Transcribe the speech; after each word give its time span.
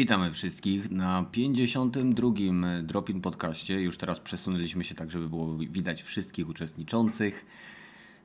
Witamy 0.00 0.30
wszystkich 0.32 0.90
na 0.90 1.24
52. 1.32 2.30
Dropin 2.82 3.20
podcaście. 3.20 3.80
Już 3.80 3.98
teraz 3.98 4.20
przesunęliśmy 4.20 4.84
się 4.84 4.94
tak, 4.94 5.10
żeby 5.10 5.28
było 5.28 5.56
widać 5.56 6.02
wszystkich 6.02 6.48
uczestniczących. 6.48 7.46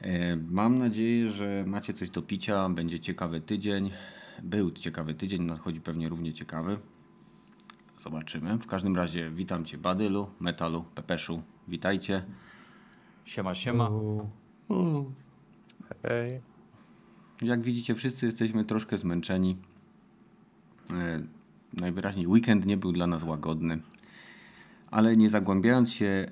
E, 0.01 0.35
mam 0.35 0.77
nadzieję, 0.77 1.29
że 1.29 1.63
macie 1.67 1.93
coś 1.93 2.09
do 2.09 2.21
picia, 2.21 2.69
będzie 2.69 2.99
ciekawy 2.99 3.41
tydzień. 3.41 3.91
Był 4.43 4.71
ciekawy 4.71 5.13
tydzień, 5.13 5.43
nadchodzi 5.43 5.81
pewnie 5.81 6.09
równie 6.09 6.33
ciekawy. 6.33 6.77
Zobaczymy. 7.99 8.57
W 8.57 8.67
każdym 8.67 8.95
razie 8.95 9.31
witam 9.31 9.65
Cię 9.65 9.77
Badylu, 9.77 10.29
Metalu, 10.39 10.83
Pepeszu. 10.95 11.41
Witajcie. 11.67 12.25
Siema, 13.25 13.55
siema. 13.55 13.89
Hej. 16.03 16.41
Jak 17.41 17.61
widzicie, 17.61 17.95
wszyscy 17.95 18.25
jesteśmy 18.25 18.65
troszkę 18.65 18.97
zmęczeni. 18.97 19.57
Najwyraźniej 21.77 22.27
weekend 22.27 22.65
nie 22.65 22.77
był 22.77 22.91
dla 22.91 23.07
nas 23.07 23.23
łagodny. 23.23 23.79
Ale 24.91 25.17
nie 25.17 25.29
zagłębiając 25.29 25.91
się 25.91 26.05
e, 26.05 26.29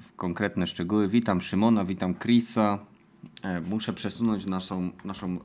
w 0.00 0.16
konkretne 0.16 0.66
szczegóły, 0.66 1.08
witam 1.08 1.40
Szymona, 1.40 1.84
witam 1.84 2.14
Chrisa. 2.14 2.78
E, 3.42 3.60
Muszę 3.60 3.92
przesunąć 3.92 4.46
naszą, 4.46 4.90
naszą 5.04 5.38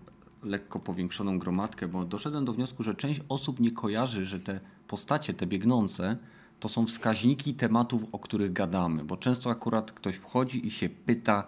lekko 0.44 0.80
powiększoną 0.80 1.40
gromadkę, 1.40 1.88
bo 1.88 2.06
doszedłem 2.06 2.46
do 2.46 2.54
wniosku, 2.54 2.84
że 2.84 2.96
część 2.96 3.22
osób 3.30 3.60
nie 3.60 3.72
kojarzy, 3.72 4.26
że 4.26 4.40
te 4.40 4.60
postacie, 4.88 5.34
te 5.34 5.48
biegnące, 5.48 6.18
to 6.60 6.70
są 6.70 6.86
wskaźniki 6.86 7.54
tematów, 7.54 8.06
o 8.12 8.20
których 8.20 8.54
gadamy. 8.54 9.04
Bo 9.04 9.18
często 9.18 9.50
akurat 9.50 9.92
ktoś 9.92 10.16
wchodzi 10.16 10.68
i 10.68 10.72
się 10.72 10.90
pyta, 10.90 11.44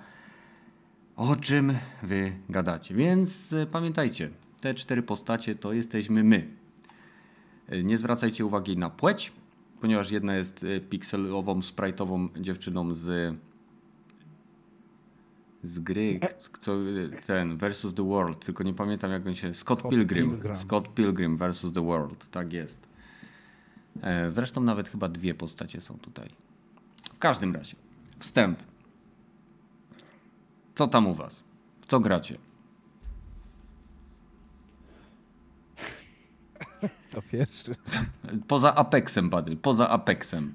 o 1.15 1.35
czym 1.35 1.73
wy 2.03 2.33
gadacie. 2.49 2.95
Więc 2.95 3.53
e, 3.53 3.65
pamiętajcie, 3.65 4.29
te 4.61 4.73
cztery 4.73 5.03
postacie 5.03 5.55
to 5.55 5.73
jesteśmy 5.73 6.23
my. 6.23 6.62
E, 7.73 7.83
Nie 7.83 7.97
zwracajcie 7.97 8.45
uwagi 8.45 8.77
na 8.77 8.89
płeć, 8.89 9.31
ponieważ 9.81 10.11
jedna 10.11 10.35
jest 10.35 10.63
e, 10.63 10.79
pikselową, 10.79 11.59
sprite'ową 11.59 12.41
dziewczyną 12.41 12.93
z 12.93 13.35
z 15.63 15.79
gry, 15.79 16.19
k- 16.19 16.27
kto, 16.51 16.71
ten 17.27 17.57
versus 17.57 17.93
the 17.93 18.03
world, 18.07 18.45
tylko 18.45 18.63
nie 18.63 18.73
pamiętam 18.73 19.11
jak 19.11 19.27
on 19.27 19.33
się, 19.33 19.53
Scott 19.53 19.79
Scott 19.79 19.91
Pilgrim, 19.91 20.29
Pilgrim. 20.31 20.55
Scott 20.55 20.93
Pilgrim 20.93 21.37
versus 21.37 21.73
the 21.73 21.85
world, 21.85 22.29
tak 22.29 22.53
jest. 22.53 22.87
E, 24.01 24.29
Zresztą 24.29 24.61
nawet 24.61 24.89
chyba 24.89 25.07
dwie 25.09 25.33
postacie 25.35 25.81
są 25.81 25.97
tutaj. 25.97 26.29
W 27.13 27.17
każdym 27.19 27.55
razie, 27.55 27.75
wstęp. 28.19 28.59
Co 30.75 30.87
tam 30.87 31.07
u 31.07 31.13
was? 31.13 31.43
W 31.81 31.85
co 31.85 31.99
gracie? 31.99 32.37
To 37.11 37.21
pierwszy. 37.21 37.75
Poza 38.47 38.75
Apexem, 38.75 39.29
Badyl, 39.29 39.57
poza 39.57 39.89
Apexem. 39.89 40.53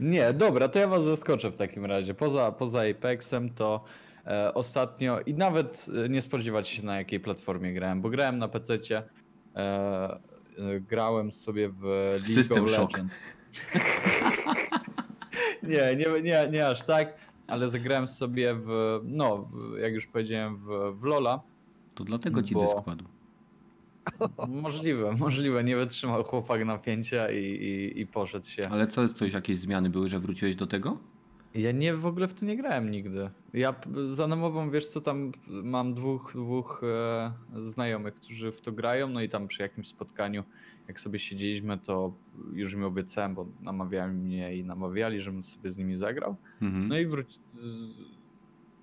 Nie, 0.00 0.32
dobra, 0.32 0.68
to 0.68 0.78
ja 0.78 0.88
was 0.88 1.04
zaskoczę 1.04 1.50
w 1.50 1.56
takim 1.56 1.84
razie. 1.84 2.14
Poza, 2.14 2.52
poza 2.52 2.80
Apexem 2.90 3.50
to 3.50 3.84
e, 4.26 4.54
ostatnio 4.54 5.20
i 5.20 5.34
nawet 5.34 5.86
e, 6.04 6.08
nie 6.08 6.22
spodziewacie 6.22 6.76
się 6.76 6.86
na 6.86 6.96
jakiej 6.96 7.20
platformie 7.20 7.72
grałem, 7.72 8.00
bo 8.00 8.10
grałem 8.10 8.38
na 8.38 8.48
PC. 8.48 8.78
E, 8.94 9.02
e, 9.56 10.20
grałem 10.80 11.32
sobie 11.32 11.68
w 11.68 11.82
League 11.82 12.26
System 12.26 12.64
of 12.64 12.70
Shock. 12.70 12.92
Legends. 12.92 13.22
nie, 15.62 15.96
nie, 15.96 16.22
nie, 16.22 16.48
nie 16.52 16.66
aż 16.66 16.82
tak, 16.82 17.14
ale 17.46 17.68
zagrałem 17.68 18.08
sobie 18.08 18.54
w, 18.54 19.00
no, 19.04 19.38
w, 19.38 19.78
jak 19.78 19.92
już 19.92 20.06
powiedziałem, 20.06 20.56
w, 20.56 20.98
w 21.00 21.04
Lola. 21.04 21.40
To 21.94 22.04
dlatego 22.04 22.42
ci 22.42 22.54
Bo- 22.54 22.60
dysk 22.60 22.80
padł. 22.84 23.04
Możliwe, 24.48 25.16
możliwe, 25.18 25.64
nie 25.64 25.76
wytrzymał 25.76 26.24
chłopak 26.24 26.64
napięcia 26.64 27.30
i, 27.30 27.44
i, 27.44 28.00
i 28.00 28.06
poszedł 28.06 28.46
się. 28.46 28.68
Ale 28.68 28.86
co 28.86 29.02
jest 29.02 29.16
coś, 29.16 29.32
jakieś 29.32 29.58
zmiany 29.58 29.90
były, 29.90 30.08
że 30.08 30.20
wróciłeś 30.20 30.54
do 30.54 30.66
tego? 30.66 30.98
Ja 31.54 31.72
nie 31.72 31.94
w 31.94 32.06
ogóle 32.06 32.28
w 32.28 32.34
to 32.34 32.44
nie 32.44 32.56
grałem 32.56 32.90
nigdy. 32.90 33.30
Ja 33.52 33.74
za 34.08 34.26
namową, 34.26 34.70
wiesz 34.70 34.86
co, 34.86 35.00
tam 35.00 35.32
mam 35.46 35.94
dwóch, 35.94 36.32
dwóch 36.34 36.82
e, 36.84 37.32
znajomych, 37.64 38.14
którzy 38.14 38.52
w 38.52 38.60
to 38.60 38.72
grają, 38.72 39.08
no 39.08 39.22
i 39.22 39.28
tam 39.28 39.48
przy 39.48 39.62
jakimś 39.62 39.88
spotkaniu, 39.88 40.44
jak 40.88 41.00
sobie 41.00 41.18
siedzieliśmy, 41.18 41.78
to 41.78 42.12
już 42.52 42.74
mi 42.74 42.84
obiecałem, 42.84 43.34
bo 43.34 43.46
namawiali 43.60 44.12
mnie 44.12 44.56
i 44.56 44.64
namawiali, 44.64 45.20
żebym 45.20 45.42
sobie 45.42 45.70
z 45.70 45.78
nimi 45.78 45.96
zagrał. 45.96 46.36
Mhm. 46.62 46.88
No 46.88 46.98
i 46.98 47.06
wróci... 47.06 47.40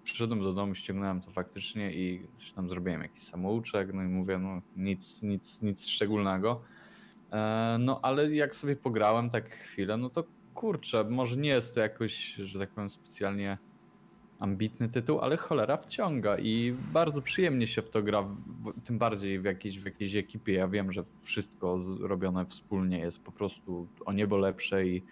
Przyszedłem 0.07 0.41
do 0.41 0.53
domu, 0.53 0.75
ściągnąłem 0.75 1.21
to 1.21 1.31
faktycznie 1.31 1.93
i 1.93 2.27
coś 2.35 2.51
tam 2.51 2.69
zrobiłem 2.69 3.01
jakiś 3.01 3.21
samouczek, 3.23 3.93
no 3.93 4.03
i 4.03 4.07
mówię, 4.07 4.37
no 4.37 4.61
nic, 4.75 5.21
nic, 5.23 5.61
nic 5.61 5.87
szczególnego. 5.87 6.61
E, 7.31 7.77
No 7.79 7.99
ale 8.03 8.35
jak 8.35 8.55
sobie 8.55 8.75
pograłem 8.75 9.29
tak 9.29 9.49
chwilę, 9.49 9.97
no 9.97 10.09
to 10.09 10.23
kurczę, 10.53 11.03
może 11.09 11.37
nie 11.37 11.49
jest 11.49 11.75
to 11.75 11.81
jakoś, 11.81 12.33
że 12.33 12.59
tak 12.59 12.69
powiem, 12.69 12.89
specjalnie 12.89 13.57
ambitny 14.39 14.89
tytuł, 14.89 15.19
ale 15.19 15.37
cholera 15.37 15.77
wciąga 15.77 16.37
i 16.37 16.75
bardzo 16.93 17.21
przyjemnie 17.21 17.67
się 17.67 17.81
w 17.81 17.89
to 17.89 18.03
gra, 18.03 18.27
tym 18.83 18.97
bardziej 18.97 19.39
w 19.39 19.43
jakiejś, 19.43 19.79
w 19.79 19.85
jakiejś 19.85 20.15
ekipie. 20.15 20.53
Ja 20.53 20.67
wiem, 20.67 20.91
że 20.91 21.03
wszystko 21.21 21.79
z- 21.79 22.01
robione 22.01 22.45
wspólnie 22.45 22.99
jest 22.99 23.23
po 23.23 23.31
prostu 23.31 23.87
o 24.05 24.13
niebo 24.13 24.37
lepsze 24.37 24.87
i 24.87 25.03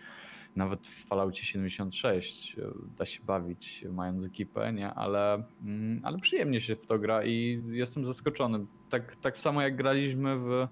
nawet 0.55 0.87
w 0.87 1.05
Falloutie 1.05 1.43
76 1.43 2.55
e, 2.59 2.61
da 2.97 3.05
się 3.05 3.23
bawić 3.23 3.85
mając 3.91 4.25
ekipę, 4.25 4.73
nie? 4.73 4.93
Ale, 4.93 5.43
mm, 5.63 6.01
ale 6.03 6.17
przyjemnie 6.17 6.61
się 6.61 6.75
w 6.75 6.85
to 6.85 6.99
gra 6.99 7.23
i 7.23 7.63
jestem 7.67 8.05
zaskoczony. 8.05 8.65
Tak, 8.89 9.15
tak 9.15 9.37
samo 9.37 9.61
jak 9.61 9.75
graliśmy 9.75 10.39
w, 10.39 10.67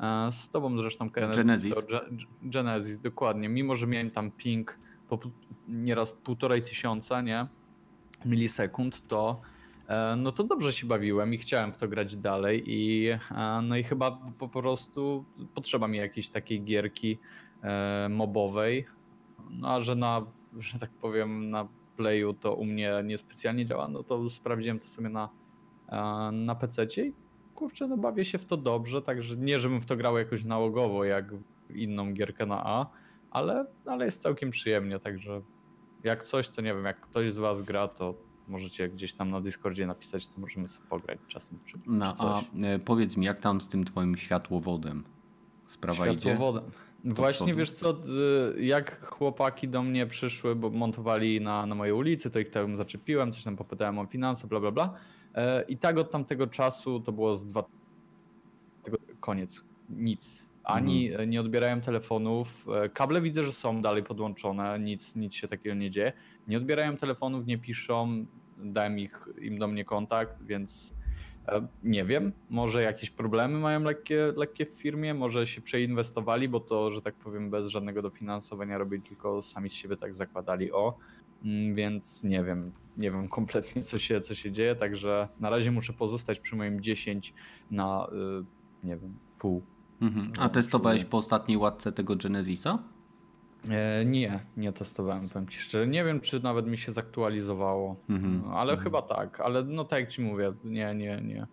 e, 0.00 0.32
z 0.32 0.48
tobą 0.48 0.78
zresztą, 0.78 1.10
Kenneth, 1.10 1.36
Genesis. 1.36 1.74
to 1.74 1.80
Ge- 1.80 2.26
Genesis, 2.42 2.98
dokładnie. 2.98 3.48
Mimo, 3.48 3.76
że 3.76 3.86
miałem 3.86 4.10
tam 4.10 4.30
ping 4.30 4.78
po 5.08 5.18
nieraz 5.68 6.12
półtorej 6.12 6.62
tysiąca, 6.62 7.20
nie? 7.20 7.46
Milisekund, 8.24 9.08
to 9.08 9.40
e, 9.88 10.16
no 10.16 10.32
to 10.32 10.44
dobrze 10.44 10.72
się 10.72 10.86
bawiłem 10.86 11.34
i 11.34 11.38
chciałem 11.38 11.72
w 11.72 11.76
to 11.76 11.88
grać 11.88 12.16
dalej 12.16 12.62
i 12.66 13.08
no 13.62 13.76
i 13.76 13.82
chyba 13.82 14.18
po 14.38 14.48
prostu 14.48 15.24
potrzeba 15.54 15.88
mi 15.88 15.98
jakiejś 15.98 16.28
takiej 16.28 16.64
gierki 16.64 17.18
mobowej, 18.10 18.86
no 19.50 19.68
a 19.68 19.80
że 19.80 19.94
na, 19.94 20.26
że 20.56 20.78
tak 20.78 20.90
powiem, 20.90 21.50
na 21.50 21.68
Playu 21.96 22.32
to 22.32 22.54
u 22.54 22.64
mnie 22.64 22.92
niespecjalnie 23.04 23.66
działa, 23.66 23.88
no 23.88 24.02
to 24.02 24.30
sprawdziłem 24.30 24.78
to 24.78 24.88
sobie 24.88 25.08
na, 25.08 25.28
e, 25.88 26.30
na 26.32 26.54
PC 26.54 26.86
i 26.96 27.12
kurczę, 27.54 27.88
no 27.88 27.96
bawię 27.96 28.24
się 28.24 28.38
w 28.38 28.44
to 28.44 28.56
dobrze, 28.56 29.02
także 29.02 29.36
nie, 29.36 29.60
żebym 29.60 29.80
w 29.80 29.86
to 29.86 29.96
grał 29.96 30.18
jakoś 30.18 30.44
nałogowo 30.44 31.04
jak 31.04 31.24
inną 31.70 32.12
gierkę 32.12 32.46
na 32.46 32.66
A, 32.66 32.86
ale, 33.30 33.66
ale 33.86 34.04
jest 34.04 34.22
całkiem 34.22 34.50
przyjemnie, 34.50 34.98
także 34.98 35.42
jak 36.04 36.24
coś, 36.24 36.48
to 36.48 36.62
nie 36.62 36.74
wiem, 36.74 36.84
jak 36.84 37.00
ktoś 37.00 37.32
z 37.32 37.38
was 37.38 37.62
gra, 37.62 37.88
to 37.88 38.14
możecie 38.48 38.88
gdzieś 38.88 39.12
tam 39.12 39.30
na 39.30 39.40
Discordzie 39.40 39.86
napisać, 39.86 40.28
to 40.28 40.40
możemy 40.40 40.68
sobie 40.68 40.88
pograć 40.88 41.18
czasem 41.28 41.58
czy, 41.64 41.78
No, 41.86 42.06
czy 42.06 42.10
a 42.10 42.14
coś. 42.14 42.44
e, 42.62 42.78
powiedz 42.78 43.16
mi, 43.16 43.26
jak 43.26 43.40
tam 43.40 43.60
z 43.60 43.68
tym 43.68 43.84
twoim 43.84 44.16
światłowodem? 44.16 45.04
Sprawa 45.66 46.08
idzie? 46.08 46.20
Światłowodem. 46.20 46.70
Właśnie 47.04 47.54
wiesz 47.54 47.70
co, 47.70 47.94
jak 48.60 49.06
chłopaki 49.06 49.68
do 49.68 49.82
mnie 49.82 50.06
przyszły, 50.06 50.56
bo 50.56 50.70
montowali 50.70 51.40
na, 51.40 51.66
na 51.66 51.74
mojej 51.74 51.94
ulicy, 51.94 52.30
to 52.30 52.38
ich 52.38 52.48
tam 52.48 52.76
zaczepiłem, 52.76 53.32
coś 53.32 53.42
tam 53.44 53.56
popytałem 53.56 53.98
o 53.98 54.06
finanse, 54.06 54.46
bla 54.46 54.60
bla 54.60 54.70
bla. 54.70 54.94
E, 55.34 55.62
I 55.68 55.76
tak 55.76 55.98
od 55.98 56.10
tamtego 56.10 56.46
czasu 56.46 57.00
to 57.00 57.12
było 57.12 57.36
z 57.36 57.46
dwa. 57.46 57.64
Tego, 58.82 58.96
koniec. 59.20 59.64
Nic. 59.90 60.48
Ani 60.64 61.06
Mhm. 61.06 61.22
e, 61.22 61.26
nie 61.26 61.40
odbierają 61.40 61.80
telefonów. 61.80 62.66
e, 62.84 62.88
Kable 62.88 63.20
widzę, 63.20 63.44
że 63.44 63.52
są 63.52 63.82
dalej 63.82 64.02
podłączone, 64.02 64.78
nic, 64.80 65.16
nic 65.16 65.34
się 65.34 65.48
takiego 65.48 65.74
nie 65.74 65.90
dzieje. 65.90 66.12
Nie 66.48 66.56
odbierają 66.56 66.96
telefonów, 66.96 67.46
nie 67.46 67.58
piszą, 67.58 68.26
dałem 68.58 68.98
ich, 68.98 69.28
im 69.40 69.58
do 69.58 69.68
mnie 69.68 69.84
kontakt, 69.84 70.42
więc 70.42 70.93
Nie 71.82 72.04
wiem, 72.04 72.32
może 72.50 72.82
jakieś 72.82 73.10
problemy 73.10 73.58
mają 73.58 73.80
lekkie, 73.80 74.32
lekkie 74.36 74.66
w 74.66 74.72
firmie, 74.72 75.14
może 75.14 75.46
się 75.46 75.60
przeinwestowali, 75.60 76.48
bo 76.48 76.60
to, 76.60 76.90
że 76.90 77.00
tak 77.00 77.14
powiem, 77.14 77.50
bez 77.50 77.68
żadnego 77.68 78.02
dofinansowania 78.02 78.78
robili, 78.78 79.02
tylko 79.02 79.42
sami 79.42 79.70
z 79.70 79.72
siebie 79.72 79.96
tak 79.96 80.14
zakładali 80.14 80.72
o, 80.72 80.98
Mm, 81.44 81.74
więc 81.74 82.24
nie 82.24 82.44
wiem, 82.44 82.72
nie 82.96 83.10
wiem 83.10 83.28
kompletnie 83.28 83.82
co 83.82 83.98
się, 83.98 84.20
co 84.20 84.34
się 84.34 84.52
dzieje, 84.52 84.74
także 84.74 85.28
na 85.40 85.50
razie 85.50 85.70
muszę 85.70 85.92
pozostać 85.92 86.40
przy 86.40 86.56
moim 86.56 86.80
10 86.80 87.34
na, 87.70 88.08
y, 88.82 88.86
nie 88.86 88.96
wiem, 88.96 89.14
pół. 89.38 89.62
Mhm. 90.00 90.32
A 90.38 90.48
testowałeś 90.48 91.04
po 91.04 91.16
ostatniej 91.16 91.58
łatce 91.58 91.92
tego 91.92 92.16
Genesisa? 92.16 92.78
E, 93.70 94.04
nie, 94.04 94.40
nie 94.56 94.72
testowałem, 94.72 95.28
powiem 95.28 95.48
ci 95.48 95.58
szczerze. 95.58 95.86
Nie 95.86 96.04
wiem, 96.04 96.20
czy 96.20 96.42
nawet 96.42 96.66
mi 96.66 96.78
się 96.78 96.92
zaktualizowało, 96.92 97.96
Mhm. 98.08 98.42
no, 98.46 98.52
ale 98.58 98.72
Mhm. 98.72 98.84
chyba 98.84 99.02
tak. 99.02 99.40
Ale 99.40 99.62
no 99.64 99.84
tak 99.84 100.00
jak 100.00 100.08
ci 100.08 100.22
mówię, 100.22 100.52
nie, 100.64 100.94
nie, 100.94 101.20
nie. 101.24 101.46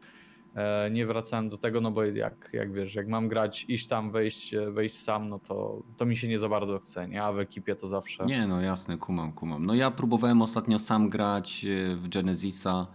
E, 0.56 0.90
nie 0.92 1.06
wracałem 1.06 1.50
do 1.50 1.58
tego, 1.58 1.82
no 1.82 1.92
bo 1.92 2.04
jak, 2.04 2.50
jak 2.54 2.74
wiesz, 2.74 2.96
jak 2.96 3.08
mam 3.08 3.28
grać, 3.28 3.66
iść 3.68 3.88
tam, 3.88 4.12
wejść, 4.12 4.56
wejść 4.72 4.96
sam, 4.98 5.30
no 5.30 5.40
to, 5.40 5.84
to 5.98 6.06
mi 6.06 6.18
się 6.18 6.28
nie 6.28 6.40
za 6.40 6.50
bardzo 6.50 6.80
chce, 6.80 7.08
nie? 7.08 7.24
A 7.24 7.32
w 7.32 7.40
ekipie 7.40 7.76
to 7.76 7.88
zawsze. 7.88 8.26
Nie, 8.26 8.48
no 8.48 8.62
jasne, 8.62 8.98
kumam, 8.98 9.32
kumam. 9.34 9.66
No 9.66 9.74
ja 9.76 9.92
próbowałem 9.92 10.42
ostatnio 10.42 10.80
sam 10.80 11.10
grać 11.10 11.66
e, 11.66 11.96
w 11.96 12.10
Genesisa, 12.10 12.88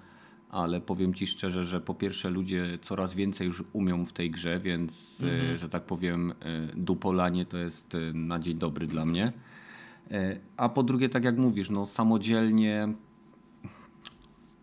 ale 0.57 0.81
powiem 0.81 1.15
ci 1.15 1.27
szczerze, 1.27 1.65
że 1.65 1.81
po 1.81 1.95
pierwsze 1.95 2.31
ludzie 2.31 2.79
coraz 2.83 3.15
więcej 3.15 3.47
już 3.47 3.65
umią 3.73 4.07
w 4.07 4.13
tej 4.13 4.31
grze, 4.31 4.61
więc 4.61 5.23
e, 5.53 5.57
że 5.59 5.69
tak 5.69 5.83
powiem, 5.83 6.31
e, 6.31 6.67
dupolanie 6.77 7.47
to 7.47 7.59
jest 7.59 7.95
e, 7.95 7.99
na 8.15 8.39
dzień 8.39 8.59
dobry 8.59 8.87
dla 8.87 9.05
mnie. 9.07 9.33
A 10.57 10.69
po 10.69 10.83
drugie, 10.83 11.09
tak 11.09 11.25
jak 11.25 11.39
mówisz, 11.39 11.71
no 11.71 11.87
samodzielnie, 11.87 12.89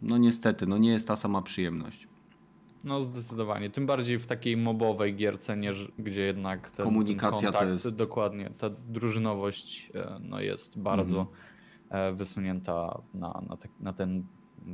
no 0.01 0.17
niestety, 0.17 0.67
no 0.67 0.77
nie 0.77 0.91
jest 0.91 1.07
ta 1.07 1.15
sama 1.15 1.41
przyjemność. 1.41 2.07
No 2.83 3.01
zdecydowanie. 3.01 3.69
Tym 3.69 3.85
bardziej 3.85 4.19
w 4.19 4.25
takiej 4.25 4.57
mobowej 4.57 5.15
gierce, 5.15 5.57
nie, 5.57 5.71
gdzie 5.99 6.21
jednak 6.21 6.71
ten, 6.71 6.85
Komunikacja 6.85 7.41
ten 7.41 7.53
to 7.53 7.59
kontakt, 7.59 7.85
jest- 7.85 7.97
dokładnie, 7.97 8.49
ta 8.57 8.69
drużynowość 8.69 9.91
no, 10.21 10.41
jest 10.41 10.79
bardzo 10.79 11.27
Mhm. 11.89 12.15
wysunięta 12.15 13.01
na, 13.13 13.41
na, 13.49 13.57
te, 13.57 13.67
na 13.79 13.93
ten 13.93 14.23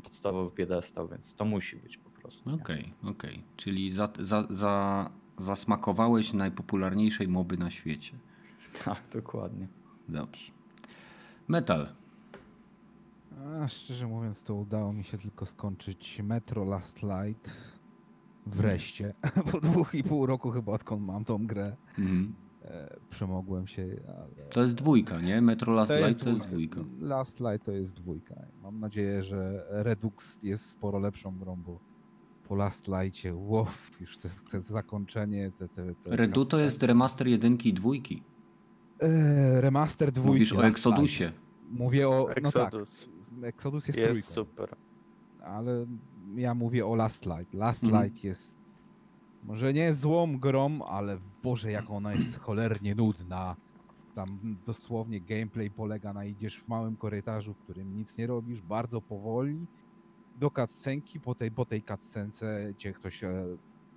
podstawowy 0.04 0.52
piedestał, 0.52 1.08
więc 1.08 1.36
to 1.36 1.46
musi 1.46 1.78
być 1.78 1.98
po 1.98 2.10
prostu. 2.10 2.50
Okej, 2.50 2.94
okej. 3.04 3.44
Czyli 3.56 3.94
za, 3.94 4.10
za, 4.20 4.48
za, 4.50 5.10
zasmakowałeś 5.38 6.34
najpopularniejszej 6.34 7.28
moby 7.28 7.58
na 7.58 7.72
świecie. 7.72 8.18
Tak, 8.86 9.08
dokładnie. 9.12 9.68
Dobrze. 10.10 10.52
Metal. 11.48 11.88
A, 13.64 13.68
szczerze 13.68 14.08
mówiąc, 14.08 14.44
to 14.44 14.56
udało 14.56 14.94
mi 14.94 15.04
się 15.04 15.18
tylko 15.18 15.46
skończyć 15.46 16.22
Metro 16.24 16.66
Last 16.66 17.04
Light 17.04 17.80
wreszcie. 18.46 19.14
Po 19.52 19.62
dwóch 19.62 19.96
i 19.96 20.04
pół 20.04 20.26
roku 20.26 20.52
chyba 20.52 20.72
odkąd 20.72 21.02
mam 21.02 21.26
tą 21.26 21.48
grę. 21.48 21.76
Mhm. 22.00 22.34
E, 22.62 23.00
przemogłem 23.10 23.68
się, 23.68 23.88
ale... 24.08 24.50
To 24.50 24.62
jest 24.62 24.76
dwójka, 24.76 25.22
nie? 25.22 25.42
Metro 25.42 25.74
Last 25.74 25.92
To 25.92 26.08
Light 26.08 26.24
to 26.24 26.30
jest 26.30 26.42
dwójka. 26.42 26.80
Last 27.00 27.40
Light 27.40 27.66
to 27.66 27.72
jest 27.72 27.94
dwójka. 27.94 28.36
Mam 28.62 28.80
nadzieję, 28.80 29.24
że 29.24 29.66
Redux 29.70 30.44
jest 30.44 30.70
sporo 30.72 31.00
lepszą 31.00 31.38
grą, 31.38 31.56
bo 31.56 31.80
po 32.48 32.56
Last 32.56 32.88
Lightie, 32.88 33.36
wow, 33.36 33.66
już 34.00 34.18
te, 34.18 34.30
te 34.52 34.62
zakończenie, 34.62 35.52
te, 35.52 35.70
te, 35.70 35.96
te 35.96 36.16
Redu 36.16 36.46
to 36.46 36.60
jest 36.60 36.84
remaster 36.84 37.28
jedynki 37.28 37.70
i 37.70 37.74
dwójki. 37.74 38.24
E, 39.00 39.62
remaster 39.62 40.12
dwójki. 40.12 40.32
Mówisz 40.32 40.54
o 40.54 40.66
Exodusie. 40.68 41.26
Light. 41.26 41.42
Mówię 41.70 42.10
o... 42.10 42.20
No 42.20 42.28
tak, 42.28 42.38
Exodus 42.38 43.10
Exodus 43.44 43.88
jest, 43.88 44.00
jest 44.00 44.34
trójką. 44.34 44.52
super. 44.52 44.76
ale 45.44 45.86
ja 46.36 46.54
mówię 46.54 46.86
o 46.86 46.96
Last 46.96 47.26
Light. 47.26 47.54
Last 47.54 47.84
Mhm. 47.84 48.04
Light 48.04 48.24
jest 48.24 48.56
może 49.44 49.74
nie 49.74 49.94
złą 49.94 50.40
grą, 50.40 50.84
ale 50.84 51.18
Boże, 51.44 51.72
jak 51.72 51.90
ona 51.90 52.14
jest 52.14 52.40
cholernie 52.40 52.96
nudna. 52.96 53.56
Tam 54.16 54.58
dosłownie 54.66 55.22
gameplay 55.22 55.72
polega 55.72 56.14
na 56.14 56.26
idziesz 56.26 56.60
w 56.60 56.68
małym 56.68 56.96
korytarzu, 56.96 57.54
w 57.54 57.58
którym 57.58 57.98
nic 57.98 58.18
nie 58.18 58.28
robisz, 58.28 58.62
bardzo 58.62 59.02
powoli 59.02 59.68
do 60.40 60.52
cutscenki, 60.52 61.20
po 61.20 61.36
tej, 61.36 61.52
po 61.52 61.66
tej 61.66 61.84
cutscence 61.84 62.74
cię 62.78 62.94
ktoś 62.94 63.24
e, 63.24 63.46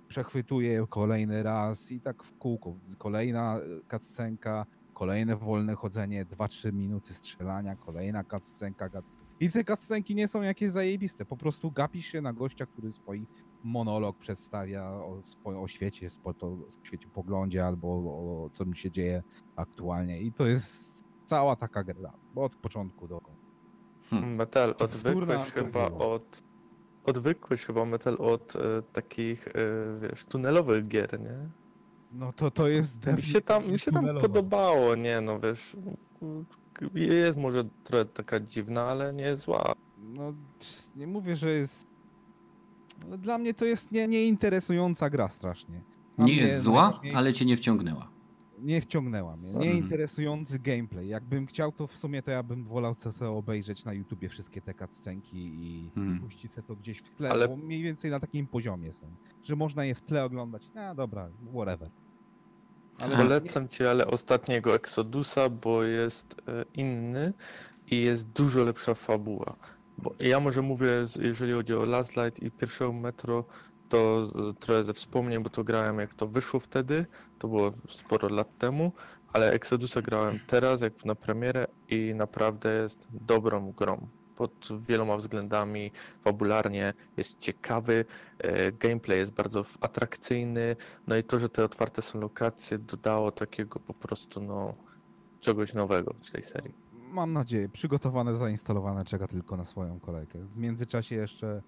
przechwytuje 0.07 0.85
kolejny 0.89 1.43
raz 1.43 1.91
i 1.91 1.99
tak 1.99 2.23
w 2.23 2.37
kółko. 2.37 2.75
Kolejna 2.97 3.57
e, 3.57 3.61
cutscenka, 3.91 4.65
kolejne 4.93 5.35
wolne 5.35 5.75
chodzenie, 5.75 6.25
2-3 6.25 6.73
minuty 6.73 7.13
strzelania, 7.13 7.75
kolejna 7.75 8.23
cutscenka. 8.23 8.89
I 9.39 9.49
te 9.49 9.63
cutscenki 9.63 10.15
nie 10.15 10.27
są 10.27 10.41
jakieś 10.41 10.69
zajebiste, 10.69 11.25
po 11.25 11.37
prostu 11.37 11.71
gapisz 11.71 12.05
się 12.05 12.21
na 12.21 12.33
gościa, 12.33 12.65
który 12.65 12.91
swój 12.91 13.25
monolog 13.63 14.17
przedstawia 14.17 14.89
o 14.89 15.21
swoim 15.23 15.59
o 15.59 15.67
świecie, 15.67 16.09
spo- 16.09 16.33
to, 16.33 16.57
świecie 16.83 17.07
poglądzie 17.07 17.65
albo 17.65 17.87
o, 17.87 18.45
o 18.45 18.49
co 18.49 18.65
mi 18.65 18.77
się 18.77 18.91
dzieje 18.91 19.23
aktualnie 19.55 20.21
i 20.21 20.31
to 20.31 20.45
jest 20.45 21.03
cała 21.25 21.55
taka 21.55 21.83
gra, 21.83 22.13
od 22.35 22.55
początku 22.55 23.07
do 23.07 23.21
końca. 23.21 23.43
Hmm. 24.09 24.35
Metal, 24.35 24.75
odwykłeś 24.79 25.41
chyba 25.41 25.85
od... 25.91 26.43
Odwykłeś 27.05 27.65
chyba 27.65 27.85
Metal 27.85 28.15
od 28.19 28.55
e, 28.55 28.81
takich, 28.81 29.47
e, 29.47 29.51
wiesz, 30.01 30.25
tunelowych 30.25 30.87
gier, 30.87 31.19
nie? 31.19 31.49
No 32.11 32.33
to 32.33 32.51
to 32.51 32.67
jest 32.67 33.07
Mi 33.07 33.21
się 33.21 33.41
tam, 33.41 33.71
mi 33.71 33.79
się 33.79 33.91
tam 33.91 34.05
podobało, 34.21 34.95
nie 34.95 35.21
no, 35.21 35.39
wiesz... 35.39 35.77
Jest 36.93 37.37
może 37.37 37.63
trochę 37.83 38.05
taka 38.05 38.39
dziwna, 38.39 38.83
ale 38.83 39.13
nie 39.13 39.37
zła. 39.37 39.73
No 39.97 40.33
nie 40.95 41.07
mówię, 41.07 41.35
że 41.35 41.51
jest 41.51 41.92
dla 43.17 43.37
mnie 43.37 43.53
to 43.53 43.65
jest 43.65 43.91
nie, 43.91 44.07
nieinteresująca 44.07 45.09
gra 45.09 45.29
strasznie. 45.29 45.81
Dla 46.17 46.25
Nie 46.25 46.35
jest 46.35 46.61
zła, 46.61 46.99
ale 47.15 47.33
cię 47.33 47.45
nie 47.45 47.57
wciągnęła. 47.57 48.09
Nie 48.59 48.81
wciągnęła 48.81 49.37
mnie. 49.37 49.49
Mhm. 49.49 49.65
Nieinteresujący 49.69 50.59
gameplay. 50.59 51.07
Jakbym 51.07 51.45
chciał, 51.47 51.71
to 51.71 51.87
w 51.87 51.95
sumie 51.97 52.21
to 52.21 52.31
ja 52.31 52.43
bym 52.43 52.63
wolał 52.63 52.95
co 52.95 53.11
sobie 53.11 53.31
obejrzeć 53.31 53.85
na 53.85 53.93
YouTubie 53.93 54.29
wszystkie 54.29 54.61
te 54.61 54.73
cutscenki 54.73 55.37
i 55.37 55.91
Mhm. 55.97 56.19
puścić 56.19 56.53
se 56.53 56.63
to 56.63 56.75
gdzieś 56.75 56.97
w 56.97 57.09
tle, 57.09 57.29
Ale- 57.31 57.47
bo 57.47 57.55
mniej 57.57 57.83
więcej 57.83 58.11
na 58.11 58.19
takim 58.19 58.47
poziomie 58.47 58.93
są, 58.93 59.05
że 59.43 59.55
można 59.55 59.85
je 59.85 59.95
w 59.95 60.01
tle 60.01 60.23
oglądać. 60.25 60.69
A 60.75 60.95
dobra, 60.95 61.29
whatever. 61.53 61.89
Ale 62.99 63.17
Polecam 63.17 63.67
ci, 63.67 63.85
ale 63.85 64.07
ostatniego 64.07 64.75
Exodusa, 64.75 65.49
bo 65.49 65.83
jest 65.83 66.41
e, 66.47 66.65
inny 66.73 67.33
i 67.91 68.01
jest 68.01 68.27
dużo 68.29 68.63
lepsza 68.63 68.93
fabuła. 68.93 69.55
Bo 69.97 70.15
ja 70.19 70.39
może 70.39 70.61
mówię, 70.61 70.87
jeżeli 71.19 71.53
chodzi 71.53 71.73
o 71.73 71.85
Last 71.85 72.17
Light 72.17 72.43
i 72.43 72.51
pierwszego 72.51 72.93
Metro, 72.93 73.45
to 73.89 74.27
trochę 74.59 74.83
ze 74.83 74.93
wspomnień, 74.93 75.43
bo 75.43 75.49
to 75.49 75.63
grałem 75.63 75.99
jak 75.99 76.13
to 76.13 76.27
wyszło 76.27 76.59
wtedy, 76.59 77.05
to 77.39 77.47
było 77.47 77.71
sporo 77.87 78.29
lat 78.29 78.57
temu, 78.57 78.91
ale 79.33 79.51
Exodusa 79.51 80.01
grałem 80.01 80.39
teraz, 80.47 80.81
jak 80.81 81.05
na 81.05 81.15
premierę 81.15 81.67
i 81.89 82.13
naprawdę 82.15 82.81
jest 82.83 83.07
dobrą 83.11 83.71
grą. 83.71 84.07
Pod 84.35 84.69
wieloma 84.87 85.17
względami, 85.17 85.91
fabularnie 86.21 86.93
jest 87.17 87.39
ciekawy, 87.39 88.05
e, 88.39 88.71
gameplay 88.71 89.19
jest 89.19 89.33
bardzo 89.33 89.63
atrakcyjny, 89.81 90.75
no 91.07 91.17
i 91.17 91.23
to, 91.23 91.39
że 91.39 91.49
te 91.49 91.65
otwarte 91.65 92.01
są 92.01 92.19
lokacje, 92.19 92.77
dodało 92.77 93.31
takiego 93.31 93.79
po 93.79 93.93
prostu, 93.93 94.41
no, 94.41 94.75
czegoś 95.39 95.73
nowego 95.73 96.13
w 96.23 96.31
tej 96.31 96.43
serii. 96.43 96.82
Mam 97.13 97.33
nadzieję, 97.33 97.69
przygotowane, 97.69 98.35
zainstalowane, 98.35 99.05
czeka 99.05 99.27
tylko 99.27 99.57
na 99.57 99.65
swoją 99.65 99.99
kolejkę. 99.99 100.39
W 100.39 100.57
międzyczasie 100.57 101.15
jeszcze 101.15 101.61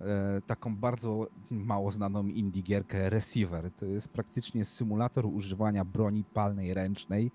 e, 0.00 0.40
taką 0.46 0.76
bardzo 0.76 1.26
mało 1.50 1.90
znaną 1.90 2.26
indie 2.26 2.62
gierkę 2.62 3.10
Receiver. 3.10 3.70
To 3.72 3.86
jest 3.86 4.08
praktycznie 4.08 4.64
symulator 4.64 5.26
używania 5.26 5.84
broni 5.84 6.24
palnej 6.24 6.74
ręcznej, 6.74 7.30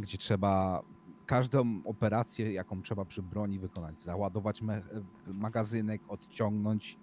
gdzie 0.00 0.18
trzeba 0.18 0.82
każdą 1.26 1.82
operację, 1.84 2.52
jaką 2.52 2.82
trzeba 2.82 3.04
przy 3.04 3.22
broni 3.22 3.58
wykonać, 3.58 4.02
załadować 4.02 4.62
me- 4.62 4.82
magazynek, 5.26 6.02
odciągnąć 6.08 6.98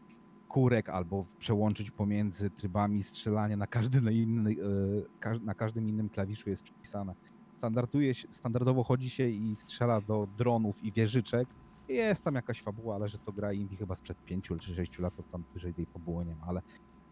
kurek 0.48 0.90
albo 0.90 1.24
przełączyć 1.40 1.92
pomiędzy 1.92 2.50
trybami 2.50 3.04
strzelania 3.04 3.58
na, 3.58 3.68
każdy 3.68 4.14
inny, 4.14 4.56
e, 5.32 5.40
na 5.40 5.54
każdym 5.54 5.90
innym 5.90 6.10
klawiszu 6.10 6.50
jest 6.50 6.64
przypisane 6.64 7.16
standarduje 7.58 8.14
się, 8.14 8.28
standardowo 8.32 8.84
chodzi 8.84 9.10
się 9.10 9.30
i 9.30 9.56
strzela 9.56 10.02
do 10.02 10.28
dronów 10.38 10.84
i 10.84 10.92
wieżyczek. 10.92 11.48
Jest 11.90 12.24
tam 12.24 12.36
jakaś 12.36 12.62
fabuła, 12.62 12.96
ale 12.96 13.10
że 13.10 13.18
to 13.18 13.32
gra 13.32 13.54
indie 13.54 13.78
chyba 13.78 13.96
sprzed 13.96 14.26
5 14.26 14.50
czy 14.62 14.76
6 14.76 15.00
lat, 15.00 15.16
to 15.16 15.24
tam 15.24 15.44
wyżej 15.54 15.74
tej 15.74 15.86
fabuły 15.86 16.26
nie 16.26 16.36
ma, 16.36 16.46
ale 16.46 16.62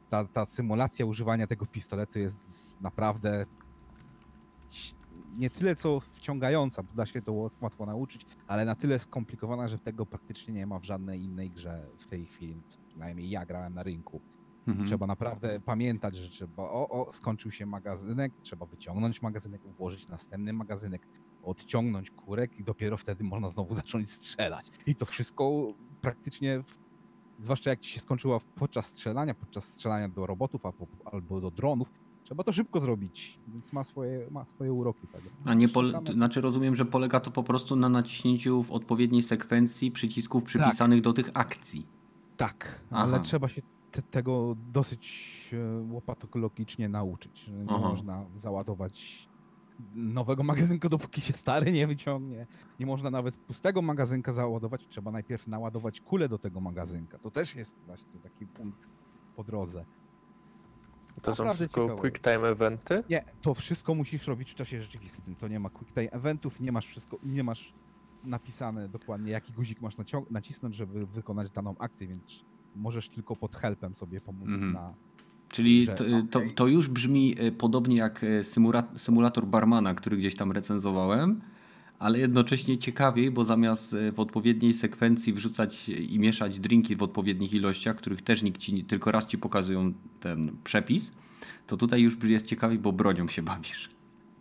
ta, 0.09 0.25
ta 0.25 0.45
symulacja 0.45 1.05
używania 1.05 1.47
tego 1.47 1.65
pistoletu 1.65 2.19
jest 2.19 2.39
naprawdę 2.81 3.45
nie 5.37 5.49
tyle 5.49 5.75
co 5.75 5.99
wciągająca, 5.99 6.83
bo 6.83 6.93
da 6.93 7.05
się 7.05 7.21
to 7.21 7.49
łatwo 7.61 7.85
nauczyć, 7.85 8.25
ale 8.47 8.65
na 8.65 8.75
tyle 8.75 8.99
skomplikowana, 8.99 9.67
że 9.67 9.79
tego 9.79 10.05
praktycznie 10.05 10.53
nie 10.53 10.67
ma 10.67 10.79
w 10.79 10.83
żadnej 10.83 11.21
innej 11.23 11.49
grze 11.49 11.87
w 11.99 12.07
tej 12.07 12.25
chwili. 12.25 12.61
Przynajmniej 12.87 13.29
ja 13.29 13.45
grałem 13.45 13.73
na 13.73 13.83
rynku. 13.83 14.21
Mhm. 14.67 14.87
Trzeba 14.87 15.07
naprawdę 15.07 15.59
pamiętać, 15.59 16.15
że 16.15 16.29
trzeba, 16.29 16.63
o, 16.63 16.89
o, 16.89 17.13
skończył 17.13 17.51
się 17.51 17.65
magazynek, 17.65 18.33
trzeba 18.41 18.65
wyciągnąć 18.65 19.21
magazynek, 19.21 19.61
włożyć 19.77 20.07
następny 20.07 20.53
magazynek, 20.53 21.07
odciągnąć 21.43 22.11
kurek 22.11 22.59
i 22.59 22.63
dopiero 22.63 22.97
wtedy 22.97 23.23
można 23.23 23.49
znowu 23.49 23.73
zacząć 23.83 24.11
strzelać. 24.11 24.71
I 24.85 24.95
to 24.95 25.05
wszystko 25.05 25.73
praktycznie, 26.01 26.63
w, 26.63 26.77
zwłaszcza 27.39 27.69
jak 27.69 27.79
ci 27.79 27.91
się 27.91 27.99
skończyło 27.99 28.41
podczas 28.55 28.85
strzelania, 28.85 29.33
podczas 29.33 29.63
strzelania 29.63 30.09
do 30.09 30.25
robotów 30.25 30.65
albo, 30.65 30.87
albo 31.05 31.41
do 31.41 31.51
dronów, 31.51 31.89
trzeba 32.23 32.43
to 32.43 32.51
szybko 32.51 32.81
zrobić, 32.81 33.39
więc 33.47 33.73
ma 33.73 33.83
swoje, 33.83 34.27
ma 34.31 34.45
swoje 34.45 34.73
uroki. 34.73 35.07
Tak. 35.07 35.21
A 35.45 35.53
nie 35.53 35.67
pole- 35.67 36.13
znaczy 36.13 36.41
rozumiem, 36.41 36.75
że 36.75 36.85
polega 36.85 37.19
to 37.19 37.31
po 37.31 37.43
prostu 37.43 37.75
na 37.75 37.89
naciśnięciu 37.89 38.63
w 38.63 38.71
odpowiedniej 38.71 39.21
sekwencji 39.23 39.91
przycisków 39.91 40.43
przypisanych 40.43 41.01
do 41.01 41.13
tych 41.13 41.29
akcji. 41.33 41.87
Tak, 42.37 42.81
ale 42.91 43.15
Aha. 43.15 43.23
trzeba 43.23 43.49
się 43.49 43.61
te, 43.95 44.01
tego 44.01 44.55
dosyć 44.71 45.49
e, 45.53 45.93
łopatologicznie 45.93 46.89
nauczyć. 46.89 47.39
że 47.39 47.51
Nie 47.51 47.65
Aha. 47.67 47.89
można 47.89 48.25
załadować 48.35 49.27
nowego 49.95 50.43
magazynka, 50.53 50.89
dopóki 50.89 51.21
się 51.21 51.33
stary 51.33 51.71
nie 51.71 51.87
wyciągnie. 51.87 52.47
Nie 52.79 52.85
można 52.85 53.09
nawet 53.09 53.37
pustego 53.37 53.81
magazynka 53.81 54.33
załadować. 54.33 54.87
Trzeba 54.87 55.11
najpierw 55.11 55.47
naładować 55.47 56.01
kulę 56.01 56.29
do 56.29 56.37
tego 56.37 56.61
magazynka. 56.61 57.19
To 57.19 57.31
też 57.31 57.55
jest 57.55 57.75
właśnie 57.85 58.19
taki 58.19 58.47
punkt 58.47 58.87
po 59.35 59.43
drodze. 59.43 59.85
To 61.21 61.35
są 61.35 61.53
wszystko 61.53 61.81
ciekawe. 61.81 62.01
quick 62.01 62.19
time 62.19 62.47
eventy. 62.47 63.03
Nie, 63.09 63.23
to 63.41 63.53
wszystko 63.53 63.95
musisz 63.95 64.27
robić 64.27 64.51
w 64.51 64.55
czasie 64.55 64.81
rzeczywistym. 64.81 65.35
To 65.35 65.47
nie 65.47 65.59
ma 65.59 65.69
quick 65.69 65.93
time 65.93 66.11
eventów, 66.11 66.59
nie 66.59 66.71
masz 66.71 66.87
wszystko, 66.87 67.17
nie 67.23 67.43
masz 67.43 67.73
napisane 68.23 68.89
dokładnie, 68.89 69.31
jaki 69.31 69.53
guzik 69.53 69.81
masz 69.81 69.95
nacisnąć, 70.29 70.75
żeby 70.75 71.05
wykonać 71.05 71.49
daną 71.49 71.75
akcję, 71.79 72.07
więc 72.07 72.45
możesz 72.75 73.09
tylko 73.09 73.35
pod 73.35 73.55
helpem 73.55 73.95
sobie 73.95 74.21
pomóc 74.21 74.47
Mhm. 74.47 74.73
na... 74.73 74.93
Czyli 75.49 75.85
Że 75.85 75.93
to, 75.93 76.03
okej. 76.03 76.27
to, 76.29 76.41
to 76.55 76.67
już 76.67 76.89
brzmi 76.89 77.35
e, 77.39 77.51
podobnie 77.51 77.97
jak 77.97 78.25
symula- 78.41 78.97
symulator 78.99 79.47
barmana, 79.47 79.93
który 79.93 80.17
gdzieś 80.17 80.35
tam 80.35 80.51
recenzowałem, 80.51 81.41
ale 81.99 82.19
jednocześnie 82.19 82.77
ciekawiej, 82.77 83.31
bo 83.31 83.45
zamiast 83.45 83.95
w 84.13 84.19
odpowiedniej 84.19 84.73
sekwencji 84.73 85.33
wrzucać 85.33 85.89
i 85.89 86.19
mieszać 86.19 86.59
drinki 86.59 86.95
w 86.95 87.03
odpowiednich 87.03 87.53
ilościach, 87.53 87.95
których 87.95 88.21
też 88.21 88.43
nikt 88.43 88.57
ci, 88.61 88.73
nie- 88.73 88.83
tylko 88.83 89.11
raz 89.11 89.27
ci 89.27 89.37
pokazują 89.37 89.93
ten 90.19 90.57
przepis, 90.63 91.11
to 91.67 91.77
tutaj 91.77 92.01
już 92.01 92.23
jest 92.23 92.45
ciekawiej, 92.45 92.79
bo 92.79 92.91
bronią 92.91 93.27
się 93.27 93.41
bawisz. 93.41 93.89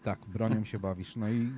Tak, 0.02 0.18
bronią 0.26 0.64
się 0.64 0.78
bawisz, 0.78 1.16
no 1.16 1.28
i 1.30 1.48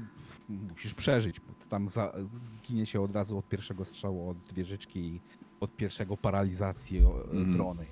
musisz 0.49 0.95
przeżyć, 0.95 1.41
bo 1.41 1.47
tam 1.69 1.89
za, 1.89 2.13
zginie 2.43 2.87
się 2.87 3.01
od 3.01 3.13
razu 3.13 3.39
od 3.39 3.49
pierwszego 3.49 3.85
strzału, 3.85 4.29
od 4.29 4.53
wieżyczki 4.55 4.99
i 5.01 5.21
od 5.61 5.77
pierwszego 5.77 6.17
paralizacji 6.17 7.05
o, 7.05 7.25
Mhm. 7.25 7.53
drony. 7.53 7.87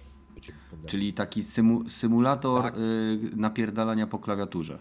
Czyli 0.86 1.12
taki 1.12 1.40
symu- 1.42 1.88
symulator 1.88 2.62
Tak. 2.62 2.76
y, 2.78 3.30
napierdalania 3.36 4.06
po 4.06 4.18
klawiaturze. 4.18 4.78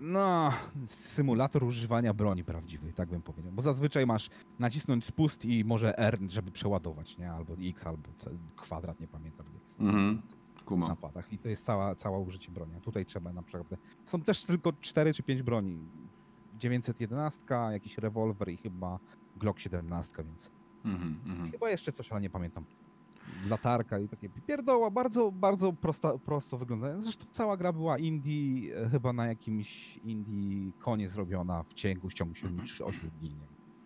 No, 0.00 0.52
symulator 0.86 1.64
używania 1.64 2.14
broni 2.14 2.44
prawdziwej, 2.44 2.92
tak 2.92 3.08
bym 3.08 3.22
powiedział. 3.22 3.52
Bo 3.52 3.62
zazwyczaj 3.62 4.06
masz 4.06 4.30
nacisnąć 4.58 5.04
spust 5.04 5.44
i 5.44 5.64
może 5.64 5.98
R, 5.98 6.18
żeby 6.28 6.50
przeładować, 6.50 7.18
nie? 7.18 7.32
Albo 7.32 7.54
X, 7.60 7.86
albo 7.86 8.08
C, 8.18 8.30
kwadrat, 8.56 9.00
nie 9.00 9.08
pamiętam 9.08 9.46
jak 9.54 9.62
jest 9.62 9.80
Mhm. 9.80 10.14
na 10.56 10.62
Kuma. 10.64 10.96
padach. 10.96 11.32
I 11.32 11.38
to 11.38 11.48
jest 11.48 11.64
cała, 11.64 11.94
cała 11.94 12.18
użycie 12.18 12.52
broni. 12.52 12.74
A 12.76 12.80
tutaj 12.80 13.06
trzeba 13.06 13.32
naprawdę... 13.32 13.76
Są 14.04 14.20
też 14.20 14.42
tylko 14.44 14.72
4 14.80 15.14
czy 15.14 15.22
5 15.22 15.42
broni. 15.42 15.78
911, 16.58 17.70
jakiś 17.72 17.98
rewolwer 17.98 18.48
i 18.48 18.56
chyba 18.56 18.98
Glock 19.36 19.58
17, 19.58 20.24
więc 20.24 20.50
Mhm, 20.84 21.16
mhm. 21.26 21.50
chyba 21.50 21.70
jeszcze 21.70 21.92
coś, 21.92 22.12
ale 22.12 22.20
nie 22.20 22.30
pamiętam. 22.30 22.64
Latarka 23.48 23.98
i 23.98 24.08
takie 24.08 24.28
pierdoła, 24.28 24.90
bardzo, 24.90 25.32
bardzo 25.32 25.72
prosta, 25.72 26.18
prosto 26.18 26.58
wygląda. 26.58 27.00
Zresztą 27.00 27.24
cała 27.32 27.56
gra 27.56 27.72
była 27.72 27.98
indie, 27.98 28.76
e, 28.76 28.88
chyba 28.88 29.12
na 29.12 29.26
jakimś 29.26 29.96
indie 29.96 30.72
konie 30.78 31.08
zrobiona 31.08 31.62
w 31.62 31.74
ciągu, 31.74 32.08
w 32.08 32.14
ciągu 32.14 32.34
7 32.34 32.66
czy 32.66 32.84
8 32.84 33.10
dni. 33.20 33.30
Nie, 33.30 33.36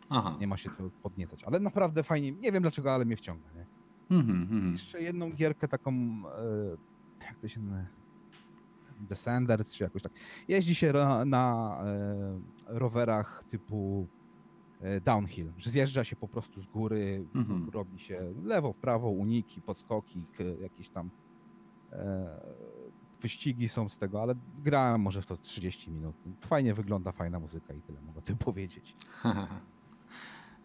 Aha. 0.08 0.36
nie 0.40 0.46
ma 0.46 0.56
się 0.56 0.70
co 0.70 0.90
podniecać, 1.02 1.44
ale 1.44 1.60
naprawdę 1.60 2.02
fajnie, 2.02 2.32
nie 2.32 2.52
wiem 2.52 2.62
dlaczego, 2.62 2.92
ale 2.94 3.04
mnie 3.04 3.16
wciąga. 3.16 3.46
Nie? 3.54 3.66
Mhm, 4.16 4.42
mhm. 4.42 4.72
Jeszcze 4.72 5.02
jedną 5.02 5.30
gierkę 5.30 5.68
taką, 5.68 5.92
e, 5.92 7.24
jak 7.26 7.38
to 7.40 7.48
się 7.48 7.60
nazywa? 7.60 7.88
Descenders, 9.00 9.74
czy 9.74 9.84
jakoś 9.84 10.02
tak. 10.02 10.12
Jeździ 10.48 10.74
się 10.74 10.92
ra- 10.92 11.24
na 11.24 11.76
e, 11.84 12.40
rowerach 12.66 13.44
typu 13.50 14.06
downhill, 15.04 15.52
że 15.56 15.70
zjeżdża 15.70 16.04
się 16.04 16.16
po 16.16 16.28
prostu 16.28 16.60
z 16.60 16.66
góry, 16.66 17.26
Mhm. 17.34 17.70
robi 17.70 17.98
się 17.98 18.32
lewo, 18.44 18.74
prawo, 18.74 19.10
uniki, 19.10 19.60
podskoki, 19.62 20.24
jakieś 20.60 20.88
tam 20.88 21.10
e, 21.92 22.40
wyścigi 23.20 23.68
są 23.68 23.88
z 23.88 23.98
tego, 23.98 24.22
ale 24.22 24.34
grałem 24.58 25.00
może 25.00 25.22
w 25.22 25.26
to 25.26 25.36
30 25.36 25.90
minut. 25.90 26.16
Fajnie 26.40 26.74
wygląda, 26.74 27.12
fajna 27.12 27.40
muzyka 27.40 27.74
i 27.74 27.80
tyle 27.80 28.00
mogę 28.00 28.22
tym 28.22 28.36
powiedzieć. 28.48 28.96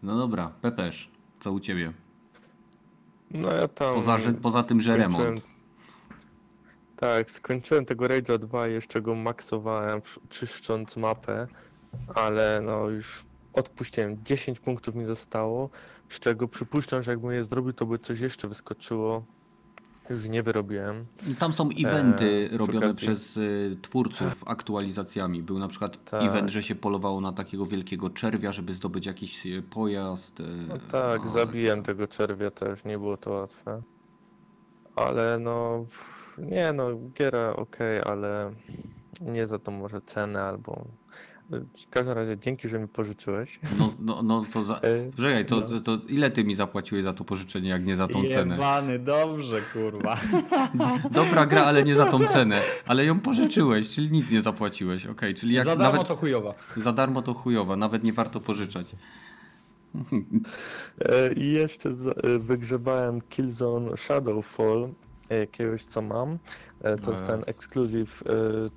No 0.03 0.17
dobra, 0.17 0.49
Pepesz, 0.61 1.11
co 1.39 1.51
u 1.51 1.59
ciebie? 1.59 1.93
No 3.31 3.51
ja 3.51 3.67
tam... 3.67 3.95
Poza, 3.95 4.17
że, 4.17 4.33
poza 4.33 4.63
tym, 4.63 4.81
że 4.81 4.97
remont. 4.97 5.47
Tak, 6.95 7.31
skończyłem 7.31 7.85
tego 7.85 8.05
Rage'a 8.05 8.39
2 8.39 8.67
i 8.67 8.73
jeszcze 8.73 9.01
go 9.01 9.15
maksowałem, 9.15 9.99
czyszcząc 10.29 10.97
mapę, 10.97 11.47
ale 12.15 12.61
no 12.65 12.89
już 12.89 13.25
odpuściłem. 13.53 14.17
10 14.25 14.59
punktów 14.59 14.95
mi 14.95 15.05
zostało, 15.05 15.69
z 16.09 16.19
czego 16.19 16.47
przypuszczam, 16.47 17.03
że 17.03 17.11
jakbym 17.11 17.31
je 17.31 17.43
zrobił, 17.43 17.73
to 17.73 17.85
by 17.85 17.99
coś 17.99 18.19
jeszcze 18.19 18.47
wyskoczyło. 18.47 19.25
Już 20.09 20.25
nie 20.27 20.43
wyrobiłem. 20.43 21.05
Tam 21.39 21.53
są 21.53 21.69
eventy 21.79 22.45
przy 22.47 22.57
robione 22.57 22.87
okazji- 22.87 22.97
przez 22.97 23.37
y, 23.37 23.77
twórców 23.81 24.43
aktualizacjami. 24.47 25.43
Był 25.43 25.59
na 25.59 25.67
przykład 25.67 26.09
Tak. 26.09 26.23
event, 26.23 26.49
że 26.49 26.63
się 26.63 26.75
polowało 26.75 27.21
na 27.21 27.31
takiego 27.33 27.65
wielkiego 27.65 28.09
czerwia, 28.09 28.51
żeby 28.51 28.73
zdobyć 28.73 29.05
jakiś 29.05 29.45
y, 29.45 29.61
pojazd. 29.69 30.39
y, 30.39 30.43
No 30.67 30.75
tak, 30.91 31.23
no, 31.23 31.29
zabiłem 31.29 31.83
tego 31.83 32.07
czerwia 32.07 32.51
też, 32.51 32.83
nie 32.85 32.97
było 32.97 33.17
to 33.17 33.31
łatwe. 33.31 33.81
Ale 34.95 35.39
no, 35.39 35.85
nie 36.37 36.73
no, 36.73 36.85
giera 37.17 37.55
okej, 37.55 38.01
ale 38.05 38.51
nie 39.21 39.47
za 39.47 39.59
to 39.59 39.71
może 39.71 40.01
cenę 40.01 40.43
albo... 40.43 40.85
W 41.59 41.89
każdym 41.89 42.15
razie 42.15 42.37
dzięki, 42.37 42.69
że 42.69 42.79
mi 42.79 42.87
pożyczyłeś. 42.87 43.59
No, 43.79 43.93
no, 43.99 44.21
no 44.23 44.45
to 44.53 44.63
za... 44.63 44.79
E, 44.79 45.43
to, 45.43 45.55
no. 45.55 45.61
to, 45.61 45.79
to 45.79 45.97
ile 46.09 46.31
ty 46.31 46.43
mi 46.43 46.55
zapłaciłeś 46.55 47.03
za 47.03 47.13
to 47.13 47.23
pożyczenie, 47.23 47.69
jak 47.69 47.85
nie 47.85 47.95
za 47.95 48.07
tą 48.07 48.27
cenę? 48.27 48.55
Jebany, 48.55 48.99
dobrze, 48.99 49.61
kurwa. 49.73 50.17
Dobra 51.11 51.45
gra, 51.45 51.63
ale 51.65 51.83
nie 51.83 51.95
za 51.95 52.05
tą 52.05 52.27
cenę. 52.27 52.61
Ale 52.87 53.05
ją 53.05 53.19
pożyczyłeś, 53.19 53.89
czyli 53.89 54.11
nic 54.11 54.31
nie 54.31 54.41
zapłaciłeś. 54.41 55.05
Okej, 55.05 55.33
czyli 55.33 55.53
jak 55.53 55.63
Za 55.65 55.75
darmo 55.75 55.93
nawet 55.93 56.07
to 56.07 56.15
chujowa. 56.15 56.53
za 56.77 56.91
darmo 56.91 57.21
to 57.21 57.33
chujowa, 57.33 57.75
nawet 57.75 58.03
nie 58.03 58.13
warto 58.13 58.39
pożyczać. 58.39 58.95
E, 61.01 61.33
I 61.33 61.51
jeszcze 61.51 61.89
e, 61.89 62.39
wygrzebałem 62.39 63.21
Killzone 63.21 63.97
Shadowfall, 63.97 64.89
jakiegoś 65.29 65.85
co 65.85 66.01
mam. 66.01 66.37
To 67.03 67.11
jest 67.11 67.25
ten 67.25 67.39
Nice. 67.39 67.49
ekskluzyw, 67.49 68.23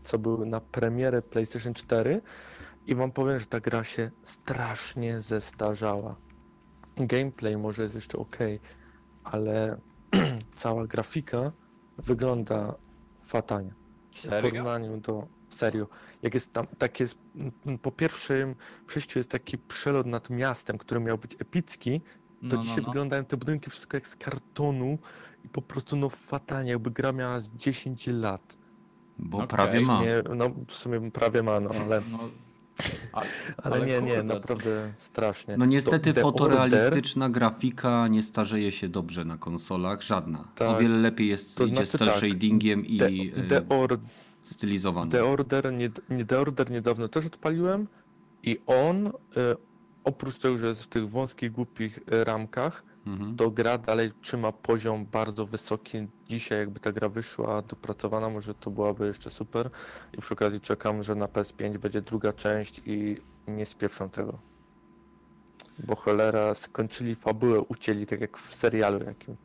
co 0.03 0.19
był 0.19 0.47
na 0.47 0.61
premierę 0.61 1.23
PlayStation 1.23 1.75
4. 1.75 2.21
I 2.87 2.95
wam 2.95 3.13
powiem, 3.13 3.39
że 3.41 3.47
ta 3.47 3.61
gra 3.61 3.85
się 3.85 4.11
strasznie 4.23 5.21
zestarzała. 5.21 6.17
Gameplay 6.97 7.57
może 7.57 7.83
jest 7.83 7.95
jeszcze 7.95 8.19
ok, 8.19 8.37
ale 9.25 9.81
cała 10.55 10.87
grafika 10.87 11.53
wygląda 11.99 12.75
fatalnie. 13.23 13.75
W 14.13 14.19
Serio? 14.21 14.51
porównaniu 14.51 15.01
do 15.01 15.27
serio. 15.49 15.89
Jak 16.23 16.35
jest 16.35 16.53
tam, 16.53 16.67
tak 16.79 17.01
jest, 17.01 17.19
po 17.83 17.93
pierwszym 17.93 18.55
przejściu 18.87 19.19
jest 19.19 19.31
taki 19.31 19.59
przelot 19.59 20.07
nad 20.07 20.31
miastem, 20.31 20.79
który 20.79 21.01
miał 21.01 21.19
być 21.19 21.35
epicki, 21.39 22.01
to 22.51 22.57
No, 22.57 22.63
dzisiaj 22.63 22.77
no, 22.77 22.83
no. 22.83 22.89
wyglądają 22.89 23.25
te 23.25 23.37
budynki 23.37 23.71
wszystko 23.71 23.97
jak 23.97 24.07
z 24.07 24.17
kartonu 24.17 24.99
i 25.45 25.49
po 25.49 25.63
prostu 25.63 25.97
no 25.97 26.09
fatalnie, 26.09 26.71
jakby 26.71 26.91
gra 26.91 27.13
miała 27.13 27.41
z 27.41 27.49
10 27.51 28.07
lat. 28.07 28.57
Bo 29.19 29.39
Okej. 29.39 29.49
prawie 29.49 29.79
W 29.79 29.83
ma. 29.87 29.99
sumie, 29.99 30.23
no 30.37 30.51
w 30.67 30.73
sumie 30.73 31.11
prawie 31.11 31.43
ma, 31.43 31.61
no 31.61 31.71
ale, 31.81 32.03
No, 32.13 32.19
ale, 33.13 33.27
ale 33.63 33.81
nie, 33.87 34.03
nie, 34.03 34.17
kurde, 34.17 34.17
to- 34.17 34.23
naprawdę 34.35 34.93
strasznie. 34.95 35.57
No 35.57 35.65
niestety 35.67 36.13
To 36.15 36.21
The 36.21 36.21
Order- 36.21 36.33
fotorealistyczna 36.33 37.29
grafika 37.31 38.09
nie 38.09 38.23
starzeje 38.23 38.73
się 38.73 38.89
dobrze 38.89 39.25
na 39.25 39.37
konsolach, 39.39 40.03
żadna. 40.03 40.39
O 40.41 40.45
Tak. 40.55 40.81
wiele 40.83 40.97
lepiej 40.99 41.29
jest 41.29 41.57
To 41.57 41.65
idzie 41.65 41.75
znaczy 41.75 41.89
z 41.89 41.99
cel 41.99 42.09
tak, 42.09 42.17
shadingiem 42.17 42.87
i 42.87 42.97
The, 42.99 43.07
y, 43.09 43.47
The, 43.49 43.69
Or. 43.69 43.99
The 45.11 45.25
Order, 45.25 45.73
nie, 45.73 45.91
nie 46.11 46.25
The 46.25 46.39
Order 46.39 46.71
niedawno 46.71 47.09
też 47.09 47.27
odpaliłem 47.27 47.89
i 48.43 48.59
on, 48.67 49.07
y, 49.07 49.11
oprócz 50.05 50.39
tego, 50.39 50.59
że 50.59 50.67
jest 50.67 50.83
w 50.83 50.87
tych 50.87 51.11
wąskich, 51.11 51.53
głupich 51.53 51.99
y, 51.99 52.25
ramkach, 52.25 52.83
Mhm. 53.07 53.37
to 53.37 53.51
gra 53.51 53.79
dalej 53.79 54.13
trzyma 54.23 54.53
poziom 54.53 55.07
bardzo 55.07 55.47
wysoki. 55.47 56.09
Dzisiaj 56.29 56.59
jakby 56.59 56.81
ta 56.81 56.93
gra 56.93 57.09
wyszła 57.09 57.63
dopracowana, 57.63 58.29
może 58.31 58.55
to 58.55 58.71
byłaby 58.71 59.07
jeszcze 59.07 59.31
super. 59.31 59.71
I 60.13 60.21
przy 60.21 60.35
okazji 60.35 60.61
czekam, 60.61 61.03
że 61.03 61.15
na 61.15 61.27
PS5 61.27 61.79
będzie 61.79 62.03
druga 62.03 62.33
część 62.33 62.83
i 62.87 63.17
nie 63.49 63.67
spieprzą 63.67 64.11
tego. 64.11 64.39
Bo 65.79 65.97
cholera, 65.97 66.55
skończyli 66.55 67.15
fabułę, 67.15 67.61
ucięli 67.61 68.07
tak 68.07 68.21
jak 68.21 68.39
w 68.39 68.55
serialu 68.55 69.05
jakim. 69.05 69.37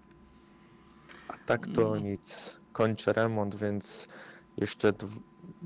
A 1.28 1.38
tak 1.38 1.68
to 1.68 1.92
Mm. 1.98 2.04
nic. 2.04 2.60
Kończę 2.74 3.14
remont, 3.14 3.56
więc 3.56 4.08
jeszcze 4.58 4.94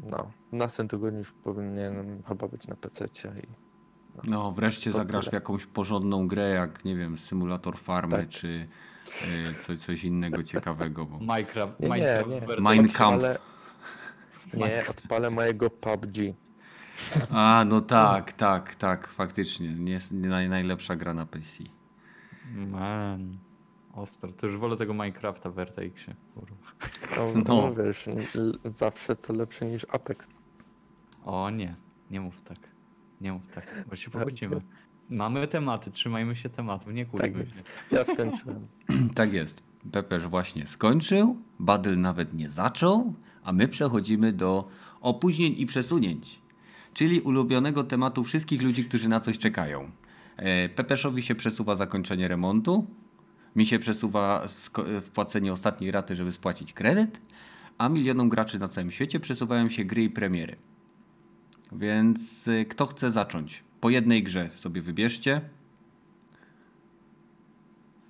no, 0.10 0.32
w 0.52 0.56
następnym 0.56 1.00
tygodniu 1.00 1.20
już 1.20 1.32
powinienem 1.32 2.24
chyba 2.28 2.48
być 2.48 2.68
na 2.68 2.76
PC 2.76 3.06
i 3.44 3.65
No 4.24 4.52
wreszcie 4.52 4.92
To 4.92 4.98
zagrasz 4.98 5.26
w 5.26 5.30
tyle. 5.30 5.38
jakąś 5.38 5.66
porządną 5.66 6.28
grę, 6.28 6.50
jak 6.50 6.86
nie 6.86 6.96
wiem, 6.96 7.18
symulator 7.18 7.78
farmy, 7.78 8.12
Tak. 8.18 8.30
czy 8.30 8.68
y, 9.50 9.54
coś, 9.64 9.80
coś 9.80 10.04
innego 10.04 10.44
ciekawego. 10.44 11.06
Bo... 11.06 11.20
Minecraft. 11.20 11.80
Nie, 11.80 11.88
nie, 11.90 11.96
Minecraft 11.96 12.48
nie. 12.58 12.62
Mein 12.64 12.88
Kampf. 12.88 13.16
odpalę... 13.24 13.38
Nie, 14.54 14.84
odpalę 14.90 15.30
mojego 15.30 15.70
PUBG. 15.70 16.16
A, 17.32 17.64
no 17.68 17.82
tak, 17.82 18.34
tak, 18.34 18.76
tak, 18.76 19.08
faktycznie. 19.08 19.74
Nie 19.74 19.94
jest 19.94 20.12
naj, 20.12 20.50
najlepsza 20.50 20.96
gra 20.96 21.14
na 21.14 21.26
PC. 21.26 21.64
Man. 22.56 23.38
Ostro. 23.94 24.32
To 24.32 24.48
już 24.48 24.58
wolę 24.58 24.78
tego 24.78 24.94
Minecrafta 24.94 25.50
w 25.50 25.54
Vertexie. 25.54 26.16
Kurwa. 26.34 26.56
No, 27.18 27.26
No. 27.48 27.56
no. 27.56 27.74
wiesz, 27.84 28.10
zawsze 28.66 29.16
to 29.16 29.34
lepsze 29.34 29.66
niż 29.66 29.86
Apex. 29.92 30.30
O 31.26 31.50
nie, 31.50 31.76
nie 32.12 32.22
mów 32.22 32.42
tak. 32.42 32.58
Nie 33.22 33.34
mów 33.34 33.48
tak, 33.56 33.86
bo 33.90 33.96
się. 33.96 34.10
Mamy 35.10 35.48
tematy, 35.48 35.92
trzymajmy 35.92 36.36
się 36.36 36.50
tematów, 36.50 36.94
nie 36.94 37.06
Tak 37.06 37.22
kurimy 37.22 37.46
jest. 37.46 37.64
Ja 37.92 38.04
skończyłem. 38.04 38.68
Tak 39.16 39.34
jest. 39.34 39.64
Pepeż 39.92 40.28
właśnie 40.28 40.68
skończył, 40.68 41.38
Badel 41.60 42.02
nawet 42.02 42.34
nie 42.34 42.50
zaczął, 42.50 43.14
a 43.44 43.54
my 43.54 43.68
przechodzimy 43.68 44.34
do 44.34 44.68
opóźnień 45.02 45.56
i 45.58 45.66
przesunięć, 45.66 46.42
czyli 46.94 47.22
ulubionego 47.22 47.84
tematu 47.84 48.24
wszystkich 48.24 48.62
ludzi, 48.62 48.86
którzy 48.86 49.10
na 49.10 49.20
coś 49.20 49.38
czekają. 49.38 49.92
E, 50.38 50.70
Pepeszowi 50.70 51.24
się 51.24 51.36
przesuwa 51.36 51.76
zakończenie 51.76 52.28
remontu, 52.28 52.88
Mi 53.56 53.66
się 53.66 53.80
przesuwa 53.80 54.46
wpłacenie 55.02 55.54
ostatniej 55.54 55.92
raty, 55.92 56.16
żeby 56.16 56.32
spłacić 56.32 56.74
kredyt, 56.74 57.22
a 57.78 57.90
milionom 57.90 58.30
graczy 58.30 58.60
na 58.60 58.68
całym 58.68 58.92
świecie 58.92 59.20
przesuwają 59.20 59.70
się 59.70 59.86
gry 59.86 60.04
i 60.04 60.10
premiery. 60.10 60.56
Więc 61.76 62.48
y, 62.48 62.66
kto 62.66 62.86
chce 62.86 63.12
zacząć? 63.12 63.64
Po 63.82 63.90
jednej 63.90 64.24
grze 64.24 64.50
sobie 64.56 64.82
wybierzcie. 64.82 65.42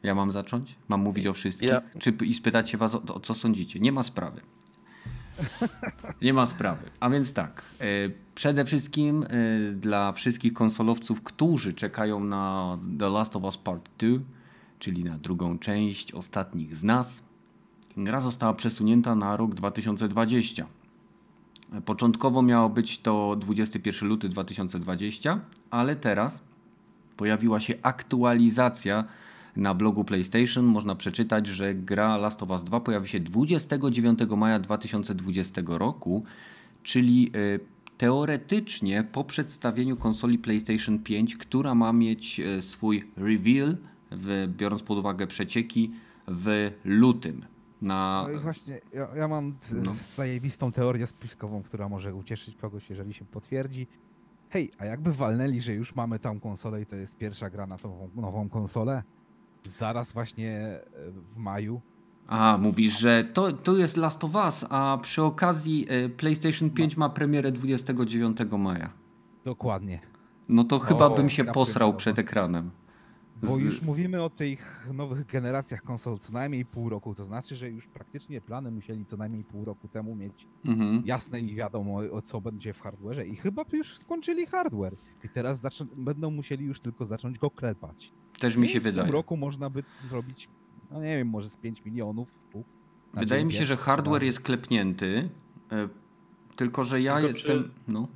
Ja 0.03 0.15
mam 0.15 0.31
zacząć? 0.31 0.75
Mam 0.89 1.01
mówić 1.01 1.27
o 1.27 1.33
wszystkich? 1.33 1.69
Ja- 1.69 1.81
Czy 1.99 2.09
i 2.25 2.33
spytać 2.33 2.69
się 2.69 2.77
was 2.77 2.95
o, 2.95 3.01
o 3.03 3.19
co 3.19 3.33
sądzicie? 3.35 3.79
Nie 3.79 3.91
ma 3.91 4.03
sprawy. 4.03 4.41
Nie 6.21 6.33
ma 6.33 6.45
sprawy. 6.45 6.89
A 6.99 7.09
więc 7.09 7.33
tak, 7.33 7.61
e, 7.79 7.85
przede 8.35 8.65
wszystkim 8.65 9.23
e, 9.23 9.27
dla 9.71 10.11
wszystkich 10.11 10.53
konsolowców, 10.53 11.21
którzy 11.23 11.73
czekają 11.73 12.19
na 12.23 12.77
The 12.99 13.09
Last 13.09 13.35
of 13.35 13.43
Us 13.43 13.57
Part 13.57 13.89
2, 13.97 14.09
czyli 14.79 15.03
na 15.03 15.17
drugą 15.17 15.59
część 15.59 16.11
ostatnich 16.11 16.75
z 16.75 16.83
nas, 16.83 17.23
gra 17.97 18.19
została 18.19 18.53
przesunięta 18.53 19.15
na 19.15 19.37
rok 19.37 19.53
2020. 19.55 20.65
Początkowo 21.85 22.41
miało 22.41 22.69
być 22.69 22.99
to 22.99 23.35
21 23.35 24.09
luty 24.09 24.29
2020, 24.29 25.39
ale 25.69 25.95
teraz 25.95 26.41
pojawiła 27.17 27.59
się 27.59 27.73
aktualizacja 27.81 29.03
na 29.55 29.73
blogu 29.73 30.03
PlayStation. 30.03 30.65
Można 30.65 30.95
przeczytać, 30.95 31.47
że 31.47 31.73
gra 31.75 32.17
Last 32.17 32.43
of 32.43 32.49
Us 32.49 32.63
2 32.63 32.79
pojawi 32.79 33.07
się 33.07 33.19
29 33.19 34.19
maja 34.37 34.59
2020 34.59 35.61
roku, 35.65 36.23
czyli 36.83 37.31
y, 37.35 37.59
teoretycznie 37.97 39.03
po 39.03 39.23
przedstawieniu 39.23 39.97
konsoli 39.97 40.37
PlayStation 40.37 40.99
5, 40.99 41.35
która 41.37 41.75
ma 41.75 41.93
mieć 41.93 42.39
y, 42.39 42.61
swój 42.61 43.11
reveal, 43.17 43.77
w, 44.11 44.47
biorąc 44.57 44.83
pod 44.83 44.97
uwagę 44.97 45.27
przecieki, 45.27 45.91
w 46.27 46.71
lutym. 46.85 47.45
Na, 47.85 48.23
No 48.27 48.33
i 48.33 48.39
właśnie, 48.39 48.79
ja, 48.93 49.07
ja 49.15 49.27
mam 49.27 49.55
No. 49.71 49.95
zajebistą 50.15 50.71
teorię 50.71 51.07
spiskową, 51.07 51.63
która 51.63 51.89
może 51.89 52.15
ucieszyć 52.15 52.55
kogoś, 52.55 52.89
jeżeli 52.89 53.13
się 53.13 53.25
potwierdzi. 53.25 53.87
Hej, 54.49 54.71
a 54.79 54.85
jakby 54.85 55.13
walnęli, 55.13 55.61
że 55.61 55.73
już 55.73 55.95
mamy 55.95 56.19
tam 56.19 56.39
konsolę 56.39 56.81
i 56.81 56.85
to 56.85 56.95
jest 56.95 57.17
pierwsza 57.17 57.49
gra 57.49 57.67
na 57.67 57.77
tą 57.77 58.09
nową 58.15 58.49
konsolę? 58.49 59.03
Zaraz 59.63 60.11
właśnie 60.13 60.51
e, 60.59 60.81
w 61.33 61.37
maju. 61.37 61.81
A, 62.27 62.57
mówisz, 62.61 62.99
że 62.99 63.23
to, 63.33 63.53
to 63.53 63.77
jest 63.77 63.97
Last 63.97 64.23
of 64.23 64.35
Us, 64.35 64.65
a 64.69 64.97
przy 65.01 65.23
okazji 65.23 65.87
y, 65.91 66.09
PlayStation 66.09 66.69
5 66.69 66.97
ma 66.97 67.09
premierę 67.09 67.51
29 67.51 68.37
maja. 68.59 68.89
Dokładnie. 69.45 69.99
No 70.49 70.63
to 70.63 70.79
chyba 70.79 71.09
bym 71.09 71.29
się 71.29 71.45
posrał 71.45 71.93
przed 71.93 72.19
ekranem. 72.19 72.71
Bo 73.43 73.57
już 73.57 73.81
mówimy 73.81 74.23
o 74.23 74.29
tych 74.29 74.87
nowych 74.93 75.25
generacjach 75.25 75.81
konsol 75.81 76.19
co 76.19 76.33
najmniej 76.33 76.65
pół 76.65 76.89
roku. 76.89 77.15
To 77.15 77.25
znaczy, 77.25 77.55
że 77.55 77.69
już 77.69 77.87
praktycznie 77.87 78.41
plany 78.41 78.71
musieli 78.71 79.05
co 79.05 79.17
najmniej 79.17 79.43
pół 79.43 79.65
roku 79.65 79.87
temu 79.87 80.15
mieć 80.15 80.47
Mhm. 80.65 81.03
jasne 81.05 81.39
i 81.39 81.55
wiadomo 81.55 81.95
o 82.11 82.21
co 82.21 82.41
będzie 82.41 82.73
w 82.73 82.81
hardwareze. 82.81 83.27
I 83.27 83.35
chyba 83.35 83.65
już 83.73 83.97
skończyli 83.97 84.45
hardware. 84.45 84.95
I 85.23 85.29
teraz 85.29 85.59
zaczą- 85.61 85.85
będą 85.97 86.31
musieli 86.31 86.65
już 86.65 86.79
tylko 86.79 87.05
zacząć 87.05 87.39
go 87.39 87.49
klepać. 87.49 88.11
Też 88.39 88.55
mi 88.57 88.65
I 88.65 88.69
się 88.69 88.79
w 88.79 88.83
wydaje. 88.83 89.05
tym 89.05 89.13
roku 89.13 89.37
można 89.37 89.69
by 89.69 89.83
zrobić, 90.09 90.49
no 90.91 90.99
nie 91.01 91.17
wiem, 91.17 91.27
może 91.27 91.49
z 91.49 91.57
5 91.57 91.85
milionów 91.85 92.29
sztuk. 92.49 92.67
Wydaje 93.13 93.45
mi 93.45 93.53
się, 93.53 93.65
że 93.65 93.77
hardware 93.77 94.03
sprzedaży. 94.05 94.25
jest 94.25 94.39
klepnięty, 94.39 95.29
y, 95.71 96.55
tylko 96.55 96.83
że 96.83 97.01
ja 97.01 97.13
Tylko 97.13 97.27
jestem... 97.27 97.63
czy- 97.63 97.69
No. 97.87 98.07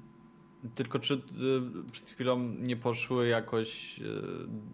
Tylko 0.75 0.99
czy 0.99 1.13
y, 1.13 1.91
przed 1.91 2.09
chwilą 2.09 2.39
nie 2.39 2.77
poszły 2.77 3.27
jakoś 3.27 3.99
y, 3.99 4.03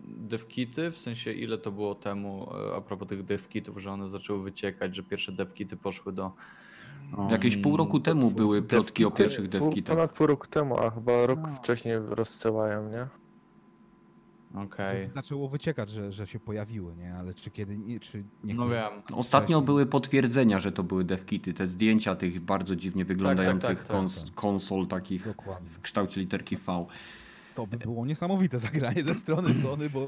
devkity? 0.07 0.91
W 0.91 0.97
sensie 0.97 1.33
ile 1.33 1.57
to 1.57 1.71
było 1.71 1.95
temu 1.95 2.49
y, 2.71 2.75
a 2.75 2.81
propos 2.81 3.07
tych 3.07 3.23
devkitów, 3.23 3.77
że 3.77 3.91
one 3.91 4.09
zaczęły 4.09 4.43
wyciekać, 4.43 4.95
że 4.95 5.03
pierwsze 5.03 5.31
devkity 5.31 5.77
poszły 5.77 6.13
do... 6.13 6.31
Jakieś 7.31 7.57
pół 7.57 7.77
roku 7.77 7.99
temu 7.99 8.31
były 8.31 8.61
plotki 8.61 9.05
o 9.05 9.11
pierwszych 9.11 9.47
devkitach. 9.47 9.95
Ponad 9.95 10.13
pół 10.13 10.27
roku 10.27 10.47
temu, 10.47 10.79
a 10.79 10.89
chyba 10.91 11.25
rok 11.25 11.39
No. 11.41 11.47
wcześniej 11.47 11.95
rozsyłają, 12.09 12.89
nie? 12.89 13.07
Okej. 14.55 15.07
Że 15.07 15.13
Zaczęło 15.13 15.49
wyciekać, 15.49 15.89
że, 15.89 16.11
że 16.11 16.27
się 16.27 16.39
pojawiły, 16.39 16.95
nie? 16.95 17.15
Ale 17.15 17.33
czy 17.33 17.51
kiedy, 17.51 17.77
nie, 17.77 17.99
czy 17.99 18.23
nie 18.43 18.53
No 18.53 18.69
wiem. 18.69 18.91
Ostatnio 19.13 19.61
były 19.61 19.85
potwierdzenia, 19.85 20.59
że 20.59 20.71
to 20.71 20.83
były 20.83 21.03
devkity. 21.03 21.53
Te 21.53 21.67
zdjęcia 21.67 22.15
tych 22.15 22.39
bardzo 22.39 22.75
dziwnie 22.75 23.05
wyglądających 23.05 23.79
tak, 23.79 23.87
tak, 23.87 23.97
kons- 23.97 24.23
tak. 24.25 24.33
konsol 24.35 24.87
takich 24.87 25.25
Dokładnie. 25.25 25.69
w 25.69 25.81
kształcie 25.81 26.21
literki 26.21 26.57
V. 26.57 26.85
To 27.55 27.67
by 27.67 27.77
było 27.77 28.05
niesamowite 28.05 28.59
zagranie 28.59 29.03
ze 29.03 29.15
strony 29.15 29.53
Sony, 29.53 29.89
bo 29.89 30.07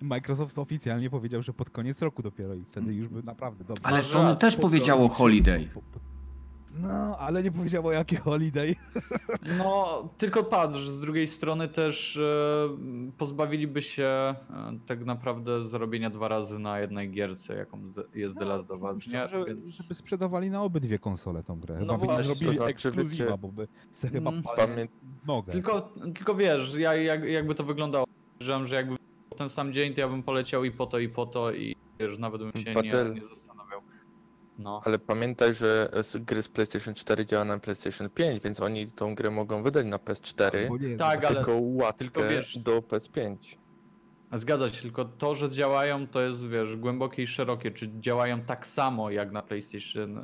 Microsoft 0.00 0.58
oficjalnie 0.58 1.10
powiedział, 1.10 1.42
że 1.42 1.52
pod 1.52 1.70
koniec 1.70 2.02
roku 2.02 2.22
dopiero 2.22 2.54
i 2.54 2.64
wtedy 2.64 2.94
już 2.94 3.08
by 3.08 3.22
naprawdę 3.22 3.64
dobrze. 3.64 3.86
Ale 3.86 4.02
Sony 4.02 4.36
też 4.36 4.56
po- 4.56 4.62
powiedziało 4.62 5.08
holiday. 5.08 5.68
Po- 5.74 5.80
po- 5.80 6.15
No, 6.80 7.18
ale 7.18 7.42
nie 7.42 7.52
powiedziało 7.52 7.92
jakie 7.92 8.16
holiday. 8.16 8.74
No, 9.58 10.08
tylko 10.18 10.44
patrz, 10.44 10.88
z 10.88 11.00
drugiej 11.00 11.26
strony 11.28 11.68
też 11.68 12.16
e, 12.16 12.68
pozbawiliby 13.18 13.82
się 13.82 14.04
e, 14.04 14.34
tak 14.86 15.04
naprawdę 15.04 15.64
zarobienia 15.66 16.10
dwa 16.10 16.28
razy 16.28 16.58
na 16.58 16.80
jednej 16.80 17.10
gierce, 17.10 17.56
jaką 17.56 17.92
jest 18.14 18.38
The 18.38 18.44
Last 18.44 18.70
of 18.70 18.82
Us, 18.82 19.06
nie? 19.06 19.28
Że, 19.28 19.44
Więc... 19.44 19.76
żeby 19.82 19.94
sprzedawali 19.94 20.50
na 20.50 20.62
obydwie 20.62 20.98
konsole 20.98 21.42
tą 21.42 21.60
grę. 21.60 21.74
No 21.74 21.80
Chyba 21.80 21.98
by 21.98 22.06
nie 22.06 22.24
właśnie, 22.24 22.46
to 22.46 22.52
znaczy, 22.52 22.70
ekskluzywa, 22.70 23.24
wiecie- 23.30 23.38
bo 23.38 23.48
by 23.48 23.68
se 23.90 24.08
chyba 24.08 24.30
Mm. 24.30 24.42
Pamię... 24.42 24.88
nogę. 25.26 25.52
Tylko, 25.52 25.80
tylko 26.14 26.34
wiesz, 26.34 26.74
ja 26.78 26.94
jak, 26.94 27.24
jakby 27.24 27.54
to 27.54 27.64
wyglądało, 27.64 28.06
że, 28.40 28.66
że 28.66 28.74
jakby 28.74 28.96
w 29.30 29.34
ten 29.36 29.50
sam 29.50 29.72
dzień, 29.72 29.94
to 29.94 30.00
ja 30.00 30.08
bym 30.08 30.22
poleciał 30.22 30.64
i 30.64 30.70
po 30.70 30.86
to, 30.86 30.98
i 30.98 31.08
po 31.08 31.26
to, 31.26 31.52
i 31.52 31.76
wiesz, 32.00 32.18
nawet 32.18 32.42
bym 32.42 32.52
się 32.52 32.74
nie, 32.74 32.82
nie 32.82 32.90
zastanawiał. 32.90 33.45
No. 34.58 34.80
Ale 34.84 34.98
pamiętaj, 34.98 35.54
że 35.54 35.90
gry 36.14 36.42
z 36.42 36.48
PlayStation 36.48 36.94
4 36.94 37.26
działa 37.26 37.44
na 37.44 37.58
PlayStation 37.58 38.10
5, 38.10 38.42
więc 38.42 38.60
oni 38.60 38.86
tą 38.92 39.14
grę 39.14 39.30
mogą 39.30 39.62
wydać 39.62 39.86
na 39.86 39.96
PS4, 39.98 40.68
Bo 40.68 40.76
nie, 40.78 40.96
Tak, 40.96 41.24
ale- 41.24 41.34
tylko 41.34 41.58
łatkę 41.60 42.04
tylko 42.04 42.20
wiesz- 42.22 42.58
do 42.58 42.80
PS5. 42.82 43.36
Zgadza 44.32 44.70
się, 44.70 44.82
tylko 44.82 45.04
to, 45.04 45.34
że 45.34 45.50
działają, 45.50 46.06
to 46.06 46.20
jest, 46.20 46.48
wiesz, 46.48 46.76
głębokie 46.76 47.22
i 47.22 47.26
szerokie. 47.26 47.70
Czy 47.70 47.90
działają 48.00 48.40
tak 48.40 48.66
samo 48.66 49.10
jak 49.10 49.32
na 49.32 49.42
PlayStation, 49.42 50.18
e, 50.18 50.22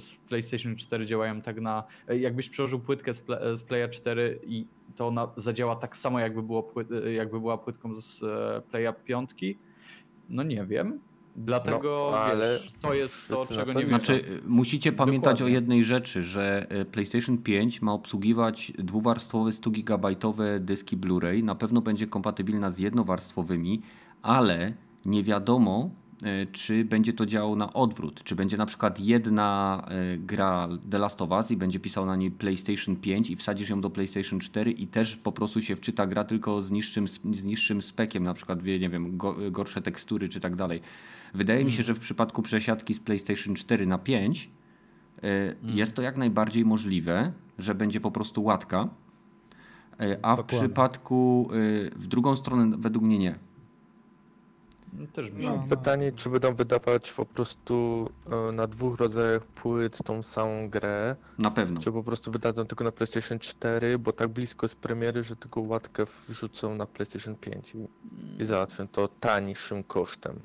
z 0.00 0.14
PlayStation 0.28 0.76
4 0.76 1.06
działają 1.06 1.40
tak 1.42 1.60
na... 1.60 1.84
e, 2.08 2.18
Jakbyś 2.18 2.48
przełożył 2.48 2.80
płytkę 2.80 3.14
z, 3.14 3.22
Pla- 3.22 3.56
z 3.56 3.62
Playa 3.62 3.88
4 3.90 4.40
i 4.42 4.66
to 4.96 5.06
ona 5.08 5.32
zadziała 5.36 5.76
tak 5.76 5.96
samo, 5.96 6.20
jakby, 6.20 6.42
było 6.42 6.62
płyt, 6.62 6.88
e, 6.92 7.12
jakby 7.12 7.40
była 7.40 7.58
płytką 7.58 7.94
z 8.00 8.20
Playa 8.64 8.92
5? 9.04 9.30
No 10.28 10.42
nie 10.42 10.66
wiem. 10.66 11.00
Dlatego, 11.36 12.08
No, 12.12 12.18
ale 12.18 12.58
wiesz, 12.58 12.72
to 12.80 12.94
jest 12.94 13.28
to, 13.28 13.46
czego 13.46 13.72
nie 13.72 13.80
wiem. 13.80 13.88
Znaczy, 13.88 14.40
musicie 14.46 14.92
pamiętać 14.92 15.38
Dokładnie. 15.38 15.56
o 15.56 15.60
jednej 15.60 15.84
rzeczy, 15.84 16.22
że 16.22 16.66
y, 16.80 16.84
PlayStation 16.84 17.38
5 17.38 17.82
ma 17.82 17.92
obsługiwać 17.92 18.72
dwuwarstwowe 18.78 19.52
100 19.52 19.70
gigabajtowe 19.70 20.60
dyski 20.60 20.96
Blu-ray. 20.96 21.44
Na 21.44 21.54
pewno 21.54 21.80
będzie 21.80 22.06
kompatybilna 22.06 22.70
z 22.70 22.78
jednowarstwowymi, 22.78 23.82
ale 24.22 24.74
nie 25.04 25.22
wiadomo, 25.22 25.90
y, 26.42 26.46
czy 26.52 26.84
będzie 26.84 27.12
to 27.12 27.26
działało 27.26 27.56
na 27.56 27.72
odwrót. 27.72 28.24
Czy 28.24 28.34
będzie 28.36 28.56
na 28.56 28.66
przykład 28.66 29.00
jedna 29.00 29.82
y, 30.14 30.18
gra 30.18 30.68
The 30.90 30.98
Last 30.98 31.22
of 31.22 31.30
Us 31.30 31.50
i 31.50 31.56
będzie 31.56 31.80
pisał 31.80 32.06
na 32.06 32.16
niej 32.16 32.30
PlayStation 32.30 32.96
5 32.96 33.30
i 33.30 33.36
wsadzisz 33.36 33.68
ją 33.68 33.80
do 33.80 33.90
PlayStation 33.90 34.40
4 34.40 34.70
i 34.72 34.86
też 34.86 35.16
po 35.16 35.32
prostu 35.32 35.60
się 35.60 35.76
wczyta 35.76 36.06
gra 36.06 36.24
tylko 36.24 36.62
z 36.62 36.70
niższym, 36.70 37.08
z 37.08 37.44
niższym 37.44 37.82
spekiem, 37.82 38.22
na 38.22 38.34
przykład, 38.34 38.62
wie, 38.62 38.78
nie 38.78 38.88
wiem, 38.88 39.16
go, 39.16 39.36
gorsze 39.50 39.82
tekstury 39.82 40.28
czy 40.28 40.40
tak 40.40 40.56
dalej. 40.56 40.80
Wydaje 41.34 41.64
mi 41.64 41.72
się, 41.72 41.82
że 41.82 41.94
w 41.94 41.98
przypadku 41.98 42.42
przesiadki 42.42 42.94
z 42.94 43.00
PlayStation 43.00 43.54
4 43.54 43.86
na 43.86 43.98
5 43.98 44.50
y, 45.24 45.56
jest 45.62 45.94
to 45.94 46.02
jak 46.02 46.16
najbardziej 46.16 46.64
możliwe, 46.64 47.32
że 47.58 47.74
będzie 47.74 48.00
po 48.00 48.10
prostu 48.10 48.42
łatka, 48.44 48.88
y, 50.02 50.18
a 50.22 50.34
w 50.34 50.36
Dokładnie. 50.36 50.58
przypadku 50.68 51.48
y, 51.52 51.90
w 51.96 52.06
drugą 52.06 52.36
stronę 52.36 52.76
według 52.78 53.04
mnie 53.04 53.18
nie. 53.18 53.38
No, 54.92 55.06
Też 55.06 55.30
mi 55.30 55.42
się 55.42 55.48
No. 55.50 55.64
Pytanie, 55.68 56.12
czy 56.12 56.30
będą 56.30 56.54
wydawać 56.54 57.12
po 57.12 57.26
prostu 57.26 58.08
e, 58.48 58.52
na 58.52 58.66
dwóch 58.66 58.98
rodzajach 59.00 59.46
płyt 59.46 59.98
tą 60.04 60.22
samą 60.22 60.68
grę, 60.70 61.16
Na 61.38 61.50
pewno. 61.50 61.80
czy 61.80 61.92
po 61.92 62.02
prostu 62.02 62.30
wydadzą 62.32 62.64
tylko 62.64 62.84
na 62.84 62.92
PlayStation 62.92 63.38
4, 63.38 63.98
bo 63.98 64.12
tak 64.12 64.28
blisko 64.28 64.64
jest 64.64 64.76
premiery, 64.76 65.22
że 65.22 65.36
tylko 65.36 65.60
łatkę 65.60 66.04
wrzucą 66.28 66.74
na 66.74 66.86
PlayStation 66.86 67.34
5 67.34 67.74
i, 67.74 67.88
i 68.42 68.44
załatwią 68.44 68.88
to 68.88 69.08
tańszym 69.08 69.84
kosztem. 69.84 70.40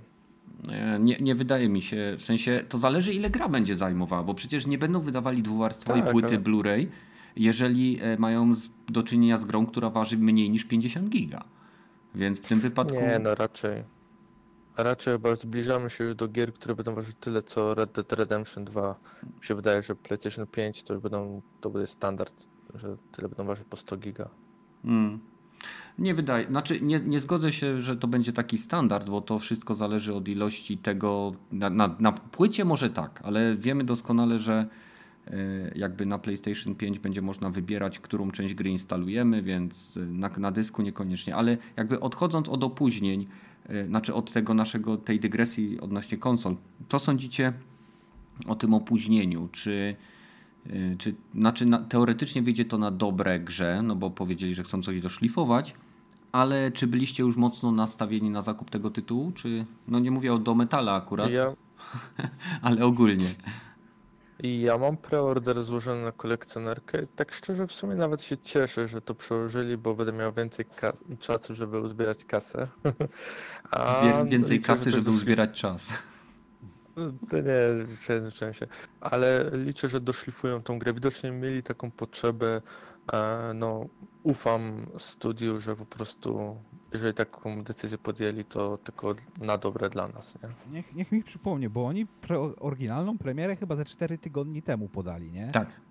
E, 0.71 0.99
Nie, 0.99 1.17
nie 1.19 1.35
wydaje 1.35 1.69
mi 1.69 1.81
się, 1.81 2.15
w 2.17 2.21
sensie 2.25 2.63
to 2.69 2.77
zależy 2.77 3.13
ile 3.13 3.29
gra 3.29 3.49
będzie 3.49 3.75
zajmowała, 3.75 4.23
bo 4.23 4.33
przecież 4.33 4.67
nie 4.67 4.77
będą 4.77 4.99
wydawali 5.01 5.43
dwuwarstwowej 5.43 6.01
Tak, 6.03 6.11
płyty 6.11 6.27
ale- 6.27 6.39
Blu-ray, 6.39 6.87
jeżeli 7.35 7.99
e, 8.01 8.17
mają 8.17 8.55
z, 8.55 8.69
do 8.89 9.03
czynienia 9.03 9.37
z 9.37 9.45
grą, 9.45 9.65
która 9.65 9.89
waży 9.89 10.17
mniej 10.17 10.49
niż 10.49 10.65
50 10.65 11.09
giga. 11.09 11.43
Więc 12.15 12.39
w 12.39 12.47
tym 12.47 12.59
wypadku... 12.59 12.95
Nie, 12.95 13.19
no 13.19 13.35
raczej. 13.35 13.83
Raczej 14.77 15.13
chyba 15.13 15.35
zbliżamy 15.35 15.89
się 15.89 16.03
już 16.03 16.15
do 16.15 16.27
gier, 16.27 16.53
które 16.53 16.75
będą 16.75 16.95
ważyć 16.95 17.15
tyle 17.19 17.43
co 17.43 17.75
Red 17.75 17.91
Dead 17.91 18.13
Redemption 18.13 18.65
2. 18.65 18.95
Mi 19.23 19.43
się 19.43 19.55
wydaje, 19.55 19.81
że 19.83 19.95
PlayStation 19.95 20.47
5 20.47 20.83
to 20.83 20.99
będą, 20.99 21.41
to 21.61 21.69
będzie 21.69 21.87
standard, 21.87 22.49
że 22.75 22.97
tyle 23.11 23.29
będą 23.29 23.43
ważyć 23.45 23.65
po 23.69 23.77
100 23.77 23.97
giga. 23.97 24.29
Mm. 24.85 25.19
Nie 25.99 26.13
wydaje, 26.13 26.47
znaczy 26.47 26.81
nie, 26.81 26.99
nie 26.99 27.19
zgodzę 27.19 27.51
się, 27.51 27.81
że 27.81 27.97
to 27.97 28.07
będzie 28.07 28.33
taki 28.33 28.57
standard, 28.57 29.09
bo 29.09 29.21
to 29.21 29.39
wszystko 29.39 29.75
zależy 29.75 30.13
od 30.13 30.27
ilości 30.27 30.77
tego. 30.77 31.35
Na, 31.51 31.69
na, 31.69 31.95
na 31.99 32.11
płycie 32.11 32.65
może 32.65 32.89
tak, 32.89 33.21
ale 33.23 33.55
wiemy 33.55 33.83
doskonale, 33.83 34.39
że 34.39 34.67
e, 35.27 35.37
jakby 35.75 36.05
na 36.05 36.19
PlayStation 36.19 36.75
5 36.75 36.99
będzie 36.99 37.21
można 37.21 37.49
wybierać, 37.49 37.99
którą 37.99 38.31
część 38.31 38.53
gry 38.53 38.69
instalujemy, 38.69 39.41
więc 39.41 39.99
na, 40.07 40.29
na 40.37 40.51
dysku 40.51 40.81
niekoniecznie. 40.81 41.35
Ale 41.35 41.57
jakby 41.77 41.99
odchodząc 41.99 42.49
od 42.49 42.63
opóźnień, 42.63 43.27
e, 43.65 43.85
znaczy 43.85 44.13
od 44.13 44.31
tego 44.31 44.53
naszego, 44.53 44.97
tej 44.97 45.19
dygresji 45.19 45.79
odnośnie 45.79 46.17
konsol, 46.17 46.55
co 46.87 46.99
sądzicie 46.99 47.53
o 48.47 48.55
tym 48.55 48.73
opóźnieniu? 48.73 49.49
Czy 49.51 49.95
czy, 50.97 51.15
znaczy 51.33 51.65
na, 51.65 51.79
teoretycznie 51.79 52.41
wyjdzie 52.41 52.65
to 52.65 52.77
na 52.77 52.91
dobre 52.91 53.39
grze, 53.39 53.81
no 53.83 53.95
bo 53.95 54.09
powiedzieli, 54.09 54.55
że 54.55 54.63
chcą 54.63 54.81
coś 54.81 55.01
doszlifować, 55.01 55.73
ale 56.31 56.71
czy 56.71 56.87
byliście 56.87 57.23
już 57.23 57.37
mocno 57.37 57.71
nastawieni 57.71 58.29
na 58.29 58.41
zakup 58.41 58.69
tego 58.69 58.89
tytułu? 58.89 59.31
Czy, 59.31 59.65
no 59.87 59.99
nie 59.99 60.11
mówię 60.11 60.33
o 60.33 60.37
do 60.37 60.55
metala 60.55 60.93
akurat, 60.93 61.31
Ja, 61.31 61.53
ale 62.61 62.85
ogólnie. 62.85 63.25
i 64.43 64.61
ja 64.61 64.77
mam 64.77 64.97
preorder 64.97 65.63
złożony 65.63 66.03
na 66.03 66.11
kolekcjonerkę. 66.11 67.07
Tak 67.15 67.33
szczerze, 67.33 67.67
w 67.67 67.71
sumie 67.73 67.95
nawet 67.95 68.21
się 68.21 68.37
cieszę, 68.37 68.87
że 68.87 69.01
to 69.01 69.15
przełożyli, 69.15 69.77
bo 69.77 69.95
będę 69.95 70.13
miał 70.13 70.33
więcej 70.33 70.65
kas- 70.65 71.03
czasu, 71.19 71.55
żeby 71.55 71.79
uzbierać 71.79 72.25
kasę. 72.25 72.67
A 73.71 74.01
Wie- 74.03 74.29
Więcej 74.29 74.61
kasy, 74.61 74.91
żeby 74.91 75.09
uzbierać 75.11 75.61
czas. 75.61 75.93
To 77.29 77.37
nie, 77.37 77.95
przejęzyczyłem 77.99 78.53
się. 78.53 78.67
Ale 79.01 79.51
liczę, 79.53 79.89
że 79.89 80.01
doszlifują 80.01 80.61
tą 80.61 80.79
grę. 80.79 80.93
Widocznie 80.93 81.31
mieli 81.31 81.63
taką 81.63 81.91
potrzebę. 81.91 82.61
e, 83.13 83.51
No, 83.55 83.85
ufam 84.23 84.85
studiu, 84.97 85.59
że 85.59 85.75
po 85.75 85.85
prostu, 85.85 86.55
jeżeli 86.93 87.13
taką 87.13 87.63
decyzję 87.63 87.97
podjęli, 87.97 88.45
to 88.45 88.77
tylko 88.77 89.15
na 89.41 89.57
dobre 89.57 89.89
dla 89.89 90.07
nas, 90.07 90.37
nie? 90.43 90.49
Niech, 90.73 90.95
niech 90.95 91.11
mi 91.11 91.23
przypomnie, 91.23 91.69
bo 91.69 91.85
oni 91.85 92.05
pre 92.05 92.39
oryginalną 92.59 93.17
premierę 93.17 93.55
chyba 93.55 93.75
ze 93.75 93.85
4 93.85 94.17
tygodni 94.17 94.61
temu 94.61 94.89
podali, 94.89 95.31
nie? 95.31 95.47
Tak. 95.47 95.81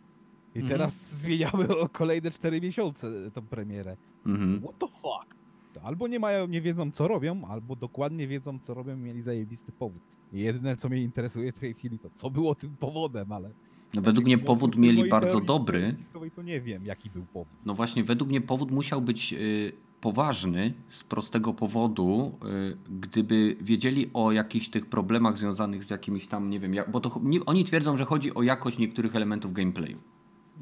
I 0.55 0.59
Mhm. 0.59 0.69
teraz 0.79 1.11
zmieniamy 1.21 1.69
o 1.79 1.89
kolejne 1.89 2.31
4 2.31 2.61
miesiące 2.61 3.31
tą 3.35 3.43
premierę. 3.47 3.97
Mhm. 4.27 4.61
What 4.63 4.79
the 4.79 4.87
fuck? 4.87 5.35
To 5.75 5.83
Albo 5.83 6.09
nie 6.09 6.19
mają, 6.21 6.47
nie 6.47 6.61
wiedzą 6.61 6.91
co 6.91 7.09
robią, 7.09 7.45
albo 7.49 7.77
dokładnie 7.77 8.27
wiedzą 8.29 8.59
co 8.59 8.75
robią 8.75 8.95
i 8.97 9.01
mieli 9.01 9.23
zajebisty 9.23 9.73
powód. 9.73 10.03
Jedyne 10.35 10.77
co 10.77 10.89
mnie 10.89 11.03
interesuje 11.03 11.53
w 11.53 11.59
tej 11.59 11.75
chwili 11.75 11.99
to 11.99 12.11
co 12.17 12.31
było 12.31 12.55
tym 12.55 12.77
powodem, 12.77 13.33
ale... 13.33 13.51
No, 13.95 14.03
według 14.03 14.27
mnie 14.27 14.39
powód 14.39 14.77
mieli 14.77 15.09
bardzo 15.09 15.41
dobry. 15.41 15.95
To 16.37 16.43
nie 16.43 16.61
wiem 16.61 16.87
jaki 16.87 17.11
był 17.11 17.23
powód. 17.23 17.59
No 17.65 17.75
właśnie, 17.75 18.05
według 18.05 18.31
mnie 18.31 18.41
powód 18.41 18.71
musiał 18.71 19.03
być 19.03 19.33
y, 19.33 19.73
poważny 20.01 20.75
z 20.89 21.05
prostego 21.05 21.55
powodu, 21.55 22.39
y, 22.45 22.77
gdyby 23.01 23.57
wiedzieli 23.61 24.11
o 24.15 24.33
jakichś 24.33 24.69
tych 24.69 24.87
problemach 24.87 25.39
związanych 25.39 25.85
z 25.85 25.91
jakimiś 25.91 26.27
tam, 26.27 26.51
nie 26.51 26.61
wiem, 26.61 26.75
bo 26.93 27.01
to, 27.01 27.21
oni 27.47 27.65
twierdzą, 27.65 27.97
że 27.97 28.05
chodzi 28.05 28.35
o 28.35 28.43
jakość 28.43 28.79
niektórych 28.79 29.17
elementów 29.17 29.53
gameplayu. 29.53 29.99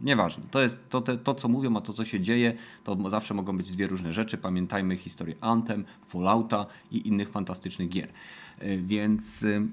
Nieważne. 0.03 0.45
To 0.51 0.61
jest 0.61 0.89
to, 0.89 1.01
to, 1.01 1.35
co 1.35 1.49
mówią, 1.49 1.77
a 1.77 1.81
to, 1.81 1.93
co 1.93 2.05
się 2.05 2.21
dzieje, 2.21 2.55
to 2.85 3.11
zawsze 3.11 3.35
mogą 3.35 3.57
być 3.57 3.71
dwie 3.71 3.87
różne 3.87 4.13
rzeczy. 4.13 4.39
Pamiętajmy 4.39 4.97
historię 4.97 5.35
Anthem, 5.41 5.85
Fallouta 6.07 6.67
i 6.91 7.09
innych 7.09 7.29
fantastycznych 7.29 7.89
gier. 7.89 8.09
Y, 8.63 8.83
Więc 8.87 9.43
y, 9.43 9.69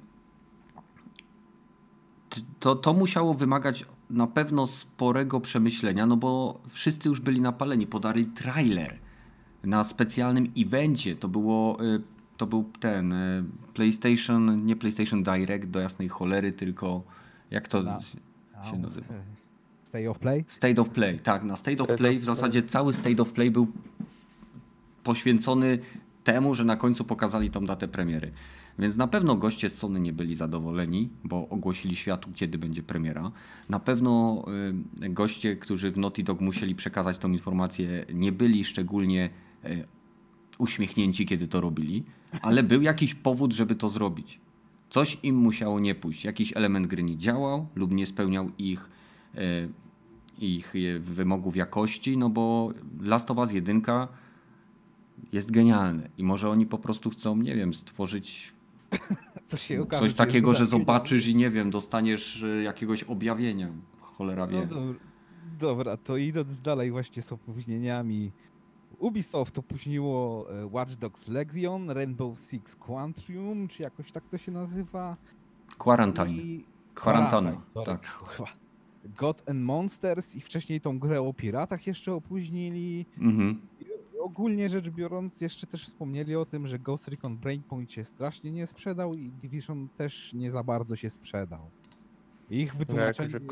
to, 2.59 2.75
to 2.75 2.93
musiało 2.93 3.33
wymagać 3.33 3.85
na 4.09 4.27
pewno 4.27 4.67
sporego 4.67 5.39
przemyślenia, 5.39 6.05
no 6.05 6.17
bo 6.17 6.61
wszyscy 6.69 7.09
już 7.09 7.19
byli 7.19 7.41
napaleni. 7.41 7.87
Podali 7.87 8.25
trailer 8.25 8.99
na 9.63 9.83
specjalnym 9.83 10.51
evencie. 10.57 11.15
To 11.15 11.27
było, 11.27 11.83
y, 11.83 12.01
to 12.37 12.47
był 12.47 12.71
ten 12.79 13.13
y, 13.13 13.43
PlayStation, 13.73 14.65
nie 14.65 14.75
PlayStation 14.75 15.23
Direct 15.23 15.65
do 15.65 15.79
jasnej 15.79 16.09
cholery, 16.09 16.51
tylko 16.51 17.03
jak 17.51 17.67
to 17.67 17.83
się 18.71 18.77
nazywa? 18.77 19.13
Stay 19.89 20.07
of 20.07 20.19
Play? 20.19 20.45
State 20.47 20.81
of 20.81 20.89
Play, 20.89 21.19
tak. 21.19 21.43
Na 21.43 21.55
State 21.55 21.77
of 21.77 21.87
State 21.87 21.97
Play 21.97 22.17
of 22.17 22.21
w 22.21 22.25
zasadzie 22.25 22.63
cały 22.63 22.93
State 22.93 23.21
of 23.21 23.33
Play 23.33 23.51
był 23.51 23.67
poświęcony 25.03 25.79
temu, 26.23 26.55
że 26.55 26.65
na 26.65 26.75
końcu 26.75 27.03
pokazali 27.03 27.49
tą 27.49 27.65
datę 27.65 27.87
premiery. 27.87 28.31
Więc 28.79 28.97
na 28.97 29.07
pewno 29.07 29.35
goście 29.35 29.69
z 29.69 29.77
Sony 29.77 29.99
nie 29.99 30.13
byli 30.13 30.35
zadowoleni, 30.35 31.09
bo 31.23 31.49
ogłosili 31.49 31.95
światu, 31.95 32.29
kiedy 32.35 32.57
będzie 32.57 32.83
premiera. 32.83 33.31
Na 33.69 33.79
pewno 33.79 34.45
y, 35.03 35.09
goście, 35.09 35.55
którzy 35.55 35.91
w 35.91 35.97
Naughty 35.97 36.23
Dog 36.23 36.41
musieli 36.41 36.75
przekazać 36.75 37.17
tą 37.17 37.31
informację, 37.31 38.05
nie 38.13 38.31
byli 38.31 38.65
szczególnie 38.65 39.29
y, 39.65 39.85
uśmiechnięci, 40.57 41.25
kiedy 41.25 41.47
to 41.47 41.61
robili, 41.61 42.03
ale 42.41 42.63
był 42.63 42.81
jakiś 42.81 43.15
powód, 43.15 43.53
żeby 43.53 43.75
to 43.75 43.89
zrobić. 43.89 44.39
Coś 44.89 45.17
im 45.23 45.35
musiało 45.35 45.79
nie 45.79 45.95
pójść. 45.95 46.25
Jakiś 46.25 46.57
element 46.57 46.87
gry 46.87 47.03
nie 47.03 47.17
działał 47.17 47.67
lub 47.75 47.91
nie 47.91 48.05
spełniał 48.05 48.51
ich, 48.57 48.89
ich 50.39 50.75
y, 50.75 50.99
wymogów 50.99 51.55
jakości, 51.55 52.17
no 52.17 52.29
bo 52.29 52.73
Last 53.01 53.31
of 53.31 53.37
Us 53.37 53.51
1 53.51 53.81
jest 55.31 55.51
genialne 55.51 56.09
i 56.17 56.23
może 56.23 56.49
oni 56.49 56.65
po 56.65 56.77
prostu 56.77 57.09
chcą, 57.09 57.35
nie 57.35 57.55
wiem, 57.55 57.73
stworzyć 57.73 58.53
okaże, 59.81 60.01
coś 60.01 60.13
takiego, 60.13 60.53
że 60.53 60.65
zobaczysz 60.65 61.27
i 61.27 61.35
nie 61.35 61.49
wiem, 61.49 61.69
dostaniesz 61.69 62.43
y, 62.43 62.63
jakiegoś 62.63 63.03
objawienia. 63.03 63.73
Cholera 63.99 64.47
No 64.47 64.51
wie. 64.51 64.67
dobra, 64.67 64.99
dobra, 65.59 65.97
to 65.97 66.17
idąc 66.17 66.61
dalej 66.61 66.91
właśnie 66.91 67.21
z 67.21 67.31
opóźnieniami. 67.31 68.31
Ubisoft 68.99 69.57
opóźniło 69.57 70.45
e, 70.51 70.65
Watch 70.65 70.95
Dogs 70.95 71.27
Legion, 71.27 71.89
Rainbow 71.89 72.39
Six 72.39 72.75
Quantum, 72.75 73.67
czy 73.67 73.83
jakoś 73.83 74.11
tak 74.11 74.23
to 74.29 74.37
się 74.37 74.51
nazywa. 74.51 75.17
Quarantine. 75.77 76.31
I... 76.31 76.65
Tak. 77.85 78.17
kurwa. 78.17 78.51
God 79.17 79.49
and 79.49 79.59
Monsters 79.61 80.35
i 80.35 80.41
wcześniej 80.41 80.81
tą 80.81 80.99
grę 80.99 81.21
o 81.21 81.33
piratach 81.33 81.87
jeszcze 81.87 82.13
opóźnili. 82.13 83.05
Mhm. 83.17 83.61
Ogólnie 84.21 84.69
rzecz 84.69 84.89
biorąc, 84.89 85.41
jeszcze 85.41 85.67
też 85.67 85.85
wspomnieli 85.85 86.35
o 86.35 86.45
tym, 86.45 86.67
że 86.67 86.79
Ghost 86.79 87.07
Recon 87.07 87.37
Breakpoint 87.37 87.91
się 87.91 88.03
strasznie 88.03 88.51
nie 88.51 88.67
sprzedał 88.67 89.13
i 89.13 89.29
Division 89.29 89.87
też 89.97 90.33
nie 90.33 90.51
za 90.51 90.63
bardzo 90.63 90.95
się 90.95 91.09
sprzedał. 91.09 91.69
Ich 92.49 92.75
wytłumaczenie 92.75 93.29
że- 93.29 93.37
jest 93.37 93.49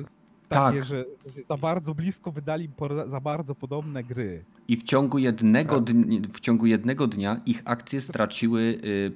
Tak. 0.50 0.60
takie, 0.72 0.84
że, 0.84 1.06
że 1.36 1.42
za 1.50 1.58
bardzo 1.58 1.96
blisko 1.96 2.32
wydali 2.32 2.70
por- 2.70 3.10
za 3.10 3.20
bardzo 3.20 3.56
podobne 3.56 4.04
gry. 4.04 4.46
I 4.68 4.78
w 4.78 4.84
ciągu 4.84 5.18
jednego, 5.18 5.76
Tak. 5.76 5.84
dni, 5.84 6.22
w 6.22 6.40
ciągu 6.40 6.66
jednego 6.66 7.08
dnia 7.08 7.42
ich 7.46 7.62
akcje 7.66 8.02
straciły 8.02 8.62
y, 8.62 9.12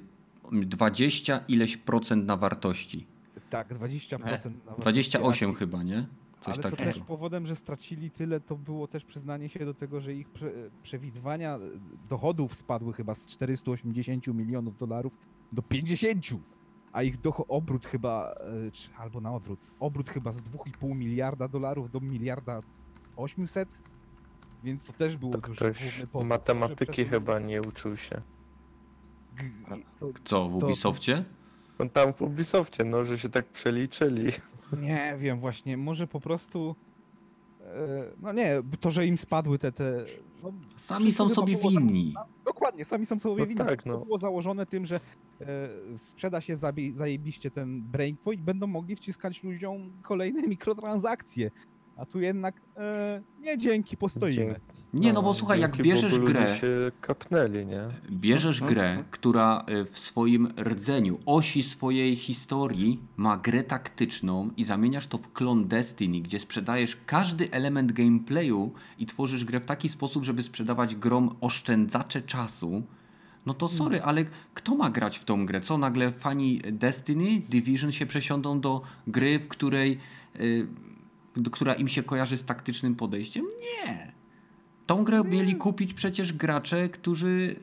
20 0.66 1.40
ileś 1.48 1.76
procent 1.76 2.26
na 2.26 2.36
wartości. 2.36 3.06
Tak, 3.50 3.74
20% 3.74 4.18
na 4.20 4.24
wartości 4.64 4.80
28 4.80 5.50
akcji. 5.50 5.58
chyba, 5.58 5.82
nie? 5.82 6.06
Coś 6.42 6.54
Ale 6.54 6.62
to 6.62 6.70
takiego. 6.70 6.92
też 6.92 7.02
powodem, 7.02 7.46
że 7.46 7.56
stracili 7.56 8.10
tyle, 8.10 8.40
to 8.40 8.56
było 8.56 8.86
też 8.88 9.04
przyznanie 9.04 9.48
się 9.48 9.64
do 9.64 9.74
tego, 9.74 10.00
że 10.00 10.14
ich 10.14 10.28
prze, 10.28 10.50
przewidywania 10.82 11.58
dochodów 12.08 12.54
spadły 12.54 12.92
chyba 12.92 13.14
z 13.14 13.26
480 13.26 14.26
milionów 14.26 14.76
dolarów 14.76 15.12
do 15.52 15.62
50, 15.62 16.26
a 16.92 17.02
ich 17.02 17.16
obrót 17.48 17.86
chyba, 17.86 18.34
e, 18.66 18.70
czy, 18.70 18.94
albo 18.94 19.20
na 19.20 19.32
odwrót, 19.34 19.60
obrót 19.80 20.10
chyba 20.10 20.32
z 20.32 20.42
2,5 20.42 20.94
miliarda 20.96 21.48
dolarów 21.48 21.90
do 21.90 22.00
miliarda 22.00 22.60
800, 23.16 23.68
więc 24.64 24.84
to 24.84 24.92
też 24.92 25.16
było 25.16 25.32
To 25.32 25.38
duży 25.38 25.56
ktoś 25.56 26.02
powód, 26.12 26.28
matematyki 26.28 27.04
chyba 27.04 27.38
nie 27.38 27.60
uczył 27.62 27.96
się. 27.96 28.22
G- 29.36 29.50
to, 30.00 30.06
Co, 30.24 30.48
w 30.48 30.58
to- 30.60 30.66
Ubisoftie? 30.66 31.24
No 31.78 31.88
tam 31.88 32.12
w 32.12 32.22
Ubisoftie, 32.22 32.84
no, 32.84 33.04
że 33.04 33.18
się 33.18 33.28
tak 33.28 33.46
przeliczyli. 33.46 34.32
Nie 34.80 35.16
wiem, 35.18 35.40
właśnie, 35.40 35.76
może 35.76 36.06
po 36.06 36.20
prostu. 36.20 36.76
e, 37.60 38.04
No 38.20 38.32
nie, 38.32 38.62
to, 38.80 38.90
że 38.90 39.06
im 39.06 39.18
spadły 39.18 39.58
te. 39.58 39.72
te 39.72 40.04
no, 40.42 40.52
Sami 40.76 41.12
są 41.12 41.28
sobie 41.28 41.56
winni. 41.56 42.14
Dokładnie, 42.44 42.84
sami 42.84 43.06
są 43.06 43.18
sobie 43.18 43.36
No 43.42 43.46
winni. 43.46 43.58
tak, 43.58 43.82
To 43.82 43.90
no. 43.90 43.98
było 44.04 44.18
założone 44.18 44.66
tym, 44.66 44.86
że 44.86 45.00
e, 45.40 45.68
sprzeda 45.98 46.40
się 46.40 46.56
zajebiście 46.92 47.50
ten 47.50 47.82
breakpoint, 47.82 48.42
będą 48.42 48.66
mogli 48.66 48.96
wciskać 48.96 49.42
ludziom 49.42 49.90
kolejne 50.02 50.42
mikrotransakcje. 50.42 51.50
A 51.96 52.06
tu 52.06 52.20
jednak 52.20 52.60
e, 52.76 53.22
nie 53.40 53.58
dzięki, 53.58 53.96
postoimy. 53.96 54.60
Nie, 54.94 55.12
no 55.12 55.22
bo 55.22 55.34
słuchaj, 55.34 55.60
jak 55.60 55.76
dzięki 55.76 55.90
bierzesz 55.90 56.12
Bogu 56.12 56.26
grę, 56.26 56.56
się 56.56 56.92
kapnęli, 57.00 57.66
nie? 57.66 57.80
bierzesz 58.10 58.62
Mhm. 58.62 58.74
grę, 58.74 59.04
która 59.10 59.64
y, 59.70 59.84
w 59.84 59.98
swoim 59.98 60.48
rdzeniu, 60.58 61.18
osi 61.26 61.62
swojej 61.62 62.16
historii 62.16 63.00
ma 63.16 63.36
grę 63.36 63.62
taktyczną 63.62 64.50
i 64.56 64.64
zamieniasz 64.64 65.06
to 65.06 65.18
w 65.18 65.32
klon 65.32 65.68
Destiny, 65.68 66.20
gdzie 66.20 66.38
sprzedajesz 66.38 66.96
każdy 67.06 67.50
element 67.50 67.92
gameplayu 67.92 68.72
i 68.98 69.06
tworzysz 69.06 69.44
grę 69.44 69.60
w 69.60 69.64
taki 69.64 69.88
sposób, 69.88 70.24
żeby 70.24 70.42
sprzedawać 70.42 70.96
grom 70.96 71.36
oszczędzacze 71.40 72.22
czasu, 72.22 72.82
no 73.46 73.54
to 73.54 73.68
sorry, 73.68 74.02
ale 74.02 74.24
kto 74.54 74.74
ma 74.74 74.90
grać 74.90 75.18
w 75.18 75.24
tą 75.24 75.46
grę? 75.46 75.60
Co 75.60 75.78
nagle 75.78 76.12
fani 76.12 76.60
Destiny, 76.72 77.40
Division 77.48 77.92
się 77.92 78.06
przesiądą 78.06 78.60
do 78.60 78.82
gry, 79.06 79.38
w 79.38 79.48
której, 79.48 79.98
y, 80.40 80.66
do, 80.66 80.91
która 81.52 81.74
im 81.74 81.88
się 81.88 82.02
kojarzy 82.02 82.36
z 82.36 82.44
taktycznym 82.44 82.94
podejściem? 82.94 83.44
Nie. 83.84 84.12
Tą 84.86 85.04
grę 85.04 85.22
mieli 85.24 85.56
kupić 85.56 85.94
przecież 85.94 86.32
gracze, 86.32 86.88
którzy 86.88 87.56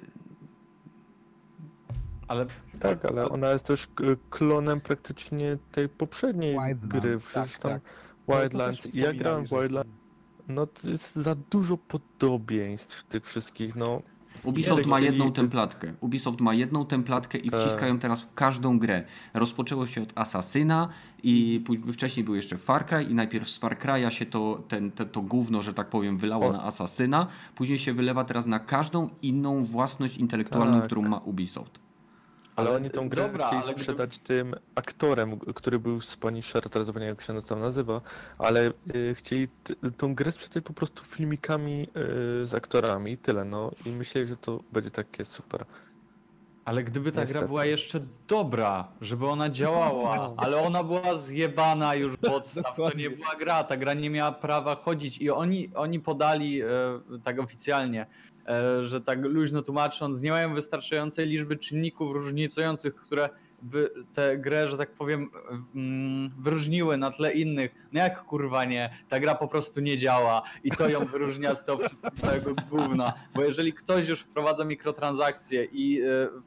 Ale 2.28 2.46
Tak, 2.80 3.06
ale 3.06 3.30
ona 3.30 3.50
jest 3.52 3.66
też 3.66 3.88
k- 3.88 4.04
klonem 4.30 4.82
praktycznie 4.82 5.58
tej 5.72 5.90
poprzedniej 5.90 6.52
Wildlands, 6.60 6.86
gry. 6.86 7.18
tak, 7.20 7.28
Przecież 7.28 7.58
tam 7.60 7.72
tak. 7.72 7.82
Wildlands. 8.28 8.78
No, 8.78 8.84
też 8.84 8.96
I 8.96 9.00
ja 9.00 9.14
grałem 9.14 9.46
w 9.46 9.50
Wildlands. 9.50 9.90
No 10.48 10.68
to 10.68 10.90
jest 10.90 11.16
za 11.16 11.36
dużo 11.36 11.78
podobieństw 11.78 13.04
tych 13.04 13.26
wszystkich, 13.26 13.76
no. 13.76 14.02
Ubisoft 14.44 14.86
ma 14.86 15.00
jedną 15.00 15.32
templatkę. 15.32 15.94
Ubisoft 16.00 16.42
ma 16.42 16.54
jedną 16.54 16.86
templatkę 16.86 17.38
i 17.38 17.50
Tak. 17.50 17.60
wciskają 17.62 18.00
teraz 18.00 18.22
w 18.22 18.34
każdą 18.34 18.80
grę. 18.80 19.04
Rozpoczęło 19.34 19.88
się 19.88 20.04
od 20.04 20.12
Assassina 20.16 20.88
i 21.24 21.64
wcześniej 21.94 22.24
był 22.24 22.36
jeszcze 22.36 22.58
Far 22.58 22.86
Cry 22.86 23.04
i 23.04 23.14
najpierw 23.14 23.50
z 23.50 23.58
Far 23.58 23.78
Cry'a 23.80 24.10
się 24.10 24.26
to, 24.26 24.64
ten, 24.68 24.92
te, 24.92 25.06
to 25.06 25.22
gówno, 25.22 25.64
że 25.64 25.74
tak 25.74 25.90
powiem, 25.90 26.18
wylało 26.18 26.48
O. 26.48 26.52
na 26.52 26.64
Assassina, 26.64 27.28
później 27.56 27.80
się 27.80 27.94
wylewa 27.94 28.24
teraz 28.24 28.46
na 28.46 28.60
każdą 28.60 29.10
inną 29.22 29.64
własność 29.64 30.18
intelektualną, 30.18 30.78
Tak. 30.78 30.86
którą 30.86 31.02
ma 31.02 31.18
Ubisoft. 31.18 31.80
Ale, 32.60 32.68
Ale, 32.70 32.78
oni 32.78 32.90
tą 32.90 33.10
grę 33.10 33.24
dobra, 33.24 33.46
chcieli 33.48 33.58
ale 33.62 33.66
gdyby- 33.74 33.80
sprzedać 33.80 34.18
tym 34.18 34.56
aktorem, 34.76 35.40
który 35.40 35.80
był 35.80 36.02
z 36.02 36.16
Punisher, 36.18 36.70
teraz 36.70 36.86
zapomniałem 36.86 37.16
jak 37.16 37.26
się 37.26 37.34
on 37.38 37.42
tam 37.42 37.60
nazywa, 37.60 38.02
ale 38.38 38.72
y, 38.96 39.16
chcieli 39.16 39.48
t- 39.48 39.74
tą 39.98 40.16
grę 40.16 40.32
sprzedać 40.32 40.64
po 40.64 40.74
prostu 40.74 41.04
filmikami 41.04 41.88
y, 42.44 42.48
z 42.48 42.54
aktorami, 42.56 43.18
tyle 43.18 43.46
no. 43.46 43.72
I 43.86 43.90
myśleli, 43.90 44.28
że 44.28 44.38
to 44.38 44.60
będzie 44.72 44.92
takie 44.92 45.26
super. 45.26 45.66
Ale 46.66 46.84
gdyby 46.84 47.12
ta 47.12 47.22
Niestety. 47.22 47.40
gra 47.40 47.48
była 47.48 47.66
jeszcze 47.66 48.00
dobra, 48.28 48.88
żeby 49.02 49.28
ona 49.28 49.50
działała, 49.50 50.30
ale 50.38 50.58
ona 50.58 50.84
była 50.84 51.18
zjebana 51.18 51.96
już 51.96 52.14
od 52.14 52.20
podstaw, 52.20 52.76
to 52.76 52.98
nie 52.98 53.10
była 53.10 53.36
gra, 53.40 53.64
ta 53.64 53.78
gra 53.78 53.94
nie 53.94 54.10
miała 54.10 54.32
prawa 54.32 54.76
chodzić 54.76 55.18
i 55.18 55.30
oni, 55.30 55.72
oni 55.76 56.00
podali 56.00 56.62
e, 56.62 56.66
tak 57.24 57.40
oficjalnie, 57.40 58.02
e, 58.02 58.08
że 58.82 59.02
tak 59.02 59.26
luźno 59.26 59.62
tłumacząc, 59.62 60.22
nie 60.22 60.32
mają 60.32 60.54
wystarczającej 60.54 61.28
liczby 61.28 61.58
czynników 61.58 62.14
różnicujących, 62.14 62.96
które 62.96 63.30
by 63.62 63.92
tę 64.14 64.38
grę, 64.38 64.68
że 64.68 64.78
tak 64.78 64.94
powiem, 64.94 65.30
mm, 65.76 66.30
wyróżniły 66.40 66.98
na 66.98 67.12
tle 67.12 67.34
innych. 67.34 67.88
No 67.94 68.00
jak 68.00 68.24
kurwa 68.24 68.66
nie, 68.66 68.90
ta 69.10 69.20
gra 69.20 69.36
po 69.36 69.48
prostu 69.48 69.80
nie 69.80 69.98
działa 69.98 70.42
i 70.64 70.72
to 70.72 70.90
ją 70.90 71.06
wyróżnia 71.06 71.56
z 71.56 71.64
tego 71.64 71.78
wszystkiego 71.78 72.56
gówna, 72.70 73.14
bo 73.36 73.44
jeżeli 73.44 73.74
ktoś 73.74 74.08
już 74.08 74.20
wprowadza 74.20 74.66
mikrotransakcje 74.66 75.64
i 75.64 76.02
e, 76.02 76.06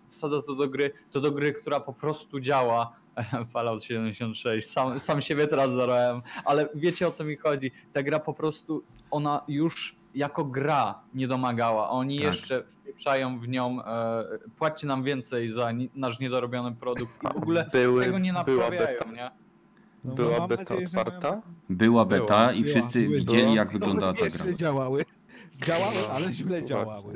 wsadza 0.09 0.43
to 0.43 0.55
do 0.55 0.69
gry, 0.69 0.91
to 1.11 1.21
do 1.21 1.33
gry, 1.33 1.53
która 1.53 1.81
po 1.81 1.93
prostu 1.93 2.41
działa. 2.41 2.97
Fallout 3.53 3.85
76, 3.85 4.71
sam, 4.71 5.01
sam 5.01 5.23
siebie 5.23 5.47
teraz 5.47 5.71
zarałem, 5.71 6.23
ale 6.45 6.69
wiecie 6.75 7.09
o 7.09 7.11
co 7.11 7.25
mi 7.25 7.37
chodzi. 7.37 7.71
Ta 7.93 8.03
gra 8.03 8.19
po 8.19 8.35
prostu, 8.35 8.85
ona 9.11 9.45
już 9.49 10.02
jako 10.15 10.45
gra 10.45 11.01
nie 11.15 11.29
domagała. 11.29 11.91
Oni 11.91 12.17
Tak. 12.19 12.27
jeszcze 12.27 12.65
wpieprzają 12.69 13.39
w 13.41 13.49
nią, 13.49 13.85
e, 13.85 14.25
płaccie 14.59 14.87
nam 14.87 15.03
więcej 15.03 15.49
za 15.49 15.73
ni- 15.73 15.91
nasz 15.95 16.21
niedorobiony 16.21 16.73
produkt 16.73 17.23
i 17.25 17.29
w 17.35 17.37
ogóle 17.37 17.69
Były, 17.73 18.05
tego 18.05 18.19
nie 18.19 18.33
była 18.33 18.45
naprawiają, 18.45 18.99
beta, 18.99 19.11
nie? 19.13 19.31
No, 20.05 20.15
była 20.15 20.39
mam 20.39 20.49
beta 20.49 20.63
nadzieję, 20.63 20.87
otwarta. 20.87 21.31
Była 21.31 21.43
Była, 21.69 22.05
beta 22.05 22.53
i 22.53 22.63
była, 22.63 22.71
wszyscy 22.75 23.03
były, 23.03 23.17
widzieli, 23.17 23.43
była. 23.43 23.55
jak 23.55 23.73
wyglądała 23.73 24.13
ta 24.13 24.19
gra. 24.19 24.45
źle 24.45 24.55
działały. 24.57 25.05
Działały, 25.59 25.95
No, 26.09 26.15
ale 26.15 26.33
źle 26.33 26.65
działały. 26.65 27.15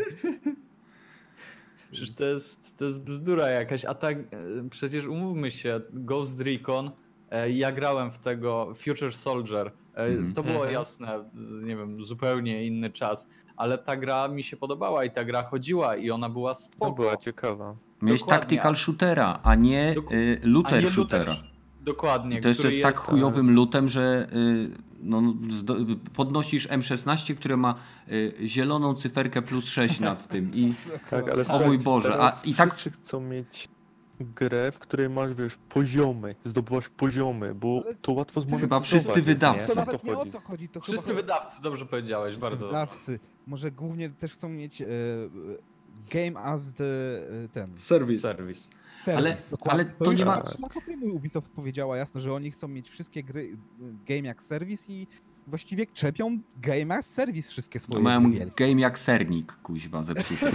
Przecież 1.92 2.14
to 2.14 2.24
jest, 2.24 2.76
to 2.78 2.84
jest 2.84 3.02
bzdura 3.02 3.48
jakaś, 3.48 3.84
a 3.84 3.94
tak 3.94 4.18
e, 4.18 4.24
przecież 4.70 5.06
umówmy 5.06 5.50
się, 5.50 5.80
Ghost 5.92 6.40
Recon, 6.40 6.90
e, 7.30 7.50
ja 7.50 7.72
grałem 7.72 8.10
w 8.12 8.18
tego 8.18 8.72
Future 8.76 9.12
Soldier, 9.14 9.72
Mhm. 9.96 10.32
to 10.32 10.42
było 10.42 10.54
Mhm. 10.56 10.72
jasne, 10.74 11.24
nie 11.62 11.76
wiem, 11.76 12.04
zupełnie 12.04 12.66
inny 12.66 12.90
czas, 12.90 13.28
ale 13.56 13.78
ta 13.78 13.96
gra 13.96 14.28
mi 14.28 14.42
się 14.42 14.56
podobała 14.56 15.04
i 15.04 15.10
ta 15.10 15.24
gra 15.24 15.42
chodziła 15.42 15.96
i 15.96 16.10
ona 16.10 16.28
była 16.30 16.54
To 16.54 16.60
spoko. 16.60 16.92
była 16.92 17.16
ciekawa. 17.16 17.76
Miałeś 18.02 18.20
Dokładnie. 18.20 18.40
tactical 18.40 18.76
shootera, 18.76 19.40
a 19.42 19.54
nie 19.54 19.94
Dok- 19.96 20.12
y, 20.12 20.40
A 20.44 20.48
looter 20.48 20.84
nie 20.84 20.90
shootera. 20.90 21.32
looter. 21.32 21.50
Dokładnie. 21.80 22.38
I 22.38 22.40
to 22.42 22.48
jeszcze 22.48 22.62
który 22.62 22.74
jest 22.74 22.82
tak 22.82 22.94
jest, 22.94 23.06
chujowym 23.06 23.50
lutem, 23.54 23.88
że 23.88 24.28
y, 24.32 24.70
no, 25.00 25.22
zdo, 25.50 25.76
podnosisz 26.14 26.68
M16, 26.68 27.34
które 27.34 27.56
ma 27.56 27.74
y, 28.12 28.34
zieloną 28.44 28.94
cyferkę 28.94 29.42
plus 29.42 29.64
6 29.68 30.00
nad 30.00 30.28
tym. 30.28 30.50
I 30.54 30.74
Tak, 31.10 31.30
ale 31.30 31.44
O 31.48 31.66
mój 31.66 31.78
Boże, 31.78 32.20
a 32.20 32.32
i 32.44 32.54
tak- 32.54 32.70
wszyscy 32.74 32.90
chcą 32.90 33.20
mieć 33.20 33.68
grę, 34.20 34.72
w 34.72 34.78
której 34.78 35.10
masz, 35.10 35.34
wiesz, 35.34 35.58
poziomy, 35.68 36.34
zdobywasz 36.44 36.88
poziomy, 36.88 37.54
bo 37.54 37.82
Ale 37.84 37.94
to 37.94 38.12
łatwo 38.12 38.40
zmonetyzować. 38.40 38.88
Chyba 38.88 39.00
wszyscy 39.00 39.22
wydawcy. 39.22 39.66
To 39.66 39.74
nawet 39.74 40.04
nie 40.04 40.12
o 40.12 40.16
chodzi. 40.16 40.30
to 40.30 40.40
chodzi. 40.40 40.68
To 40.68 40.80
Wszyscy 40.80 41.02
chyba 41.06 41.16
wydawcy, 41.16 41.62
dobrze 41.62 41.86
powiedziałeś, 41.86 42.32
wszyscy 42.34 42.50
bardzo. 42.50 42.66
wydawcy. 42.66 43.18
Może 43.46 43.70
głównie 43.70 44.10
też 44.10 44.32
chcą 44.32 44.48
mieć 44.48 44.82
e, 44.82 44.86
game 46.10 46.40
as 46.40 46.72
the 46.72 46.84
e, 47.44 47.48
ten 47.48 47.66
serwis. 47.78 48.20
Serwis. 48.22 48.68
serwis. 49.04 49.18
Ale- 49.26 49.36
dokładnie. 49.50 49.72
ale 49.84 49.84
to 50.04 50.10
już 50.10 50.20
nie 50.20 50.26
ma- 50.26 50.36
Na 50.36 50.68
to 50.68 50.80
Ubisoft 51.12 51.52
powiedziała 51.52 51.96
jasno, 51.96 52.20
że 52.20 52.32
oni 52.34 52.50
chcą 52.50 52.68
mieć 52.68 52.90
wszystkie 52.90 53.22
gry 53.22 53.56
e, 53.80 53.82
game 54.06 54.28
jak 54.28 54.42
serwis 54.42 54.90
i 54.90 55.06
właściwie 55.46 55.86
czepią 55.86 56.38
game 56.56 56.94
as 56.94 57.06
serwis 57.10 57.50
wszystkie 57.50 57.80
swoje 57.80 58.02
Mają 58.02 58.32
game 58.56 58.80
jak 58.80 58.98
sernik, 58.98 59.52
kuźwa, 59.52 60.02
zepsuty. 60.02 60.46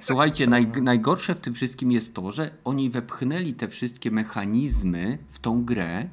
Słuchajcie, 0.00 0.46
naj, 0.46 0.66
najgorsze 0.82 1.34
w 1.34 1.40
tym 1.40 1.54
wszystkim 1.54 1.92
jest 1.92 2.14
to, 2.14 2.32
że 2.32 2.50
oni 2.64 2.90
wepchnęli 2.90 3.54
te 3.54 3.68
wszystkie 3.68 4.10
mechanizmy 4.10 5.18
w 5.30 5.38
tą 5.38 5.64
grę, 5.64 6.08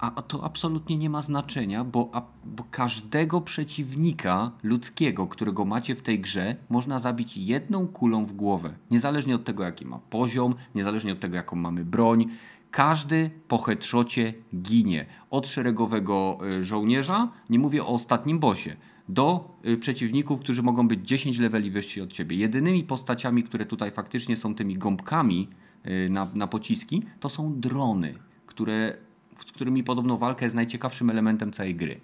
a 0.00 0.22
to 0.22 0.44
absolutnie 0.44 0.96
nie 0.96 1.10
ma 1.10 1.22
znaczenia, 1.22 1.84
bo, 1.84 2.10
a, 2.12 2.22
bo 2.44 2.64
każdego 2.70 3.40
przeciwnika 3.40 4.50
ludzkiego, 4.62 5.26
którego 5.26 5.64
macie 5.64 5.94
w 5.94 6.02
tej 6.02 6.20
grze, 6.20 6.56
można 6.68 6.98
zabić 6.98 7.36
jedną 7.36 7.88
kulą 7.88 8.24
w 8.24 8.32
głowę. 8.32 8.74
Niezależnie 8.90 9.34
od 9.34 9.44
tego, 9.44 9.62
jaki 9.62 9.86
ma 9.86 9.98
poziom, 9.98 10.54
niezależnie 10.74 11.12
od 11.12 11.20
tego, 11.20 11.36
jaką 11.36 11.56
mamy 11.56 11.84
broń. 11.84 12.26
Każdy 12.70 13.30
po 13.48 13.58
headshocie 13.58 14.34
ginie. 14.56 15.06
Od 15.30 15.48
szeregowego 15.48 16.38
y, 16.58 16.62
żołnierza, 16.62 17.28
nie 17.50 17.58
mówię 17.58 17.82
o 17.82 17.88
ostatnim 17.88 18.38
bosie, 18.38 18.76
do 19.08 19.56
y, 19.66 19.76
przeciwników, 19.76 20.40
którzy 20.40 20.62
mogą 20.62 20.88
być 20.88 21.08
10 21.08 21.38
leveli 21.38 21.70
wyżsi 21.70 22.00
od 22.00 22.12
ciebie. 22.12 22.36
Jedynymi 22.36 22.84
postaciami, 22.84 23.42
które 23.42 23.66
tutaj 23.66 23.90
faktycznie 23.90 24.36
są 24.36 24.54
tymi 24.54 24.78
gąbkami 24.78 25.48
y, 25.86 26.08
na, 26.10 26.28
na 26.34 26.46
pociski, 26.46 27.02
to 27.20 27.28
są 27.28 27.60
drony, 27.60 28.14
które, 28.46 28.96
z 29.38 29.52
którymi 29.52 29.84
podobno 29.84 30.18
walka 30.18 30.44
jest 30.44 30.56
najciekawszym 30.56 31.10
elementem 31.10 31.52
całej 31.52 31.74
gry. 31.74 32.00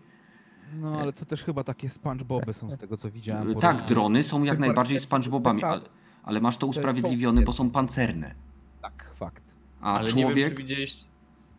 No 0.80 1.00
ale 1.00 1.12
to 1.12 1.24
też 1.24 1.44
chyba 1.44 1.64
takie 1.64 1.88
SpongeBoby 1.88 2.52
są 2.52 2.70
z 2.70 2.78
tego 2.78 2.96
co 2.96 3.10
widziałem. 3.10 3.54
tak, 3.54 3.86
drony 3.86 4.22
są 4.22 4.44
jak 4.44 4.58
najbardziej 4.58 4.98
SpongeBobami, 4.98 5.64
ale, 5.64 5.80
ale 6.22 6.40
masz 6.40 6.56
to 6.56 6.66
usprawiedliwione, 6.66 7.42
bo 7.42 7.52
są 7.52 7.70
pancerne. 7.70 8.45
A 9.80 9.98
Ale 9.98 10.12
nie 10.12 10.14
wiem, 10.14 10.22
człowiek... 10.22 10.48
czy 10.48 10.62
widzieliście, 10.62 11.04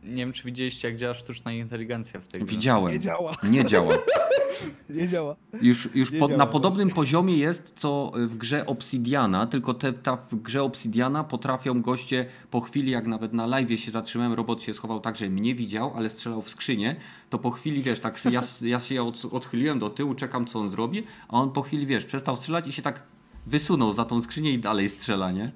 nie 0.03 0.15
wiem, 0.15 0.34
czy 0.34 0.43
widzieliście, 0.43 0.88
jak 0.88 0.97
działa 0.97 1.13
sztuczna 1.13 1.51
inteligencja 1.51 2.19
w 2.19 2.27
tej 2.27 2.41
grze. 2.41 2.56
Widziałem. 2.56 2.93
Nie 2.93 2.99
działa, 2.99 3.36
Nie 3.43 3.65
działa. 3.65 3.93
nie 4.89 5.08
działa. 5.08 5.36
Już, 5.62 5.89
już 5.95 6.12
Nie 6.12 6.19
pod, 6.19 6.32
na 6.32 6.38
działa 6.38 6.51
podobnym 6.51 6.89
poziomie 6.89 7.38
jest 7.38 7.73
co 7.75 8.12
w 8.15 8.36
grze 8.36 8.65
Obsidiana, 8.65 9.47
tylko 9.47 9.73
te, 9.73 9.93
ta 9.93 10.17
w 10.17 10.36
grze 10.36 10.63
Obsidiana 10.63 11.23
potrafią 11.23 11.82
goście 11.82 12.25
po 12.51 12.62
chwili, 12.62 12.91
jak 12.91 13.08
nawet 13.08 13.34
na 13.34 13.47
live 13.47 13.80
się 13.80 13.91
zatrzymałem, 13.91 14.34
robot 14.34 14.62
się 14.62 14.73
schował 14.73 14.99
tak, 14.99 15.15
że 15.15 15.30
mnie 15.30 15.56
widział, 15.56 15.93
ale 15.95 16.10
strzelał 16.10 16.41
w 16.41 16.49
skrzynię, 16.49 16.95
to 17.30 17.39
po 17.39 17.51
chwili, 17.51 17.82
wiesz, 17.82 17.99
tak 17.99 18.25
ja, 18.32 18.41
ja 18.62 18.80
się 18.80 19.03
od, 19.03 19.25
odchyliłem 19.25 19.80
do 19.80 19.89
tyłu, 19.89 20.15
czekam 20.15 20.45
co 20.45 20.60
on 20.60 20.69
zrobi, 20.69 21.03
a 21.27 21.41
on 21.41 21.51
po 21.51 21.62
chwili, 21.62 21.86
wiesz, 21.86 22.06
przestał 22.06 22.36
strzelać 22.36 22.67
i 22.67 22.71
się 22.71 22.82
tak 22.82 23.03
wysunął 23.47 23.93
za 23.93 24.05
tą 24.05 24.21
skrzynię 24.21 24.51
i 24.53 24.60
dalej 24.60 24.89
strzela, 24.89 25.31
nie? 25.31 25.51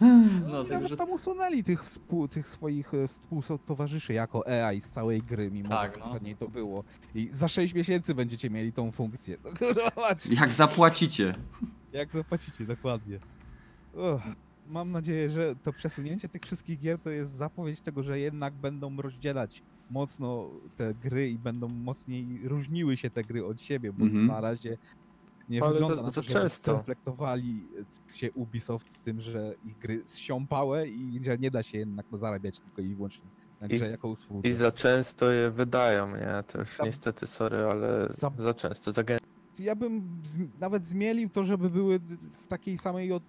No, 0.00 0.06
No, 0.48 0.64
także 0.64 0.96
tam 0.96 1.10
usunęli 1.10 1.64
tych, 1.64 1.84
współ, 1.84 2.28
tych 2.28 2.48
swoich 2.48 2.94
e, 2.94 3.08
współtowarzyszy 3.08 4.12
jako 4.12 4.64
AI 4.66 4.80
z 4.80 4.90
całej 4.90 5.22
gry, 5.22 5.50
mimo 5.50 5.68
Tak, 5.68 5.94
że 5.94 6.00
no. 6.00 6.36
to 6.38 6.48
było. 6.48 6.84
I 7.14 7.28
za 7.32 7.48
6 7.48 7.74
miesięcy 7.74 8.14
będziecie 8.14 8.50
mieli 8.50 8.72
tą 8.72 8.92
funkcję. 8.92 9.36
No. 9.44 9.50
Jak 10.40 10.52
zapłacicie. 10.52 11.32
Jak 11.92 12.10
zapłacicie, 12.10 12.64
dokładnie. 12.64 13.18
Uch, 13.94 14.20
mam 14.68 14.90
nadzieję, 14.92 15.28
że 15.30 15.56
to 15.56 15.72
przesunięcie 15.72 16.28
tych 16.28 16.42
wszystkich 16.42 16.78
gier 16.80 16.98
to 16.98 17.10
jest 17.10 17.32
zapowiedź 17.36 17.80
tego, 17.80 18.02
że 18.02 18.18
jednak 18.20 18.54
będą 18.54 18.96
rozdzielać 18.96 19.62
mocno 19.90 20.48
te 20.76 20.94
gry 20.94 21.30
i 21.30 21.38
będą 21.38 21.68
mocniej 21.68 22.40
różniły 22.44 22.96
się 22.96 23.10
te 23.10 23.22
gry 23.24 23.46
od 23.46 23.60
siebie, 23.60 23.92
bo 23.92 24.04
Mhm. 24.04 24.26
na 24.26 24.40
razie 24.40 24.78
nie 25.50 25.62
Ale 25.62 25.72
wygląda 25.72 25.96
za- 25.96 26.02
na 26.02 26.10
za 26.10 26.20
to, 26.22 26.28
żeby 26.28 26.40
często. 26.40 26.76
reflektowali 26.76 27.66
się 28.14 28.32
Ubisoft 28.32 28.94
z 28.94 28.98
tym, 28.98 29.20
że 29.20 29.54
ich 29.64 29.78
gry 29.78 30.02
zsiąpałe 30.06 30.88
i 30.88 31.20
że 31.24 31.38
nie 31.38 31.50
da 31.50 31.62
się 31.62 31.78
jednak 31.78 32.06
zarabiać 32.12 32.60
tylko 32.60 32.82
i 32.82 32.94
wyłącznie 32.94 33.24
na 33.60 33.66
I- 33.66 33.70
grze 33.70 33.90
jako 33.90 34.08
usługę. 34.08 34.48
I 34.48 34.52
za 34.52 34.72
często 34.72 35.30
je 35.30 35.50
wydają, 35.50 36.16
nie? 36.16 36.42
To 36.46 36.58
już 36.58 36.76
Za- 36.76 36.84
niestety, 36.84 37.26
sorry, 37.26 37.56
ale 37.56 38.08
za- 38.08 38.32
za, 38.38 38.54
często, 38.54 38.92
za 38.92 39.02
gę- 39.02 39.18
ja 39.58 39.74
bym 39.76 40.00
zm- 40.24 40.48
nawet 40.60 40.86
zmielił 40.86 41.28
to, 41.28 41.44
żeby 41.44 41.70
były 41.70 41.98
w 42.42 42.46
takiej 42.48 42.78
samej, 42.78 43.12
od- 43.12 43.22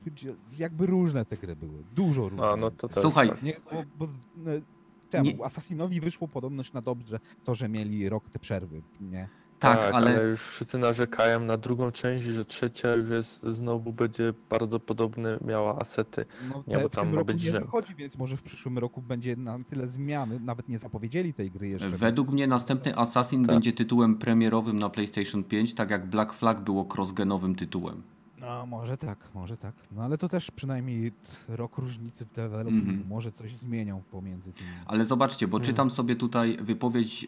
jakby 0.57 0.85
różne 0.85 1.25
te 1.25 1.37
gry 1.37 1.55
były. 1.55 1.83
Dużo 1.95 2.29
różne. 2.29 2.47
A, 2.47 2.55
no 2.55 2.71
to 2.71 2.87
też 2.87 3.01
Słuchaj, 3.01 3.29
tak. 3.29 3.43
Nie, 3.43 3.53
bo, 3.71 3.83
bo 3.97 4.05
e, 4.51 4.61
temu 5.09 5.25
Nie- 5.25 5.45
Assassinowi 5.45 6.01
wyszło 6.01 6.27
podobność 6.27 6.73
na 6.73 6.81
dobrze 6.81 7.19
to, 7.43 7.55
że 7.55 7.69
mieli 7.69 8.09
rok 8.09 8.29
te 8.29 8.39
przerwy, 8.39 8.81
nie? 9.01 9.27
Tak, 9.61 9.79
ale... 9.79 9.93
ale 9.93 10.23
już 10.23 10.41
wszyscy 10.41 10.77
narzekają 10.77 11.39
na 11.39 11.57
drugą 11.57 11.91
część, 11.91 12.25
że 12.27 12.45
trzecia 12.45 12.95
już 12.95 13.09
jest 13.09 13.43
znowu 13.43 13.93
będzie 13.93 14.33
bardzo 14.49 14.79
podobny, 14.79 15.37
miała 15.45 15.79
asety. 15.79 16.25
No, 16.49 16.63
Nie, 16.67 16.77
bo 16.77 16.89
w 16.89 16.91
tam 16.91 17.05
tym 17.05 17.09
ma 17.13 17.15
roku 17.19 17.25
być 17.27 17.43
nie 17.43 17.51
rzęd. 17.51 17.65
wychodzi, 17.65 17.95
więc 17.95 18.17
może 18.17 18.37
w 18.37 18.43
przyszłym 18.43 18.77
roku 18.77 19.01
będzie 19.01 19.35
na 19.35 19.59
tyle 19.69 19.87
zmiany. 19.87 20.39
Nawet 20.39 20.69
nie 20.69 20.79
zapowiedzieli 20.79 21.33
tej 21.33 21.51
gry 21.51 21.67
jeszcze. 21.67 21.89
według 21.89 22.29
mnie 22.29 22.47
następny 22.47 22.97
Assassin 22.97 23.45
Tak. 23.45 23.55
będzie 23.55 23.73
tytułem 23.73 24.15
premierowym 24.15 24.79
na 24.79 24.89
PlayStation 24.89 25.43
5, 25.43 25.73
tak 25.73 25.89
jak 25.89 26.09
Black 26.09 26.33
Flag 26.33 26.61
było 26.61 26.85
crossgenowym 26.95 27.55
tytułem. 27.55 28.01
No, 28.39 28.65
może 28.65 28.97
tak, 28.97 29.17
może 29.33 29.57
tak. 29.57 29.73
No 29.91 30.01
ale 30.03 30.17
to 30.17 30.29
też 30.29 30.51
przynajmniej 30.51 31.11
rok 31.47 31.77
różnicy 31.77 32.25
w 32.25 32.31
developingu. 32.33 32.89
Mhm. 32.89 33.07
Może 33.09 33.31
coś 33.31 33.55
zmienią 33.55 34.01
pomiędzy 34.11 34.53
tymi. 34.53 34.69
Ale 34.85 35.05
zobaczcie, 35.05 35.47
bo 35.47 35.57
Hmm. 35.57 35.65
czytam 35.71 35.89
sobie 35.91 36.15
tutaj 36.15 36.57
wypowiedź 36.61 37.23
e, 37.23 37.27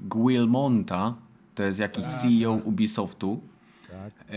Guilmonta, 0.00 1.14
to 1.56 1.62
jest 1.62 1.78
jakiś 1.78 2.04
Tak, 2.04 2.14
CEO 2.22 2.56
tak. 2.56 2.66
Ubisoftu, 2.66 3.40
Tak. 3.90 4.12
e, 4.30 4.34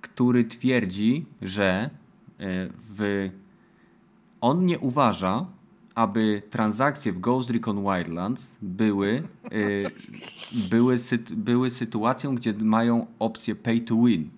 który 0.00 0.44
twierdzi, 0.44 1.26
że 1.42 1.66
e, 1.74 1.88
w, 2.96 3.30
on 4.40 4.66
nie 4.66 4.78
uważa, 4.78 5.46
aby 5.94 6.42
transakcje 6.50 7.12
w 7.12 7.20
Ghost 7.20 7.50
Recon 7.50 7.82
Wildlands 7.82 8.56
były, 8.62 9.22
e, 9.44 9.50
były, 10.70 10.96
syt- 10.96 11.34
były 11.34 11.70
sytuacją, 11.70 12.34
gdzie 12.34 12.54
mają 12.60 13.06
opcję 13.18 13.54
pay 13.54 13.80
to 13.80 13.96
win. 13.96 14.30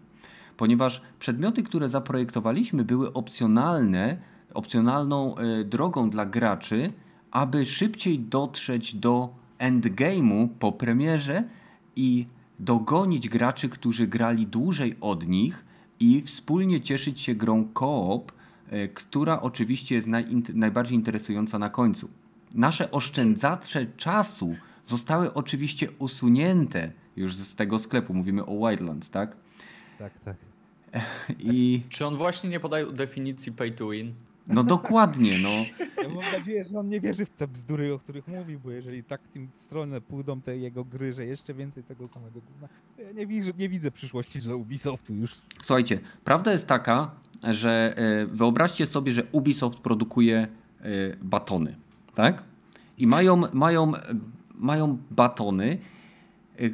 Ponieważ 0.56 1.02
przedmioty, 1.18 1.62
które 1.62 1.88
zaprojektowaliśmy, 1.88 2.84
były 2.84 3.12
opcjonalne, 3.12 4.16
opcjonalną 4.54 5.34
drogą 5.64 6.10
dla 6.10 6.26
graczy, 6.26 6.92
aby 7.30 7.66
szybciej 7.66 8.18
dotrzeć 8.18 8.94
do 8.94 9.28
endgame'u 9.58 10.48
po 10.58 10.72
premierze 10.72 11.44
i 11.96 12.26
dogonić 12.58 13.28
graczy, 13.28 13.68
którzy 13.68 14.06
grali 14.06 14.46
dłużej 14.46 14.96
od 15.00 15.28
nich 15.28 15.64
i 16.00 16.22
wspólnie 16.22 16.80
cieszyć 16.80 17.20
się 17.20 17.34
grą 17.34 17.64
koop, 17.68 18.32
e, 18.70 18.88
która 18.88 19.40
oczywiście 19.40 19.94
jest 19.94 20.08
najint- 20.08 20.54
najbardziej 20.54 20.94
interesująca 20.94 21.58
na 21.58 21.70
końcu. 21.70 22.08
Nasze 22.54 22.90
oszczędzacze 22.90 23.86
czasu 23.96 24.56
zostały 24.86 25.34
oczywiście 25.34 25.88
usunięte 25.98 26.92
już 27.16 27.34
z 27.36 27.54
tego 27.54 27.78
sklepu. 27.78 28.14
Mówimy 28.14 28.46
o 28.46 28.68
Wildlands, 28.68 29.10
tak? 29.10 29.36
Tak, 29.98 30.12
tak. 30.24 30.36
I 31.38 31.80
Czy 31.88 32.06
on 32.06 32.16
właśnie 32.16 32.50
nie 32.50 32.60
podaje 32.60 32.86
definicji 32.86 33.52
pay 33.52 33.70
to 33.70 33.88
win? 33.88 34.12
No 34.46 34.64
dokładnie, 34.64 35.32
no. 35.42 35.48
Ja 36.02 36.08
mam 36.08 36.32
nadzieję, 36.32 36.64
że 36.64 36.78
on 36.78 36.88
nie 36.88 37.00
wierzy 37.00 37.26
w 37.26 37.30
te 37.30 37.48
bzdury, 37.48 37.94
o 37.94 37.98
których 37.98 38.28
mówi, 38.28 38.58
bo 38.58 38.70
jeżeli 38.70 39.04
tak 39.04 39.20
w 39.22 39.28
tym 39.28 39.48
stronę 39.54 40.00
pójdą 40.00 40.40
te 40.40 40.56
jego 40.56 40.84
gry, 40.84 41.12
że 41.12 41.26
jeszcze 41.26 41.54
więcej 41.54 41.84
tego 41.84 42.08
samego 42.08 42.40
gówna, 42.40 42.68
ja 42.98 43.12
nie 43.12 43.26
widzę, 43.26 43.52
nie 43.58 43.68
widzę 43.68 43.90
przyszłości 43.90 44.38
dla 44.38 44.54
Ubisoftu 44.54 45.14
już. 45.14 45.34
Słuchajcie, 45.62 46.00
prawda 46.24 46.52
jest 46.52 46.66
taka, 46.66 47.10
że 47.42 47.94
e, 47.96 48.26
wyobraźcie 48.26 48.86
sobie, 48.86 49.12
że 49.12 49.24
Ubisoft 49.32 49.78
produkuje 49.78 50.38
e, 50.38 50.46
batony, 51.22 51.76
tak? 52.14 52.42
I 52.98 53.06
mają, 53.06 53.42
mają, 53.52 53.92
mają 54.54 54.98
batony 55.10 55.78
e, 56.58 56.70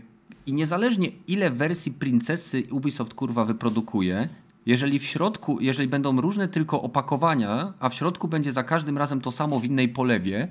i 0.46 0.52
niezależnie 0.52 1.08
ile 1.26 1.50
wersji 1.50 1.92
princesy 1.92 2.62
Ubisoft 2.70 3.14
kurwa 3.14 3.44
wyprodukuje, 3.44 4.28
jeżeli 4.66 4.98
w 4.98 5.04
środku, 5.04 5.60
jeżeli 5.60 5.88
będą 5.88 6.20
różne 6.20 6.48
tylko 6.48 6.82
opakowania, 6.82 7.72
a 7.80 7.88
w 7.88 7.94
środku 7.94 8.28
będzie 8.28 8.52
za 8.52 8.62
każdym 8.62 8.98
razem 8.98 9.20
to 9.20 9.32
samo 9.32 9.60
w 9.60 9.64
innej 9.64 9.88
polewie, 9.88 10.48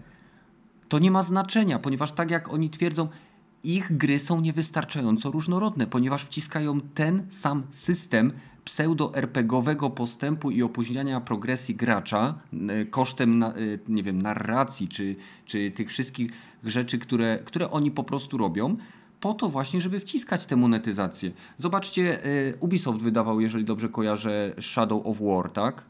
to 0.90 1.00
nie 1.00 1.12
ma 1.12 1.22
znaczenia, 1.22 1.80
ponieważ 1.80 2.12
tak 2.12 2.32
jak 2.32 2.54
oni 2.54 2.70
twierdzą, 2.70 3.08
ich 3.64 3.98
gry 3.98 4.20
są 4.20 4.42
niewystarczająco 4.42 5.32
różnorodne, 5.32 5.88
ponieważ 5.88 6.24
wciskają 6.24 6.82
ten 6.82 7.28
sam 7.30 7.64
system 7.72 8.32
pseudo-RPGowego 8.66 9.90
postępu 9.90 10.52
i 10.52 10.64
opóźniania 10.64 11.22
progresji 11.22 11.76
gracza 11.76 12.36
e, 12.70 12.86
kosztem 12.86 13.44
e, 13.44 13.54
nie 13.88 14.04
wiem, 14.04 14.22
narracji 14.22 14.88
czy, 14.88 15.16
czy 15.46 15.72
tych 15.72 15.90
wszystkich 15.90 16.32
rzeczy, 16.64 16.98
które, 16.98 17.40
które 17.46 17.72
oni 17.72 17.92
po 17.92 18.04
prostu 18.04 18.38
robią, 18.38 18.78
po 19.20 19.34
to 19.34 19.50
właśnie, 19.50 19.82
żeby 19.82 20.00
wciskać 20.00 20.46
tę 20.46 20.56
monetyzację. 20.56 21.32
Zobaczcie, 21.58 22.24
e, 22.26 22.56
Ubisoft 22.60 23.00
wydawał, 23.00 23.40
jeżeli 23.40 23.66
dobrze 23.66 23.90
kojarzę, 23.90 24.54
Shadow 24.62 25.06
of 25.08 25.18
War, 25.22 25.50
tak? 25.50 25.84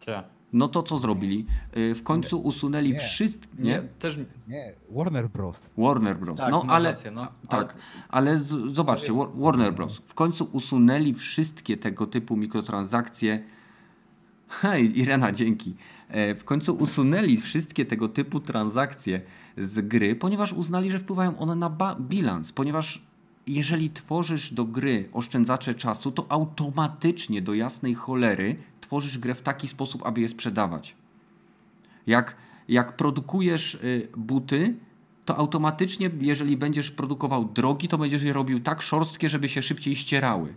Cie. 0.00 0.22
No 0.52 0.68
to 0.68 0.82
co 0.82 0.98
zrobili? 0.98 1.46
E, 1.72 1.94
W 1.94 2.02
końcu 2.02 2.40
usunęli 2.40 2.92
Nie. 2.92 2.98
wszystkie... 2.98 3.62
Nie, 3.62 3.82
też 3.98 4.18
Nie, 4.48 4.72
Warner 4.90 5.28
Bros. 5.28 5.72
Warner 5.78 6.16
Bros. 6.18 6.38
Tak, 6.38 6.50
no 6.50 6.64
ale 6.68 6.90
rację, 6.90 7.10
no. 7.10 7.28
tak, 7.48 7.74
ale 8.08 8.38
z, 8.38 8.74
zobaczcie, 8.74 9.12
Wa- 9.12 9.26
Warner 9.34 9.74
Bros. 9.74 9.96
W 10.06 10.14
końcu 10.14 10.48
usunęli 10.52 11.14
wszystkie 11.14 11.76
tego 11.76 12.06
typu 12.06 12.36
mikrotransakcje. 12.36 13.44
Hej, 14.48 14.98
Irena, 14.98 15.32
dzięki. 15.32 15.74
E, 16.08 16.34
W 16.34 16.44
końcu 16.44 16.74
usunęli 16.74 17.36
wszystkie 17.36 17.84
tego 17.84 18.08
typu 18.08 18.40
transakcje 18.40 19.20
z 19.58 19.88
gry, 19.88 20.16
ponieważ 20.16 20.52
uznali, 20.52 20.90
że 20.90 20.98
wpływają 20.98 21.38
one 21.38 21.54
na 21.54 21.96
bilans, 22.00 22.52
ponieważ 22.52 23.02
jeżeli 23.46 23.90
tworzysz 23.90 24.52
do 24.52 24.64
gry 24.64 25.08
oszczędzacze 25.12 25.74
czasu, 25.74 26.10
to 26.12 26.26
automatycznie 26.28 27.42
do 27.42 27.54
jasnej 27.54 27.94
cholery 27.94 28.56
tworzysz 28.80 29.18
grę 29.18 29.34
w 29.34 29.42
taki 29.42 29.68
sposób, 29.68 30.06
aby 30.06 30.20
je 30.20 30.28
sprzedawać. 30.28 30.96
Jak, 32.06 32.36
jak 32.68 32.96
produkujesz 32.96 33.74
y, 33.74 34.08
buty, 34.16 34.74
to 35.24 35.36
automatycznie, 35.36 36.10
jeżeli 36.20 36.56
będziesz 36.56 36.90
produkował 36.90 37.44
drogi, 37.44 37.88
to 37.88 37.98
będziesz 37.98 38.22
je 38.22 38.32
robił 38.32 38.60
tak 38.60 38.82
szorstkie, 38.82 39.28
żeby 39.28 39.48
się 39.48 39.62
szybciej 39.62 39.96
ścierały. 39.96 40.54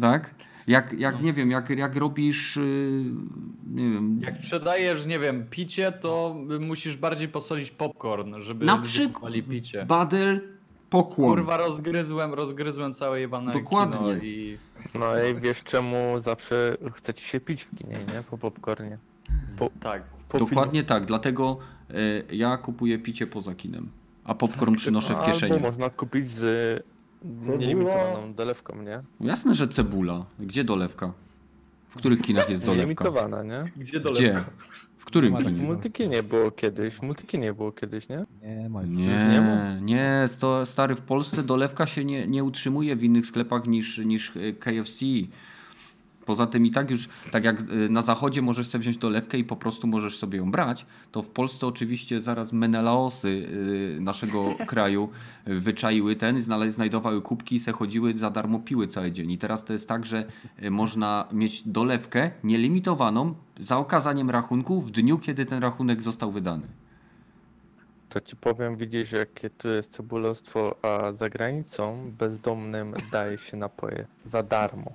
Tak? 0.00 0.34
Jak, 0.66 0.92
jak 0.92 1.22
nie 1.22 1.32
wiem, 1.32 1.50
jak, 1.50 1.70
jak 1.70 1.96
robisz, 1.96 2.56
y, 2.56 3.04
nie 3.66 3.90
wiem, 3.90 4.20
Jak 4.22 4.34
sprzedajesz, 4.34 5.06
nie 5.06 5.18
wiem, 5.18 5.46
picie, 5.50 5.92
to 5.92 6.36
musisz 6.60 6.96
bardziej 6.96 7.28
posolić 7.28 7.70
popcorn, 7.70 8.40
żeby 8.40 8.64
Na 8.66 8.78
przykład- 8.78 9.32
picie. 9.50 9.86
badel, 9.86 10.40
pokłon. 10.90 11.28
Kurwa, 11.30 11.56
rozgryzłem, 11.56 12.34
rozgryzłem 12.34 12.94
całe 12.94 13.20
jebane 13.20 13.52
Dokładnie. 13.52 13.98
kino 13.98 14.12
i... 14.22 14.58
No 14.94 15.24
i 15.24 15.34
wiesz 15.40 15.62
czemu 15.62 16.20
zawsze 16.20 16.76
chce 16.94 17.14
ci 17.14 17.24
się 17.24 17.40
pić 17.40 17.62
w 17.62 17.74
kinie, 17.74 17.98
nie? 18.14 18.22
Po 18.30 18.38
popcornie. 18.38 18.98
Po, 19.56 19.70
Tak. 19.80 20.02
po 20.28 20.38
Dokładnie 20.38 20.82
tak, 20.82 21.04
dlatego 21.06 21.58
y, 21.90 22.24
ja 22.36 22.56
kupuję 22.56 22.98
picie 22.98 23.26
poza 23.26 23.54
kinem, 23.54 23.88
a 24.24 24.34
popcorn 24.34 24.74
przynoszę 24.74 25.14
w 25.14 25.16
Albo 25.16 25.32
kieszeni. 25.32 25.60
można 25.60 25.90
kupić 25.90 26.26
z 26.26 26.82
Cebula. 27.38 27.56
nielimitowaną 27.58 28.34
dolewką, 28.34 28.82
nie? 28.82 29.02
Jasne, 29.28 29.54
że 29.54 29.68
cebula. 29.68 30.24
Gdzie 30.40 30.64
dolewka? 30.64 31.12
W 31.88 31.94
których 31.96 32.20
kinach 32.22 32.50
jest 32.50 32.62
dolewka? 32.62 32.82
Nielimitowana, 32.82 33.42
nie? 33.42 33.70
Gdzie 33.76 33.90
Gdzie? 33.92 34.00
dolewka? 34.00 34.44
W 34.98 35.04
którym 35.04 35.32
Nie 35.32 35.38
ma 35.38 35.44
W 35.44 35.52
kinie? 35.52 35.62
multikinie 35.66 36.22
było 36.22 36.50
kiedyś, 36.50 36.94
w 36.94 37.02
multikinie 37.02 37.54
było 37.54 37.72
kiedyś, 37.72 38.08
nie? 38.08 38.24
Nie 38.62 38.68
ma. 38.68 38.82
nie 38.82 39.78
Nie, 39.82 40.24
sto, 40.26 40.66
stary, 40.66 40.94
w 40.94 41.00
Polsce 41.00 41.42
dolewka 41.42 41.86
się 41.86 42.04
nie, 42.04 42.26
nie 42.26 42.44
utrzymuje 42.44 42.96
w 42.96 43.04
innych 43.04 43.26
sklepach 43.26 43.66
niż, 43.66 43.98
niż 43.98 44.32
e, 44.36 44.52
KFC. 44.52 45.04
Poza 46.26 46.46
tym 46.46 46.66
i 46.66 46.70
tak 46.70 46.90
już, 46.90 47.08
tak 47.30 47.44
jak 47.44 47.60
e, 47.60 47.64
na 47.88 48.02
zachodzie 48.02 48.42
możesz 48.42 48.66
sobie 48.66 48.82
wziąć 48.82 48.96
dolewkę 48.96 49.38
i 49.38 49.44
po 49.44 49.56
prostu 49.56 49.86
możesz 49.86 50.18
sobie 50.18 50.38
ją 50.38 50.50
brać, 50.50 50.86
to 51.12 51.22
w 51.22 51.28
Polsce 51.28 51.66
oczywiście 51.66 52.20
zaraz 52.20 52.52
menelaosy 52.52 53.48
e, 53.96 54.00
naszego 54.00 54.54
kraju 54.66 55.08
wyczaiły 55.46 56.16
ten, 56.16 56.40
znajdowały 56.68 57.22
kubki 57.22 57.54
i 57.54 57.60
se 57.60 57.72
chodziły 57.72 58.16
za 58.16 58.30
darmo 58.30 58.58
piły 58.58 58.86
cały 58.86 59.12
dzień. 59.12 59.30
I 59.30 59.38
teraz 59.38 59.64
to 59.64 59.72
jest 59.72 59.88
tak, 59.88 60.06
że 60.06 60.24
e, 60.56 60.70
można 60.70 61.28
mieć 61.32 61.62
dolewkę 61.68 62.30
nielimitowaną 62.44 63.34
za 63.60 63.78
okazaniem 63.78 64.30
rachunku 64.30 64.80
w 64.80 64.90
dniu, 64.90 65.18
kiedy 65.18 65.46
ten 65.46 65.62
rachunek 65.62 66.02
został 66.02 66.32
wydany. 66.32 66.66
To 68.08 68.20
ci 68.20 68.36
powiem, 68.36 68.76
widzisz, 68.76 69.12
jakie 69.12 69.50
tu 69.50 69.68
jest 69.68 69.92
cebulostwo, 69.92 70.76
a 70.82 71.12
za 71.12 71.28
granicą 71.28 72.12
bezdomnym 72.18 72.94
daje 73.12 73.38
się 73.38 73.56
napoje 73.56 74.06
za 74.24 74.42
darmo. 74.42 74.92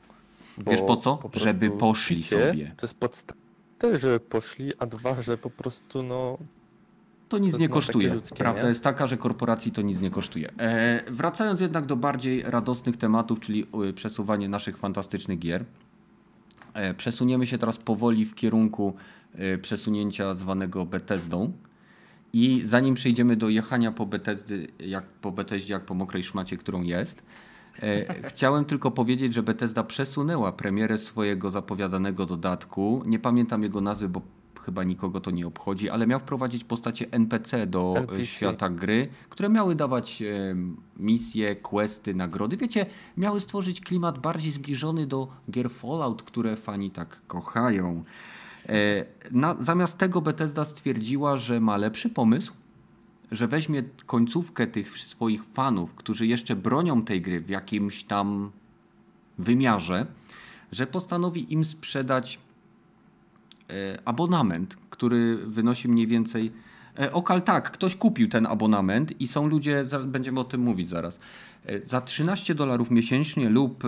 Bo 0.57 0.71
Wiesz 0.71 0.81
po 0.81 0.97
co? 0.97 1.17
prostu 1.17 1.39
Żeby 1.39 1.69
poszli 1.71 2.17
picie 2.17 2.47
sobie. 2.47 2.73
To 2.77 2.85
jest 2.85 2.97
podstawa. 2.99 3.39
Też, 3.77 4.01
żeby 4.01 4.19
poszli, 4.19 4.73
a 4.79 4.85
dwa, 4.85 5.21
że 5.21 5.37
po 5.37 5.49
prostu 5.49 6.03
no... 6.03 6.37
To 7.29 7.37
nic 7.37 7.51
To 7.53 7.57
nie 7.57 7.67
no 7.67 7.73
kosztuje. 7.73 8.13
ludzkie, 8.13 8.35
Prawda 8.35 8.61
nie? 8.61 8.67
jest 8.69 8.83
taka, 8.83 9.07
że 9.07 9.17
korporacji 9.17 9.71
to 9.71 9.81
nic 9.81 9.99
nie 9.99 10.09
kosztuje. 10.11 10.51
E, 10.57 11.03
wracając 11.11 11.61
jednak 11.61 11.85
do 11.85 11.95
bardziej 11.95 12.43
radosnych 12.43 12.97
tematów, 12.97 13.39
czyli 13.39 13.67
przesuwanie 13.95 14.49
naszych 14.49 14.77
fantastycznych 14.77 15.39
gier. 15.39 15.65
E, 16.73 16.93
przesuniemy 16.93 17.47
się 17.47 17.57
teraz 17.57 17.77
powoli 17.77 18.25
w 18.25 18.35
kierunku 18.35 18.93
y, 19.39 19.57
przesunięcia 19.57 20.35
zwanego 20.35 20.85
Bethesdą. 20.85 21.51
I 22.33 22.61
zanim 22.63 22.95
przejdziemy 22.95 23.35
do 23.35 23.49
jechania 23.49 23.91
po 23.91 24.05
Bethesdy, 24.05 24.67
jak 24.79 25.03
po 25.05 25.31
Bethesdzie, 25.31 25.73
jak 25.73 25.85
po 25.85 25.93
mokrej 25.93 26.23
szmacie, 26.23 26.57
którą 26.57 26.81
jest, 26.83 27.19
e, 27.19 27.23
chciałem 28.23 28.65
tylko 28.65 28.91
powiedzieć, 28.91 29.33
że 29.33 29.43
Bethesda 29.43 29.83
przesunęła 29.83 30.51
premierę 30.51 30.97
swojego 30.97 31.49
zapowiadanego 31.49 32.25
dodatku. 32.25 33.03
Nie 33.05 33.19
pamiętam 33.19 33.63
jego 33.63 33.81
nazwy, 33.81 34.09
bo 34.09 34.21
chyba 34.67 34.83
nikogo 34.83 35.21
to 35.21 35.31
nie 35.31 35.47
obchodzi, 35.47 35.89
ale 35.89 36.07
miał 36.07 36.19
wprowadzić 36.19 36.63
postacie 36.63 37.05
NPC 37.11 37.67
do 37.67 37.93
e, 37.95 37.99
NPC. 37.99 38.25
świata 38.25 38.69
gry, 38.69 39.07
które 39.29 39.49
miały 39.49 39.75
dawać 39.75 40.21
e, 40.21 40.55
misje, 40.97 41.55
questy, 41.55 42.15
nagrody. 42.15 42.57
Wiecie, 42.57 42.85
miały 43.17 43.39
stworzyć 43.39 43.81
klimat 43.81 44.19
bardziej 44.19 44.51
zbliżony 44.51 45.07
do 45.07 45.27
gier 45.51 45.69
Fallout, 45.69 46.23
które 46.23 46.55
fani 46.55 46.91
tak 46.91 47.21
kochają. 47.27 48.03
E, 48.69 49.05
na, 49.31 49.55
zamiast 49.59 49.97
tego 49.97 50.21
Bethesda 50.21 50.65
stwierdziła, 50.65 51.37
że 51.37 51.59
ma 51.59 51.77
lepszy 51.77 52.09
pomysł, 52.09 52.53
że 53.31 53.47
weźmie 53.47 53.83
końcówkę 54.05 54.67
tych 54.67 54.97
swoich 54.97 55.43
fanów, 55.45 55.95
którzy 55.95 56.27
jeszcze 56.27 56.55
bronią 56.55 57.01
tej 57.01 57.21
gry 57.21 57.41
w 57.41 57.49
jakimś 57.49 58.03
tam 58.03 58.51
wymiarze, 59.37 60.05
że 60.71 60.87
postanowi 60.87 61.53
im 61.53 61.65
sprzedać 61.65 62.39
e, 63.69 63.99
abonament, 64.05 64.77
który 64.89 65.37
wynosi 65.37 65.87
mniej 65.89 66.07
więcej. 66.07 66.51
E, 66.99 67.13
Okal 67.13 67.41
tak, 67.41 67.71
ktoś 67.71 67.95
kupił 67.95 68.27
ten 68.27 68.45
abonament 68.45 69.21
i 69.21 69.27
są 69.27 69.47
ludzie, 69.47 69.85
będziemy 70.05 70.39
o 70.39 70.43
tym 70.43 70.61
mówić 70.61 70.89
zaraz, 70.89 71.19
e, 71.65 71.81
za 71.81 72.01
13 72.01 72.55
dolarów 72.55 72.91
miesięcznie 72.91 73.49
lub 73.49 73.85
e, 73.85 73.87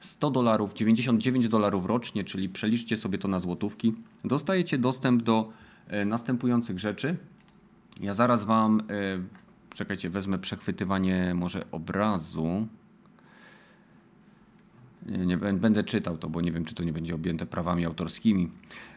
100 0.00 0.30
dolarów, 0.30 0.74
99 0.74 1.48
dolarów 1.48 1.86
rocznie, 1.86 2.24
czyli 2.24 2.48
przeliczcie 2.48 2.96
sobie 2.96 3.18
to 3.18 3.28
na 3.28 3.38
złotówki, 3.38 3.94
dostajecie 4.24 4.78
dostęp 4.78 5.22
do 5.22 5.52
następujących 6.06 6.78
rzeczy. 6.78 7.16
Ja 8.00 8.14
zaraz 8.14 8.44
wam, 8.44 8.80
e, 8.80 9.74
czekajcie, 9.74 10.10
wezmę 10.10 10.38
przechwytywanie 10.38 11.32
może 11.34 11.64
obrazu. 11.72 12.66
Nie, 15.06 15.26
nie 15.26 15.38
bę- 15.38 15.58
będę 15.58 15.84
czytał 15.84 16.18
to, 16.18 16.28
bo 16.28 16.40
nie 16.40 16.52
wiem, 16.52 16.64
czy 16.64 16.74
to 16.74 16.84
nie 16.84 16.92
będzie 16.92 17.14
objęte 17.14 17.46
prawami 17.46 17.84
autorskimi. 17.84 18.50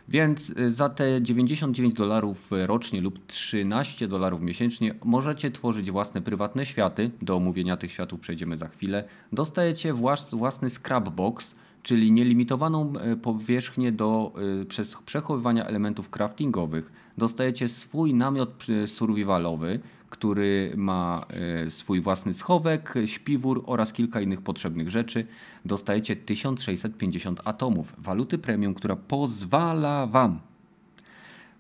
Więc 0.10 0.50
y, 0.50 0.72
za 0.72 0.90
te 0.90 1.22
99 1.22 1.94
dolarów 1.96 2.54
y, 2.54 2.68
rocznie 2.68 3.02
lub 3.02 3.26
13 3.28 4.08
dolarów 4.08 4.42
miesięcznie 4.42 4.94
możecie 5.04 5.52
tworzyć 5.52 5.92
własne 5.92 6.22
prywatne 6.22 6.66
światy. 6.66 7.12
Do 7.22 7.36
omówienia 7.36 7.78
tych 7.78 7.92
światów 7.92 8.20
przejdziemy 8.20 8.58
za 8.58 8.68
chwilę. 8.68 9.04
Dostajecie 9.32 9.94
włas- 9.94 10.38
własny 10.38 10.70
scrapbox, 10.70 11.56
czyli 11.84 12.12
nielimitowaną 12.12 12.94
y, 13.14 13.18
powierzchnię 13.18 13.92
do 13.92 14.34
y, 14.62 14.66
przez 14.66 14.96
przechowywania 15.06 15.66
elementów 15.66 16.10
craftingowych. 16.10 16.92
Dostajecie 17.18 17.68
swój 17.68 18.14
namiot 18.14 18.66
survivalowy, 18.88 19.80
który 20.10 20.74
ma 20.78 21.26
e, 21.66 21.72
swój 21.72 22.02
własny 22.02 22.34
schowek, 22.34 22.94
śpiwór 23.06 23.64
oraz 23.66 23.94
kilka 23.94 24.22
innych 24.22 24.42
potrzebnych 24.42 24.90
rzeczy. 24.90 25.28
Dostajecie 25.66 26.16
1650 26.16 27.42
atomów 27.46 27.96
waluty 27.98 28.38
premium, 28.38 28.74
która 28.74 28.96
pozwala 28.96 30.08
Wam, 30.08 30.40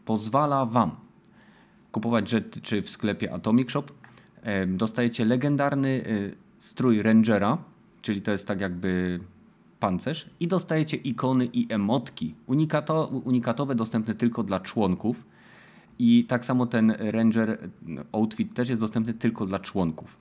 pozwala 0.06 0.66
Wam 0.66 0.95
kupować 1.91 2.30
rzeczy 2.30 2.82
w 2.82 2.89
sklepie 2.89 3.34
Atomic 3.34 3.72
Shop. 3.72 3.84
E, 4.43 4.68
Dostajecie 4.68 5.26
legendarny 5.26 5.89
e, 5.89 6.36
strój 6.60 7.02
Rangera, 7.02 7.58
czyli 8.02 8.22
to 8.22 8.32
jest 8.32 8.47
tak 8.47 8.62
jakby 8.62 9.20
pancerz 9.80 10.30
i 10.39 10.47
dostajecie 10.47 10.97
ikony 10.97 11.45
i 11.45 11.74
emotki 11.74 12.36
unikato, 12.47 13.08
unikatowe 13.08 13.76
dostępne 13.76 14.16
tylko 14.16 14.43
dla 14.43 14.60
członków. 14.60 15.26
I 16.04 16.26
tak 16.26 16.45
samo 16.45 16.66
ten 16.66 16.91
Ranger 16.99 17.70
outfit 18.12 18.54
też 18.54 18.70
jest 18.70 18.82
dostępny 18.82 19.14
tylko 19.14 19.45
dla 19.45 19.60
członków. 19.60 20.18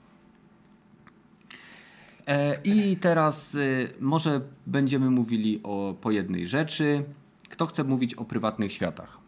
E, 2.26 2.61
I 2.64 2.97
teraz 2.97 3.55
y, 3.55 3.89
może 4.01 4.41
będziemy 4.66 5.11
mówili 5.11 5.61
o, 5.62 5.95
po 6.01 6.11
jednej 6.11 6.47
rzeczy. 6.47 7.05
Kto 7.49 7.66
chce 7.66 7.85
mówić 7.85 8.14
o 8.14 8.24
prywatnych 8.24 8.72
światach? 8.72 9.18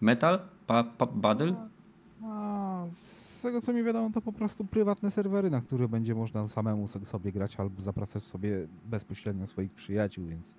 Metal? 0.00 0.40
Pa, 0.66 0.84
pa? 0.84 1.08
A, 2.24 2.84
z 2.94 3.40
tego 3.42 3.60
co 3.60 3.72
mi 3.72 3.82
wiadomo, 3.84 4.10
to 4.14 4.20
po 4.20 4.32
prostu 4.32 4.64
prywatne 4.64 5.10
serwery, 5.10 5.50
na 5.50 5.60
które 5.60 5.88
będzie 5.88 6.14
można 6.14 6.48
samemu 6.48 6.88
sobie 6.88 7.32
grać 7.32 7.56
albo 7.56 7.82
zapraszać 7.82 8.22
sobie 8.22 8.66
bezpośrednio 8.84 9.46
swoich 9.46 9.72
przyjaciół, 9.72 10.26
więc 10.26 10.54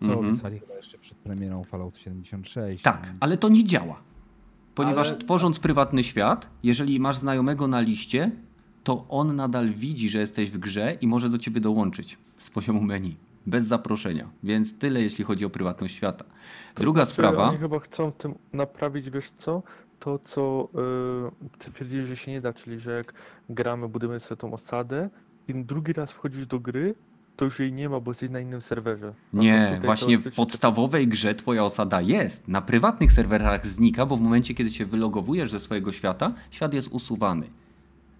co 0.00 0.06
Mhm. 0.06 0.26
obiecali 0.28 0.58
chyba 0.58 0.74
jeszcze 0.74 0.98
przed 0.98 1.18
premierą 1.18 1.64
Fallout 1.64 1.98
76. 1.98 2.82
Tak, 2.82 3.12
ale 3.20 3.36
to 3.36 3.48
nie 3.48 3.64
działa. 3.64 4.11
Ponieważ 4.74 5.08
Ale- 5.08 5.18
tworząc 5.18 5.58
prywatny 5.58 6.04
świat, 6.04 6.48
jeżeli 6.62 7.00
masz 7.00 7.16
znajomego 7.16 7.68
na 7.68 7.80
liście, 7.80 8.30
to 8.84 9.06
on 9.08 9.36
nadal 9.36 9.70
widzi, 9.70 10.10
że 10.10 10.18
jesteś 10.18 10.50
w 10.50 10.58
grze 10.58 10.96
i 11.00 11.06
może 11.06 11.28
do 11.30 11.38
ciebie 11.38 11.60
dołączyć 11.60 12.18
z 12.38 12.50
poziomu 12.50 12.82
menu. 12.82 13.16
Bez 13.46 13.64
zaproszenia. 13.64 14.28
Więc 14.42 14.78
tyle, 14.78 15.02
jeśli 15.02 15.24
chodzi 15.24 15.44
o 15.44 15.50
prywatność 15.50 15.94
świata. 15.94 16.24
To 16.74 16.82
Druga 16.82 17.00
znaczy, 17.00 17.12
sprawa. 17.12 17.48
Oni 17.48 17.58
chyba 17.58 17.78
chcą 17.78 18.12
tym 18.12 18.34
naprawić, 18.52 19.10
wiesz 19.10 19.30
co? 19.30 19.62
To, 20.00 20.18
co 20.18 20.68
yy, 21.62 21.70
twierdzili, 21.72 22.06
że 22.06 22.16
się 22.16 22.30
nie 22.30 22.40
da, 22.40 22.52
czyli 22.52 22.80
że 22.80 22.90
jak 22.90 23.14
gramy, 23.48 23.88
budujemy 23.88 24.20
sobie 24.20 24.36
tą 24.36 24.52
osadę 24.52 25.10
i 25.48 25.54
drugi 25.54 25.92
raz 25.92 26.12
wchodzisz 26.12 26.46
do 26.46 26.60
gry, 26.60 26.94
to 27.42 27.46
już 27.46 27.58
jej 27.58 27.72
nie 27.72 27.88
ma, 27.88 28.00
bo 28.00 28.10
jesteś 28.10 28.30
na 28.30 28.40
innym 28.40 28.60
serwerze. 28.62 29.14
To 29.32 29.38
Nie, 29.38 29.80
właśnie 29.84 30.18
w 30.18 30.24
to- 30.24 30.30
podstawowej 30.30 31.08
grze 31.08 31.34
twoja 31.34 31.64
osada 31.64 32.00
jest. 32.00 32.48
Na 32.48 32.62
prywatnych 32.62 33.12
serwerach 33.12 33.66
znika, 33.66 34.06
bo 34.06 34.16
w 34.16 34.20
momencie, 34.20 34.54
kiedy 34.54 34.70
się 34.70 34.86
wylogowujesz 34.86 35.50
ze 35.50 35.60
swojego 35.60 35.92
świata, 35.92 36.32
świat 36.50 36.74
jest 36.74 36.88
usuwany. 36.88 37.46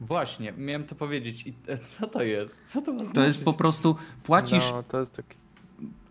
Właśnie, 0.00 0.52
miałem 0.58 0.84
to 0.84 0.94
powiedzieć. 0.94 1.46
I 1.46 1.54
e, 1.68 1.78
co 1.78 2.06
to 2.06 2.22
jest? 2.22 2.62
Co 2.64 2.82
to 2.82 2.92
ma 2.92 2.98
To 2.98 3.04
znaczyć? 3.04 3.26
jest 3.26 3.44
po 3.44 3.52
prostu, 3.52 3.96
płacisz 4.22 4.70
No, 4.72 4.82
to 4.82 5.00
jest 5.00 5.12
taki... 5.16 5.36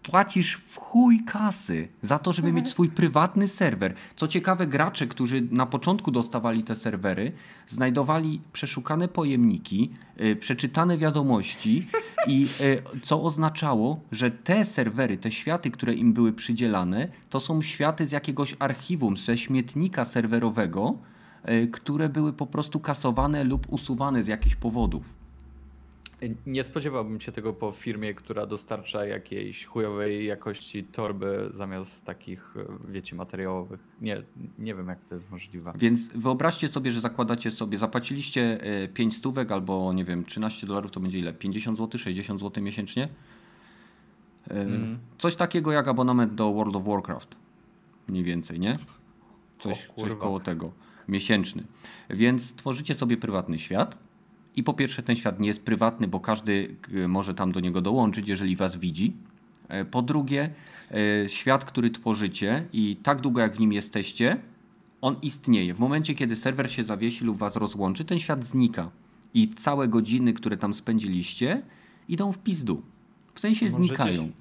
płacisz 0.03 0.61
w 0.67 0.77
chuj 0.77 1.23
kasy 1.23 1.87
za 2.01 2.19
to, 2.19 2.33
żeby 2.33 2.51
mieć 2.51 2.69
swój 2.69 2.89
prywatny 2.89 3.47
serwer. 3.47 3.93
Co 4.15 4.27
ciekawe, 4.27 4.67
gracze, 4.67 5.07
którzy 5.07 5.47
na 5.51 5.65
początku 5.65 6.11
dostawali 6.11 6.63
te 6.63 6.75
serwery, 6.75 7.31
znajdowali 7.67 8.41
przeszukane 8.53 9.07
pojemniki, 9.07 9.91
y, 10.21 10.35
przeczytane 10.35 10.97
wiadomości 10.97 11.87
i 12.27 12.47
y, 12.61 13.01
co 13.01 13.23
oznaczało, 13.23 13.99
że 14.11 14.31
te 14.31 14.65
serwery, 14.65 15.17
te 15.17 15.31
światy, 15.31 15.71
które 15.71 15.93
im 15.93 16.13
były 16.13 16.33
przydzielane, 16.33 17.07
to 17.29 17.39
są 17.39 17.61
światy 17.61 18.07
z 18.07 18.11
jakiegoś 18.11 18.55
archiwum, 18.59 19.17
ze 19.17 19.37
śmietnika 19.37 20.05
serwerowego, 20.05 20.97
y, 21.49 21.67
które 21.67 22.09
były 22.09 22.33
po 22.33 22.47
prostu 22.47 22.79
kasowane 22.79 23.43
lub 23.43 23.67
usuwane 23.69 24.23
z 24.23 24.27
jakichś 24.27 24.55
powodów. 24.55 25.20
Nie 26.45 26.63
spodziewałbym 26.63 27.21
się 27.21 27.31
tego 27.31 27.53
po 27.53 27.71
firmie, 27.71 28.13
która 28.13 28.45
dostarcza 28.45 29.05
jakiejś 29.05 29.65
chujowej 29.65 30.25
jakości 30.25 30.83
torby 30.83 31.49
zamiast 31.53 32.05
takich, 32.05 32.53
e, 32.57 32.91
wiecie, 32.91 33.15
materiałowych. 33.15 33.79
Nie, 34.01 34.23
nie 34.59 34.75
wiem 34.75 34.87
jak 34.87 35.05
to 35.05 35.15
jest 35.15 35.31
możliwe. 35.31 35.73
Więc 35.75 36.13
wyobraźcie 36.15 36.67
sobie, 36.67 36.91
że 36.91 37.01
zakładacie 37.01 37.51
sobie, 37.51 37.77
zapłaciliście 37.77 38.59
5 38.93 39.17
stówek 39.17 39.51
albo 39.51 39.93
nie 39.93 40.05
wiem, 40.05 40.23
13 40.23 40.67
dolarów 40.67 40.91
to 40.91 40.99
będzie 40.99 41.19
ile? 41.19 41.33
50 41.33 41.77
zł, 41.77 41.99
60 41.99 42.39
zł 42.39 42.63
miesięcznie? 42.63 43.03
E, 43.03 44.61
Mm. 44.61 44.99
Coś 45.17 45.35
takiego 45.35 45.71
jak 45.71 45.87
abonament 45.87 46.35
do 46.35 46.53
World 46.53 46.75
of 46.75 46.85
Warcraft. 46.85 47.35
Mniej 48.07 48.23
więcej, 48.23 48.59
nie? 48.59 48.77
Coś, 49.59 49.89
coś 49.99 50.13
koło 50.13 50.39
tego. 50.39 50.71
Miesięczny. 51.07 51.63
Więc 52.09 52.53
tworzycie 52.53 52.95
sobie 52.95 53.17
prywatny 53.17 53.59
świat. 53.59 54.10
I 54.55 54.63
po 54.63 54.73
pierwsze, 54.73 55.03
ten 55.03 55.15
świat 55.15 55.39
nie 55.39 55.47
jest 55.47 55.61
prywatny, 55.63 56.07
bo 56.07 56.19
każdy 56.19 56.75
k- 56.81 56.91
może 57.07 57.33
tam 57.33 57.51
do 57.51 57.59
niego 57.59 57.81
dołączyć, 57.81 58.29
jeżeli 58.29 58.55
was 58.55 58.77
widzi. 58.77 59.13
E, 59.67 59.85
Po 59.85 60.01
drugie, 60.01 60.49
e, 61.23 61.29
świat, 61.29 61.65
który 61.65 61.89
tworzycie 61.89 62.67
i 62.73 62.95
tak 63.03 63.21
długo 63.21 63.41
jak 63.41 63.55
w 63.55 63.59
nim 63.59 63.73
jesteście, 63.73 64.37
on 65.01 65.15
istnieje. 65.21 65.73
W 65.73 65.79
momencie, 65.79 66.15
kiedy 66.15 66.35
serwer 66.35 66.71
się 66.71 66.83
zawiesi 66.83 67.25
lub 67.25 67.37
was 67.37 67.55
rozłączy, 67.55 68.05
ten 68.05 68.19
świat 68.19 68.45
znika. 68.45 68.89
I 69.33 69.49
całe 69.49 69.87
godziny, 69.87 70.33
które 70.33 70.57
tam 70.57 70.73
spędziliście, 70.73 71.61
idą 72.07 72.31
w 72.31 72.37
pizdu. 72.37 72.81
W 73.33 73.39
sensie 73.39 73.65
Możecie 73.65 73.83
znikają. 73.87 74.21
się- 74.23 74.31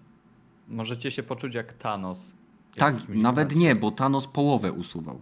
Możecie 0.68 1.11
się 1.11 1.22
poczuć 1.22 1.54
jak 1.54 1.72
Thanos. 1.72 2.32
Tak, 2.76 2.94
nawet 3.08 3.56
nie, 3.56 3.74
bo 3.76 3.90
Thanos 3.90 4.26
połowę 4.26 4.72
usuwał. 4.72 5.20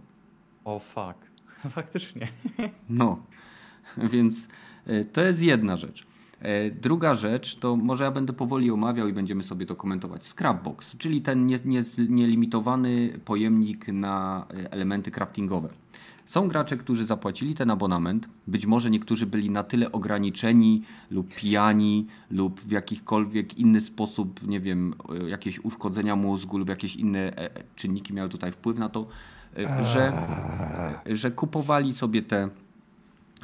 O 0.65 0.79
fuck. 0.79 1.17
Faktycznie. 1.75 2.27
No, 2.89 3.19
więc 4.13 4.45
e, 4.45 4.49
to 5.13 5.21
jest 5.21 5.41
jedna 5.41 5.77
rzecz. 5.77 6.05
E, 6.41 6.71
Druga 6.71 7.15
rzecz, 7.15 7.55
to 7.55 7.75
może 7.75 8.03
ja 8.03 8.11
będę 8.11 8.33
powoli 8.33 8.71
omawiał 8.71 9.07
i 9.07 9.13
będziemy 9.13 9.43
sobie 9.43 9.65
to 9.65 9.75
komentować. 9.75 10.25
Scrapbox, 10.25 10.97
czyli 10.97 11.21
ten 11.21 11.47
nie, 11.47 11.59
nie, 11.65 11.83
nielimitowany 12.09 13.19
pojemnik 13.25 13.87
na 13.87 14.45
e, 14.53 14.71
elementy 14.71 15.11
craftingowe. 15.11 15.69
Są 16.25 16.47
gracze, 16.47 16.77
którzy 16.77 17.05
zapłacili 17.05 17.55
ten 17.55 17.71
abonament. 17.71 18.29
Być 18.47 18.65
może 18.65 18.89
niektórzy 18.89 19.25
byli 19.25 19.49
na 19.49 19.63
tyle 19.63 19.91
ograniczeni 19.91 20.83
lub 21.11 21.35
pijani 21.35 22.07
lub 22.31 22.61
w 22.61 22.71
jakikolwiek 22.71 23.57
inny 23.57 23.81
sposób, 23.81 24.47
nie 24.47 24.59
wiem, 24.59 24.93
e, 25.25 25.29
jakieś 25.29 25.59
uszkodzenia 25.59 26.15
mózgu 26.15 26.57
lub 26.57 26.69
jakieś 26.69 26.95
inne 26.95 27.19
e, 27.19 27.55
e, 27.55 27.63
czynniki 27.75 28.13
miały 28.13 28.29
tutaj 28.29 28.51
wpływ 28.51 28.77
na 28.77 28.89
to, 28.89 29.07
e, 29.57 29.83
że, 29.83 30.13
że 31.05 31.31
kupowali 31.31 31.93
sobie 31.93 32.21
te 32.21 32.49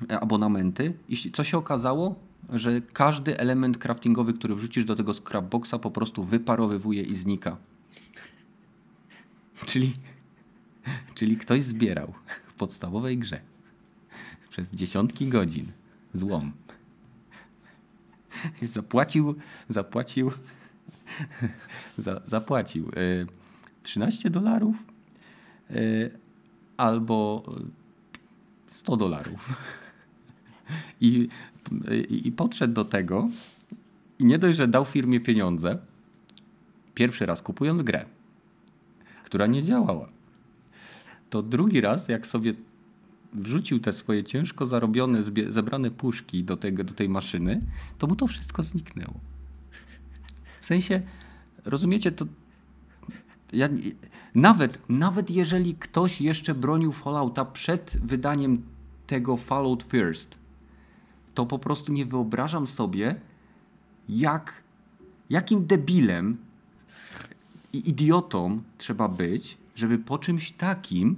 abonamenty. 0.10 0.94
I 1.10 1.32
co 1.32 1.44
się 1.44 1.58
okazało? 1.58 2.16
Że 2.54 2.82
każdy 2.82 3.40
element 3.40 3.78
craftingowy, 3.78 4.34
który 4.34 4.56
wrzucisz 4.56 4.86
do 4.86 4.96
tego 4.96 5.14
scrapboxa, 5.14 5.74
po 5.82 5.92
prostu 5.92 6.24
wyparowywuje 6.24 7.04
i 7.04 7.16
znika. 7.16 7.58
Czyli 9.66 9.94
Czyli 11.16 11.38
ktoś 11.38 11.64
zbierał 11.64 12.14
w 12.48 12.54
podstawowej 12.54 13.18
grze 13.18 13.40
przez 14.50 14.72
dziesiątki 14.72 15.28
godzin 15.28 15.72
złom. 16.14 16.52
Zapłacił, 18.64 19.36
zapłacił, 19.70 20.32
za, 21.98 22.22
zapłacił 22.26 22.90
y, 22.90 23.28
13 23.84 24.30
dolarów 24.30 24.76
y, 25.72 26.12
albo 26.78 27.44
100 28.70 28.98
dolarów. 28.98 29.54
I, 31.02 31.30
i, 32.10 32.32
podszedł 32.32 32.74
do 32.74 32.86
tego 32.86 33.30
i 34.20 34.26
nie 34.26 34.40
dość, 34.40 34.58
że 34.58 34.68
dał 34.68 34.86
firmie 34.86 35.20
pieniądze, 35.20 35.78
pierwszy 36.94 37.26
raz 37.26 37.42
kupując 37.42 37.82
grę, 37.82 38.06
która 39.24 39.48
nie 39.48 39.64
działała, 39.64 40.08
to 41.30 41.44
drugi 41.44 41.82
raz, 41.82 42.08
jak 42.08 42.28
sobie 42.28 42.54
wrzucił 43.34 43.80
te 43.80 43.94
swoje 43.94 44.24
ciężko 44.24 44.66
zarobione, 44.66 45.24
zebrane 45.50 45.92
puszki 45.92 46.44
do, 46.44 46.58
tego, 46.58 46.84
do 46.84 46.94
tej 46.94 47.10
maszyny, 47.10 47.62
to 47.98 48.08
mu 48.08 48.16
to 48.16 48.28
wszystko 48.28 48.64
zniknęło. 48.64 49.20
W 50.62 50.66
sensie, 50.66 51.02
rozumiecie, 51.66 52.12
to 52.12 52.26
ja, 53.54 53.70
nawet, 54.36 54.80
nawet 54.90 55.30
jeżeli 55.32 55.76
ktoś 55.76 56.22
jeszcze 56.22 56.56
bronił 56.56 56.92
Fallouta 56.92 57.46
przed 57.46 57.98
wydaniem 58.04 58.62
tego 59.08 59.38
Fallout 59.38 59.84
First, 59.84 60.38
to 61.36 61.46
po 61.46 61.60
prostu 61.60 61.92
nie 61.94 62.06
wyobrażam 62.06 62.68
sobie, 62.68 63.16
jak, 64.10 64.64
jakim 65.30 65.66
debilem 65.68 66.38
i 67.74 67.90
idiotą 67.90 68.62
trzeba 68.78 69.08
być, 69.08 69.58
żeby 69.76 69.98
po 69.98 70.18
czymś 70.18 70.52
takim 70.52 71.16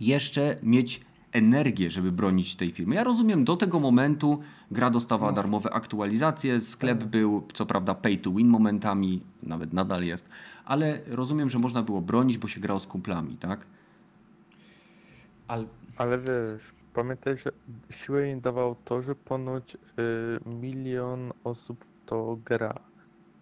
jeszcze 0.00 0.56
mieć 0.62 1.00
energię, 1.32 1.90
żeby 1.90 2.12
bronić 2.12 2.56
tej 2.56 2.70
firmy. 2.70 2.94
Ja 2.94 3.04
rozumiem, 3.04 3.44
do 3.44 3.56
tego 3.56 3.80
momentu 3.80 4.40
gra 4.70 4.90
dostawała 4.90 5.32
darmowe 5.32 5.72
aktualizacje, 5.72 6.60
sklep 6.60 7.04
był 7.04 7.46
co 7.54 7.66
prawda 7.66 7.94
pay 7.94 8.16
to 8.18 8.32
win 8.32 8.48
momentami, 8.48 9.20
nawet 9.42 9.72
nadal 9.72 10.04
jest, 10.04 10.28
ale 10.64 11.00
rozumiem, 11.06 11.50
że 11.50 11.58
można 11.58 11.82
było 11.82 12.00
bronić, 12.00 12.38
bo 12.38 12.48
się 12.48 12.60
grało 12.60 12.80
z 12.80 12.86
kumplami, 12.86 13.36
tak? 13.36 13.66
Ale 15.48 15.64
Ale 15.96 16.18
wiesz, 16.18 16.74
pamiętaj, 16.96 17.36
że 17.38 17.52
siłę 17.90 18.30
im 18.30 18.40
dawał 18.40 18.76
to, 18.84 19.02
że 19.02 19.14
ponoć 19.14 19.74
y, 19.74 19.78
milion 20.46 21.32
osób 21.44 21.84
w 21.84 22.06
to 22.06 22.38
gra. 22.44 22.74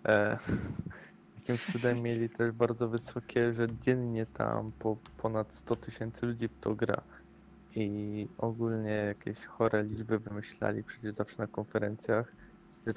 E, 0.04 0.38
jakimś 1.38 1.72
cudem 1.72 2.02
mieli 2.02 2.28
też 2.28 2.52
bardzo 2.52 2.88
wysokie, 2.88 3.52
że 3.52 3.66
dziennie 3.82 4.26
tam 4.26 4.72
po 4.78 4.96
ponad 5.16 5.54
100 5.54 5.76
tysięcy 5.76 6.26
ludzi 6.26 6.48
w 6.48 6.54
to 6.54 6.74
gra. 6.74 7.02
I 7.76 8.28
ogólnie 8.38 8.90
jakieś 8.90 9.44
chore 9.44 9.84
liczby 9.84 10.18
wymyślali 10.18 10.82
przecież 10.82 11.14
zawsze 11.14 11.36
na 11.38 11.46
konferencjach, 11.46 12.32
że 12.86 12.92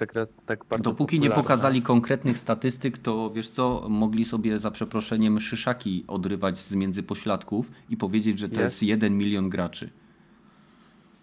tak 0.46 0.66
bardzo 0.66 0.84
Dopóki 0.84 1.20
nie 1.20 1.30
pokazali 1.30 1.82
konkretnych 1.82 2.38
statystyk, 2.38 2.98
to 2.98 3.32
wiesz 3.32 3.50
co, 3.50 3.90
mogli 3.90 4.26
sobie 4.26 4.60
za 4.60 4.72
przeproszeniem 4.72 5.40
szyszaki 5.40 6.06
odrywać 6.08 6.58
z 6.58 6.76
między 6.76 7.04
pośladków 7.04 7.72
i 7.90 7.98
powiedzieć, 7.98 8.40
że 8.40 8.50
to 8.50 8.62
Jest. 8.62 8.74
jest 8.74 8.84
jeden 8.84 9.18
milion 9.18 9.50
graczy. 9.50 9.90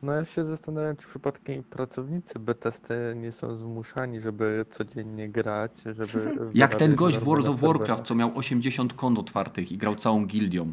No 0.04 0.12
ja 0.12 0.24
się 0.24 0.44
zastanawiam, 0.44 0.96
czy 0.96 1.08
przypadkiem 1.08 1.62
pracownicy 1.62 2.38
Bethesdy 2.38 3.14
nie 3.16 3.32
są 3.32 3.56
zmuszani, 3.56 4.20
żeby 4.20 4.64
codziennie 4.70 5.28
grać, 5.28 5.72
żeby... 5.84 6.36
Jak 6.54 6.74
ten 6.74 6.94
gość 6.94 7.16
w 7.18 7.24
World 7.24 7.48
of 7.48 7.60
Warcraft, 7.60 8.04
co 8.04 8.14
miał 8.14 8.38
80 8.38 8.94
kont 8.94 9.18
otwartych 9.18 9.72
i 9.72 9.76
grał 9.78 9.96
całą 9.96 10.26
gildią. 10.26 10.72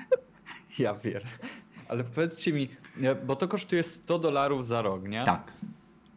ja 0.78 0.94
wiem. 0.94 1.20
Ale 1.88 2.04
powiedzcie 2.04 2.52
mi, 2.52 2.68
bo 3.26 3.36
to 3.36 3.48
kosztuje 3.48 3.82
100 3.82 4.18
dolarów 4.18 4.66
za 4.66 4.82
rok, 4.82 5.08
nie? 5.08 5.22
Tak. 5.22 5.52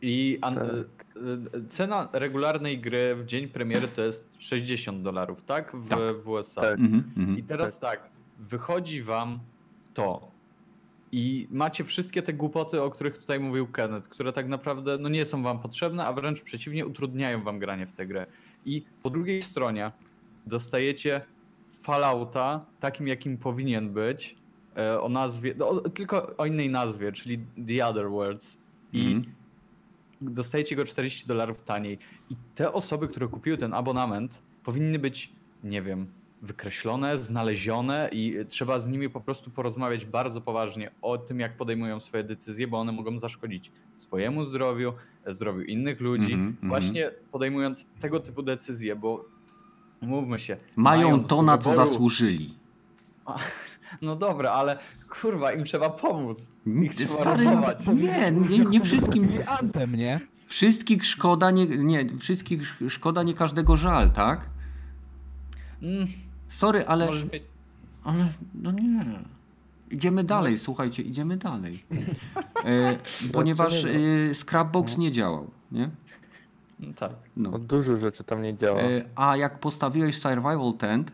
I 0.01 0.37
an- 0.41 0.55
Tak. 0.55 0.65
e, 0.65 1.57
e, 1.57 1.67
cena 1.69 2.09
regularnej 2.13 2.79
gry 2.79 3.15
w 3.15 3.25
dzień 3.25 3.47
premiery 3.47 3.87
to 3.87 4.01
jest 4.01 4.29
60 4.37 5.01
dolarów, 5.01 5.41
tak? 5.41 5.75
W, 5.75 5.87
Tak. 5.87 5.99
w 6.23 6.29
USA. 6.29 6.61
Tak. 6.61 6.79
Mhm, 6.79 7.03
mhm. 7.17 7.37
I 7.37 7.43
teraz 7.43 7.79
tak, 7.79 8.09
wychodzi 8.39 9.03
wam 9.03 9.39
to 9.93 10.34
i 11.17 11.47
macie 11.51 11.83
wszystkie 11.83 12.21
te 12.21 12.33
głupoty, 12.33 12.81
o 12.81 12.89
których 12.91 13.17
tutaj 13.17 13.39
mówił 13.39 13.67
Kenneth, 13.67 14.09
które 14.09 14.33
tak 14.33 14.47
naprawdę 14.47 14.97
no, 14.97 15.09
nie 15.09 15.25
są 15.25 15.43
wam 15.43 15.59
potrzebne, 15.59 16.05
a 16.05 16.13
wręcz 16.13 16.41
przeciwnie, 16.41 16.85
utrudniają 16.85 17.43
wam 17.43 17.59
granie 17.59 17.85
w 17.87 17.91
tę 17.91 18.07
grę. 18.07 18.25
I 18.65 18.83
po 19.03 19.09
drugiej 19.09 19.41
stronie 19.41 19.91
dostajecie 20.45 21.21
Fallouta 21.81 22.65
takim, 22.79 23.07
jakim 23.07 23.37
powinien 23.37 23.89
być, 23.93 24.35
e, 24.77 25.01
o 25.01 25.09
nazwie, 25.09 25.53
no, 25.57 25.69
o- 25.69 25.89
tylko 25.89 26.37
o 26.37 26.45
innej 26.45 26.69
nazwie, 26.69 27.11
czyli 27.11 27.39
The 27.67 27.87
Other 27.87 28.09
Worlds. 28.09 28.57
I 28.93 29.01
Mhm. 29.01 29.23
dostajecie 30.21 30.75
go 30.75 30.85
40 30.85 31.27
dolarów 31.27 31.61
taniej. 31.61 31.97
I 32.29 32.35
te 32.55 32.73
osoby, 32.73 33.07
które 33.07 33.27
kupiły 33.27 33.57
ten 33.57 33.73
abonament, 33.73 34.41
powinny 34.63 34.99
być, 34.99 35.31
nie 35.63 35.81
wiem, 35.81 36.07
wykreślone, 36.41 37.17
znalezione 37.17 38.09
i 38.11 38.35
trzeba 38.49 38.79
z 38.79 38.87
nimi 38.89 39.09
po 39.09 39.21
prostu 39.21 39.51
porozmawiać 39.51 40.05
bardzo 40.05 40.41
poważnie 40.41 40.91
o 41.01 41.17
tym, 41.17 41.39
jak 41.39 41.57
podejmują 41.57 41.99
swoje 41.99 42.23
decyzje, 42.23 42.67
bo 42.67 42.79
one 42.79 42.91
mogą 42.91 43.19
zaszkodzić 43.19 43.71
swojemu 43.95 44.45
zdrowiu, 44.45 44.93
zdrowiu 45.27 45.61
innych 45.61 46.01
ludzi, 46.01 46.33
Mhm, 46.33 46.49
mhm. 46.49 46.69
właśnie 46.69 47.11
podejmując 47.31 47.85
tego 47.99 48.19
typu 48.19 48.43
decyzje, 48.43 48.95
bo 48.95 49.25
mówmy 50.01 50.39
się. 50.39 50.57
Mają 50.75 51.23
to, 51.23 51.41
na 51.41 51.57
co 51.57 51.69
wyboru- 51.69 51.75
zasłużyli. 51.75 52.53
No 54.01 54.15
dobra, 54.15 54.51
ale 54.51 54.77
kurwa, 55.21 55.53
im 55.53 55.63
trzeba 55.63 55.89
pomóc. 55.89 56.47
Ich 56.83 56.93
Stary, 57.09 57.45
nie, 57.95 58.31
nie, 58.31 58.59
nie 58.65 58.81
wszystkim. 58.85 59.27
Antem, 59.59 59.95
nie? 59.95 60.19
Wszystkich 60.47 61.05
szkoda, 61.05 61.51
nie, 61.51 61.65
nie, 61.65 62.05
wszystkich 62.19 62.75
szkoda, 62.89 63.23
nie 63.23 63.33
każdego 63.33 63.77
żal, 63.77 64.11
tak? 64.11 64.49
Mm, 65.81 66.07
Sorry, 66.55 66.87
ale, 66.87 67.05
możesz 67.05 67.31
mieć... 67.31 67.43
ale 68.03 68.33
no 68.53 68.71
nie. 68.71 69.05
Idziemy 69.91 70.23
dalej, 70.23 70.59
słuchajcie, 70.59 71.03
idziemy 71.03 71.37
dalej. 71.37 71.83
E, 72.65 72.97
ponieważ 73.33 73.83
nie 73.83 73.89
e, 74.31 74.35
Scrapbox 74.35 74.97
nie 74.97 75.11
działał, 75.11 75.51
nie? 75.71 75.89
No 76.79 76.93
tak. 76.93 77.11
No. 77.37 77.49
No, 77.51 77.59
dużo 77.59 77.95
rzeczy 77.95 78.23
tam 78.23 78.41
nie 78.41 78.57
działa. 78.57 78.81
E, 78.81 79.05
a 79.15 79.37
jak 79.37 79.59
postawiłeś 79.59 80.15
Survival 80.21 80.73
Tent, 80.77 81.11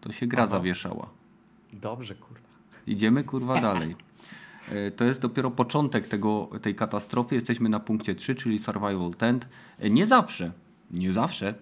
to 0.00 0.12
się 0.12 0.26
gra 0.26 0.42
Aha. 0.42 0.50
zawieszała. 0.50 1.08
Dobrze, 1.72 2.14
kurwa. 2.14 2.48
Idziemy 2.86 3.24
kurwa 3.24 3.60
dalej. 3.60 3.96
E, 4.68 4.90
To 4.90 5.04
jest 5.04 5.20
dopiero 5.20 5.50
początek 5.50 6.06
tego, 6.06 6.48
tej 6.62 6.74
katastrofy. 6.74 7.34
Jesteśmy 7.34 7.68
na 7.68 7.80
punkcie 7.80 8.14
3, 8.14 8.34
czyli 8.34 8.58
Survival 8.58 9.10
Tent. 9.18 9.48
E, 9.78 9.90
Nie 9.90 10.06
zawsze, 10.06 10.52
nie 10.90 11.12
zawsze, 11.12 11.54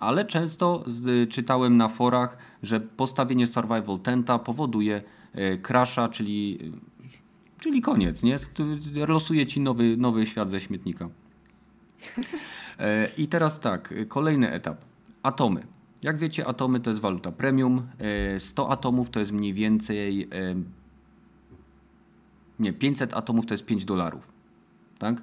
ale 0.00 0.24
często 0.24 0.84
z, 0.86 1.30
czytałem 1.30 1.76
na 1.76 1.88
forach, 1.88 2.38
że 2.62 2.80
postawienie 2.80 3.46
Survival 3.46 3.98
Tenta 3.98 4.38
powoduje 4.38 5.02
e, 5.32 5.58
crasha, 5.58 6.08
czyli, 6.08 6.58
czyli 7.58 7.80
koniec. 7.82 8.22
Nie? 8.22 8.38
St- 8.38 8.58
Losuje 9.08 9.46
ci 9.46 9.60
nowy, 9.60 9.96
nowy 9.96 10.26
świat 10.26 10.50
ze 10.50 10.60
śmietnika. 10.60 11.08
E, 12.78 13.08
I 13.18 13.28
teraz 13.28 13.60
tak, 13.60 13.92
e, 13.92 14.04
kolejny 14.06 14.52
etap. 14.52 14.84
Atomy. 15.22 15.66
Jak 16.02 16.18
wiecie, 16.18 16.46
atomy 16.46 16.80
to 16.80 16.90
jest 16.90 17.02
waluta 17.02 17.32
premium. 17.32 17.86
E, 18.34 18.40
100 18.40 18.70
atomów 18.70 19.10
to 19.10 19.20
jest 19.20 19.32
mniej 19.32 19.54
więcej. 19.54 20.22
e, 20.22 20.28
Nie, 22.58 22.72
500 22.72 23.14
atomów 23.14 23.46
to 23.46 23.54
jest 23.54 23.64
5 23.64 23.84
dolarów. 23.84 24.32
Tak? 24.98 25.22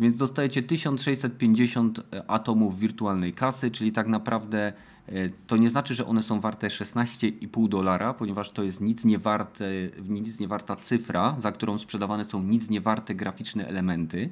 Więc 0.00 0.16
dostajecie 0.16 0.62
1650 0.62 2.00
atomów 2.26 2.78
wirtualnej 2.78 3.32
kasy, 3.32 3.70
czyli 3.70 3.92
tak 3.92 4.06
naprawdę 4.06 4.72
e, 5.06 5.28
to 5.46 5.56
nie 5.56 5.70
znaczy, 5.70 5.94
że 5.94 6.06
one 6.06 6.22
są 6.22 6.40
warte 6.40 6.68
16,5 6.68 7.68
dolara, 7.68 8.14
ponieważ 8.14 8.50
to 8.50 8.62
jest 8.62 8.80
nic 8.80 9.04
nie, 9.04 9.18
warte, 9.18 9.64
nic 10.08 10.40
nie 10.40 10.48
warta 10.48 10.76
cyfra, 10.76 11.36
za 11.38 11.52
którą 11.52 11.78
sprzedawane 11.78 12.24
są 12.24 12.42
nic 12.42 12.70
nie 12.70 12.80
warte 12.80 13.14
graficzne 13.14 13.66
elementy. 13.66 14.30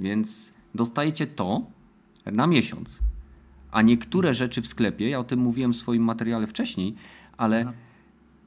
Więc 0.00 0.52
dostajecie 0.74 1.26
to 1.26 1.60
na 2.26 2.46
miesiąc. 2.46 2.98
A 3.70 3.82
niektóre 3.82 4.34
rzeczy 4.34 4.62
w 4.62 4.66
sklepie, 4.66 5.08
ja 5.08 5.18
o 5.18 5.24
tym 5.24 5.40
mówiłem 5.40 5.72
w 5.72 5.76
swoim 5.76 6.02
materiale 6.02 6.46
wcześniej, 6.46 6.94
ale 7.36 7.72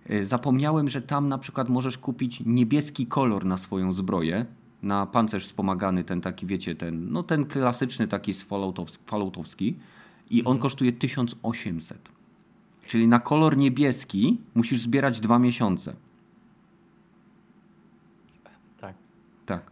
y, 0.09 0.25
zapomniałem, 0.25 0.89
że 0.89 1.01
tam 1.01 1.29
na 1.29 1.37
przykład 1.37 1.69
możesz 1.69 1.97
kupić 1.97 2.43
niebieski 2.45 3.07
kolor 3.07 3.45
na 3.45 3.57
swoją 3.57 3.93
zbroję, 3.93 4.45
na 4.83 5.05
pancerz 5.05 5.45
wspomagany, 5.45 6.03
ten 6.03 6.21
taki, 6.21 6.45
wiecie, 6.45 6.75
ten, 6.75 7.11
no 7.11 7.23
ten 7.23 7.45
klasyczny 7.45 8.07
taki 8.07 8.33
z 8.33 8.45
Falloutows- 8.47 8.99
Falloutowski 9.05 9.75
i 10.29 10.43
on 10.43 10.59
kosztuje 10.59 10.91
1800. 10.93 12.09
Czyli 12.87 13.07
na 13.07 13.19
kolor 13.19 13.57
niebieski 13.57 14.37
musisz 14.55 14.81
zbierać 14.81 15.19
dwa 15.19 15.39
miesiące. 15.39 15.93
Tak. 18.81 18.95
Tak. 19.45 19.71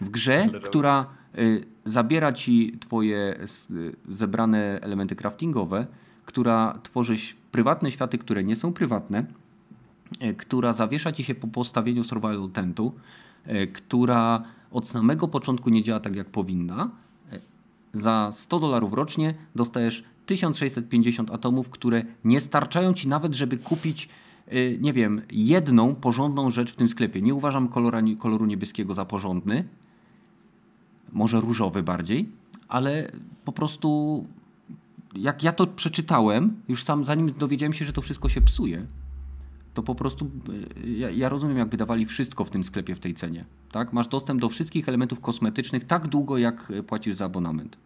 W 0.00 0.10
grze, 0.10 0.46
która 0.68 1.06
y, 1.38 1.64
zabiera 1.84 2.32
ci 2.32 2.76
twoje 2.80 3.38
y, 3.70 3.96
zebrane 4.08 4.78
elementy 4.82 5.16
craftingowe, 5.16 5.86
która 6.24 6.78
tworzy 6.82 7.12
ś- 7.14 7.36
prywatne 7.52 7.90
światy, 7.90 8.18
które 8.18 8.44
nie 8.44 8.56
są 8.56 8.72
prywatne, 8.72 9.24
która 10.36 10.72
zawiesza 10.72 11.12
ci 11.12 11.24
się 11.24 11.34
po 11.34 11.48
postawieniu 11.48 12.04
survival 12.04 12.48
tentu, 12.52 12.92
e, 13.44 13.66
która 13.66 14.42
od 14.70 14.88
samego 14.88 15.28
początku 15.28 15.70
nie 15.70 15.82
działa 15.82 16.00
tak 16.00 16.16
jak 16.16 16.30
powinna. 16.30 16.90
E, 17.32 17.40
Za 17.92 18.30
100 18.32 18.60
dolarów 18.60 18.92
rocznie 18.92 19.34
dostajesz 19.54 20.04
1650 20.26 21.30
atomów, 21.30 21.70
które 21.70 22.02
nie 22.24 22.40
starczają 22.40 22.94
ci 22.94 23.08
nawet, 23.08 23.34
żeby 23.34 23.58
kupić, 23.58 24.08
nie 24.80 24.92
wiem, 24.92 25.22
jedną 25.32 25.94
porządną 25.94 26.50
rzecz 26.50 26.72
w 26.72 26.76
tym 26.76 26.88
sklepie. 26.88 27.20
Nie 27.20 27.34
uważam 27.34 27.68
kolora, 27.68 28.00
koloru 28.18 28.46
niebieskiego 28.46 28.94
za 28.94 29.04
porządny, 29.04 29.64
może 31.12 31.40
różowy 31.40 31.82
bardziej, 31.82 32.28
ale 32.68 33.12
po 33.44 33.52
prostu 33.52 34.24
jak 35.14 35.42
ja 35.42 35.52
to 35.52 35.66
przeczytałem, 35.66 36.56
już 36.68 36.84
sam 36.84 37.04
zanim 37.04 37.32
dowiedziałem 37.32 37.72
się, 37.72 37.84
że 37.84 37.92
to 37.92 38.02
wszystko 38.02 38.28
się 38.28 38.40
psuje, 38.40 38.86
to 39.74 39.82
po 39.82 39.94
prostu 39.94 40.30
y, 40.84 40.90
ja, 40.90 41.10
ja 41.10 41.28
rozumiem, 41.28 41.58
jakby 41.58 41.76
dawali 41.76 42.06
wszystko 42.06 42.44
w 42.44 42.50
tym 42.50 42.64
sklepie 42.64 42.94
w 42.94 43.00
tej 43.00 43.14
cenie. 43.14 43.44
Tak? 43.72 43.92
Masz 43.92 44.08
dostęp 44.08 44.40
do 44.40 44.48
wszystkich 44.48 44.88
elementów 44.88 45.20
kosmetycznych 45.20 45.84
tak 45.84 46.06
długo, 46.08 46.38
jak 46.38 46.70
y, 46.70 46.82
płacisz 46.82 47.14
za 47.14 47.24
abonament. 47.24 47.76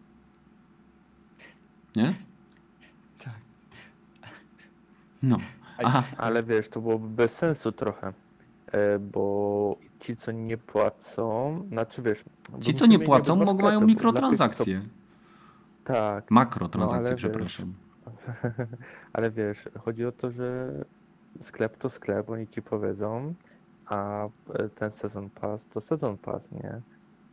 Nie? 1.95 2.15
Tak. 3.23 3.33
No. 5.23 5.37
Aha. 5.83 6.03
Ale 6.17 6.43
wiesz, 6.43 6.69
to 6.69 6.81
byłoby 6.81 7.07
bez 7.09 7.35
sensu 7.37 7.71
trochę, 7.71 8.13
e, 8.71 8.99
bo 8.99 9.77
ci, 9.99 10.15
co 10.15 10.31
nie 10.31 10.57
płacą, 10.57 11.59
znaczy 11.71 12.01
wiesz... 12.01 12.23
Ci, 12.61 12.73
co 12.73 12.85
nie 12.85 12.99
płacą, 12.99 13.35
mogą, 13.35 13.53
mają 13.53 13.57
sklepy, 13.79 13.79
tych, 13.79 13.87
mikrotransakcje. 13.87 14.81
co- 14.81 15.93
Tak, 15.93 16.31
Makrotransakcje, 16.31 17.11
No, 17.11 17.17
przepraszam. 17.17 17.73
ale 19.13 19.31
wiesz, 19.31 19.69
chodzi 19.81 20.05
o 20.05 20.11
to, 20.11 20.31
że 20.31 20.71
sklep 21.41 21.77
to 21.77 21.89
sklep, 21.89 22.29
oni 22.29 22.47
ci 22.47 22.61
powiedzą, 22.61 23.33
a 23.85 24.25
e, 24.53 24.69
ten 24.69 24.91
sezon 24.91 25.29
pass 25.29 25.65
to 25.65 25.81
sezon 25.81 26.17
pass, 26.17 26.51
nie? 26.51 26.81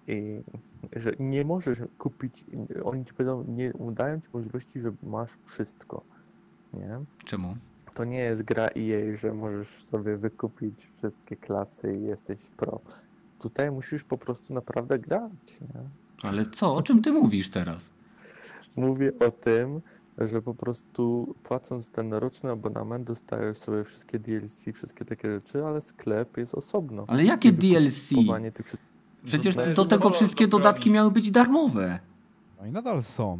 I 0.08 0.40
że 0.96 1.12
nie 1.18 1.44
możesz 1.44 1.78
kupić, 1.98 2.44
oni 2.84 3.04
ci 3.04 3.14
powiedzą, 3.14 3.44
nie 3.48 3.72
dają 3.92 4.20
ci 4.20 4.28
możliwości, 4.32 4.80
że 4.80 4.92
masz 5.02 5.30
wszystko, 5.44 6.02
nie? 6.74 7.00
Czemu? 7.24 7.56
To 7.94 8.04
nie 8.04 8.18
jest 8.18 8.42
gra 8.42 8.64
EA, 8.66 9.16
że 9.16 9.32
możesz 9.32 9.84
sobie 9.84 10.16
wykupić 10.16 10.88
wszystkie 10.98 11.36
klasy 11.36 11.92
i 11.92 12.02
jesteś 12.02 12.38
pro. 12.56 12.80
Tutaj 13.40 13.70
musisz 13.70 14.04
po 14.04 14.18
prostu 14.18 14.54
naprawdę 14.54 14.98
grać, 14.98 15.60
nie? 15.60 15.80
Ale 16.22 16.46
co? 16.46 16.74
O 16.74 16.82
czym 16.82 17.02
ty 17.02 17.12
mówisz 17.12 17.50
teraz? 17.50 17.90
Mówię 18.76 19.12
o 19.18 19.30
tym, 19.30 19.80
że 20.18 20.42
po 20.42 20.54
prostu 20.54 21.34
płacąc 21.42 21.88
ten 21.88 22.14
roczny 22.14 22.50
abonament 22.50 23.06
dostajesz 23.06 23.58
sobie 23.58 23.84
wszystkie 23.84 24.18
DLC, 24.18 24.64
wszystkie 24.74 25.04
takie 25.04 25.30
rzeczy, 25.30 25.64
ale 25.66 25.80
sklep 25.80 26.36
jest 26.36 26.54
osobno. 26.54 27.04
Ale 27.08 27.24
jakie 27.24 27.48
I 27.48 27.52
DLC? 27.52 28.08
tych 28.54 28.66
wszystkich 28.66 28.86
Przecież 29.24 29.56
do 29.76 29.84
tego 29.84 30.10
wszystkie 30.10 30.48
do 30.48 30.58
dodatki 30.58 30.90
miały 30.90 31.10
być 31.10 31.30
darmowe. 31.30 31.98
No 32.60 32.66
i 32.66 32.70
nadal 32.72 33.02
są. 33.02 33.38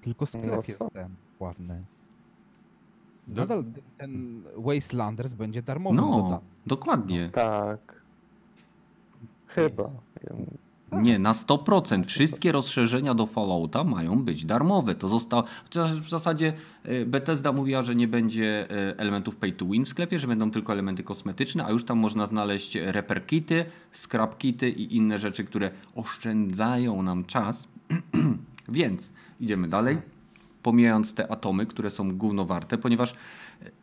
Tylko 0.00 0.26
sklep 0.26 0.44
No 0.46 0.54
jest 0.56 0.78
ten 0.92 1.14
płatny. 1.38 1.84
Nadal 3.28 3.64
ten- 3.98 4.42
Wastelanders 4.56 5.34
będzie 5.34 5.62
darmowy 5.62 5.96
No, 5.96 6.22
dodatek. 6.22 6.48
dokładnie. 6.66 7.30
Tak. 7.32 8.02
Chyba. 9.46 9.90
Nie, 10.92 11.18
na 11.18 11.32
100%. 11.32 12.04
Wszystkie 12.04 12.52
rozszerzenia 12.52 13.14
do 13.14 13.26
Fallouta 13.26 13.84
mają 13.84 14.24
być 14.24 14.44
darmowe. 14.44 14.94
To 14.94 15.08
zostało. 15.08 15.44
Chociaż 15.64 16.00
w 16.00 16.08
zasadzie 16.08 16.52
e, 16.84 17.06
Bethesda 17.06 17.52
mówiła, 17.52 17.82
że 17.82 17.94
nie 17.94 18.08
będzie 18.08 18.70
e, 18.70 18.98
elementów 18.98 19.36
pay 19.36 19.52
to 19.52 19.66
win 19.66 19.84
w 19.84 19.88
sklepie, 19.88 20.18
że 20.18 20.26
będą 20.26 20.50
tylko 20.50 20.72
elementy 20.72 21.02
kosmetyczne, 21.02 21.64
a 21.64 21.70
już 21.70 21.84
tam 21.84 21.98
można 21.98 22.26
znaleźć 22.26 22.74
repair 22.74 23.26
kity, 23.26 23.64
scrap 23.92 24.38
kity 24.38 24.70
i 24.70 24.96
inne 24.96 25.18
rzeczy, 25.18 25.44
które 25.44 25.70
oszczędzają 25.94 27.02
nam 27.02 27.24
czas. 27.24 27.68
Więc 28.68 29.12
idziemy 29.40 29.68
dalej, 29.68 29.98
pomijając 30.62 31.14
te 31.14 31.32
atomy, 31.32 31.66
które 31.66 31.90
są 31.90 32.16
gówno 32.16 32.44
warte, 32.44 32.78
ponieważ 32.78 33.12
e, 33.12 33.14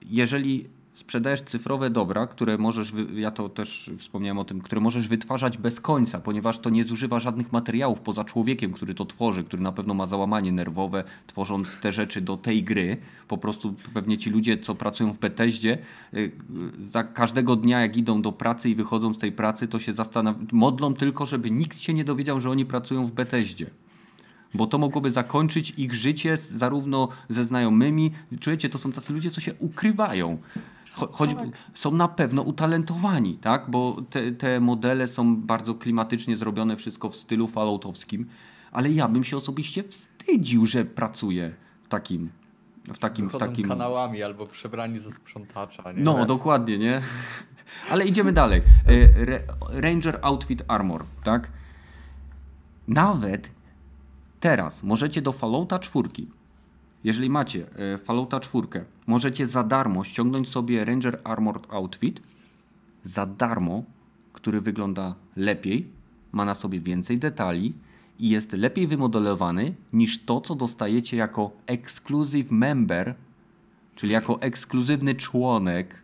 jeżeli 0.02 0.77
sprzedajesz 0.98 1.42
cyfrowe 1.42 1.90
dobra, 1.90 2.28
które 2.28 2.58
możesz, 2.58 2.94
ja 3.16 3.32
to 3.32 3.50
też 3.50 3.92
wspomniałem 3.98 4.40
o 4.40 4.46
tym, 4.46 4.62
które 4.62 4.82
możesz 4.82 5.08
wytwarzać 5.08 5.58
bez 5.58 5.82
końca, 5.82 6.20
ponieważ 6.20 6.60
to 6.60 6.70
nie 6.70 6.84
zużywa 6.84 7.20
żadnych 7.20 7.52
materiałów 7.52 8.00
poza 8.00 8.24
człowiekiem, 8.24 8.74
który 8.74 8.94
to 8.94 9.06
tworzy, 9.06 9.44
który 9.44 9.64
na 9.64 9.72
pewno 9.72 9.94
ma 9.94 10.06
załamanie 10.06 10.52
nerwowe, 10.52 11.04
tworząc 11.28 11.78
te 11.78 11.92
rzeczy 11.92 12.22
do 12.22 12.38
tej 12.38 12.64
gry. 12.64 12.98
Po 13.28 13.38
prostu 13.38 13.76
pewnie 13.94 14.18
ci 14.18 14.30
ludzie, 14.30 14.58
co 14.58 14.76
pracują 14.76 15.14
w 15.14 15.20
Beteździe, 15.20 15.78
y, 16.14 16.32
za 16.80 17.04
każdego 17.04 17.56
dnia, 17.56 17.82
jak 17.82 17.98
idą 17.98 18.22
do 18.22 18.32
pracy 18.32 18.70
i 18.70 18.76
wychodzą 18.76 19.14
z 19.14 19.18
tej 19.18 19.32
pracy, 19.32 19.68
to 19.68 19.80
się 19.80 19.94
zastanawiają, 19.94 20.48
modlą 20.52 20.94
tylko, 20.94 21.26
żeby 21.26 21.52
nikt 21.52 21.80
się 21.80 21.94
nie 21.94 22.04
dowiedział, 22.04 22.40
że 22.40 22.50
oni 22.50 22.66
pracują 22.66 23.06
w 23.06 23.12
Beteździe 23.12 23.70
bo 24.54 24.68
to 24.68 24.78
mogłoby 24.78 25.12
zakończyć 25.12 25.74
ich 25.78 25.94
życie 25.94 26.38
zarówno 26.38 27.08
ze 27.30 27.46
znajomymi. 27.46 28.12
Czujecie, 28.40 28.70
to 28.70 28.78
są 28.78 28.92
tacy 28.92 29.14
ludzie, 29.14 29.32
co 29.32 29.42
się 29.42 29.54
ukrywają. 29.54 30.38
Cho- 30.98 31.12
Choć 31.12 31.36
są 31.74 31.92
na 31.92 32.08
pewno 32.08 32.42
utalentowani, 32.42 33.38
tak? 33.38 33.70
Bo 33.70 34.02
te, 34.10 34.32
te 34.32 34.60
modele 34.60 35.08
są 35.08 35.36
bardzo 35.38 35.76
klimatycznie 35.76 36.36
zrobione, 36.36 36.76
wszystko 36.76 37.10
w 37.10 37.16
stylu 37.16 37.48
falloutowskim, 37.48 38.26
ale 38.72 38.92
ja 38.92 39.08
bym 39.08 39.24
się 39.24 39.38
osobiście 39.38 39.84
wstydził, 39.84 40.66
że 40.66 40.86
pracuję 40.86 41.54
w 41.84 41.88
takim. 41.88 42.30
W 42.94 42.98
takim, 42.98 43.30
w 43.30 43.38
takim... 43.38 43.68
kanałami 43.70 44.24
albo 44.24 44.46
przebrani 44.48 45.00
ze 45.00 45.12
sprzątacza, 45.12 45.92
nie? 45.92 46.04
No, 46.04 46.26
dokładnie, 46.26 46.78
nie? 46.78 47.02
Ale 47.92 48.06
idziemy 48.06 48.34
dalej. 48.34 48.62
E, 48.88 48.92
Re- 49.22 49.44
Ranger 49.70 50.20
Outfit 50.22 50.64
Armor, 50.68 51.06
tak? 51.24 51.52
Nawet 52.88 53.52
teraz 54.40 54.84
możecie 54.84 55.22
do 55.22 55.32
Fallouta 55.32 55.80
4, 55.80 56.10
jeżeli 57.04 57.30
macie 57.30 57.68
e, 57.76 57.98
Fallouta 57.98 58.40
4, 58.40 58.68
możecie 59.08 59.48
za 59.48 59.64
darmo 59.64 60.04
ściągnąć 60.04 60.50
sobie 60.50 60.86
Ranger 60.86 61.22
Armored 61.24 61.74
Outfit 61.74 62.22
za 63.04 63.26
darmo, 63.26 63.84
który 64.34 64.62
wygląda 64.62 65.16
lepiej, 65.36 65.88
ma 66.32 66.46
na 66.46 66.56
sobie 66.56 66.80
więcej 66.80 67.18
detali 67.18 67.74
i 68.20 68.30
jest 68.30 68.54
lepiej 68.54 68.88
wymodelowany 68.88 69.76
niż 69.94 70.26
to, 70.26 70.42
co 70.42 70.56
dostajecie 70.56 71.18
jako 71.18 71.52
exclusive 71.68 72.52
member, 72.52 73.16
czyli 73.96 74.14
jako 74.14 74.42
ekskluzywny 74.42 75.16
członek, 75.16 76.02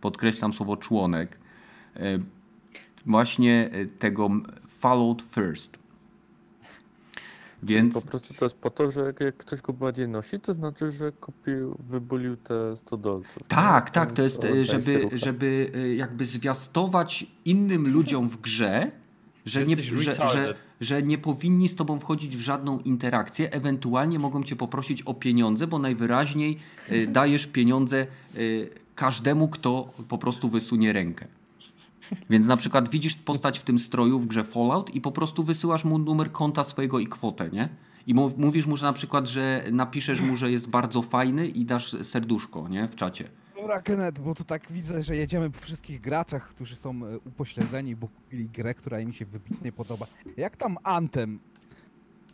podkreślam 0.00 0.52
słowo 0.52 0.76
członek, 0.76 1.38
e, 1.96 2.00
właśnie 3.06 3.70
e, 3.72 3.86
tego 3.86 4.30
Fallout 4.80 5.22
First. 5.22 5.78
Więc... 7.62 7.94
Po 7.94 8.02
prostu 8.02 8.34
to 8.34 8.44
jest 8.44 8.56
po 8.56 8.70
to, 8.70 8.90
że 8.90 9.12
jak- 9.20 9.36
ktoś 9.36 9.60
go 9.60 9.72
bardziej 9.72 10.08
nosi, 10.08 10.40
to 10.40 10.52
znaczy, 10.54 10.92
że 10.92 11.12
kupił, 11.12 11.76
wybulił 11.78 12.36
te 12.36 12.76
100 12.76 12.96
dolców. 12.96 13.36
nie? 13.40 13.46
tak, 13.48 13.88
Z 13.88 13.92
tak, 13.92 14.12
to 14.12 14.22
jest, 14.22 14.40
co 14.40 14.48
e, 14.48 14.64
żeby, 14.64 15.08
żeby 15.12 15.70
e, 15.74 15.94
jakby 15.94 16.26
zwiastować 16.26 17.26
innym 17.44 17.92
ludziom 17.92 18.28
w 18.28 18.40
grze, 18.40 18.90
że 19.44 19.64
nie, 19.64 19.76
że, 19.76 20.14
że, 20.14 20.54
że 20.80 21.02
nie 21.02 21.18
powinni 21.18 21.68
z 21.68 21.76
tobą 21.76 21.98
wchodzić 21.98 22.36
w 22.36 22.40
żadną 22.40 22.78
interakcję, 22.78 23.52
ewentualnie 23.52 24.18
mogą 24.18 24.42
cię 24.42 24.56
poprosić 24.56 25.02
o 25.02 25.14
pieniądze, 25.14 25.66
bo 25.66 25.78
najwyraźniej 25.78 26.58
e, 26.88 27.06
dajesz 27.06 27.46
pieniądze 27.46 28.06
każdemu, 28.94 29.48
kto 29.48 29.92
po 30.08 30.18
prostu 30.18 30.48
wysunie 30.48 30.92
rękę. 30.92 31.26
Więc 32.30 32.46
na 32.46 32.56
przykład 32.56 32.88
widzisz 32.88 33.14
postać 33.14 33.58
w 33.58 33.62
tym 33.62 33.78
stroju 33.78 34.18
w 34.18 34.26
grze 34.26 34.44
Fallout 34.44 34.94
i 34.94 35.00
po 35.00 35.12
prostu 35.12 35.44
wysyłasz 35.44 35.84
mu 35.84 35.98
numer 35.98 36.32
konta 36.32 36.64
swojego 36.64 36.98
i 36.98 37.06
kwotę, 37.06 37.50
nie? 37.52 37.68
I 38.06 38.14
mów- 38.14 38.38
mówisz 38.38 38.66
mu, 38.66 38.76
że 38.76 38.86
na 38.86 38.92
przykład, 38.92 39.26
że 39.26 39.64
napiszesz 39.72 40.20
mu, 40.20 40.36
że 40.36 40.50
jest 40.50 40.68
bardzo 40.68 41.02
fajny 41.02 41.48
i 41.48 41.64
dasz 41.64 41.96
serduszko, 42.06 42.68
nie? 42.68 42.88
W 42.88 42.96
czacie. 42.96 43.28
Dobra, 43.56 43.82
Kenneth, 43.82 44.20
bo 44.20 44.34
tu 44.34 44.44
tak 44.44 44.72
widzę, 44.72 45.02
że 45.02 45.16
jedziemy 45.16 45.50
po 45.50 45.60
wszystkich 45.60 46.00
graczach, 46.00 46.48
którzy 46.48 46.76
są 46.76 46.90
e, 47.06 47.18
upośledzeni, 47.18 47.96
bo 47.96 48.08
kupili 48.08 48.48
grę, 48.48 48.74
która 48.74 49.00
im 49.00 49.12
się 49.12 49.24
wybitnie 49.26 49.72
podoba. 49.72 50.06
Jak 50.36 50.56
tam 50.56 50.76
Anthem? 50.82 51.38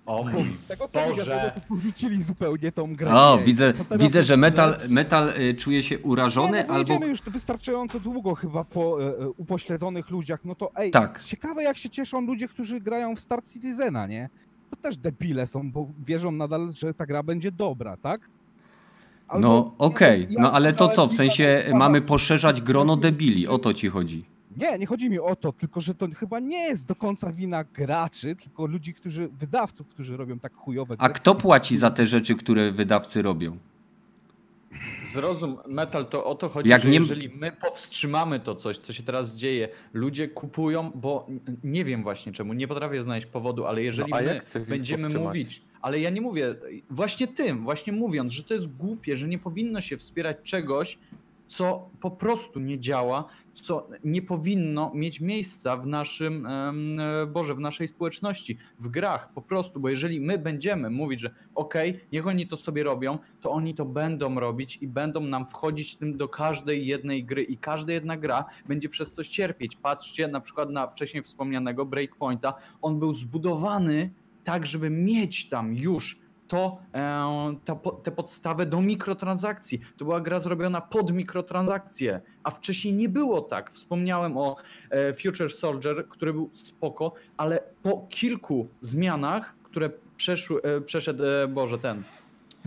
O 0.07 0.23
mój 0.29 0.57
tego 0.69 0.89
co 0.89 1.01
Boże. 1.09 1.53
porzucili 1.69 2.23
zupełnie 2.23 2.73
tą 2.73 2.97
grę. 2.97 3.15
O, 3.15 3.37
Nie, 3.39 3.45
widzę, 3.45 3.73
widzę 3.99 4.25
że 4.25 4.37
metal, 4.37 4.77
metal 4.89 5.33
y, 5.41 5.55
czuje 5.55 5.83
się 5.83 5.97
Nie, 5.97 6.03
urażony 6.03 6.65
no, 6.69 6.85
bo 6.85 6.95
albo... 6.95 7.07
już 7.07 7.23
wystarczająco 7.23 8.01
długo 8.01 8.35
chyba 8.35 8.65
po 8.65 9.03
e, 9.03 9.07
e, 9.09 9.29
upośledzonych 9.29 10.11
ludziach, 10.11 10.45
no 10.45 10.55
to 10.55 10.71
ej, 10.77 10.91
Tak. 10.91 11.25
ciekawe 11.25 11.63
jak 11.63 11.77
się 11.79 11.91
cieszą 11.91 12.21
ludzie, 12.21 12.49
którzy 12.49 12.81
grają 12.81 13.17
w 13.17 13.21
Star 13.21 13.45
Citizena, 13.53 14.07
nie? 14.07 14.29
To 14.71 14.77
też 14.77 14.97
debile 14.97 15.47
są, 15.47 15.71
bo 15.73 15.89
wierzą 16.05 16.33
nadal, 16.33 16.73
że 16.73 16.95
ta 16.95 17.07
gra 17.07 17.23
będzie 17.23 17.53
dobra, 17.53 17.97
tak? 17.97 18.21
Albo- 19.29 19.49
No 19.49 19.75
okej, 19.79 20.27
ja 20.31 20.43
no 20.43 20.53
ale 20.53 20.73
to 20.73 20.89
co, 20.89 21.07
w 21.07 21.15
sensie 21.15 21.59
uważam, 21.61 21.79
mamy 21.79 22.03
poszerzać 22.03 22.63
grono 22.63 22.97
debili, 22.97 23.49
o 23.49 23.59
to 23.59 23.75
ci 23.75 23.89
chodzi. 23.89 24.25
Nie, 24.57 24.79
nie 24.79 24.87
chodzi 24.87 25.11
mi 25.11 25.19
o 25.19 25.37
to, 25.37 25.53
tylko 25.53 25.81
że 25.81 25.95
to 25.95 26.07
chyba 26.17 26.41
nie 26.41 26.59
jest 26.69 26.87
do 26.87 26.95
końca 26.95 27.33
wina 27.33 27.65
graczy, 27.65 28.37
tylko 28.37 28.67
ludzi, 28.67 28.95
którzy, 28.95 29.29
wydawców, 29.29 29.89
którzy 29.89 30.17
robią 30.17 30.39
tak 30.39 30.57
chujowe 30.57 30.95
A 30.99 31.09
gry. 31.09 31.15
kto 31.15 31.35
płaci 31.35 31.77
za 31.77 31.91
te 31.91 32.07
rzeczy, 32.07 32.35
które 32.35 32.73
wydawcy 32.73 33.23
robią? 33.23 33.57
Zrozum, 35.13 35.57
Metal, 35.69 36.07
to 36.07 36.25
o 36.25 36.35
to 36.35 36.49
chodzi, 36.49 36.69
Jak 36.71 36.83
że 36.83 36.89
nie- 36.89 36.97
jeżeli 36.97 37.29
my 37.29 37.53
powstrzymamy 37.53 38.41
to 38.41 38.55
coś, 38.55 38.79
co 38.79 38.93
się 38.93 39.03
teraz 39.03 39.35
dzieje, 39.35 39.69
ludzie 39.93 40.29
kupują, 40.29 40.91
bo 40.95 41.27
nie 41.65 41.85
wiem 41.85 42.03
właśnie 42.03 42.33
czemu, 42.33 42.53
nie 42.53 42.69
potrafię 42.69 43.03
znaleźć 43.03 43.27
powodu, 43.27 43.67
ale 43.67 43.83
jeżeli 43.83 44.11
No, 44.11 44.17
a 44.17 44.21
my 44.23 44.41
będziemy 44.69 45.09
mówić, 45.19 45.63
ale 45.83 46.01
ja 46.01 46.11
nie 46.11 46.21
mówię, 46.21 46.55
właśnie 46.91 47.27
tym, 47.27 47.63
właśnie 47.65 47.93
mówiąc, 47.93 48.33
że 48.33 48.43
to 48.45 48.55
jest 48.55 48.77
głupie, 48.77 49.17
że 49.17 49.29
nie 49.29 49.39
powinno 49.39 49.81
się 49.81 49.97
wspierać 49.97 50.37
czegoś, 50.43 50.99
co 51.49 51.89
po 52.01 52.11
prostu 52.11 52.61
nie 52.61 52.79
działa, 52.81 53.25
co 53.61 53.89
nie 54.05 54.23
powinno 54.23 54.93
mieć 54.95 55.21
miejsca 55.21 55.77
w 55.77 55.87
naszym, 55.87 56.47
e, 56.47 57.27
Boże, 57.27 57.55
w 57.55 57.61
naszej 57.61 57.89
społeczności, 57.89 58.59
w 58.81 58.89
grach 58.89 59.33
po 59.33 59.43
prostu, 59.43 59.81
bo 59.81 59.89
jeżeli 59.89 60.21
my 60.21 60.39
będziemy 60.39 60.91
mówić, 60.91 61.21
że 61.21 61.31
okej, 61.55 62.01
niech 62.13 62.27
oni 62.27 62.47
to 62.47 62.57
sobie 62.57 62.83
robią, 62.83 63.19
to 63.41 63.51
oni 63.51 63.75
to 63.75 63.85
będą 63.85 64.41
robić 64.41 64.79
i 64.81 64.89
będą 64.89 65.21
nam 65.21 65.47
wchodzić 65.47 65.97
tym 65.97 66.17
do 66.17 66.29
każdej 66.29 66.87
jednej 66.87 67.25
gry 67.25 67.43
i 67.43 67.57
każda 67.57 67.93
jedna 67.93 68.17
gra 68.17 68.45
będzie 68.69 68.89
przez 68.89 69.13
to 69.13 69.25
cierpieć. 69.25 69.77
Patrzcie 69.77 70.29
na 70.29 70.41
przykład 70.41 70.71
na 70.71 70.87
wcześniej 70.87 71.23
wspomnianego 71.23 71.87
Breakpointa, 71.87 72.55
on 72.83 72.99
był 72.99 73.15
zbudowany 73.15 74.11
tak, 74.45 74.67
żeby 74.67 74.91
mieć 74.91 75.49
tam 75.49 75.75
już 75.75 76.26
to, 76.49 76.79
e, 76.95 77.57
ta, 77.65 77.77
po- 77.77 77.91
te 77.93 78.11
podstawy 78.11 78.67
do 78.67 78.81
mikrotransakcji. 78.81 79.81
To 79.97 80.05
była 80.05 80.21
gra 80.21 80.41
zrobiona 80.41 80.81
pod 80.81 81.13
mikrotransakcje, 81.13 82.21
a 82.43 82.51
wcześniej 82.51 82.95
nie 82.95 83.09
było 83.09 83.41
tak. 83.41 83.71
Wspomniałem 83.73 84.37
o 84.37 84.57
e, 84.91 85.15
Future 85.15 85.51
Soldier, 85.53 86.09
który 86.09 86.33
był 86.33 86.51
spoko, 86.53 87.13
ale 87.37 87.63
po 87.83 88.07
kilku 88.11 88.69
zmianach, 88.81 89.55
które 89.63 89.91
przeszły, 90.17 90.63
e, 90.63 90.81
przeszedł, 90.81 91.25
Boże, 91.49 91.79
ten 91.79 92.03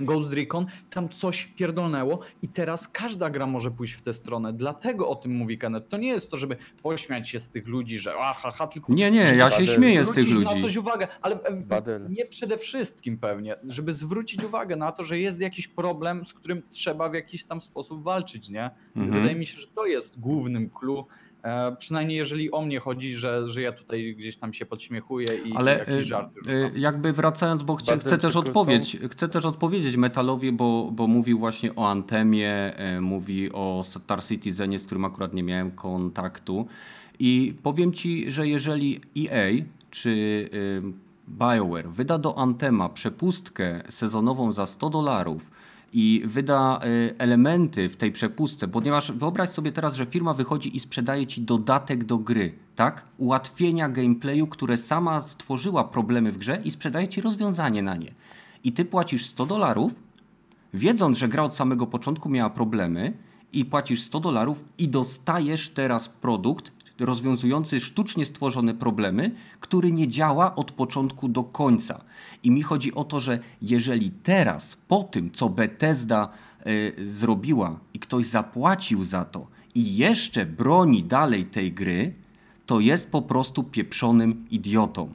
Ghost 0.05 0.33
Recon, 0.33 0.65
tam 0.89 1.09
coś 1.09 1.45
pierdolnęło 1.45 2.19
i 2.41 2.47
teraz 2.47 2.87
każda 2.87 3.29
gra 3.29 3.47
może 3.47 3.71
pójść 3.71 3.93
w 3.93 4.01
tę 4.01 4.13
stronę. 4.13 4.53
Dlatego 4.53 5.09
o 5.09 5.15
tym 5.15 5.31
mówi 5.35 5.57
Kenneth. 5.57 5.87
To 5.87 5.97
nie 5.97 6.07
jest 6.07 6.31
to, 6.31 6.37
żeby 6.37 6.57
pośmiać 6.83 7.29
się 7.29 7.39
z 7.39 7.49
tych 7.49 7.67
ludzi, 7.67 7.99
że 7.99 8.13
aha, 8.19 8.51
ha, 8.51 8.67
tylko 8.67 8.93
Nie, 8.93 9.11
nie, 9.11 9.35
ja 9.35 9.49
się 9.49 9.65
śmieję 9.67 10.05
z 10.05 10.11
tych 10.11 10.23
zwrócić 10.23 10.33
ludzi. 10.47 10.55
na 10.55 10.61
coś 10.61 10.75
uwagę, 10.75 11.07
ale 11.21 11.43
e, 11.43 11.51
Badel. 11.51 12.07
nie 12.09 12.25
przede 12.25 12.57
wszystkim 12.57 13.17
pewnie, 13.17 13.55
żeby 13.67 13.93
zwrócić 13.93 14.43
uwagę 14.43 14.75
na 14.75 14.91
to, 14.91 15.03
że 15.03 15.19
jest 15.19 15.41
jakiś 15.41 15.67
problem, 15.67 16.25
z 16.25 16.33
którym 16.33 16.61
trzeba 16.69 17.09
w 17.09 17.13
jakiś 17.13 17.45
tam 17.45 17.61
sposób 17.61 18.03
walczyć, 18.03 18.49
nie? 18.49 18.69
Mhm. 18.95 19.11
Wydaje 19.21 19.35
mi 19.35 19.45
się, 19.45 19.57
że 19.57 19.67
to 19.67 19.85
jest 19.85 20.19
głównym 20.19 20.69
clue, 20.69 21.05
e, 21.43 21.75
przynajmniej 21.75 22.17
jeżeli 22.17 22.51
o 22.51 22.61
mnie 22.61 22.79
chodzi, 22.79 23.13
że, 23.15 23.49
że 23.49 23.61
ja 23.61 23.71
tutaj 23.71 24.15
gdzieś 24.15 24.37
tam 24.37 24.53
się 24.53 24.65
podśmiechuję 24.65 25.35
i 25.45 25.53
Ale 25.55 25.79
jakieś 25.79 25.95
y, 25.95 26.03
żarty 26.03 26.39
y, 26.39 26.43
rzucam. 26.43 26.81
jakby 26.81 27.13
wracając, 27.13 27.63
bo 27.63 27.75
Badel, 27.75 27.99
chcę 27.99 28.17
też 28.17 28.35
odpowiedź, 28.35 28.97
chcę 29.11 29.29
też 29.29 29.45
odpowiedzieć 29.45 29.95
Metalowi, 29.95 30.51
bo, 30.51 30.89
bo 30.91 31.07
mówił 31.07 31.39
właśnie 31.39 31.75
o 31.75 31.89
Antemie, 31.89 32.73
y, 32.97 33.01
mówi 33.01 33.51
o 33.51 33.81
Star 33.83 34.23
Citizenie, 34.23 34.79
z 34.79 34.85
którym 34.85 35.05
akurat 35.05 35.33
nie 35.33 35.43
miałem 35.43 35.71
kontaktu. 35.71 36.67
I 37.19 37.53
powiem 37.63 37.93
ci, 37.93 38.31
że 38.31 38.47
jeżeli 38.47 39.01
EA 39.17 39.63
czy 39.91 40.09
y, 40.53 40.81
BioWare 41.29 41.89
wyda 41.89 42.17
do 42.17 42.37
Antema 42.37 42.89
przepustkę 42.89 43.81
sezonową 43.89 44.53
za 44.53 44.65
100 44.65 44.89
dolarów 44.89 45.51
i 45.93 46.21
wyda 46.25 46.79
y, 46.85 47.15
elementy 47.17 47.89
w 47.89 47.95
tej 47.95 48.11
przepustce, 48.11 48.67
ponieważ 48.67 49.11
wyobraź 49.11 49.49
sobie 49.49 49.71
teraz, 49.71 49.95
że 49.95 50.05
firma 50.05 50.33
wychodzi 50.33 50.77
i 50.77 50.79
sprzedaje 50.79 51.27
ci 51.27 51.41
dodatek 51.41 52.03
do 52.03 52.17
gry, 52.17 52.53
tak? 52.75 53.05
Ułatwienia 53.17 53.89
gameplayu, 53.89 54.47
które 54.47 54.77
sama 54.77 55.21
stworzyła 55.21 55.83
problemy 55.83 56.31
w 56.31 56.37
grze 56.37 56.61
i 56.63 56.71
sprzedaje 56.71 57.07
ci 57.07 57.21
rozwiązanie 57.21 57.81
na 57.81 57.95
nie. 57.95 58.13
I 58.63 58.71
ty 58.71 58.85
płacisz 58.85 59.25
100 59.25 59.45
dolarów, 59.45 59.93
wiedząc, 60.73 61.17
że 61.17 61.27
gra 61.27 61.43
od 61.43 61.55
samego 61.55 61.87
początku 61.87 62.29
miała 62.29 62.49
problemy 62.49 63.13
i 63.53 63.65
płacisz 63.65 64.01
100 64.01 64.19
dolarów 64.19 64.65
i 64.77 64.87
dostajesz 64.87 65.69
teraz 65.69 66.09
produkt 66.09 66.71
rozwiązujący 66.99 67.81
sztucznie 67.81 68.25
stworzone 68.25 68.73
problemy, 68.73 69.31
który 69.59 69.91
nie 69.91 70.07
działa 70.07 70.55
od 70.55 70.71
początku 70.71 71.27
do 71.29 71.43
końca. 71.43 72.01
I 72.43 72.51
mi 72.51 72.61
chodzi 72.61 72.93
o 72.93 73.03
to, 73.03 73.19
że 73.19 73.39
jeżeli 73.61 74.11
teraz, 74.11 74.77
po 74.87 75.03
tym, 75.03 75.31
co 75.31 75.49
Bethesda 75.49 76.29
y, 76.67 76.93
zrobiła 77.11 77.79
i 77.93 77.99
ktoś 77.99 78.25
zapłacił 78.25 79.03
za 79.03 79.25
to 79.25 79.47
i 79.75 79.97
jeszcze 79.97 80.45
broni 80.45 81.03
dalej 81.03 81.45
tej 81.45 81.71
gry, 81.73 82.13
to 82.65 82.79
jest 82.79 83.09
po 83.11 83.21
prostu 83.21 83.63
pieprzonym 83.63 84.45
idiotą. 84.51 85.13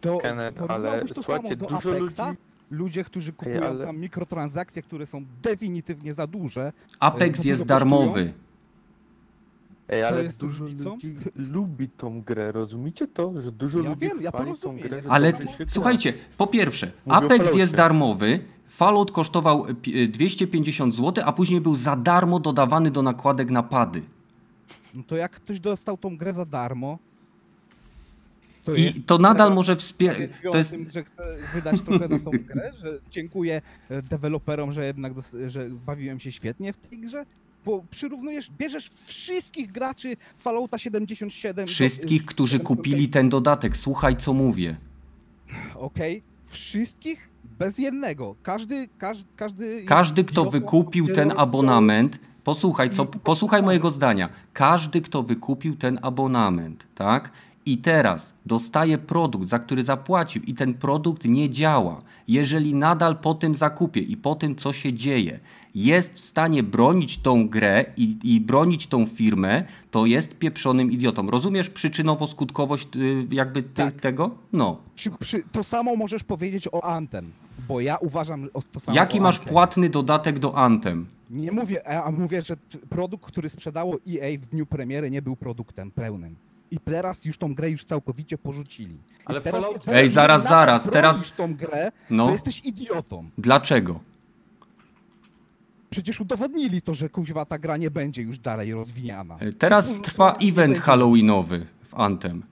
To 0.00 0.18
Kenneth, 0.18 0.62
ale 0.68 1.04
to 1.04 1.14
słuchajcie, 1.14 1.56
dużo 1.56 1.76
Apexa? 1.76 1.98
ludzi- 2.00 2.36
Ludzie, 2.70 3.04
którzy 3.04 3.32
kupują 3.32 3.64
ale- 3.66 3.86
tam 3.86 3.98
mikrotransakcje, 3.98 4.82
które 4.82 5.06
są 5.06 5.24
definitywnie 5.42 6.14
za 6.14 6.26
duże. 6.26 6.72
Apex 7.00 7.40
za 7.42 7.48
jest 7.48 7.60
kosztują? 7.68 8.32
Ej, 9.88 10.02
ale 10.04 10.24
jest 10.24 10.36
dużo 10.36 10.64
różnicą? 10.64 10.90
ludzi 10.90 11.16
lubi 11.36 11.88
tą 11.88 12.22
grę, 12.22 12.52
rozumiecie 12.52 13.06
to? 13.06 13.42
Że 13.42 13.52
dużo 13.52 13.80
Ja 13.82 13.88
ludzi 13.90 14.00
wiem, 14.00 14.22
ja 14.22 14.30
chwali 14.30 14.58
tą 14.58 14.76
grę, 14.78 15.02
że 15.02 15.10
Ale 15.10 15.32
dobrze 15.32 15.48
się 15.48 15.56
gra. 15.56 15.66
słuchajcie, 15.68 16.14
po 16.38 16.46
pierwsze, 16.46 16.90
Mówię 17.06 17.16
Apex 17.16 17.54
jest 17.54 17.76
darmowy, 17.76 18.40
Fallout 18.68 19.12
kosztował 19.12 19.66
pi- 19.82 20.08
250 20.08 20.94
zł, 20.94 21.24
a 21.26 21.32
później 21.32 21.60
był 21.60 21.76
za 21.76 21.96
darmo 21.96 22.40
dodawany 22.40 22.90
do 22.90 23.02
nakładek 23.02 23.50
napady. 23.50 24.02
No 24.94 25.02
to 25.06 25.16
jak 25.16 25.32
ktoś 25.32 25.60
dostał 25.60 25.96
tą 25.96 26.16
grę 26.16 26.32
za 26.32 26.44
darmo, 26.44 26.98
to 28.64 28.74
I 28.74 28.92
to 29.06 29.18
nadal 29.18 29.54
może 29.54 29.76
wspierać. 29.76 30.30
To 30.44 30.50
o 30.50 30.56
jest. 30.56 30.70
tym, 30.70 30.88
że 30.90 31.02
chce 31.04 31.36
wydać 31.54 31.80
trochę 31.80 32.08
na 32.08 32.18
tą 32.18 32.30
grę, 32.30 32.72
że 32.82 32.98
dziękuję 33.10 33.62
e, 33.90 34.02
deweloperom, 34.02 34.72
że 34.72 34.86
jednak 34.86 35.12
że 35.46 35.70
bawiłem 35.70 36.20
się 36.20 36.32
świetnie 36.32 36.72
w 36.72 36.76
tej 36.76 36.98
grze, 36.98 37.26
bo 37.66 37.82
przyrównujesz, 37.90 38.50
bierzesz 38.58 38.90
wszystkich 39.06 39.72
graczy 39.72 40.16
Fallouta 40.38 40.78
77. 40.78 41.66
do- 41.66 41.70
Wszystkich, 41.72 42.24
którzy 42.24 42.60
kupili 42.60 43.08
ten 43.08 43.28
dodatek, 43.28 43.76
słuchaj 43.76 44.16
co 44.16 44.32
mówię. 44.34 44.76
Okej, 45.74 46.22
wszystkich 46.46 47.28
bez 47.58 47.78
jednego. 47.78 48.34
Każdy, 48.42 48.88
każdy, 48.98 49.24
każdy. 49.36 49.84
Każdy, 49.84 50.24
kto 50.24 50.50
wykupił 50.50 51.08
ten 51.08 51.32
abonament, 51.36 52.18
posłuchaj, 52.44 52.90
co, 52.90 53.04
posłuchaj 53.06 53.62
mojego 53.62 53.90
zdania. 53.90 54.28
Każdy, 54.52 55.00
kto 55.00 55.22
wykupił 55.22 55.76
ten 55.76 55.98
abonament, 56.02 56.86
tak? 56.94 57.30
I 57.66 57.78
teraz 57.78 58.34
dostaje 58.46 58.98
produkt, 58.98 59.48
za 59.48 59.58
który 59.58 59.82
zapłacił, 59.82 60.42
i 60.42 60.54
ten 60.54 60.74
produkt 60.74 61.24
nie 61.24 61.50
działa. 61.50 62.02
Jeżeli 62.28 62.74
nadal 62.74 63.16
po 63.16 63.34
tym 63.34 63.54
zakupie 63.54 64.00
i 64.00 64.16
po 64.16 64.34
tym, 64.34 64.56
co 64.56 64.72
się 64.72 64.92
dzieje, 64.92 65.40
jest 65.74 66.12
w 66.12 66.18
stanie 66.20 66.62
bronić 66.62 67.18
tą 67.18 67.48
grę 67.48 67.84
i, 67.96 68.18
i 68.24 68.40
bronić 68.40 68.86
tą 68.86 69.06
firmę, 69.06 69.64
to 69.90 70.06
jest 70.06 70.38
pieprzonym 70.38 70.92
idiotą. 70.92 71.30
Rozumiesz 71.30 71.70
przyczynowo-skutkowość 71.70 72.96
y, 72.96 73.26
jakby 73.30 73.62
Tak. 73.62 74.00
tego? 74.00 74.30
No. 74.52 74.76
Przy, 75.20 75.42
to 75.52 75.64
samo 75.64 75.96
możesz 75.96 76.24
powiedzieć 76.24 76.68
o 76.72 76.84
Anthem, 76.84 77.32
bo 77.68 77.80
ja 77.80 77.96
uważam 77.96 78.48
o, 78.54 78.62
to 78.72 78.80
samo 78.80 78.96
Jaki 78.96 79.20
masz 79.20 79.38
płatny 79.38 79.88
dodatek 79.88 80.38
do 80.38 80.56
Anthem? 80.58 81.06
Nie 81.30 81.52
mówię, 81.52 81.88
a 81.88 82.10
mówię, 82.10 82.42
że 82.42 82.56
produkt, 82.88 83.26
który 83.26 83.48
sprzedało 83.48 83.94
EA 83.94 84.38
w 84.38 84.46
dniu 84.46 84.66
premiery 84.66 85.10
nie 85.10 85.22
był 85.22 85.36
produktem 85.36 85.90
pełnym. 85.90 86.36
I 86.70 86.78
teraz 86.80 87.24
już 87.24 87.38
tą 87.38 87.54
grę 87.54 87.70
już 87.70 87.84
całkowicie 87.84 88.38
porzucili. 88.38 88.94
I 88.94 88.98
Ale 89.24 89.40
teraz, 89.40 89.62
Fallout- 89.64 89.88
Ej, 89.88 90.08
zaraz, 90.08 90.42
zaraz, 90.42 90.90
teraz- 90.90 91.32
tą 91.32 91.54
grę, 91.54 91.92
No. 92.10 92.26
to 92.26 92.32
jesteś 92.32 92.64
idiotą. 92.64 93.30
Dlaczego? 93.38 94.00
Przecież 95.90 96.20
udowodnili 96.20 96.82
to, 96.82 96.94
że 96.94 97.08
kuźwa 97.08 97.44
ta 97.44 97.58
gra 97.58 97.76
nie 97.76 97.90
będzie 97.90 98.22
już 98.22 98.38
dalej 98.38 98.72
rozwijana. 98.74 99.38
Teraz 99.58 100.00
trwa 100.02 100.36
event 100.42 100.78
halloweenowy 100.78 101.66
w 101.84 101.94
Anthem. 101.94 102.42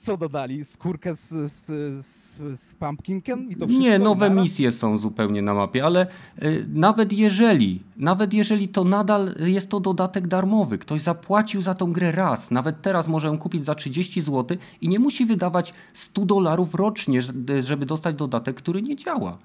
Co 0.00 0.16
dodali? 0.16 0.64
Skórkę 0.64 1.14
z, 1.14 1.28
z, 1.28 1.66
z, 2.06 2.60
z 2.60 2.74
Pumpkinkiem? 2.74 3.50
I 3.50 3.56
to 3.56 3.66
wszystko 3.66 3.84
Nie, 3.84 3.98
nowe 3.98 4.30
naraz? 4.30 4.44
misje 4.44 4.72
są 4.72 4.98
zupełnie 4.98 5.42
na 5.42 5.54
mapie, 5.54 5.84
ale 5.84 6.06
y, 6.42 6.66
nawet 6.74 7.12
jeżeli, 7.12 7.82
nawet 7.96 8.34
jeżeli 8.34 8.68
to 8.68 8.84
nadal 8.84 9.34
jest 9.38 9.68
to 9.68 9.80
dodatek 9.80 10.26
darmowy, 10.28 10.78
ktoś 10.78 11.00
zapłacił 11.00 11.62
za 11.62 11.74
tą 11.74 11.92
grę 11.92 12.12
raz, 12.12 12.50
nawet 12.50 12.82
teraz 12.82 13.08
może 13.08 13.28
ją 13.28 13.38
kupić 13.38 13.64
za 13.64 13.74
30 13.74 14.20
zł 14.20 14.58
i 14.80 14.88
nie 14.88 14.98
musi 14.98 15.26
wydawać 15.26 15.74
100 15.94 16.26
dolarów 16.26 16.74
rocznie, 16.74 17.22
żeby- 17.22 17.62
żeby 17.62 17.86
dostać 17.86 18.16
dodatek, 18.16 18.56
który 18.56 18.82
nie 18.82 18.96
działa. 18.96 19.38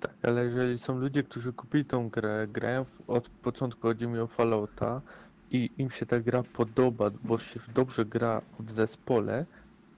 Tak, 0.00 0.14
ale 0.22 0.44
jeżeli 0.44 0.78
są 0.78 0.98
ludzie, 0.98 1.22
którzy 1.22 1.52
kupili 1.52 1.84
tą 1.84 2.08
grę, 2.08 2.46
grają 2.52 2.84
w, 2.84 3.02
od 3.10 3.28
początku, 3.28 3.80
chodzi 3.82 4.06
mi 4.08 4.18
o 4.18 4.26
Fallouta 4.26 5.00
i 5.52 5.70
im 5.78 5.90
się 5.90 6.06
ta 6.06 6.20
gra 6.20 6.42
podoba, 6.42 7.10
bo 7.24 7.38
się 7.38 7.60
dobrze 7.74 8.04
gra 8.04 8.42
w 8.60 8.70
zespole, 8.70 9.46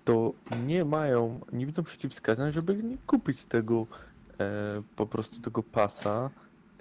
to 0.04 0.32
nie 0.66 0.84
mają, 0.84 1.40
nie 1.52 1.66
widzą 1.66 1.82
przeciwwskazań, 1.82 2.52
żeby 2.52 2.82
nie 2.82 2.98
kupić 3.06 3.44
tego, 3.44 3.86
e, 4.40 4.82
po 4.96 5.06
prostu 5.06 5.40
tego 5.40 5.62
pasa 5.62 6.30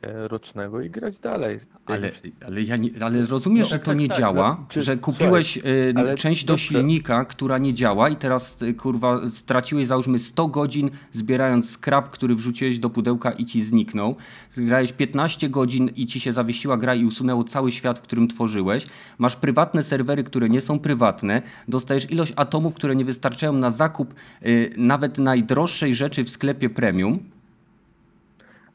rocznego 0.04 0.82
i 0.82 0.90
grać 0.90 1.20
dalej. 1.20 1.60
Ale, 1.86 2.12
ale, 2.46 2.62
ja 2.62 2.78
nie, 2.78 2.90
ale 3.02 3.26
rozumiesz, 3.26 3.64
no, 3.64 3.70
że 3.70 3.76
tak, 3.76 3.86
to 3.86 3.92
tak, 3.92 4.00
nie 4.00 4.08
tak, 4.08 4.18
działa, 4.18 4.58
no, 4.60 4.66
czy- 4.70 4.82
że 4.82 4.98
kupiłeś 4.98 5.58
y, 5.58 5.94
ale 5.96 6.16
część 6.16 6.46
do 6.46 6.58
silnika, 6.58 7.26
która 7.26 7.58
nie 7.58 7.74
działa 7.74 8.10
i 8.10 8.16
teraz 8.16 8.62
y, 8.62 8.74
kurwa 8.74 9.28
straciłeś 9.28 9.88
załóżmy 9.88 10.20
100 10.20 10.48
godzin 10.48 10.90
zbierając 11.12 11.70
skrap, 11.70 12.10
który 12.10 12.36
wrzuciłeś 12.36 12.80
do 12.80 12.90
pudełka 12.90 13.32
i 13.32 13.46
ci 13.46 13.64
zniknął. 13.64 14.16
Zgrałeś 14.50 14.92
15 14.92 15.50
godzin 15.50 15.90
i 15.96 16.06
ci 16.06 16.20
się 16.20 16.34
zawiesiła 16.34 16.78
gra 16.78 16.96
i 16.96 17.06
usunęło 17.06 17.44
cały 17.44 17.72
świat, 17.72 18.00
w 18.00 18.02
którym 18.02 18.28
tworzyłeś. 18.28 18.86
Masz 19.18 19.36
prywatne 19.36 19.84
serwery, 19.84 20.24
które 20.24 20.50
nie 20.50 20.62
są 20.62 20.80
prywatne. 20.80 21.42
Dostajesz 21.68 22.12
ilość 22.12 22.34
atomów, 22.36 22.74
które 22.74 22.96
nie 22.96 23.06
wystarczają 23.06 23.54
na 23.54 23.70
zakup 23.70 24.14
y, 24.46 24.74
nawet 24.78 25.18
najdroższej 25.18 25.96
rzeczy 25.96 26.24
w 26.24 26.30
sklepie 26.30 26.70
premium. 26.70 27.20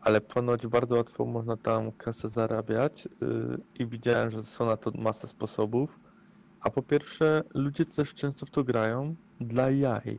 Ale 0.00 0.20
ponoć 0.20 0.66
bardzo 0.66 0.96
łatwo 0.96 1.24
można 1.24 1.56
tam 1.56 1.92
kasę 1.92 2.28
zarabiać 2.28 3.08
yy, 3.20 3.58
i 3.78 3.86
widziałem, 3.86 4.30
że 4.30 4.42
są 4.42 4.66
na 4.66 4.76
to 4.76 4.90
masę 4.94 5.28
sposobów. 5.28 6.00
A 6.60 6.70
po 6.70 6.82
pierwsze, 6.82 7.42
ludzie 7.54 7.84
też 7.84 8.14
często 8.14 8.46
w 8.46 8.50
to 8.50 8.64
grają 8.64 9.14
dla 9.40 9.70
jaj. 9.70 10.18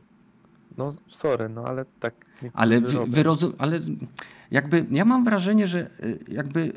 No 0.78 0.92
sorry, 1.08 1.48
no 1.48 1.64
ale 1.64 1.84
tak 2.00 2.14
Ale, 2.54 2.80
wy, 2.80 2.92
robią. 2.92 3.12
wy 3.12 3.22
rozum, 3.22 3.52
ale 3.58 3.80
jakby 4.50 4.86
ja 4.90 5.04
mam 5.04 5.24
wrażenie, 5.24 5.66
że 5.66 5.90
y, 6.04 6.18
jakby 6.28 6.72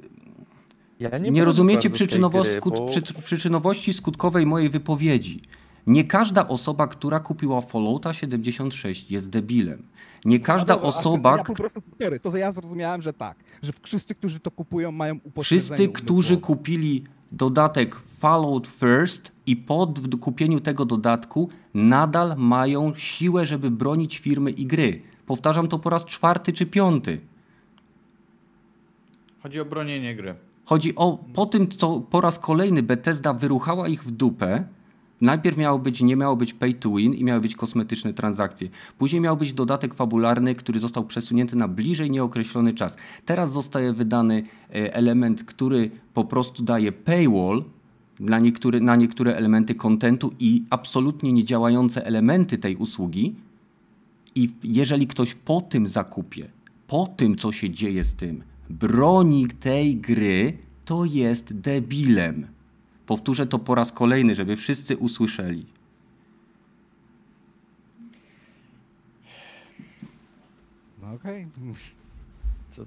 Ja 1.00 1.10
nie, 1.10 1.20
bronię 1.20 1.46
rozumiecie 1.46 1.90
przyczynowo 1.90 2.44
skut, 2.44 2.76
bo- 2.76 2.86
przy, 2.86 3.02
przyczynowości 3.02 3.94
skutkowej 3.94 4.46
mojej 4.46 4.70
wypowiedzi. 4.70 5.42
Nie 5.88 6.04
każda 6.04 6.48
osoba, 6.48 6.88
która 6.88 7.20
kupiła 7.20 7.62
Fallouta 7.62 8.14
76 8.14 9.12
jest 9.12 9.30
debilem. 9.30 9.84
Nie 10.26 10.40
każda 10.40 10.74
No 10.74 10.82
dobra, 10.82 11.00
osoba, 11.00 11.38
Ja 11.38 11.44
po 11.44 11.54
prostu, 11.54 11.82
sorry, 12.02 12.20
to 12.20 12.38
ja 12.38 12.52
zrozumiałem, 12.52 13.02
że 13.02 13.14
tak, 13.14 13.38
że 13.62 13.72
wszyscy, 13.82 14.16
którzy 14.16 14.40
to 14.40 14.52
kupują, 14.52 14.92
mają 14.92 15.16
upośledzenie 15.24 15.76
wszyscy, 15.76 15.94
którzy 15.94 16.38
kupili 16.38 17.04
dodatek 17.32 17.96
Fallout 18.20 18.68
First 18.68 19.32
i 19.46 19.56
po 19.56 19.94
kupieniu 20.22 20.60
tego 20.60 20.86
dodatku 20.86 21.50
nadal 21.74 22.36
mają 22.38 22.96
siłę, 22.96 23.46
żeby 23.46 23.72
bronić 23.72 24.18
firmy 24.18 24.52
i 24.52 24.66
gry. 24.66 25.02
Powtarzam 25.26 25.68
to 25.68 25.80
po 25.80 25.90
raz 25.90 26.06
czwarty 26.06 26.54
czy 26.54 26.66
piąty. 26.66 27.22
Chodzi 29.44 29.60
o 29.60 29.66
bronienie 29.66 30.16
gry. 30.16 30.36
Chodzi 30.66 30.96
o 30.96 31.18
po 31.34 31.46
tym, 31.46 31.68
co 31.68 32.00
po 32.00 32.22
raz 32.22 32.40
kolejny 32.40 32.84
Bethesda 32.84 33.34
wyruchała 33.34 33.88
ich 33.88 34.04
w 34.04 34.12
dupę. 34.12 34.64
Najpierw 35.24 35.58
miało 35.58 35.80
być, 35.80 36.02
nie 36.02 36.16
miało 36.16 36.36
być 36.36 36.54
pay 36.54 36.74
to 36.74 36.96
win 36.96 37.14
i 37.14 37.24
miały 37.24 37.42
być 37.42 37.56
kosmetyczne 37.56 38.14
transakcje. 38.14 38.70
Później 38.98 39.22
miał 39.22 39.38
być 39.38 39.54
dodatek 39.54 39.94
fabularny, 39.94 40.56
który 40.56 40.80
został 40.80 41.06
przesunięty 41.06 41.56
na 41.56 41.68
bliżej 41.68 42.12
nieokreślony 42.12 42.74
czas. 42.74 42.98
Teraz 43.26 43.52
zostaje 43.52 43.94
wydany 43.94 44.44
e, 44.70 44.94
element, 44.94 45.44
który 45.44 45.92
po 46.14 46.26
prostu 46.26 46.64
daje 46.64 46.92
paywall 46.92 47.64
dla 48.20 48.40
niektóry, 48.40 48.82
na 48.82 48.96
niektóre 48.96 49.36
elementy 49.36 49.76
kontentu 49.76 50.34
i 50.40 50.64
absolutnie 50.70 51.34
niedziałające 51.34 52.06
elementy 52.06 52.58
tej 52.58 52.76
usługi. 52.76 53.36
I 54.36 54.50
jeżeli 54.64 55.08
ktoś 55.08 55.36
po 55.36 55.62
tym 55.62 55.88
zakupie, 55.88 56.50
po 56.88 57.08
tym, 57.18 57.36
co 57.36 57.52
się 57.52 57.70
dzieje 57.70 58.04
z 58.04 58.16
tym, 58.16 58.44
broni 58.70 59.48
tej 59.48 59.96
gry, 59.96 60.58
to 60.86 61.06
jest 61.06 61.54
debilem. 61.54 62.48
Powtórzę 63.06 63.48
to 63.48 63.60
po 63.60 63.76
raz 63.76 63.92
kolejny, 63.92 64.36
żeby 64.36 64.56
wszyscy 64.56 64.98
usłyszeli. 64.98 65.66
No 71.02 71.14
okej. 71.14 71.48
Co? 72.70 72.86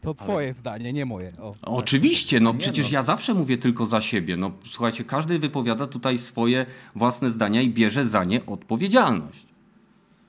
To 0.00 0.14
twoje 0.14 0.54
zdanie, 0.54 0.92
nie 0.92 1.06
moje. 1.06 1.32
O. 1.40 1.54
Oczywiście, 1.62 2.40
no 2.40 2.52
Nie 2.52 2.58
przecież 2.58 2.86
no. 2.86 2.92
ja 2.92 3.02
zawsze 3.02 3.34
mówię 3.34 3.58
tylko 3.58 3.86
za 3.86 4.00
siebie. 4.00 4.36
No 4.36 4.52
słuchajcie, 4.64 5.04
każdy 5.04 5.38
wypowiada 5.38 5.86
tutaj 5.86 6.18
swoje 6.18 6.66
własne 6.94 7.30
zdania 7.30 7.62
i 7.62 7.70
bierze 7.70 8.04
za 8.04 8.24
nie 8.24 8.46
odpowiedzialność. 8.46 9.46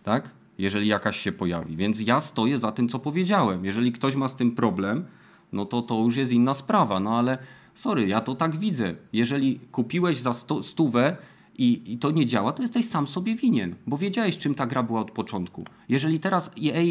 Tak? 0.03 0.29
Jeżeli 0.57 0.87
jakaś 0.87 1.19
się 1.19 1.31
pojawi. 1.31 1.75
Więc 1.77 2.01
ja 2.01 2.19
stoję 2.19 2.57
za 2.57 2.71
tym, 2.71 2.89
co 2.89 2.99
powiedziałem. 2.99 3.65
Jeżeli 3.65 3.91
ktoś 3.91 4.15
ma 4.15 4.27
z 4.27 4.35
tym 4.35 4.51
problem, 4.51 5.05
no 5.51 5.65
to 5.65 5.81
to 5.81 6.01
już 6.01 6.17
jest 6.17 6.31
inna 6.31 6.53
sprawa. 6.53 6.99
No 6.99 7.17
ale 7.17 7.37
sorry, 7.73 8.07
ja 8.07 8.21
to 8.21 8.35
tak 8.35 8.57
widzę. 8.57 8.95
Jeżeli 9.13 9.59
kupiłeś 9.59 10.17
za 10.17 10.33
sto, 10.33 10.63
stówę 10.63 11.17
i, 11.57 11.93
i 11.93 11.97
to 11.97 12.11
nie 12.11 12.25
działa, 12.25 12.53
to 12.53 12.61
jesteś 12.61 12.85
sam 12.85 13.07
sobie 13.07 13.35
winien, 13.35 13.75
bo 13.87 13.97
wiedziałeś, 13.97 14.37
czym 14.37 14.55
ta 14.55 14.67
gra 14.67 14.83
była 14.83 15.01
od 15.01 15.11
początku. 15.11 15.63
Jeżeli 15.89 16.19
teraz 16.19 16.51
EA 16.63 16.81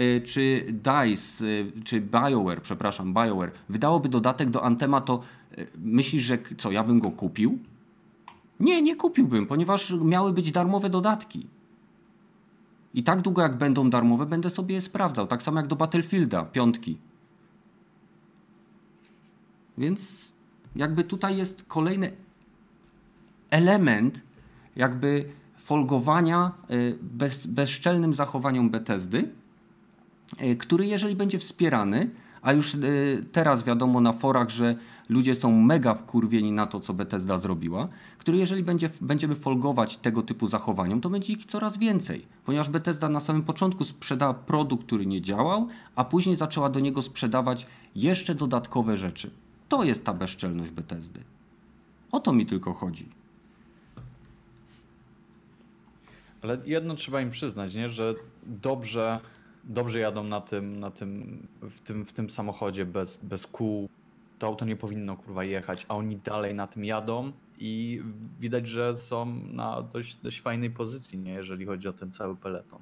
y, 0.00 0.20
czy 0.24 0.66
DICE, 0.72 1.44
y, 1.44 1.72
czy 1.84 2.00
BioWare, 2.00 2.62
przepraszam, 2.62 3.14
BioWare, 3.14 3.52
wydałoby 3.68 4.08
dodatek 4.08 4.50
do 4.50 4.62
Antema, 4.62 5.00
to 5.00 5.20
y, 5.58 5.66
myślisz, 5.78 6.22
że 6.22 6.38
co, 6.56 6.70
ja 6.70 6.84
bym 6.84 7.00
go 7.00 7.10
kupił? 7.10 7.58
Nie, 8.60 8.82
nie 8.82 8.96
kupiłbym, 8.96 9.46
ponieważ 9.46 9.94
miały 10.04 10.32
być 10.32 10.52
darmowe 10.52 10.90
dodatki. 10.90 11.46
I 12.94 13.02
tak 13.02 13.20
długo 13.22 13.42
jak 13.42 13.58
będą 13.58 13.90
darmowe, 13.90 14.26
będę 14.26 14.50
sobie 14.50 14.74
je 14.74 14.80
sprawdzał. 14.80 15.26
Tak 15.26 15.42
samo 15.42 15.60
jak 15.60 15.66
do 15.66 15.76
Battlefielda, 15.76 16.44
piątki. 16.44 16.98
Więc 19.78 20.32
jakby 20.76 21.04
tutaj 21.04 21.36
jest 21.36 21.64
kolejny 21.68 22.12
element 23.50 24.22
jakby 24.76 25.24
folgowania 25.56 26.52
y, 26.70 26.98
bez, 27.02 27.46
bezczelnym 27.46 28.14
zachowaniom 28.14 28.70
Bethesdy, 28.70 29.28
y, 30.42 30.56
który 30.56 30.86
jeżeli 30.86 31.16
będzie 31.16 31.38
wspierany, 31.38 32.10
a 32.42 32.52
już 32.52 32.74
y, 32.74 33.26
teraz 33.32 33.64
wiadomo 33.64 34.00
na 34.00 34.12
forach, 34.12 34.50
że 34.50 34.76
ludzie 35.08 35.34
są 35.34 35.52
mega 35.52 35.94
wkurwieni 35.94 36.52
na 36.52 36.66
to, 36.66 36.80
co 36.80 36.94
Bethesda 36.94 37.38
zrobiła, 37.38 37.88
który 38.18 38.38
jeżeli 38.38 38.62
będzie, 38.62 38.90
będziemy 39.00 39.34
folgować 39.34 39.96
tego 39.96 40.22
typu 40.22 40.46
zachowaniom, 40.46 41.00
to 41.00 41.10
będzie 41.10 41.32
ich 41.32 41.46
coraz 41.46 41.78
więcej, 41.78 42.26
ponieważ 42.44 42.70
Bethesda 42.70 43.08
na 43.08 43.20
samym 43.20 43.42
początku 43.42 43.84
sprzedała 43.84 44.34
produkt, 44.34 44.86
który 44.86 45.06
nie 45.06 45.22
działał, 45.22 45.68
a 45.96 46.04
później 46.04 46.36
zaczęła 46.36 46.68
do 46.68 46.80
niego 46.80 47.02
sprzedawać 47.02 47.66
jeszcze 47.94 48.34
dodatkowe 48.34 48.96
rzeczy. 48.96 49.30
To 49.68 49.84
jest 49.84 50.04
ta 50.04 50.14
bezczelność 50.14 50.70
Bethesdy. 50.70 51.20
O 52.12 52.20
to 52.20 52.32
mi 52.32 52.46
tylko 52.46 52.72
chodzi. 52.72 53.08
Ale 56.42 56.58
jedno 56.64 56.94
trzeba 56.94 57.20
im 57.20 57.30
przyznać, 57.30 57.74
nie? 57.74 57.88
że 57.88 58.14
dobrze, 58.42 59.20
dobrze 59.64 59.98
jadą 59.98 60.24
na 60.24 60.40
tym, 60.40 60.80
na 60.80 60.90
tym, 60.90 61.38
w, 61.62 61.80
tym, 61.80 62.06
w 62.06 62.12
tym 62.12 62.30
samochodzie 62.30 62.86
bez, 62.86 63.16
bez 63.16 63.46
kół. 63.46 63.88
To 64.38 64.46
auto 64.46 64.64
nie 64.64 64.76
powinno 64.76 65.16
kurwa 65.16 65.44
jechać, 65.44 65.86
a 65.88 65.96
oni 65.96 66.16
dalej 66.16 66.54
na 66.54 66.66
tym 66.66 66.84
jadą 66.84 67.32
i 67.58 68.02
widać, 68.40 68.68
że 68.68 68.96
są 68.96 69.26
na 69.52 69.82
dość, 69.82 70.16
dość 70.16 70.40
fajnej 70.40 70.70
pozycji, 70.70 71.18
nie? 71.18 71.32
jeżeli 71.32 71.66
chodzi 71.66 71.88
o 71.88 71.92
ten 71.92 72.12
cały 72.12 72.36
peleton. 72.36 72.80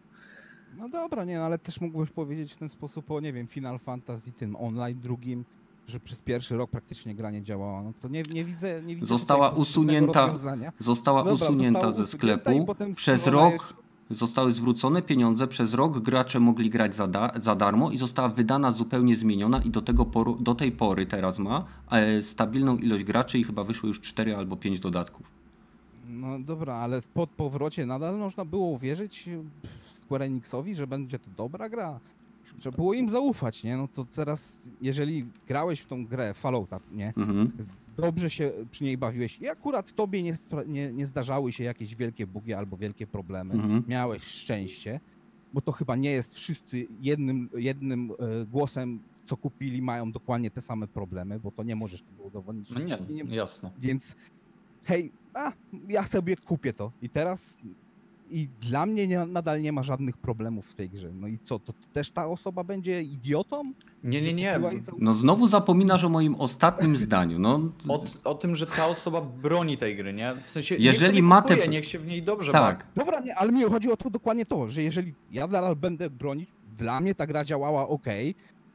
No 0.77 0.89
dobra, 0.89 1.25
nie, 1.25 1.39
no, 1.39 1.45
ale 1.45 1.59
też 1.59 1.81
mógłbyś 1.81 2.11
powiedzieć 2.11 2.53
w 2.53 2.57
ten 2.57 2.69
sposób 2.69 3.11
o, 3.11 3.21
nie 3.21 3.33
wiem, 3.33 3.47
Final 3.47 3.79
Fantasy, 3.79 4.33
tym 4.33 4.57
online 4.57 5.01
drugim, 5.01 5.45
że 5.87 6.01
przez 6.01 6.19
pierwszy 6.19 6.57
rok 6.57 6.71
praktycznie 6.71 7.15
gra 7.15 7.31
nie 7.31 7.43
działała. 7.43 7.83
No 7.83 7.93
to 8.03 8.09
nie, 8.09 8.23
nie 8.33 8.45
widzę, 8.45 8.83
nie 8.83 8.95
widzę 8.95 9.07
Została 9.07 9.51
usunięta-. 9.51 10.35
Została 10.79 11.25
Dobra, 11.25 11.47
usunięta 11.47 11.81
została 11.81 11.93
ze 11.93 12.07
sklepu. 12.07 12.67
Przez 12.97 13.27
rok 13.27 13.75
zostały 14.11 14.53
zwrócone 14.53 15.03
pieniądze, 15.03 15.47
przez 15.47 15.75
rok 15.75 15.99
gracze 15.99 16.41
mogli 16.41 16.71
grać 16.71 16.95
za, 16.95 17.07
da, 17.07 17.33
za 17.37 17.55
darmo 17.55 17.91
i 17.91 17.99
została 17.99 18.29
wydana 18.29 18.73
zupełnie 18.73 19.17
zmieniona 19.17 19.63
i 19.63 19.71
do, 19.71 19.83
tego 19.83 20.05
poru, 20.05 20.37
do 20.41 20.55
tej 20.55 20.73
pory 20.73 21.07
teraz 21.07 21.39
ma 21.39 21.65
e, 21.91 22.23
stabilną 22.23 22.77
ilość 22.77 23.05
graczy 23.05 23.39
i 23.39 23.45
chyba 23.45 23.65
wyszło 23.65 23.87
już 23.87 24.01
4 24.01 24.37
albo 24.37 24.57
5 24.57 24.81
dodatków. 24.81 25.31
No 26.09 26.39
dobra, 26.39 26.75
ale 26.75 27.03
po 27.15 27.27
powrocie 27.27 27.87
nadal 27.87 28.19
można 28.19 28.45
było 28.45 28.67
uwierzyć 28.67 29.29
Square 29.85 30.23
Enixowi, 30.23 30.75
że 30.75 30.87
będzie 30.87 31.19
to 31.19 31.31
dobra 31.37 31.69
gra. 31.69 32.01
Że 32.61 32.73
było 32.73 32.95
im 32.95 33.11
zaufać, 33.11 33.65
nie? 33.65 33.77
No 33.77 33.89
to 33.89 34.05
teraz, 34.05 34.59
jeżeli 34.81 35.27
grałeś 35.49 35.81
w 35.81 35.87
tą 35.87 36.07
grę 36.07 36.35
Fallouta, 36.35 36.81
nie? 36.93 37.13
Mhm. 37.17 37.53
Dobrze 37.97 38.31
się 38.31 38.53
przy 38.71 38.85
niej 38.85 38.99
bawiłeś 38.99 39.41
i 39.41 39.49
akurat 39.49 39.95
tobie 39.95 40.23
nie, 40.23 40.35
nie, 40.67 40.93
nie 40.93 41.07
zdarzały 41.07 41.53
się 41.53 41.65
jakieś 41.65 41.95
wielkie 41.95 42.27
bugi 42.27 42.55
albo 42.55 42.77
wielkie 42.77 43.07
problemy. 43.07 43.55
Mhm. 43.55 43.83
Miałeś 43.89 44.23
szczęście, 44.23 45.01
bo 45.53 45.61
to 45.61 45.73
chyba 45.73 45.97
nie 45.97 46.11
jest 46.11 46.35
wszyscy 46.35 46.87
jednym, 47.01 47.51
jednym 47.55 48.11
e, 48.11 48.47
głosem, 48.47 49.01
co 49.27 49.37
kupili, 49.37 49.83
mają 49.83 50.13
dokładnie 50.13 50.51
te 50.51 50.61
same 50.61 50.89
problemy, 50.89 51.41
bo 51.41 51.51
to 51.51 51.63
nie 51.63 51.77
możesz 51.77 52.03
tego 52.03 52.23
udowodnić. 52.23 52.71
No 52.71 52.81
nie, 52.81 52.99
I 53.09 53.35
jasne. 53.35 53.71
więc 53.79 54.17
hej, 54.85 55.13
a, 55.35 55.53
ja 55.89 56.03
sobie 56.03 56.37
kupię 56.37 56.73
to. 56.73 56.93
I 57.03 57.09
teraz 57.09 57.59
i 58.31 58.49
dla 58.61 58.87
mnie 58.87 59.07
nie, 59.07 59.27
nadal 59.27 59.63
nie 59.63 59.73
ma 59.73 59.83
żadnych 59.83 60.17
problemów 60.17 60.67
w 60.67 60.75
tej 60.75 60.91
grze. 60.91 61.11
No 61.13 61.27
i 61.29 61.39
co, 61.45 61.59
to 61.59 61.73
też 61.93 62.11
ta 62.11 62.27
osoba 62.27 62.65
będzie 62.65 63.03
idiotą? 63.03 63.73
Nie, 64.05 64.23
nie, 64.23 64.33
nie. 64.35 64.61
No 64.99 65.15
znowu 65.15 65.49
zapominasz 65.49 66.05
o 66.05 66.09
moim 66.09 66.35
ostatnim 66.35 66.97
zdaniu. 66.97 67.39
No, 67.39 67.61
O, 67.89 68.05
o 68.25 68.35
tym, 68.35 68.57
że 68.57 68.67
ta 68.67 68.87
osoba 68.87 69.21
broni 69.21 69.77
tej 69.77 69.97
gry, 69.97 70.13
nie? 70.13 70.35
W 70.43 70.47
sensie, 70.47 70.77
Jeżeli 70.79 71.23
ma 71.23 71.43
te- 71.43 71.55
kupuje, 71.55 71.69
niech 71.71 71.87
się 71.87 71.99
w 71.99 72.07
niej 72.07 72.23
dobrze 72.23 72.53
bawi. 72.53 72.77
tak. 72.77 72.87
Dobra, 72.95 73.21
nie, 73.21 73.35
ale 73.37 73.53
mi 73.53 73.63
chodzi 73.63 73.93
o 73.93 73.97
to 73.97 74.11
dokładnie 74.11 74.47
to, 74.47 74.69
że 74.69 74.83
jeżeli 74.83 75.15
ja 75.31 75.47
nadal 75.47 75.77
będę 75.77 76.11
bronić, 76.11 76.49
Dla 76.79 77.01
mnie 77.01 77.15
ta 77.15 77.27
gra 77.27 77.45
działała 77.45 77.89
ok. 77.89 78.07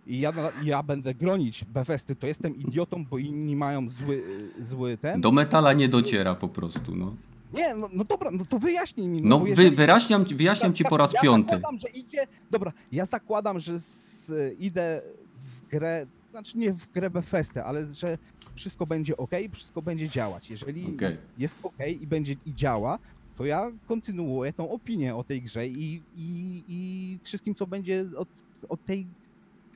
I 0.07 0.19
ja, 0.19 0.33
ja 0.63 0.83
będę 0.83 1.13
bronić 1.13 1.65
Bethesdy, 1.65 2.15
to 2.15 2.27
jestem 2.27 2.55
idiotą, 2.55 3.05
bo 3.05 3.17
inni 3.17 3.55
mają 3.55 3.89
zły, 3.89 4.23
zły 4.63 4.97
ten. 4.97 5.21
Do 5.21 5.31
metala 5.31 5.73
nie 5.73 5.89
dociera 5.89 6.35
po 6.35 6.47
prostu, 6.47 6.95
no. 6.95 7.15
Nie, 7.53 7.75
no, 7.75 7.89
no 7.93 8.03
dobra, 8.03 8.31
no 8.31 8.45
to 8.45 8.59
wyjaśnij 8.59 9.07
mi. 9.07 9.21
No 9.21 9.39
wy, 9.39 9.49
jeżeli- 9.49 9.71
wyraźniam, 9.71 10.25
wyjaśniam 10.25 10.73
ci 10.73 10.83
po 10.85 10.97
raz 10.97 11.13
ja 11.13 11.21
piąty. 11.21 11.49
zakładam, 11.55 11.77
że 11.77 11.87
idzie. 11.89 12.27
Dobra, 12.51 12.73
ja 12.91 13.05
zakładam, 13.05 13.59
że 13.59 13.79
z, 13.79 14.31
idę 14.59 15.01
w 15.43 15.67
grę, 15.69 16.05
znaczy 16.31 16.57
nie 16.57 16.73
w 16.73 16.91
grę 16.91 17.09
Bethesdy, 17.09 17.63
ale 17.63 17.85
że 17.85 18.17
wszystko 18.55 18.85
będzie 18.85 19.17
ok, 19.17 19.31
wszystko 19.53 19.81
będzie 19.81 20.09
działać. 20.09 20.49
Jeżeli 20.49 20.93
Okej. 20.95 21.17
jest 21.37 21.55
ok 21.63 21.77
i 22.01 22.07
będzie 22.07 22.35
i 22.45 22.53
działa, 22.55 22.99
to 23.35 23.45
ja 23.45 23.71
kontynuuję 23.87 24.53
tą 24.53 24.71
opinię 24.71 25.15
o 25.15 25.23
tej 25.23 25.41
grze 25.41 25.67
i, 25.67 26.01
i, 26.15 26.63
i 26.67 27.17
wszystkim, 27.23 27.55
co 27.55 27.67
będzie 27.67 28.05
od, 28.17 28.27
od 28.69 28.85
tej 28.85 29.07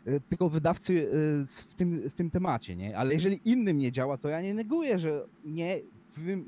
e, 0.06 0.20
tego 0.20 0.50
wydawcy 0.50 1.08
e, 1.08 1.46
w 1.46 1.76
tym, 1.76 2.10
w 2.10 2.14
tym 2.14 2.30
temacie, 2.30 2.76
nie? 2.76 2.98
Ale 2.98 3.14
jeżeli 3.14 3.40
innym 3.46 3.78
nie 3.78 3.92
działa, 3.92 4.18
to 4.18 4.30
ja 4.30 4.42
nie 4.42 4.54
neguję, 4.54 5.00
że 5.00 5.26
nie 5.46 5.80
wy, 6.18 6.44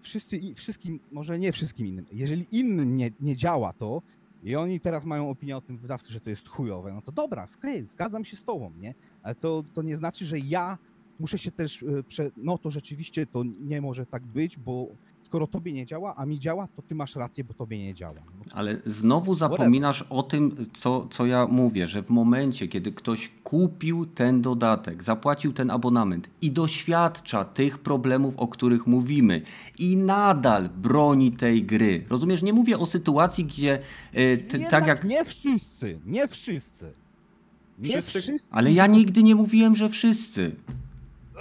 wszyscy, 0.00 0.54
wszystkim, 0.54 1.00
może 1.12 1.38
nie 1.38 1.52
wszystkim 1.52 1.86
innym, 1.86 2.06
jeżeli 2.12 2.46
innym 2.52 2.96
nie, 2.96 3.10
nie 3.20 3.36
działa 3.36 3.72
to 3.72 4.02
i 4.42 4.56
oni 4.56 4.80
teraz 4.80 5.04
mają 5.04 5.30
opinię 5.30 5.56
o 5.56 5.60
tym 5.60 5.78
wydawcy, 5.78 6.12
że 6.12 6.20
to 6.20 6.30
jest 6.30 6.48
chujowe, 6.48 6.92
no 6.92 7.02
to 7.02 7.12
dobra, 7.12 7.46
okej, 7.58 7.86
zgadzam 7.86 8.24
się 8.24 8.36
z 8.36 8.44
tobą, 8.44 8.72
nie? 8.80 8.94
Ale 9.22 9.34
to, 9.34 9.64
to 9.74 9.82
nie 9.82 9.96
znaczy, 9.96 10.26
że 10.26 10.38
ja 10.38 10.78
muszę 11.20 11.38
się 11.38 11.50
też, 11.50 11.82
e, 11.82 12.02
prze... 12.02 12.30
no 12.36 12.58
to 12.58 12.70
rzeczywiście 12.70 13.26
to 13.26 13.42
nie 13.60 13.80
może 13.80 14.06
tak 14.06 14.22
być, 14.22 14.58
bo 14.58 14.88
skoro 15.30 15.46
tobie 15.46 15.72
nie 15.72 15.86
działa, 15.86 16.16
a 16.16 16.26
mi 16.26 16.38
działa, 16.38 16.66
to 16.76 16.82
ty 16.82 16.94
masz 16.94 17.16
rację, 17.16 17.44
bo 17.44 17.54
tobie 17.54 17.78
nie 17.78 17.94
działa. 17.94 18.14
No, 18.14 18.42
Ale 18.54 18.76
znowu 18.86 19.34
zapominasz 19.34 20.04
o 20.10 20.22
tym, 20.22 20.56
co, 20.72 21.06
co 21.10 21.26
ja 21.26 21.46
mówię, 21.46 21.88
że 21.88 22.02
w 22.02 22.10
momencie, 22.10 22.68
kiedy 22.68 22.92
ktoś 22.92 23.30
kupił 23.44 24.06
ten 24.06 24.42
dodatek, 24.42 25.04
zapłacił 25.04 25.52
ten 25.52 25.70
abonament 25.70 26.30
i 26.42 26.50
doświadcza 26.50 27.44
tych 27.44 27.78
problemów, 27.78 28.36
o 28.36 28.48
których 28.48 28.86
mówimy, 28.86 29.42
i 29.78 29.96
nadal 29.96 30.68
broni 30.68 31.32
tej 31.32 31.62
gry. 31.62 32.04
Rozumiesz? 32.08 32.42
Nie 32.42 32.52
mówię 32.52 32.78
o 32.78 32.86
sytuacji, 32.86 33.44
gdzie 33.44 33.78
ty, 34.12 34.38
Jednak 34.52 34.70
tak 34.70 34.86
jak. 34.86 35.04
Nie 35.04 35.24
wszyscy, 35.24 35.98
nie 36.06 36.28
wszyscy. 36.28 36.92
Nie 37.78 37.88
Wszyscy- 37.88 38.20
wszyscy. 38.20 38.48
Ale 38.50 38.72
ja 38.72 38.86
nigdy 38.86 39.22
nie 39.22 39.34
mówiłem, 39.34 39.76
że 39.76 39.88
wszyscy. 39.88 40.56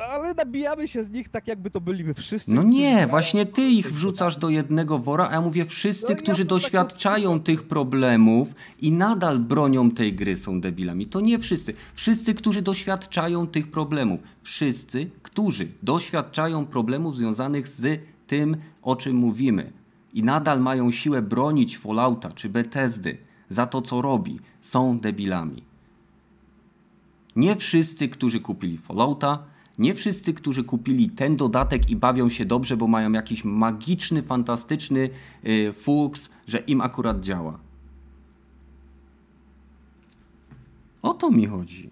Ale 0.04 0.34
nabijamy 0.34 0.88
się 0.88 1.04
z 1.04 1.12
nich 1.12 1.30
tak, 1.30 1.48
jakby 1.48 1.70
to 1.70 1.82
byliby 1.82 2.14
wszyscy. 2.14 2.52
No 2.52 2.64
nie, 2.64 3.08
właśnie 3.08 3.46
ty 3.46 3.62
ich 3.62 3.92
wrzucasz 3.94 4.38
do 4.38 4.50
jednego 4.50 5.00
wora, 5.00 5.28
a 5.30 5.34
ja 5.34 5.42
mówię 5.42 5.66
wszyscy, 5.66 6.14
No 6.16 6.22
którzy 6.22 6.44
tak 6.46 6.48
doświadczają 6.50 7.30
odczuwam. 7.30 7.40
tych 7.44 7.64
problemów 7.64 8.56
i 8.82 8.92
nadal 8.92 9.40
bronią 9.40 9.92
tej 9.92 10.14
gry 10.14 10.38
są 10.38 10.62
debilami. 10.62 11.06
To 11.08 11.22
nie 11.22 11.40
wszyscy. 11.40 11.74
Wszyscy, 11.94 12.34
którzy 12.34 12.62
doświadczają 12.62 13.48
tych 13.48 13.72
problemów. 13.72 14.20
Wszyscy, 14.44 15.10
którzy 15.24 15.68
doświadczają 15.84 16.66
problemów 16.66 17.16
związanych 17.18 17.68
z 17.68 18.02
tym, 18.28 18.58
o 18.82 18.96
czym 18.96 19.16
mówimy. 19.16 19.74
I 20.14 20.24
nadal 20.24 20.62
mają 20.62 20.92
siłę 20.92 21.22
bronić 21.22 21.78
Fallouta 21.78 22.32
czy 22.32 22.50
Bethesdy 22.50 23.18
za 23.50 23.66
to, 23.68 23.82
co 23.82 24.02
robi, 24.02 24.40
są 24.62 25.00
debilami. 25.00 25.64
Nie 27.36 27.56
wszyscy, 27.56 28.10
którzy 28.10 28.40
kupili 28.40 28.78
Fallouta, 28.78 29.44
nie 29.80 29.96
wszyscy, 29.96 30.34
którzy 30.34 30.64
kupili 30.64 31.10
ten 31.10 31.36
dodatek 31.36 31.90
i 31.90 31.96
bawią 31.96 32.30
się 32.30 32.46
dobrze, 32.46 32.78
bo 32.78 32.88
mają 32.88 33.12
jakiś 33.12 33.46
magiczny, 33.46 34.24
fantastyczny 34.24 35.10
y, 35.46 35.74
fuks, 35.74 36.30
że 36.48 36.58
im 36.58 36.82
akurat 36.82 37.20
działa. 37.20 37.60
O 41.02 41.14
to 41.14 41.32
mi 41.32 41.46
chodzi. 41.46 41.90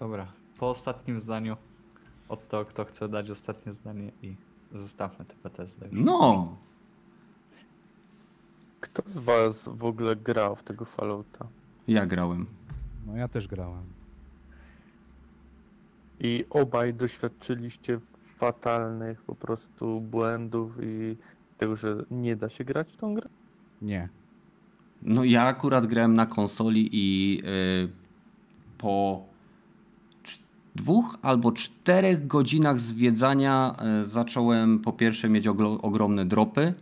Dobra, 0.00 0.32
po 0.58 0.70
ostatnim 0.70 1.20
zdaniu 1.20 1.56
od 2.28 2.48
to, 2.48 2.64
kto 2.64 2.84
chce 2.84 3.08
dać 3.08 3.30
ostatnie 3.30 3.74
zdanie 3.74 4.12
i 4.22 4.34
zostawmy 4.72 5.24
te 5.24 5.34
PTSD. 5.34 5.88
No, 5.92 6.56
Kto 8.80 9.02
z 9.06 9.18
was 9.18 9.68
w 9.72 9.84
ogóle 9.84 10.16
grał 10.16 10.56
w 10.56 10.62
tego 10.62 10.84
Fallouta? 10.84 11.46
ja 11.88 12.06
grałem. 12.06 12.46
No 13.06 13.16
ja 13.16 13.28
też 13.28 13.48
grałem. 13.48 13.97
I 16.20 16.44
obaj 16.50 16.94
doświadczyliście 16.94 17.98
fatalnych 18.38 19.22
po 19.22 19.34
prostu 19.34 20.00
błędów 20.00 20.78
i 20.82 21.16
tego, 21.58 21.76
że 21.76 22.04
nie 22.10 22.36
da 22.36 22.48
się 22.48 22.64
grać 22.64 22.92
w 22.92 22.96
tą 22.96 23.14
grę? 23.14 23.28
Nie. 23.82 24.08
No 25.02 25.24
ja 25.24 25.42
akurat 25.42 25.86
grałem 25.86 26.14
na 26.14 26.26
konsoli 26.26 26.88
i 26.92 27.40
y, 27.84 27.88
po 28.78 29.24
dwóch 30.74 31.18
albo 31.22 31.52
czterech 31.52 32.26
godzinach 32.26 32.80
zwiedzania 32.80 33.76
y, 34.00 34.04
zacząłem 34.04 34.78
po 34.78 34.92
pierwsze 34.92 35.28
mieć 35.28 35.46
ogromne 35.82 36.24
dropy, 36.24 36.72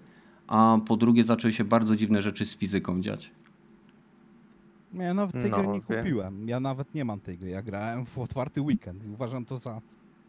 a 0.46 0.78
po 0.86 0.96
drugie 0.96 1.24
zaczęły 1.24 1.52
się 1.52 1.64
bardzo 1.64 1.96
dziwne 1.96 2.22
rzeczy 2.22 2.46
z 2.46 2.56
fizyką 2.56 3.00
dziać. 3.00 3.30
Ja 4.96 5.14
nawet 5.14 5.32
tej 5.42 5.50
No, 5.50 5.56
gry 5.58 5.66
nie 5.66 5.80
wiem. 5.80 6.02
kupiłem. 6.04 6.48
Ja 6.48 6.60
nawet 6.60 6.94
nie 6.94 7.04
mam 7.04 7.20
tej 7.20 7.38
gry. 7.38 7.50
Ja 7.50 7.62
grałem 7.62 8.06
w 8.06 8.18
otwarty 8.18 8.62
weekend 8.62 9.04
i 9.04 9.10
uważam 9.10 9.44
to 9.44 9.58
za 9.58 9.80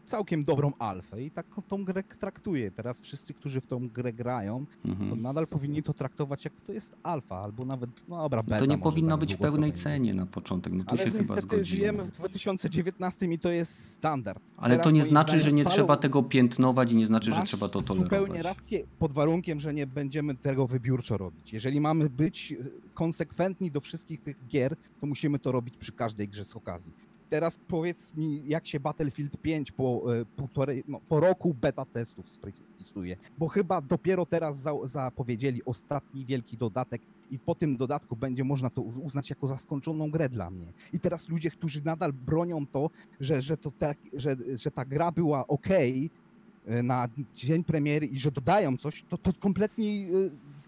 całkiem 0.08 0.44
dobrą 0.44 0.72
alfę 0.78 1.22
i 1.22 1.30
tak 1.30 1.46
tą 1.68 1.84
grę 1.84 2.02
traktuję. 2.02 2.70
Teraz 2.70 3.00
wszyscy, 3.00 3.34
którzy 3.34 3.60
w 3.60 3.66
tą 3.66 3.88
grę 3.88 4.12
grają, 4.12 4.66
to 4.82 4.88
Mhm. 4.88 5.22
nadal 5.22 5.46
powinni 5.46 5.82
to 5.82 5.94
traktować 5.94 6.44
jak 6.44 6.54
to 6.66 6.72
jest 6.72 6.94
alfa, 7.02 7.36
albo 7.38 7.64
nawet, 7.64 7.90
no 8.08 8.16
dobra, 8.22 8.42
beta 8.42 8.58
To 8.58 8.66
nie 8.66 8.78
powinno 8.78 9.18
być 9.18 9.34
w 9.34 9.36
to 9.36 9.42
pełnej 9.42 9.72
cenie 9.72 10.14
na 10.14 10.26
początek, 10.26 10.72
no 10.72 10.84
tu 10.84 10.90
Ale 10.90 10.98
się 10.98 11.10
chyba 11.10 11.40
zgodzimy. 11.40 11.64
żyjemy 11.64 12.04
w 12.04 12.10
2019 12.12 13.26
i 13.26 13.38
to 13.38 13.50
jest 13.50 13.90
standard. 13.90 14.42
Ale 14.56 14.70
Teraz 14.74 14.84
to 14.84 14.90
nie 14.90 15.04
znaczy, 15.04 15.40
że 15.40 15.52
nie 15.52 15.64
trzeba 15.64 15.96
tego 15.96 16.22
piętnować 16.22 16.92
i 16.92 16.96
nie 16.96 17.06
znaczy, 17.06 17.30
że 17.30 17.38
Masz 17.38 17.48
trzeba 17.48 17.68
to 17.68 17.80
zupełnie 17.80 18.08
tolerować. 18.08 18.42
rację, 18.42 18.84
pod 18.98 19.12
warunkiem, 19.12 19.60
że 19.60 19.74
nie 19.74 19.86
będziemy 19.86 20.34
tego 20.34 20.66
wybiórczo 20.66 21.16
robić. 21.18 21.52
Jeżeli 21.52 21.80
mamy 21.80 22.10
być 22.10 22.52
e, 22.52 22.56
konsekwentni 22.94 23.70
do 23.70 23.80
wszystkich 23.80 24.22
tych 24.22 24.46
gier, 24.48 24.76
to 25.00 25.06
musimy 25.06 25.38
to 25.38 25.52
robić 25.52 25.76
przy 25.76 25.92
każdej 25.92 26.28
grze 26.28 26.44
z 26.44 26.56
okazji. 26.56 26.92
Teraz 27.28 27.58
powiedz 27.68 28.14
mi, 28.14 28.42
jak 28.48 28.66
się 28.66 28.80
Battlefield 28.80 29.36
5 29.42 29.72
po, 29.72 30.16
e, 30.16 30.24
półtorej, 30.24 30.84
no, 30.88 31.00
po 31.08 31.20
roku 31.20 31.54
beta 31.54 31.84
testów 31.84 32.28
spisuje, 32.28 33.16
bo 33.38 33.48
chyba 33.48 33.80
dopiero 33.80 34.26
teraz 34.26 34.58
za, 34.58 34.72
zapowiedzieli 34.84 35.64
ostatni 35.64 36.24
wielki 36.24 36.56
dodatek 36.56 37.02
i 37.30 37.38
po 37.38 37.54
tym 37.54 37.76
dodatku 37.76 38.16
będzie 38.16 38.44
można 38.44 38.70
to 38.70 38.82
uznać 38.82 39.30
jako 39.30 39.46
za 39.46 39.56
skończoną 39.56 40.10
grę 40.10 40.28
dla 40.28 40.50
mnie. 40.50 40.72
I 40.92 41.00
teraz 41.00 41.28
ludzie, 41.28 41.50
którzy 41.50 41.84
nadal 41.84 42.12
bronią 42.12 42.66
to, 42.66 42.90
że, 43.20 43.42
że, 43.42 43.56
to 43.56 43.70
tak, 43.78 43.98
że, 44.12 44.36
że 44.54 44.70
ta 44.70 44.84
gra 44.84 45.12
była 45.12 45.46
ok, 45.46 45.68
e, 45.70 46.82
na 46.82 47.08
dzień 47.34 47.64
premiery 47.64 48.06
i 48.06 48.18
że 48.18 48.30
dodają 48.30 48.76
coś, 48.76 49.04
to, 49.08 49.18
to 49.18 49.32
kompletnie 49.32 49.88
e, 49.88 50.06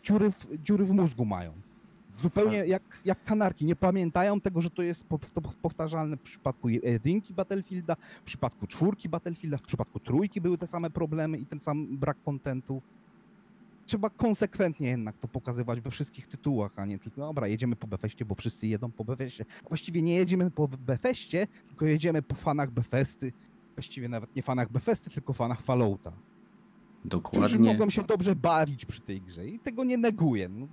dziury 0.02 0.32
w, 0.32 0.62
dziury 0.62 0.84
w 0.84 0.92
mózgu 0.92 1.24
mają. 1.24 1.52
Zupełnie 2.22 2.56
jak, 2.56 2.82
jak 3.04 3.24
kanarki. 3.24 3.66
Nie 3.66 3.76
pamiętają 3.76 4.40
tego, 4.40 4.62
że 4.62 4.70
to 4.70 4.82
jest 4.82 5.04
powtarzalne 5.62 6.16
w 6.16 6.20
przypadku 6.20 6.68
jedynki 6.68 7.34
Battlefielda, 7.34 7.96
w 8.20 8.24
przypadku 8.24 8.66
czwórki 8.66 9.08
Battlefielda, 9.08 9.56
w 9.56 9.62
przypadku 9.62 10.00
trójki 10.00 10.40
były 10.40 10.58
te 10.58 10.66
same 10.66 10.90
problemy 10.90 11.38
i 11.38 11.46
ten 11.46 11.60
sam 11.60 11.96
brak 11.96 12.22
kontentu. 12.22 12.82
Trzeba 13.86 14.10
konsekwentnie 14.10 14.88
jednak 14.88 15.18
to 15.18 15.28
pokazywać 15.28 15.80
we 15.80 15.90
wszystkich 15.90 16.26
tytułach, 16.26 16.72
a 16.76 16.86
nie 16.86 16.98
tylko, 16.98 17.20
dobra, 17.20 17.46
jedziemy 17.46 17.76
po 17.76 17.86
Befeście, 17.86 18.24
bo 18.24 18.34
wszyscy 18.34 18.66
jedą 18.66 18.90
po 18.90 19.04
Befeście. 19.04 19.44
Właściwie 19.68 20.02
nie 20.02 20.14
jedziemy 20.14 20.50
po 20.50 20.68
Befeście, 20.68 21.46
tylko 21.68 21.86
jedziemy 21.86 22.22
po 22.22 22.34
fanach 22.34 22.70
Befesty. 22.70 23.32
Właściwie 23.76 24.08
nawet 24.08 24.36
nie 24.36 24.42
fanach 24.42 24.72
Befesty, 24.72 25.10
tylko 25.10 25.32
fanach 25.32 25.60
Fallouta 25.60 26.12
którzy 27.00 27.10
Dokładnie. 27.10 27.72
mogą 27.72 27.90
się 27.90 28.02
dobrze 28.02 28.36
bawić 28.36 28.84
przy 28.86 29.00
tej 29.00 29.20
grze 29.20 29.48
i 29.48 29.58
tego 29.58 29.84
nie 29.84 29.98
neguję. 29.98 30.48
No, 30.48 30.66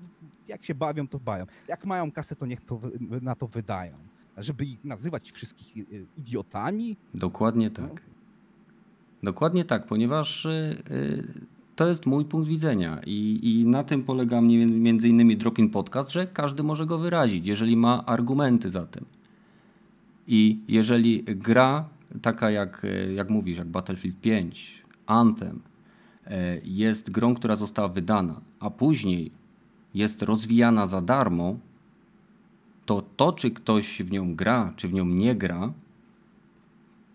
jak 0.47 0.63
się 0.63 0.75
bawią, 0.75 1.07
to 1.07 1.19
bawią. 1.19 1.45
Jak 1.67 1.85
mają 1.85 2.11
kasę, 2.11 2.35
to 2.35 2.45
niech 2.45 2.61
to 2.61 2.81
na 3.21 3.35
to 3.35 3.47
wydają. 3.47 3.97
Żeby 4.37 4.65
ich 4.65 4.85
nazywać 4.85 5.31
wszystkich 5.31 5.77
y, 5.77 6.05
idiotami, 6.17 6.97
Dokładnie 7.13 7.71
tak. 7.71 8.01
Dokładnie 9.23 9.65
tak, 9.65 9.85
ponieważ 9.85 10.45
y, 10.45 10.77
y, 10.91 11.23
to 11.75 11.87
jest 11.87 12.05
mój 12.05 12.25
punkt 12.25 12.47
widzenia 12.47 12.99
i, 13.05 13.39
i 13.43 13.65
na 13.67 13.83
tym 13.83 14.03
polega 14.03 14.41
między 14.41 15.09
innymi 15.09 15.37
Dropin 15.37 15.69
Podcast, 15.69 16.11
że 16.11 16.27
każdy 16.27 16.63
może 16.63 16.85
go 16.85 16.97
wyrazić, 16.97 17.47
jeżeli 17.47 17.77
ma 17.77 18.05
argumenty 18.05 18.69
za 18.69 18.85
tym. 18.85 19.05
I 20.27 20.59
jeżeli 20.67 21.23
gra 21.23 21.89
taka 22.21 22.51
jak, 22.51 22.85
jak 23.15 23.29
mówisz, 23.29 23.57
jak 23.57 23.67
Battlefield 23.67 24.21
5, 24.21 24.83
Anthem, 25.05 25.61
jest 26.63 27.11
grą, 27.11 27.35
która 27.35 27.55
została 27.55 27.87
wydana, 27.87 28.41
a 28.59 28.69
później 28.69 29.31
jest 29.97 30.21
rozwijana 30.21 30.87
za 30.87 31.01
darmo, 31.01 31.57
to 32.85 33.03
to, 33.17 33.33
czy 33.33 33.51
ktoś 33.51 34.01
w 34.01 34.11
nią 34.11 34.35
gra, 34.35 34.73
czy 34.75 34.87
w 34.87 34.93
nią 34.93 35.05
nie 35.05 35.35
gra, 35.35 35.73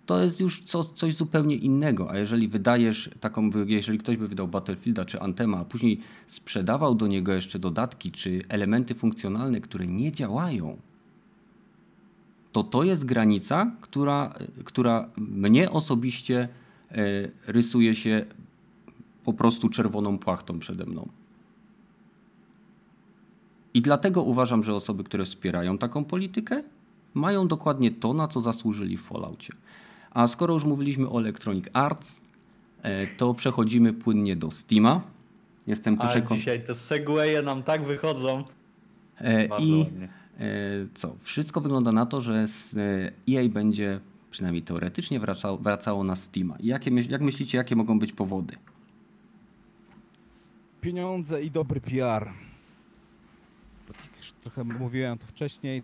to 0.07 0.23
jest 0.23 0.41
już 0.41 0.63
co, 0.63 0.85
coś 0.85 1.15
zupełnie 1.15 1.57
innego. 1.57 2.11
A 2.11 2.19
jeżeli 2.19 2.49
wydajesz 2.49 3.11
taką, 3.21 3.51
jeżeli 3.67 3.99
ktoś 3.99 4.17
by 4.17 4.29
wydał 4.29 4.49
Battlefielda 4.49 5.05
czy 5.05 5.21
Antema, 5.21 5.59
a 5.59 5.65
później 5.65 6.01
sprzedawał 6.27 6.95
do 6.95 7.07
niego 7.07 7.33
jeszcze 7.33 7.59
dodatki 7.59 8.13
czy 8.13 8.43
elementy 8.49 8.95
funkcjonalne, 8.95 9.61
które 9.61 9.87
nie 9.87 10.13
działają, 10.13 10.77
to 12.53 12.65
to 12.65 12.85
jest 12.85 13.05
granica, 13.05 13.73
która, 13.81 14.35
która 14.65 15.09
mnie 15.17 15.71
osobiście 15.71 16.49
e, 16.91 16.99
rysuje 17.47 17.95
się 17.95 18.27
po 19.25 19.33
prostu 19.33 19.69
czerwoną 19.69 20.19
płachtą 20.19 20.59
przede 20.59 20.85
mną. 20.87 21.09
I 23.75 23.83
dlatego 23.83 24.23
uważam, 24.23 24.63
że 24.65 24.75
osoby, 24.75 25.05
które 25.05 25.25
wspierają 25.25 25.79
taką 25.79 26.05
politykę, 26.05 26.63
mają 27.15 27.49
dokładnie 27.49 27.91
to, 27.91 28.13
na 28.13 28.29
co 28.29 28.41
zasłużyli 28.41 28.97
w 28.97 29.03
Falloutie. 29.03 29.53
A 30.11 30.29
skoro 30.29 30.55
już 30.55 30.65
mówiliśmy 30.65 31.09
o 31.09 31.19
Electronic 31.19 31.65
Arts, 31.73 32.25
e, 32.83 33.07
to 33.07 33.35
przechodzimy 33.35 33.93
płynnie 33.93 34.37
do 34.37 34.51
Steama. 34.51 35.01
Jestem 35.67 35.97
tu 35.97 36.03
Ale 36.03 36.23
dzisiaj 36.23 36.65
te 36.67 36.75
segwaye 36.75 37.43
nam 37.43 37.63
tak 37.63 37.85
wychodzą. 37.85 38.45
E, 39.19 39.49
Bardzo 39.49 39.67
I 39.67 39.79
ładnie. 39.79 40.09
e, 40.39 40.49
co? 40.95 41.17
Wszystko 41.21 41.61
wygląda 41.61 41.93
na 41.93 42.07
to, 42.07 42.21
że 42.21 42.47
EA 43.31 43.49
będzie 43.49 44.01
przynajmniej 44.31 44.63
teoretycznie 44.63 45.21
wracało, 45.21 45.59
wracało 45.59 46.05
na 46.05 46.17
Steama. 46.17 46.57
Jakie, 46.61 46.91
jak 47.09 47.23
myślicie, 47.23 47.59
jakie 47.59 47.77
mogą 47.77 47.99
być 47.99 48.13
powody? 48.13 48.57
Pieniądze 50.81 51.43
i 51.43 51.51
dobry 51.51 51.81
PR. 51.81 52.29
Trochę 54.43 54.65
mówiłem 54.65 55.19
to 55.19 55.27
wcześniej, 55.27 55.83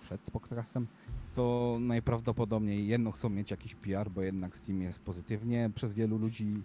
przed 0.00 0.20
podcastem, 0.20 0.86
to 1.34 1.76
najprawdopodobniej 1.80 2.86
jedno 2.86 3.12
chcą 3.12 3.28
mieć 3.30 3.50
jakiś 3.50 3.74
PR, 3.74 4.10
bo 4.10 4.22
jednak 4.22 4.56
Steam 4.56 4.82
jest 4.82 5.02
pozytywnie 5.02 5.70
przez 5.74 5.92
wielu 5.94 6.18
ludzi, 6.18 6.62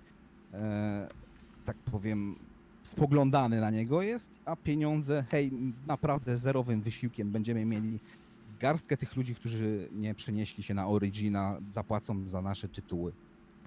e, 0.53 1.07
tak 1.65 1.77
powiem, 1.77 2.35
spoglądany 2.83 3.61
na 3.61 3.69
niego 3.69 4.01
jest, 4.01 4.31
a 4.45 4.55
pieniądze, 4.55 5.23
hej, 5.31 5.51
naprawdę 5.87 6.37
zerowym 6.37 6.81
wysiłkiem 6.81 7.31
będziemy 7.31 7.65
mieli 7.65 7.99
garstkę 8.59 8.97
tych 8.97 9.15
ludzi, 9.15 9.35
którzy 9.35 9.89
nie 9.93 10.15
przenieśli 10.15 10.63
się 10.63 10.73
na 10.73 10.87
Origina, 10.87 11.57
zapłacą 11.73 12.27
za 12.27 12.41
nasze 12.41 12.69
tytuły. 12.69 13.11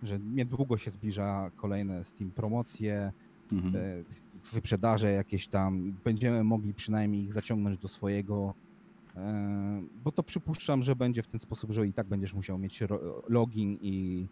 Że 0.02 0.18
niedługo 0.18 0.76
się 0.76 0.90
zbliża 0.90 1.50
kolejne 1.56 2.04
Steam 2.04 2.30
promocje, 2.30 3.12
Mhm. 3.52 3.76
e, 3.76 4.04
wyprzedaże 4.52 5.12
jakieś 5.12 5.48
tam, 5.48 5.92
będziemy 6.04 6.44
mogli 6.44 6.74
przynajmniej 6.74 7.24
ich 7.24 7.32
zaciągnąć 7.32 7.78
do 7.78 7.88
swojego, 7.88 8.54
e, 9.16 9.82
bo 10.04 10.12
to 10.12 10.22
przypuszczam, 10.22 10.82
że 10.82 10.96
będzie 10.96 11.22
w 11.22 11.28
ten 11.28 11.40
sposób, 11.40 11.70
że 11.70 11.86
i 11.86 11.92
tak 11.92 12.06
będziesz 12.06 12.34
musiał 12.34 12.58
mieć 12.58 12.80
login 13.28 13.78
i, 13.80 14.26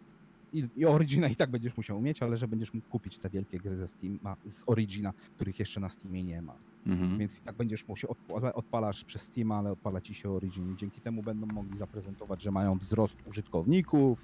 i, 0.53 0.67
i 0.75 0.85
Origina 0.85 1.27
i 1.27 1.35
tak 1.35 1.51
będziesz 1.51 1.77
musiał 1.77 2.01
mieć, 2.01 2.23
ale 2.23 2.37
że 2.37 2.47
będziesz 2.47 2.73
mógł 2.73 2.87
kupić 2.89 3.17
te 3.17 3.29
wielkie 3.29 3.59
gry 3.59 3.77
ze 3.77 3.87
Steama, 3.87 4.35
z 4.45 4.63
Origina, 4.65 5.13
których 5.35 5.59
jeszcze 5.59 5.79
na 5.79 5.89
Steamie 5.89 6.23
nie 6.23 6.41
ma. 6.41 6.55
Mhm. 6.85 7.17
Więc 7.17 7.39
i 7.39 7.41
tak 7.41 7.55
będziesz 7.55 7.87
musiał, 7.87 8.11
odpala- 8.11 8.53
odpalasz 8.53 9.03
przez 9.03 9.21
Steam, 9.21 9.51
ale 9.51 9.71
odpala 9.71 10.01
ci 10.01 10.13
się 10.13 10.29
Origin. 10.29 10.77
Dzięki 10.77 11.01
temu 11.01 11.21
będą 11.21 11.47
mogli 11.53 11.77
zaprezentować, 11.77 12.41
że 12.41 12.51
mają 12.51 12.77
wzrost 12.77 13.15
użytkowników, 13.25 14.21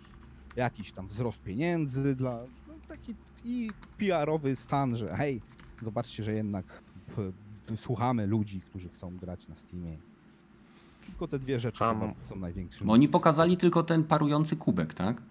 jakiś 0.55 0.91
tam 0.91 1.07
wzrost 1.07 1.41
pieniędzy 1.41 2.15
dla 2.15 2.43
no, 2.67 2.73
taki 2.87 3.15
i 3.43 3.69
PR-owy 3.97 4.55
stan, 4.55 4.97
że 4.97 5.15
hej, 5.15 5.41
zobaczcie, 5.83 6.23
że 6.23 6.33
jednak 6.33 6.65
p- 7.15 7.31
p- 7.67 7.77
słuchamy 7.77 8.27
ludzi, 8.27 8.61
którzy 8.61 8.89
chcą 8.89 9.17
grać 9.17 9.47
na 9.47 9.55
Steamie. 9.55 9.97
Tylko 11.05 11.27
te 11.27 11.39
dwie 11.39 11.59
rzeczy 11.59 11.83
A, 11.83 11.93
chyba 11.93 12.05
m- 12.05 12.13
są 12.23 12.35
największym. 12.35 12.87
Bo 12.87 12.93
oni 12.93 13.07
pokazali 13.09 13.57
tylko 13.57 13.83
ten 13.83 14.03
parujący 14.03 14.55
kubek, 14.55 14.93
tak? 14.93 15.21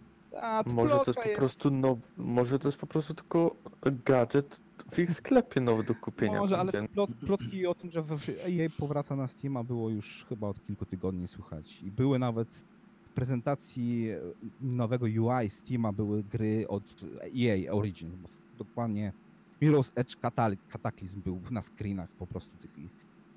A, 0.42 0.62
Może 0.66 0.94
to 0.94 1.04
plotka 1.04 1.22
jest 1.22 1.32
po 1.34 1.38
prostu 1.38 1.70
now, 1.70 1.98
może 2.16 2.58
to 2.58 2.68
jest 2.68 2.78
po 2.78 2.86
prostu 2.86 3.14
tylko 3.14 3.56
gadżet 4.04 4.60
w 4.90 4.98
ich 4.98 5.10
sklepie 5.12 5.60
nowy 5.60 5.84
do 5.84 5.94
kupienia. 5.94 6.38
Może, 6.38 6.58
ale 6.58 6.72
plot, 6.72 7.10
plotki 7.26 7.66
o 7.66 7.74
tym, 7.74 7.90
że 7.90 8.00
EA 8.00 8.70
powraca 8.78 9.16
na 9.16 9.28
Steama 9.28 9.64
było 9.64 9.90
już 9.90 10.26
chyba 10.28 10.48
od 10.48 10.66
kilku 10.66 10.84
tygodni 10.86 11.28
słychać. 11.28 11.82
I 11.82 11.90
były 11.90 12.18
nawet 12.18 12.48
w 13.04 13.08
prezentacji 13.14 14.08
nowego 14.60 15.06
UI 15.06 15.50
Steama 15.50 15.92
były 15.92 16.22
gry 16.22 16.68
od 16.68 16.82
EA 17.22 17.72
Origin. 17.72 18.10
Bo 18.22 18.28
dokładnie 18.58 19.12
Mirror's 19.62 19.92
Edge 19.94 20.16
Cataclysm 20.68 21.20
był 21.22 21.40
na 21.50 21.62
screenach 21.62 22.10
po 22.10 22.26
prostu 22.26 22.56
tych. 22.56 22.78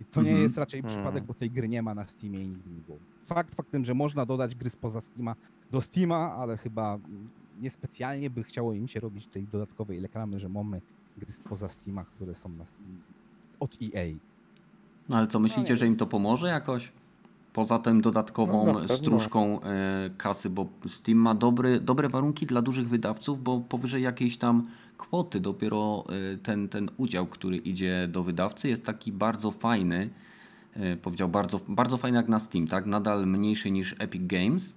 I 0.01 0.05
to 0.11 0.22
nie 0.22 0.30
Mhm. 0.30 0.43
jest 0.43 0.57
raczej 0.57 0.80
Mhm. 0.80 0.95
przypadek, 0.97 1.24
bo 1.24 1.34
tej 1.34 1.51
gry 1.51 1.70
nie 1.70 1.82
ma 1.82 1.95
na 1.95 2.07
Steamie 2.07 2.43
i 2.43 2.47
nigdy 2.49 2.70
nie 2.70 2.82
było. 2.82 2.97
Fakt 3.26 3.55
faktem, 3.55 3.86
że 3.86 3.93
można 3.93 4.26
dodać 4.26 4.55
gry 4.55 4.70
spoza 4.70 5.01
Steama 5.01 5.36
do 5.72 5.82
Steama, 5.82 6.17
ale 6.36 6.57
chyba 6.57 6.99
niespecjalnie 7.61 8.30
by 8.30 8.43
chciało 8.43 8.74
im 8.74 8.88
się 8.88 8.99
robić 8.99 9.28
tej 9.28 9.47
dodatkowej 9.47 9.99
reklamy, 9.99 10.39
że 10.39 10.49
mamy 10.49 10.82
gry 11.17 11.32
spoza 11.32 11.70
Steama, 11.70 12.05
które 12.05 12.36
są 12.36 12.49
na, 12.49 12.65
od 13.59 13.78
EA. 13.82 14.15
No 15.09 15.17
ale 15.17 15.28
co, 15.28 15.39
myślicie, 15.39 15.74
nie. 15.74 15.78
że 15.78 15.88
im 15.88 15.95
to 15.95 16.07
pomoże 16.07 16.47
jakoś? 16.47 16.91
Poza 17.53 17.79
tym 17.79 18.01
dodatkową 18.01 18.65
No, 18.65 18.73
pewno. 18.73 18.95
stróżką 18.97 19.61
e, 19.61 20.09
kasy, 20.17 20.49
bo 20.49 20.65
Steam 20.87 21.17
ma 21.17 21.35
dobry, 21.35 21.79
dobre 21.79 22.09
warunki 22.09 22.45
dla 22.45 22.61
dużych 22.61 22.89
wydawców, 22.89 23.43
bo 23.43 23.59
powyżej 23.59 24.03
jakiejś 24.03 24.37
tam 24.37 24.63
kwoty 24.97 25.39
dopiero 25.39 26.05
e, 26.33 26.37
ten, 26.37 26.69
ten 26.69 26.89
udział, 26.97 27.25
który 27.27 27.57
idzie 27.57 28.07
do 28.11 28.23
wydawcy 28.23 28.69
jest 28.69 28.85
taki 28.85 29.11
bardzo 29.11 29.51
fajny, 29.51 30.09
e, 30.73 30.97
powiedział 30.97 31.29
bardzo, 31.29 31.59
bardzo 31.67 31.97
fajny 31.97 32.17
jak 32.17 32.27
na 32.27 32.39
Steam, 32.39 32.67
tak? 32.67 32.85
Nadal 32.85 33.27
mniejszy 33.27 33.71
niż 33.71 33.95
Epic 33.99 34.23
Games, 34.27 34.75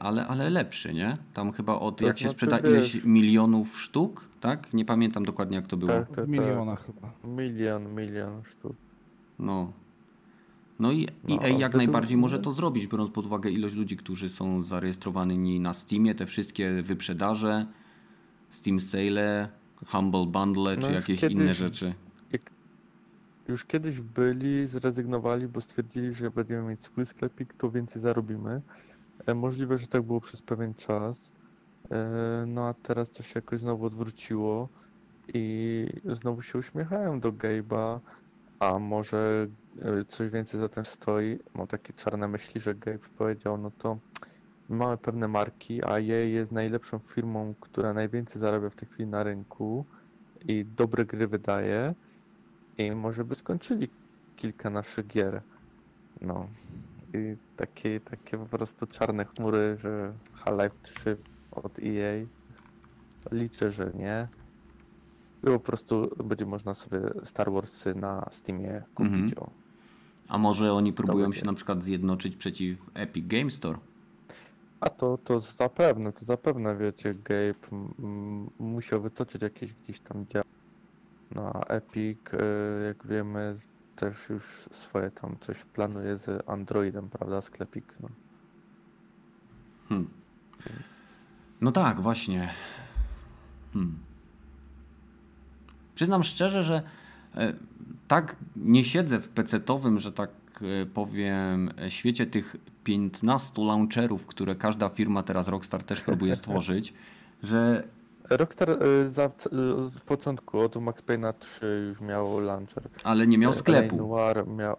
ale, 0.00 0.26
ale 0.26 0.50
lepszy, 0.50 0.94
nie? 0.94 1.16
Tam 1.34 1.52
chyba 1.52 1.74
od, 1.78 1.98
To 1.98 2.06
jak 2.06 2.18
się 2.18 2.22
znaczy, 2.22 2.34
sprzeda 2.34 2.56
wiesz- 2.60 2.94
ileś 2.94 3.04
milionów 3.04 3.80
sztuk, 3.80 4.28
tak? 4.40 4.74
Nie 4.74 4.84
pamiętam 4.84 5.24
dokładnie 5.24 5.56
jak 5.56 5.66
to 5.66 5.76
było. 5.76 5.92
Tak, 5.92 6.08
W 6.10 6.14
tak, 6.14 6.28
milionach 6.28 6.86
chyba. 6.86 7.00
tak. 7.00 7.10
Milion, 7.24 7.94
milion 7.94 8.44
sztuk. 8.44 8.76
No. 9.38 9.72
No 10.82 10.92
i 10.92 11.08
No, 11.28 11.34
EA 11.42 11.48
jak 11.48 11.74
najbardziej 11.74 12.16
może 12.16 12.38
to 12.38 12.52
zrobić, 12.52 12.86
biorąc 12.86 13.10
pod 13.10 13.26
uwagę 13.26 13.50
ilość 13.50 13.74
ludzi, 13.74 13.96
którzy 13.96 14.28
są 14.28 14.62
zarejestrowani 14.62 15.60
na 15.60 15.74
Steamie, 15.74 16.14
te 16.14 16.26
wszystkie 16.26 16.82
wyprzedaże, 16.82 17.66
Steam 18.50 18.80
Sale, 18.80 19.48
Humble 19.86 20.26
Bundle 20.26 20.76
No 20.76 20.82
czy 20.82 20.92
już 20.92 21.00
jakieś 21.00 21.20
kiedyś- 21.20 21.36
inne 21.38 21.54
rzeczy. 21.54 21.94
Już 23.48 23.64
kiedyś 23.64 24.00
byli, 24.00 24.66
zrezygnowali, 24.66 25.48
bo 25.48 25.60
stwierdzili, 25.60 26.14
że 26.14 26.30
będziemy 26.30 26.68
mieć 26.70 26.82
swój 26.82 27.06
sklepik, 27.06 27.52
to 27.54 27.70
więcej 27.70 28.02
zarobimy. 28.02 28.62
E, 29.26 29.34
Możliwe, 29.34 29.78
że 29.78 29.86
tak 29.86 30.02
było 30.02 30.20
przez 30.20 30.42
pewien 30.42 30.74
czas. 30.74 31.32
E, 31.90 32.44
No 32.46 32.68
a 32.68 32.74
teraz 32.74 33.10
to 33.10 33.22
się 33.22 33.32
jakoś 33.34 33.60
znowu 33.60 33.84
odwróciło 33.86 34.68
i 35.34 35.86
znowu 36.04 36.42
się 36.42 36.58
uśmiechają 36.58 37.20
do 37.20 37.32
Gabe'a, 37.32 38.00
a 38.58 38.78
może 38.78 39.46
coś 40.08 40.28
więcej 40.28 40.60
za 40.60 40.68
tym 40.68 40.84
stoi. 40.84 41.38
Mam 41.54 41.66
takie 41.66 41.92
czarne 41.92 42.28
myśli, 42.28 42.60
że 42.60 42.74
Gabe 42.74 42.98
powiedział, 43.18 43.58
no 43.58 43.70
to 43.70 43.98
mamy 44.68 44.96
pewne 44.96 45.28
marki, 45.28 45.84
a 45.84 45.88
EA 45.88 46.24
jest 46.24 46.52
najlepszą 46.52 46.98
firmą, 46.98 47.54
która 47.60 47.92
najwięcej 47.92 48.40
zarabia 48.40 48.70
w 48.70 48.74
tej 48.74 48.88
chwili 48.88 49.08
na 49.08 49.22
rynku 49.22 49.84
i 50.48 50.64
dobre 50.76 51.04
gry 51.04 51.26
wydaje. 51.26 51.94
I 52.78 52.92
może 52.92 53.24
by 53.24 53.34
skończyli 53.34 53.88
kilka 54.36 54.70
naszych 54.70 55.06
gier. 55.06 55.42
No. 56.20 56.48
I 57.14 57.36
takie, 57.56 58.00
takie 58.00 58.38
po 58.38 58.46
prostu 58.46 58.86
czarne 58.86 59.24
chmury, 59.24 59.76
że 59.80 60.12
Half-Life 60.34 60.74
3 60.82 61.16
od 61.50 61.78
EA. 61.78 62.26
Liczę, 63.32 63.70
że 63.70 63.92
nie. 63.94 64.28
I 65.42 65.46
po 65.46 65.60
prostu 65.60 66.10
będzie 66.24 66.46
można 66.46 66.74
sobie 66.74 67.00
Star 67.24 67.52
Warsy 67.52 67.94
na 67.94 68.28
Steamie 68.30 68.82
kupić. 68.94 69.32
Mhm. 69.32 69.38
O. 69.38 69.61
A 70.32 70.38
może 70.38 70.72
oni 70.72 70.92
próbują 70.92 71.32
się 71.32 71.46
na 71.46 71.52
przykład 71.52 71.84
zjednoczyć 71.84 72.36
przeciw 72.36 72.90
Epic 72.94 73.26
Game 73.26 73.50
Store? 73.50 73.78
A 74.80 74.90
to, 74.90 75.18
to 75.24 75.40
zapewne, 75.40 76.12
to 76.12 76.24
zapewne 76.24 76.76
wiecie, 76.76 77.14
Gabe 77.14 77.88
musiał 78.58 79.02
wytoczyć 79.02 79.42
jakieś 79.42 79.72
gdzieś 79.72 80.00
tam 80.00 80.26
działa 80.26 80.44
na 81.30 81.60
Epic, 81.68 82.18
y, 82.34 82.38
jak 82.86 83.06
wiemy, 83.06 83.56
też 83.96 84.28
już 84.28 84.68
swoje 84.70 85.10
tam 85.10 85.36
coś 85.40 85.64
planuje 85.64 86.16
z 86.16 86.48
Androidem, 86.48 87.08
prawda, 87.08 87.40
sklepik, 87.40 87.94
no. 88.00 88.08
Hmm. 89.88 90.10
Więc 90.66 91.00
No 91.60 91.72
tak, 91.72 92.00
właśnie. 92.00 92.48
Hmm. 93.72 93.98
Przyznam 95.94 96.22
szczerze, 96.22 96.62
że 96.64 96.82
e, 97.34 97.52
tak 98.12 98.36
nie 98.56 98.84
siedzę 98.84 99.18
w 99.18 99.28
pecetowym, 99.28 99.98
że 99.98 100.12
tak 100.12 100.30
e, 100.82 100.86
powiem, 100.86 101.70
e, 101.82 101.90
świecie 101.90 102.26
tych 102.26 102.56
15 102.84 103.62
launcherów, 103.64 104.26
które 104.26 104.54
każda 104.54 104.88
firma 104.88 105.22
teraz 105.22 105.48
Rockstar 105.48 105.82
też 105.82 106.00
próbuje 106.00 106.34
stworzyć, 106.42 106.94
że 107.42 107.84
Rockstar 108.30 108.70
y, 108.70 109.08
za, 109.08 109.24
od 109.24 110.00
początku, 110.06 110.58
od 110.58 110.76
Max 110.76 111.02
Payne'a 111.02 111.32
3 111.38 111.84
już 111.88 112.00
miał 112.00 112.40
launcher. 112.40 112.82
ale 113.04 113.26
nie 113.26 113.38
miał 113.38 113.52
sklepu. 113.52 113.96
Noir 113.96 114.46
miał, 114.46 114.76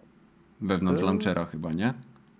wewnątrz 0.60 1.02
E, 1.02 1.04
launchera 1.04 1.44
chyba, 1.44 1.72
nie? 1.72 1.94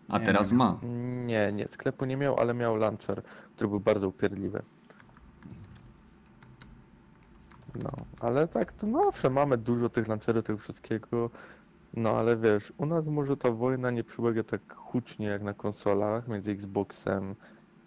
A 0.09 0.19
Nie 0.19 0.27
teraz 0.27 0.53
ma. 0.53 0.79
Nie, 1.27 1.53
nie, 1.53 1.69
sklepu 1.69 2.05
nie 2.05 2.17
miał, 2.17 2.41
ale 2.41 2.55
miał 2.55 2.77
launcher, 2.77 3.23
który 3.57 3.69
był 3.69 3.81
bardzo 3.81 4.09
upierdliwy. 4.09 4.63
No, 7.83 7.91
ale 8.21 8.49
tak, 8.49 8.73
to 8.73 8.87
no 8.87 9.01
owszem, 9.09 9.33
mamy 9.33 9.59
dużo 9.59 9.89
tych 9.89 10.09
launcherów, 10.09 10.45
tego 10.45 10.59
wszystkiego. 10.59 11.31
No 11.97 12.11
ale 12.11 12.37
wiesz, 12.37 12.73
u 12.79 12.87
nas 12.87 13.07
może 13.09 13.37
ta 13.37 13.51
wojna 13.51 13.91
nie 13.91 14.05
przebiega 14.05 14.43
tak 14.43 14.75
hucznie 14.75 15.27
jak 15.27 15.43
na 15.43 15.55
konsolach 15.55 16.29
między 16.29 16.51
Xboxem 16.53 17.35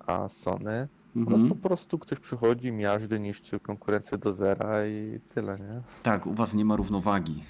a 0.06 0.30
Sony. 0.30 0.88
U 1.16 1.20
nas 1.20 1.30
po 1.30 1.36
Mhm. 1.42 1.62
prostu 1.62 2.00
ktoś 2.00 2.20
przychodzi, 2.20 2.72
miażdży, 2.72 3.20
niszczy 3.20 3.60
konkurencję 3.60 4.18
do 4.18 4.34
zera 4.34 4.88
i 4.88 5.20
tyle, 5.36 5.60
nie? 5.60 5.82
Tak, 6.04 6.28
u 6.28 6.34
was 6.34 6.54
nie 6.54 6.66
ma 6.66 6.76
równowagi. 6.76 7.44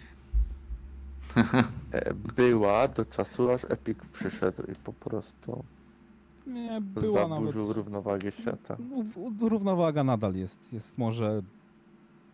E, 1.92 2.14
Była 2.14 2.88
do 2.88 3.06
czasu, 3.06 3.52
aż 3.52 3.66
Epic 3.70 3.98
przyszedł 4.14 4.64
i 4.72 4.76
po 4.76 4.94
prostu 4.94 5.64
Nie, 6.48 6.82
była 6.82 7.22
nawet... 7.28 7.38
zaburzył 7.38 7.74
równowagę 7.74 8.32
świata. 8.32 8.78
No, 8.80 9.50
równowaga 9.50 10.04
nadal 10.04 10.36
jest. 10.36 10.74
Jest 10.74 10.98
może... 10.98 11.42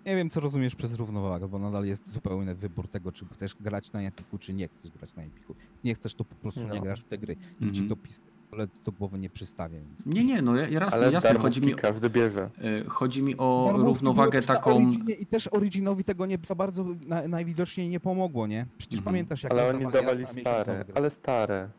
Nie 0.06 0.16
wiem, 0.16 0.30
co 0.30 0.40
rozumiesz 0.40 0.76
przez 0.76 0.94
równowagę, 0.94 1.48
bo 1.48 1.60
nadal 1.60 1.86
jest 1.86 2.10
zupełny 2.10 2.56
wybór 2.56 2.88
tego, 2.88 3.12
czy 3.12 3.26
chcesz 3.34 3.56
grać 3.60 3.92
na 3.92 4.02
Epiku, 4.02 4.38
czy 4.38 4.54
nie 4.54 4.68
chcesz 4.68 4.92
grać 4.92 5.16
na 5.16 5.24
Epiku. 5.24 5.56
Nie 5.84 5.96
chcesz, 5.96 6.16
to 6.16 6.24
po 6.26 6.36
prostu 6.36 6.60
nie 6.60 6.68
No. 6.68 6.82
grasz 6.82 7.02
w 7.02 7.08
te 7.08 7.18
gry. 7.18 7.36
Nikt 7.62 7.76
ci 7.76 7.82
Mhm. 7.82 7.90
to 7.90 7.96
pistolet 7.96 8.70
do 8.86 8.92
głowy 8.92 9.20
nie 9.20 9.30
przystawia. 9.30 9.80
Więc... 9.80 10.06
Nie, 10.16 10.24
nie, 10.24 10.42
no 10.42 10.56
ja- 10.56 10.68
jasne, 10.68 10.98
Ale 11.00 11.12
jasne. 11.12 11.34
Chodzi 11.40 11.62
mi, 11.62 11.76
każdy 11.76 12.10
bierze. 12.10 12.50
e, 12.84 12.84
chodzi 12.90 13.22
mi 13.22 13.38
o 13.38 13.64
Darmówki 13.68 13.88
równowagę 13.88 14.42
taką. 14.42 14.76
Originie 14.76 15.14
I 15.14 15.26
też 15.26 15.48
Originowi 15.48 16.04
tego 16.04 16.26
nie 16.26 16.38
za 16.48 16.56
bardzo 16.56 16.86
na, 17.08 17.28
najwidoczniej 17.28 17.90
nie 17.90 18.00
pomogło, 18.00 18.48
nie? 18.48 18.66
Przecież 18.78 19.00
Mhm. 19.00 19.14
pamiętasz, 19.14 19.44
jak 19.44 19.52
Ale 19.52 19.68
oni 19.70 19.86
dawali 19.92 20.20
miesiąc 20.20 20.40
stare, 20.40 20.86
ale 20.96 21.10
stare. 21.10 21.70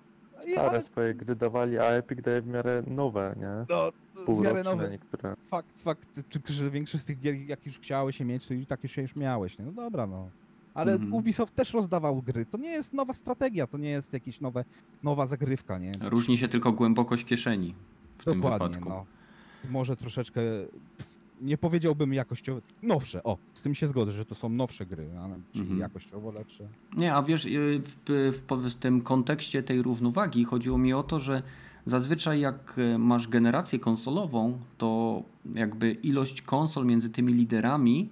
Stare 0.40 0.68
ale- 0.70 0.82
swoje 0.82 1.14
gry 1.14 1.36
dawali, 1.36 1.78
a 1.78 1.84
Epic 1.84 2.20
daje 2.22 2.42
w 2.42 2.46
miarę 2.46 2.82
nowe, 2.86 3.34
nie? 3.38 3.66
No, 3.68 3.92
w 4.26 4.28
miarę 4.28 4.48
Półroczne 4.50 4.70
nowe. 4.76 4.90
niektóre. 4.90 5.34
Fakt, 5.50 5.78
fakt, 5.78 6.08
że 6.46 6.70
większość 6.70 7.02
z 7.02 7.06
tych 7.06 7.20
gier, 7.20 7.34
jak 7.34 7.66
już 7.66 7.78
chciałeś 7.78 8.16
się 8.16 8.24
mieć, 8.24 8.46
to 8.46 8.54
i 8.54 8.66
tak 8.66 8.82
już 8.82 8.92
się 8.92 9.02
już 9.02 9.16
miałeś, 9.16 9.58
nie? 9.58 9.64
No 9.64 9.72
dobra, 9.72 10.06
no. 10.06 10.30
Ale 10.74 10.92
Mhm. 10.92 11.12
Ubisoft 11.14 11.54
też 11.54 11.72
rozdawał 11.72 12.22
gry. 12.22 12.46
To 12.46 12.58
nie 12.58 12.68
jest 12.70 12.92
nowa 12.92 13.12
strategia, 13.12 13.66
to 13.66 13.78
nie 13.78 13.90
jest 13.90 14.12
jakaś 14.12 14.40
nowe, 14.40 14.64
nowa 15.02 15.26
zagrywka, 15.26 15.78
nie? 15.78 15.92
Różni 16.00 16.38
się 16.38 16.48
tylko 16.48 16.72
głębokość 16.72 17.24
kieszeni 17.24 17.74
w 18.18 18.24
tym 18.24 18.40
Dokładnie, 18.40 18.68
wypadku. 18.68 18.88
no. 18.88 19.04
Może 19.70 19.96
troszeczkę, 19.96 20.40
nie 21.42 21.58
powiedziałbym 21.58 22.14
jakościowo, 22.14 22.60
nowsze, 22.82 23.22
o, 23.22 23.38
z 23.54 23.62
tym 23.62 23.74
się 23.74 23.86
zgodzę, 23.88 24.12
że 24.12 24.24
to 24.24 24.34
są 24.34 24.48
nowsze 24.48 24.86
gry, 24.86 25.08
ale 25.20 25.36
czy 25.52 25.60
Mhm. 25.60 25.78
jakościowo 25.80 26.30
lepsze? 26.32 26.68
Nie, 26.96 27.14
a 27.14 27.22
wiesz, 27.22 27.44
y, 27.46 27.82
w, 28.06 28.32
w, 28.48 28.52
w 28.70 28.74
tym 28.74 29.00
kontekście 29.00 29.62
tej 29.62 29.82
równowagi 29.82 30.44
chodziło 30.44 30.78
mi 30.78 30.92
o 30.92 31.02
to, 31.02 31.20
że 31.20 31.42
zazwyczaj 31.86 32.40
jak 32.40 32.78
y, 32.78 32.98
masz 32.98 33.28
generację 33.28 33.78
konsolową, 33.78 34.58
to 34.78 35.22
jakby 35.54 35.92
ilość 35.92 36.42
konsol 36.42 36.86
między 36.86 37.10
tymi 37.10 37.32
liderami, 37.32 38.08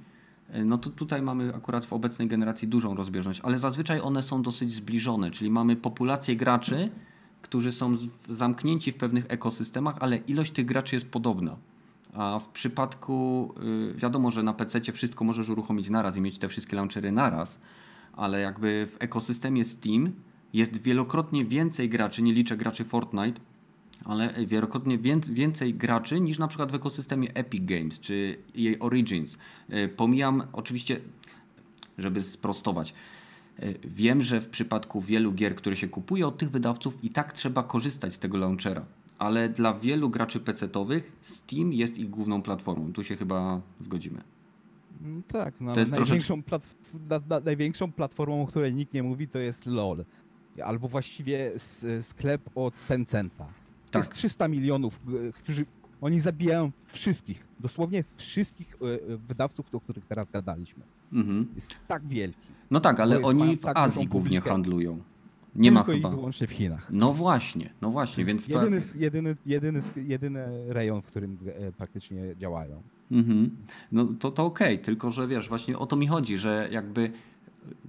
y, 0.55 0.65
no 0.65 0.79
to 0.79 0.91
tutaj 0.91 1.23
mamy 1.23 1.55
akurat 1.55 1.87
w 1.87 1.93
obecnej 1.93 2.29
generacji 2.29 2.69
dużą 2.69 2.95
rozbieżność, 2.95 3.41
ale 3.41 3.59
zazwyczaj 3.59 4.01
one 4.01 4.23
są 4.23 4.43
dosyć 4.43 4.73
zbliżone, 4.73 5.31
czyli 5.31 5.51
mamy 5.51 5.77
populację 5.77 6.37
graczy, 6.37 6.91
którzy 7.43 7.73
są 7.73 7.95
zamknięci 8.29 8.93
w 8.93 8.97
pewnych 8.97 9.27
ekosystemach, 9.29 9.97
ale 10.01 10.17
ilość 10.17 10.53
tych 10.53 10.67
graczy 10.67 10.97
jest 10.97 11.09
podobna. 11.09 11.57
A 12.13 12.39
w 12.39 12.49
przypadku, 12.49 13.49
y, 13.93 13.95
wiadomo, 13.95 14.31
że 14.31 14.43
na 14.43 14.55
PC 14.55 14.93
wszystko 14.93 15.25
możesz 15.25 15.49
uruchomić 15.49 15.91
naraz 15.91 16.17
i 16.17 16.21
mieć 16.21 16.39
te 16.39 16.49
wszystkie 16.49 16.77
launchery 16.77 17.13
naraz, 17.13 17.59
ale 18.13 18.41
jakby 18.41 18.89
w 18.91 18.97
ekosystemie 18.99 19.65
Steam 19.65 20.13
jest 20.53 20.83
wielokrotnie 20.83 21.45
więcej 21.45 21.89
graczy, 21.89 22.23
nie 22.23 22.33
liczę 22.33 22.57
graczy 22.57 22.85
Fortnite, 22.85 23.41
ale 24.05 24.35
wielokrotnie 24.47 24.99
wię- 24.99 25.21
więcej 25.33 25.75
graczy 25.75 26.21
niż 26.21 26.39
na 26.39 26.49
przykład 26.49 26.73
w 26.73 26.75
ekosystemie 26.75 27.35
Epic 27.35 27.63
Games 27.65 28.01
czy 28.01 28.39
jej 28.55 28.81
Origins. 28.81 29.39
Y, 29.73 29.89
Pomijam 29.89 30.43
oczywiście, 30.53 31.01
żeby 31.99 32.23
sprostować. 32.23 32.95
y, 33.63 33.79
Wiem, 33.85 34.23
że 34.23 34.41
w 34.41 34.49
przypadku 34.49 35.01
wielu 35.01 35.33
gier, 35.33 35.55
które 35.57 35.77
się 35.77 35.89
kupuje 35.89 36.27
od 36.27 36.39
tych 36.39 36.51
wydawców, 36.51 37.05
i 37.05 37.09
tak 37.09 37.33
trzeba 37.33 37.63
korzystać 37.63 38.13
z 38.15 38.19
tego 38.19 38.39
launchera. 38.39 38.85
Ale 39.19 39.49
dla 39.49 39.75
wielu 39.79 40.11
graczy 40.11 40.41
PC-towych 40.41 41.01
Steam 41.21 41.73
jest 41.73 41.99
ich 41.99 42.11
główną 42.11 42.43
platformą. 42.43 42.93
Tu 42.93 43.05
się 43.05 43.17
chyba 43.17 43.61
zgodzimy. 43.81 44.21
Mm, 45.03 45.23
Tak, 45.23 45.55
no, 45.61 45.75
To 45.75 45.81
jest 45.81 45.93
największą, 45.93 46.43
plat, 46.43 46.63
na, 47.11 47.21
na, 47.29 47.41
największą 47.41 47.93
platformą, 47.93 48.43
o 48.43 48.47
której 48.47 48.75
nikt 48.75 48.95
nie 48.95 49.03
mówi, 49.03 49.29
to 49.29 49.39
jest 49.39 49.67
LOL. 49.67 50.05
Albo 50.65 50.89
właściwie 50.89 51.53
sklep 52.01 52.51
od 52.55 52.75
Tencenta. 52.89 53.47
To 53.93 53.99
Tak. 53.99 54.09
jest 54.09 54.13
300 54.19 54.49
milionów, 54.49 55.01
którzy 55.35 55.67
oni 56.01 56.21
zabijają 56.21 56.71
wszystkich, 56.87 57.47
dosłownie 57.61 58.05
wszystkich 58.17 58.77
e, 58.83 59.13
e, 59.15 59.17
wydawców, 59.17 59.75
o 59.75 59.81
których 59.81 60.07
teraz 60.07 60.31
gadaliśmy. 60.31 60.83
Mhm. 61.13 61.47
Jest 61.55 61.77
tak 61.89 62.07
wielki. 62.07 62.49
No 62.71 62.81
tak, 62.81 63.01
ale 63.01 63.23
oni 63.23 63.57
w 63.57 63.61
tak 63.61 63.77
Azji 63.77 64.07
głównie 64.07 64.41
handlują. 64.41 64.99
Nie 65.57 65.73
ma 65.73 65.85
Tylko 65.85 65.97
chyba. 65.97 66.09
i 66.09 66.13
wyłącznie 66.13 66.47
w 66.47 66.51
Chinach. 66.51 66.89
No 66.93 67.13
właśnie, 67.13 67.71
no 67.83 67.91
właśnie, 67.91 68.25
więc 68.25 68.49
to... 68.49 68.59
jedyny, 68.59 68.81
jedyny, 68.97 69.37
jedyny, 69.47 69.83
jedyny 69.97 70.45
rejon, 70.69 71.03
w 71.03 71.07
którym 71.07 71.39
e, 71.47 71.73
praktycznie 71.73 72.37
działają. 72.37 72.83
Mhm. 73.11 73.57
No 73.93 74.05
to, 74.19 74.31
to 74.31 74.45
okej, 74.45 74.79
tylko 74.79 75.11
że 75.11 75.29
wiesz, 75.29 75.49
właśnie 75.49 75.79
o 75.79 75.87
to 75.87 75.97
mi 75.97 76.07
chodzi, 76.07 76.39
że 76.39 76.69
jakby 76.73 77.13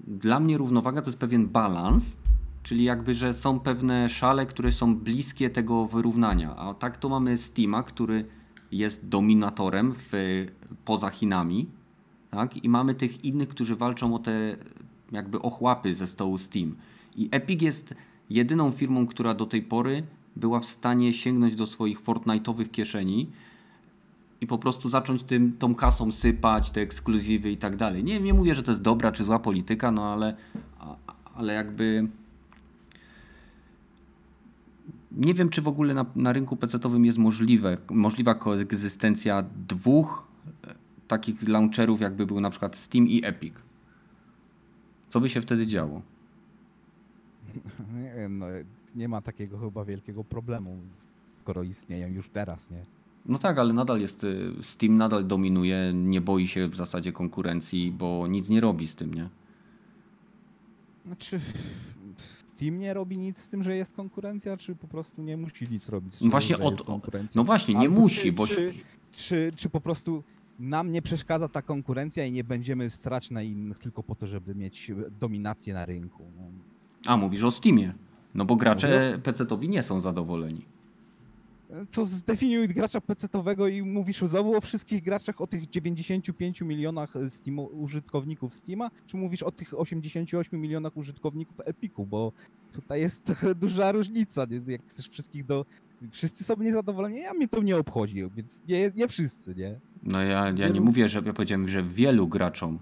dla 0.08 0.40
mnie 0.40 0.58
równowaga 0.58 1.02
to 1.02 1.08
jest 1.08 1.20
pewien 1.20 1.48
balans, 1.48 2.18
czyli 2.64 2.84
jakby, 2.84 3.14
że 3.14 3.34
są 3.34 3.60
pewne 3.60 4.10
szale, 4.10 4.45
które 4.45 4.72
są 4.72 4.95
bliskie 4.95 5.49
tego 5.49 5.85
wyrównania, 5.85 6.56
a 6.56 6.73
tak 6.73 6.98
to 6.98 7.10
mamy 7.10 7.38
Steama, 7.38 7.84
który 7.84 8.26
jest 8.72 9.07
dominatorem 9.07 9.94
w, 9.95 10.11
poza 10.85 11.10
Chinami, 11.10 11.68
tak? 12.31 12.64
I 12.64 12.69
mamy 12.69 12.95
tych 12.95 13.26
innych, 13.26 13.49
którzy 13.49 13.76
walczą 13.76 14.15
o 14.15 14.19
te 14.19 14.57
jakby 15.11 15.41
ochłapy 15.41 15.94
ze 15.94 16.07
stołu 16.07 16.38
Steam. 16.38 16.76
I 17.15 17.30
Epic 17.31 17.61
jest 17.61 17.95
jedyną 18.30 18.72
firmą, 18.72 19.07
która 19.07 19.34
do 19.34 19.45
tej 19.45 19.61
pory 19.61 20.03
była 20.35 20.60
w 20.60 20.65
stanie 20.65 21.14
sięgnąć 21.14 21.56
do 21.56 21.68
swoich 21.68 22.03
Fortnite'owych 22.03 22.72
kieszeni 22.72 23.30
i 24.41 24.48
po 24.48 24.57
prostu 24.57 24.90
zacząć 24.90 25.23
tym, 25.23 25.57
tą 25.60 25.76
kasą 25.76 26.11
sypać, 26.11 26.72
te 26.72 26.81
ekskluzywy 26.81 27.52
i 27.52 27.57
tak 27.57 27.76
dalej. 27.76 28.03
Nie, 28.03 28.19
nie 28.19 28.34
mówię, 28.34 28.56
że 28.56 28.64
to 28.64 28.72
jest 28.72 28.81
dobra 28.81 29.11
czy 29.11 29.23
zła 29.23 29.40
polityka, 29.40 29.91
no 29.91 30.14
ale, 30.14 30.35
ale 31.35 31.53
jakby 31.53 32.07
nie 35.14 35.34
wiem, 35.34 35.49
czy 35.49 35.61
w 35.61 35.68
ogóle 35.68 35.94
na, 35.94 36.06
na 36.15 36.34
rynku 36.34 36.56
PC-owym 36.56 37.06
jest 37.06 37.18
możliwe, 37.18 37.77
możliwa 37.91 38.35
koegzystencja 38.35 39.44
dwóch 39.68 40.27
e, 40.68 40.76
takich 41.07 41.48
launcherów, 41.48 42.02
jakby 42.02 42.26
był 42.26 42.41
na 42.41 42.49
przykład 42.49 42.76
Steam 42.76 43.07
i 43.07 43.26
Epic. 43.26 43.53
Co 45.10 45.19
by 45.19 45.30
się 45.30 45.41
wtedy 45.41 45.68
działo? 45.68 46.02
Nie 48.03 48.14
wiem, 48.15 48.40
no, 48.40 48.45
nie 48.95 49.07
ma 49.07 49.22
takiego 49.22 49.60
chyba 49.60 49.85
wielkiego 49.85 50.23
problemu, 50.23 50.77
skoro 51.41 51.64
istnieją 51.64 52.07
już 52.07 52.30
teraz, 52.30 52.72
nie? 52.72 52.85
No 53.26 53.38
tak, 53.38 53.60
ale 53.60 53.73
nadal 53.73 54.02
jest, 54.02 54.23
y, 54.23 54.52
Steam 54.61 54.98
nadal 54.98 55.27
dominuje, 55.27 55.91
nie 55.94 56.22
boi 56.22 56.48
się 56.48 56.68
w 56.68 56.76
zasadzie 56.76 57.11
konkurencji, 57.11 57.91
bo 57.91 58.27
nic 58.27 58.49
nie 58.49 58.61
robi 58.61 58.88
z 58.88 58.95
tym, 58.95 59.14
nie? 59.14 59.30
Znaczy, 61.06 61.40
Steam 62.56 62.80
nie 62.80 62.94
robi 62.94 63.18
nic 63.18 63.40
z 63.40 63.50
tym, 63.50 63.64
że 63.64 63.76
jest 63.76 63.94
konkurencja, 63.94 64.58
czy 64.58 64.76
po 64.76 64.88
prostu 64.88 65.22
nie 65.22 65.38
musi 65.38 65.68
nic 65.72 65.90
robić? 65.90 66.14
z 66.16 66.22
No 66.22 66.30
właśnie 66.30 66.56
tym, 66.56 66.64
że 66.64 66.68
o 66.68 66.72
jest 66.72 66.78
to- 66.78 66.84
konkurencja? 66.92 67.40
No 67.40 67.44
właśnie, 67.44 67.74
nie 67.74 67.80
Albo 67.80 68.00
musi, 68.02 68.22
czy, 68.22 68.32
bo... 68.32 68.48
Czy, 68.48 68.74
czy, 69.12 69.52
czy 69.56 69.70
po 69.70 69.82
prostu 69.82 70.24
nam 70.60 70.92
nie 70.92 71.02
przeszkadza 71.02 71.48
ta 71.48 71.62
konkurencja 71.62 72.26
i 72.26 72.32
nie 72.32 72.44
będziemy 72.44 72.90
strać 72.90 73.32
na 73.32 73.42
innych 73.42 73.80
tylko 73.80 74.04
po 74.04 74.16
to, 74.16 74.28
żeby 74.28 74.56
mieć 74.56 74.92
dominację 75.20 75.74
na 75.74 75.86
rynku? 75.86 76.24
No. 76.38 76.44
A, 77.06 77.18
mówisz 77.18 77.44
o 77.44 77.52
Steamie. 77.52 77.94
No 78.36 78.46
bo 78.46 78.56
gracze 78.56 79.20
PC-owi 79.24 79.70
nie 79.70 79.84
są 79.84 80.02
zadowoleni. 80.02 80.66
To 81.91 82.06
zdefiniuj 82.06 82.68
gracza 82.68 83.02
PC-owego 83.02 83.68
i 83.68 83.82
mówisz 83.82 84.22
znowu 84.22 84.56
o 84.56 84.62
wszystkich 84.62 85.04
graczach, 85.04 85.41
o 85.41 85.48
tych 85.48 85.70
95 85.70 86.62
milionach 86.62 87.14
Steam, 87.30 87.60
użytkowników 87.60 88.54
Steama, 88.54 88.91
czy 89.06 89.18
mówisz 89.18 89.44
o 89.44 89.52
tych 89.52 89.80
88 89.80 90.62
milionach 90.62 90.98
użytkowników 90.98 91.56
Epiku, 91.66 92.06
bo 92.06 92.32
tutaj 92.72 93.02
jest 93.02 93.24
trochę 93.24 93.56
duża 93.56 93.91
różnica, 93.91 94.45
nie? 94.45 94.62
jak 94.74 94.82
chcesz 94.88 95.10
wszystkich 95.10 95.45
do... 95.45 95.66
Wszyscy 96.12 96.44
są 96.44 96.56
niezadowoleni, 96.58 97.26
a 97.26 97.34
mnie 97.34 97.48
to 97.48 97.62
nie 97.62 97.78
obchodzi, 97.78 98.24
więc 98.36 98.64
nie, 98.68 98.91
nie 98.95 99.08
wszyscy, 99.08 99.56
nie? 99.56 99.80
No 100.04 100.22
ja, 100.24 100.45
ja 100.45 100.52
nie 100.52 100.64
Wielu- 100.64 100.86
mówię, 100.86 101.10
że 101.10 101.22
ja 101.26 101.34
powiedziałem, 101.34 101.68
że 101.68 101.84
wielu 101.84 102.28
graczom. 102.28 102.80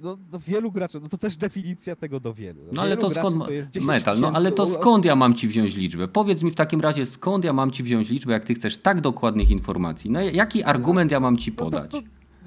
No, 0.00 0.16
do 0.16 0.38
wielu 0.38 0.72
graczy, 0.72 1.00
no 1.00 1.08
to 1.08 1.18
też 1.18 1.36
definicja 1.36 1.96
tego 1.96 2.20
do 2.20 2.34
wielu. 2.34 2.62
No 2.72 2.82
ale 2.82 2.96
Wielu 2.96 3.08
to 3.08 3.14
skąd... 3.14 3.44
To 3.44 3.52
jest 3.52 3.70
10 3.70 3.86
Metal, 3.88 4.20
no 4.20 4.32
ale 4.34 4.52
to 4.52 4.66
skąd 4.66 5.04
ja 5.04 5.16
mam 5.16 5.34
ci 5.34 5.48
wziąć 5.48 5.76
liczbę? 5.76 6.08
Powiedz 6.08 6.42
mi 6.42 6.50
w 6.50 6.54
takim 6.54 6.80
razie, 6.80 7.06
skąd 7.06 7.44
ja 7.44 7.52
mam 7.52 7.70
ci 7.70 7.82
wziąć 7.82 8.10
liczbę, 8.10 8.32
jak 8.32 8.44
ty 8.44 8.54
chcesz 8.54 8.78
tak 8.78 9.00
dokładnych 9.00 9.50
informacji? 9.50 10.10
No 10.10 10.20
jaki 10.20 10.64
argument 10.64 11.10
ja 11.10 11.20
mam 11.20 11.36
ci 11.36 11.50
No 11.50 11.56
to- 11.56 11.64
podać? 11.64 11.90
to 11.90 12.00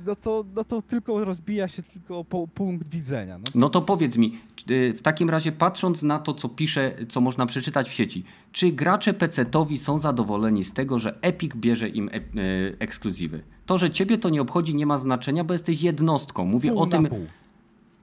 no 0.06 0.15
to, 0.15 0.45
no 0.56 0.64
to 0.64 0.82
tylko 0.82 1.26
rozbija 1.26 1.68
się 1.68 1.84
tylko 1.84 2.26
punkt 2.53 2.88
widzenia. 2.90 3.38
No, 3.38 3.44
No 3.56 3.69
to 3.69 3.82
powiedz 3.82 4.18
mi, 4.18 4.40
y, 4.72 4.94
w 4.94 5.02
takim 5.02 5.30
razie 5.30 5.52
patrząc 5.52 6.03
na 6.03 6.19
to, 6.19 6.34
co 6.34 6.49
pisze, 6.49 6.95
co 7.10 7.22
można 7.22 7.45
przeczytać 7.45 7.90
w 7.90 7.94
sieci, 7.94 8.23
czy 8.52 8.72
gracze 8.72 9.14
PC-towi 9.14 9.78
są 9.78 9.99
zadowoleni 9.99 10.64
z 10.64 10.73
tego, 10.73 10.99
że 10.99 11.22
Epic 11.22 11.56
bierze 11.56 11.90
im 11.90 12.10
e- 12.10 12.40
y, 12.41 12.76
ekskluzywy? 12.80 13.44
To, 13.65 13.78
że 13.78 13.90
ciebie 13.90 14.18
to 14.18 14.30
nie 14.30 14.41
obchodzi, 14.41 14.76
nie 14.76 14.86
ma 14.86 14.98
znaczenia, 14.98 15.44
bo 15.44 15.53
jesteś 15.53 15.82
jednostką. 15.82 16.45
Mówię 16.45 16.72
pół 16.72 16.82
o 16.82 16.88
tym 16.88 17.06
pół. 17.06 17.26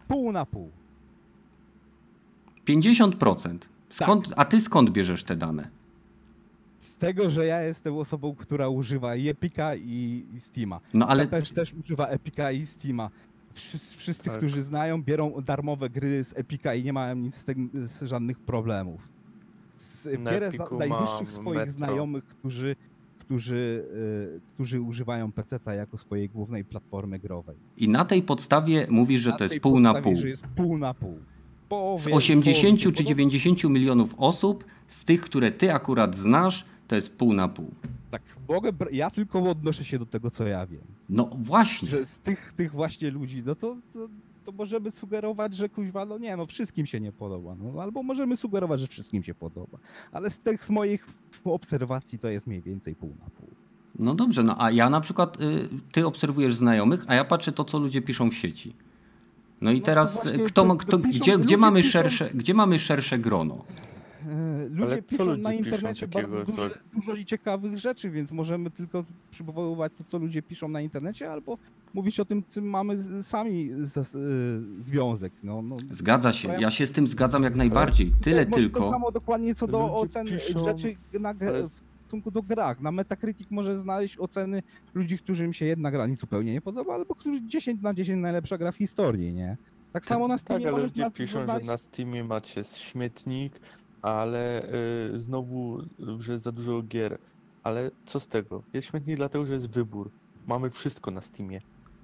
Pół 0.09 0.33
na 0.33 0.47
pół. 0.47 0.71
50%. 2.67 3.59
Skąd, 3.91 4.29
Tak. 4.29 4.39
A 4.39 4.45
ty 4.45 4.61
skąd 4.61 4.91
bierzesz 4.91 5.25
te 5.25 5.37
dane? 5.37 5.69
Z 6.79 6.97
tego, 6.97 7.31
że 7.31 7.47
ja 7.47 7.63
jestem 7.63 7.97
osobą, 7.97 8.35
która 8.35 8.69
używa 8.69 9.17
i 9.17 9.29
Epica 9.29 9.75
i, 9.77 10.25
i 10.35 10.41
Steama. 10.41 10.81
No 10.95 11.09
ale 11.09 11.27
też, 11.27 11.51
też 11.51 11.75
używa 11.85 12.07
Epica 12.07 12.53
i 12.53 12.67
Steama. 12.67 13.11
Wszyscy, 13.55 13.97
wszyscy 13.99 14.25
Tak. 14.25 14.39
którzy 14.39 14.63
znają, 14.63 15.03
biorą 15.03 15.31
darmowe 15.43 15.91
gry 15.91 16.25
z 16.25 16.39
Epica 16.39 16.75
i 16.75 16.85
nie 16.85 16.93
mają 16.93 17.15
nic 17.17 17.35
z 17.37 17.45
tym 17.45 17.71
z 17.75 18.03
żadnych 18.03 18.39
problemów. 18.39 19.01
Z, 19.77 20.09
bierę 20.25 20.51
za, 20.51 20.67
swoich 20.67 21.45
Metro. 21.45 21.73
znajomych, 21.73 22.25
którzy, 22.25 22.77
którzy, 23.39 23.85
y, 24.37 24.41
którzy 24.55 24.81
używają 24.81 25.33
PC-ta 25.33 25.75
jako 25.75 25.99
swojej 25.99 26.29
głównej 26.29 26.65
platformy 26.65 27.19
growej. 27.19 27.57
i 27.77 27.89
na 27.89 28.05
tej 28.05 28.23
podstawie 28.23 28.87
mówisz, 28.91 29.21
że 29.21 29.31
Na 29.31 29.37
to 29.37 29.45
jest 29.45 29.61
pół 29.61 29.81
na 29.81 29.95
pół. 30.03 30.17
Że 30.17 30.29
jest 30.29 30.47
pół 30.47 30.79
na 30.79 30.95
pół. 30.95 31.19
Połowie, 31.69 32.03
Z 32.03 32.07
80 32.07 32.63
połowie 32.63 32.79
czy 32.79 32.89
podobno- 32.93 33.09
90 33.09 33.65
milionów 33.65 34.15
osób, 34.19 34.65
z 34.87 35.05
tych, 35.05 35.21
które 35.21 35.51
ty 35.51 35.73
akurat 35.73 36.17
znasz, 36.17 36.65
to 36.89 36.95
jest 36.97 37.17
pół 37.17 37.33
na 37.35 37.49
pół. 37.49 37.71
Tak, 38.11 38.23
mogę, 38.49 38.71
ja 38.93 39.11
tylko 39.11 39.51
odnoszę 39.51 39.85
się 39.85 39.99
do 39.99 40.07
tego, 40.07 40.31
co 40.31 40.47
ja 40.47 40.67
wiem. 40.67 40.81
No 41.09 41.31
właśnie. 41.39 41.89
Że 41.89 42.07
z 42.07 42.19
tych, 42.19 42.53
tych 42.53 42.73
właśnie 42.73 43.11
ludzi, 43.11 43.43
no 43.47 43.55
to, 43.55 43.77
to, 43.93 44.09
to 44.49 44.53
możemy 44.53 44.91
sugerować, 44.91 45.55
że 45.55 45.69
kuźwa, 45.69 46.05
no 46.05 46.19
nie, 46.19 46.37
no 46.37 46.47
wszystkim 46.47 46.87
się 46.87 47.01
nie 47.01 47.13
podoba. 47.13 47.55
No, 47.55 47.83
albo 47.83 48.03
możemy 48.03 48.37
sugerować, 48.37 48.81
że 48.81 48.87
wszystkim 48.87 49.23
się 49.23 49.35
podoba. 49.35 49.79
Ale 50.13 50.31
z 50.31 50.39
tych 50.39 50.65
z 50.65 50.71
moich 50.71 51.07
obserwacji 51.45 52.19
to 52.19 52.29
jest 52.29 52.47
mniej 52.47 52.61
więcej 52.63 52.95
pół 52.95 53.11
na 53.11 53.31
pół. 53.31 53.49
No 53.99 54.15
dobrze, 54.15 54.43
no 54.43 54.57
a 54.63 54.71
ja 54.71 54.91
na 54.91 55.01
przykład, 55.01 55.41
y, 55.41 55.69
ty 55.93 56.07
obserwujesz 56.07 56.55
znajomych, 56.55 57.05
a 57.09 57.15
ja 57.15 57.25
patrzę 57.25 57.53
to, 57.53 57.65
co 57.65 57.79
ludzie 57.79 58.03
piszą 58.03 58.31
w 58.31 58.35
sieci. 58.35 58.73
No 59.61 59.71
i 59.73 59.79
No 59.79 59.85
teraz 59.87 60.15
właśnie 60.23 60.39
kto, 60.39 60.65
to- 60.65 60.77
kto, 60.77 60.91
to 60.91 60.99
piszą- 60.99 61.21
gdzie, 61.21 61.39
gdzie, 61.39 61.57
mamy 61.57 61.81
piszą- 61.81 61.91
szersze, 61.93 62.31
gdzie 62.35 62.55
mamy 62.55 62.79
szersze 62.79 63.19
grono? 63.19 63.65
E, 64.29 64.69
Ludzie 64.69 64.83
Ale 64.93 65.03
piszą 65.03 65.25
ludzie 65.25 65.43
na 65.43 65.51
piszą 65.51 65.65
internecie 65.65 66.09
takiego, 66.09 66.29
bardzo 66.37 66.53
dużo, 66.53 66.71
dużo 66.95 67.15
i 67.15 67.25
ciekawych 67.25 67.79
rzeczy, 67.79 68.11
więc 68.11 68.33
możemy 68.33 68.71
tylko 68.71 69.05
przywoływać 69.31 69.93
to, 69.99 70.05
co 70.05 70.19
ludzie 70.19 70.43
piszą 70.43 70.69
na 70.69 70.81
internecie, 70.81 71.33
albo 71.33 71.59
mówić 71.95 72.21
o 72.21 72.25
tym, 72.25 72.43
czym 72.51 72.65
mamy 72.71 73.23
sami 73.23 73.71
z, 73.73 74.09
z, 74.09 74.85
związek. 74.87 75.33
No, 75.43 75.63
no, 75.63 75.77
Zgadza 75.91 76.33
się, 76.33 76.49
ja 76.61 76.71
się 76.71 76.87
z 76.87 76.93
tym 76.93 77.07
zgadzam 77.07 77.43
jak 77.43 77.55
najbardziej. 77.55 78.13
Tyle 78.23 78.37
Może 78.45 78.51
To 78.51 78.57
tylko. 78.61 78.91
samo 78.91 79.11
dokładnie 79.13 79.55
co 79.55 79.67
do 79.67 79.97
ocen 79.97 80.27
piszą, 80.27 80.65
rzeczy 80.65 80.97
na, 81.21 81.29
ale- 81.41 81.63
w 81.63 81.71
stosunku 82.07 82.31
do 82.31 82.43
grach. 82.43 82.81
Na 82.81 82.93
Metacritic 82.93 83.51
może 83.51 83.79
znaleźć 83.79 84.19
oceny 84.19 84.63
ludzi, 84.95 85.19
którym 85.19 85.53
się 85.53 85.65
jedna 85.65 85.91
gra 85.91 86.07
nie 86.07 86.17
zupełnie 86.17 86.53
nie 86.53 86.61
podoba, 86.61 86.95
albo 86.95 87.15
którzy 87.15 87.47
10 87.47 87.83
na 87.83 87.95
10 87.95 88.23
najlepsza 88.23 88.59
gra 88.59 88.73
w 88.73 88.77
historii, 88.77 89.33
nie? 89.33 89.57
Tak 89.93 90.07
samo 90.07 90.29
na 90.29 90.35
Tak, 90.35 90.41
Steamie 90.41 90.65
ale 90.65 90.73
możesz 90.73 90.91
ludzie 90.91 91.03
na, 91.03 91.11
piszą, 91.11 91.47
że 91.47 91.61
na 91.65 91.77
Steamie 91.77 92.25
macie 92.25 92.65
śmietnik, 92.65 93.53
ale 94.03 94.63
y, 95.15 95.21
znowu, 95.21 95.81
y, 95.81 95.87
że 96.23 96.33
jest 96.33 96.45
za 96.45 96.53
dużo 96.53 96.83
gier. 96.83 97.19
Ale 97.63 97.91
co 98.07 98.21
z 98.21 98.29
tego? 98.29 98.63
Jest 98.73 98.89
śmietnik 98.89 99.17
dlatego, 99.17 99.47
że 99.47 99.53
jest 99.53 99.71
wybór. 99.71 100.11
Mamy 100.47 100.71
wszystko 100.71 101.11
na 101.11 101.21
Steamie. 101.21 101.61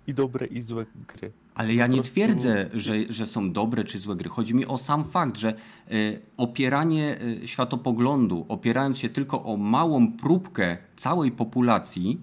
I 0.06 0.14
dobre, 0.14 0.46
i 0.46 0.62
złe 0.62 0.86
gry. 1.08 1.32
Ale 1.54 1.74
ja 1.74 1.86
nie 1.86 2.02
twierdzę, 2.02 2.68
że, 2.72 2.94
że 3.10 3.26
są 3.26 3.52
dobre 3.52 3.84
czy 3.84 3.98
złe 3.98 4.16
gry. 4.16 4.30
Chodzi 4.30 4.54
mi 4.54 4.66
o 4.66 4.78
sam 4.78 5.04
fakt, 5.04 5.36
że 5.36 5.54
y, 5.92 6.20
opieranie 6.36 7.22
y, 7.42 7.48
światopoglądu, 7.48 8.46
opierając 8.48 8.98
się 8.98 9.08
tylko 9.08 9.44
o 9.44 9.56
małą 9.56 10.12
próbkę 10.12 10.76
całej 10.96 11.32
populacji, 11.32 12.20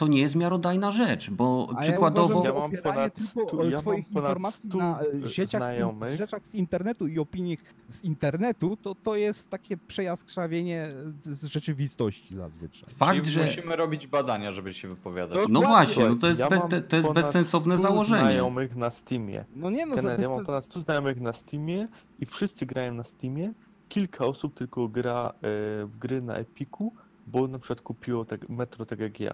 to 0.00 0.06
nie 0.08 0.20
jest 0.20 0.34
miarodajna 0.36 0.90
rzecz, 0.90 1.30
bo 1.30 1.68
A 1.76 1.80
przykładowo. 1.80 2.44
Ja, 2.44 2.52
uważam, 2.52 2.54
Ja 2.72 2.78
mam 2.78 2.82
ponad 2.94 3.14
tylko 3.14 3.30
stu- 3.30 3.60
o 3.60 3.64
ja 3.64 3.70
mam 3.70 3.80
swoich 3.80 4.08
ponad 4.08 4.30
informacji 4.30 4.68
stu 4.68 4.78
na 4.78 5.00
e, 5.26 5.30
sieciach, 5.30 5.62
z, 5.62 5.64
znajomych. 5.64 6.10
in- 6.10 6.16
rzeczach 6.18 6.42
z 6.46 6.54
internetu 6.54 7.06
i 7.06 7.18
opiniach 7.18 7.58
z 7.88 8.04
internetu, 8.04 8.76
to 8.76 8.94
to 8.94 9.16
jest 9.16 9.50
takie 9.50 9.76
przejaskrzawienie 9.76 10.88
z, 11.20 11.28
z 11.28 11.44
rzeczywistości 11.44 12.36
zazwyczaj. 12.36 12.88
Fakt, 12.94 13.18
Czyli 13.18 13.30
że. 13.30 13.40
musimy 13.44 13.76
robić 13.76 14.06
badania, 14.06 14.52
żeby 14.52 14.74
się 14.74 14.88
wypowiadać. 14.88 15.34
To- 15.38 15.48
No 15.48 15.60
Dokładnie. 15.60 15.86
właśnie, 15.94 16.08
no 16.08 16.16
to 16.16 16.26
jest, 16.26 16.40
ja 16.40 16.48
bez, 16.48 16.60
mam 16.60 16.70
to 16.88 16.96
jest 16.96 17.12
bezsensowne 17.12 17.74
100 17.74 17.82
założenie. 17.82 18.20
znajomych 18.22 18.76
na 18.76 18.90
Steamie. 18.90 19.44
No 19.56 19.70
nie 19.70 19.86
no, 19.86 19.94
Kennedy, 19.96 20.22
ja 20.22 20.28
bez- 20.28 20.36
mam 20.36 20.46
ponad 20.46 20.64
100 20.64 20.80
znajomych 20.80 21.20
na 21.20 21.32
Steamie 21.32 21.88
i 22.18 22.26
wszyscy 22.26 22.66
grają 22.66 22.94
na 22.94 23.04
Steamie. 23.04 23.52
Kilka 23.88 24.24
osób 24.24 24.54
tylko 24.54 24.88
gra 24.88 25.32
e, 25.34 25.40
w 25.86 25.96
gry 25.98 26.22
na 26.22 26.34
Epiku, 26.34 26.92
bo 27.26 27.48
na 27.48 27.58
przykład 27.58 27.80
kupiło 27.80 28.24
tak, 28.24 28.48
Metro 28.48 28.86
tak 28.86 28.98
jak 29.00 29.20
ja. 29.20 29.30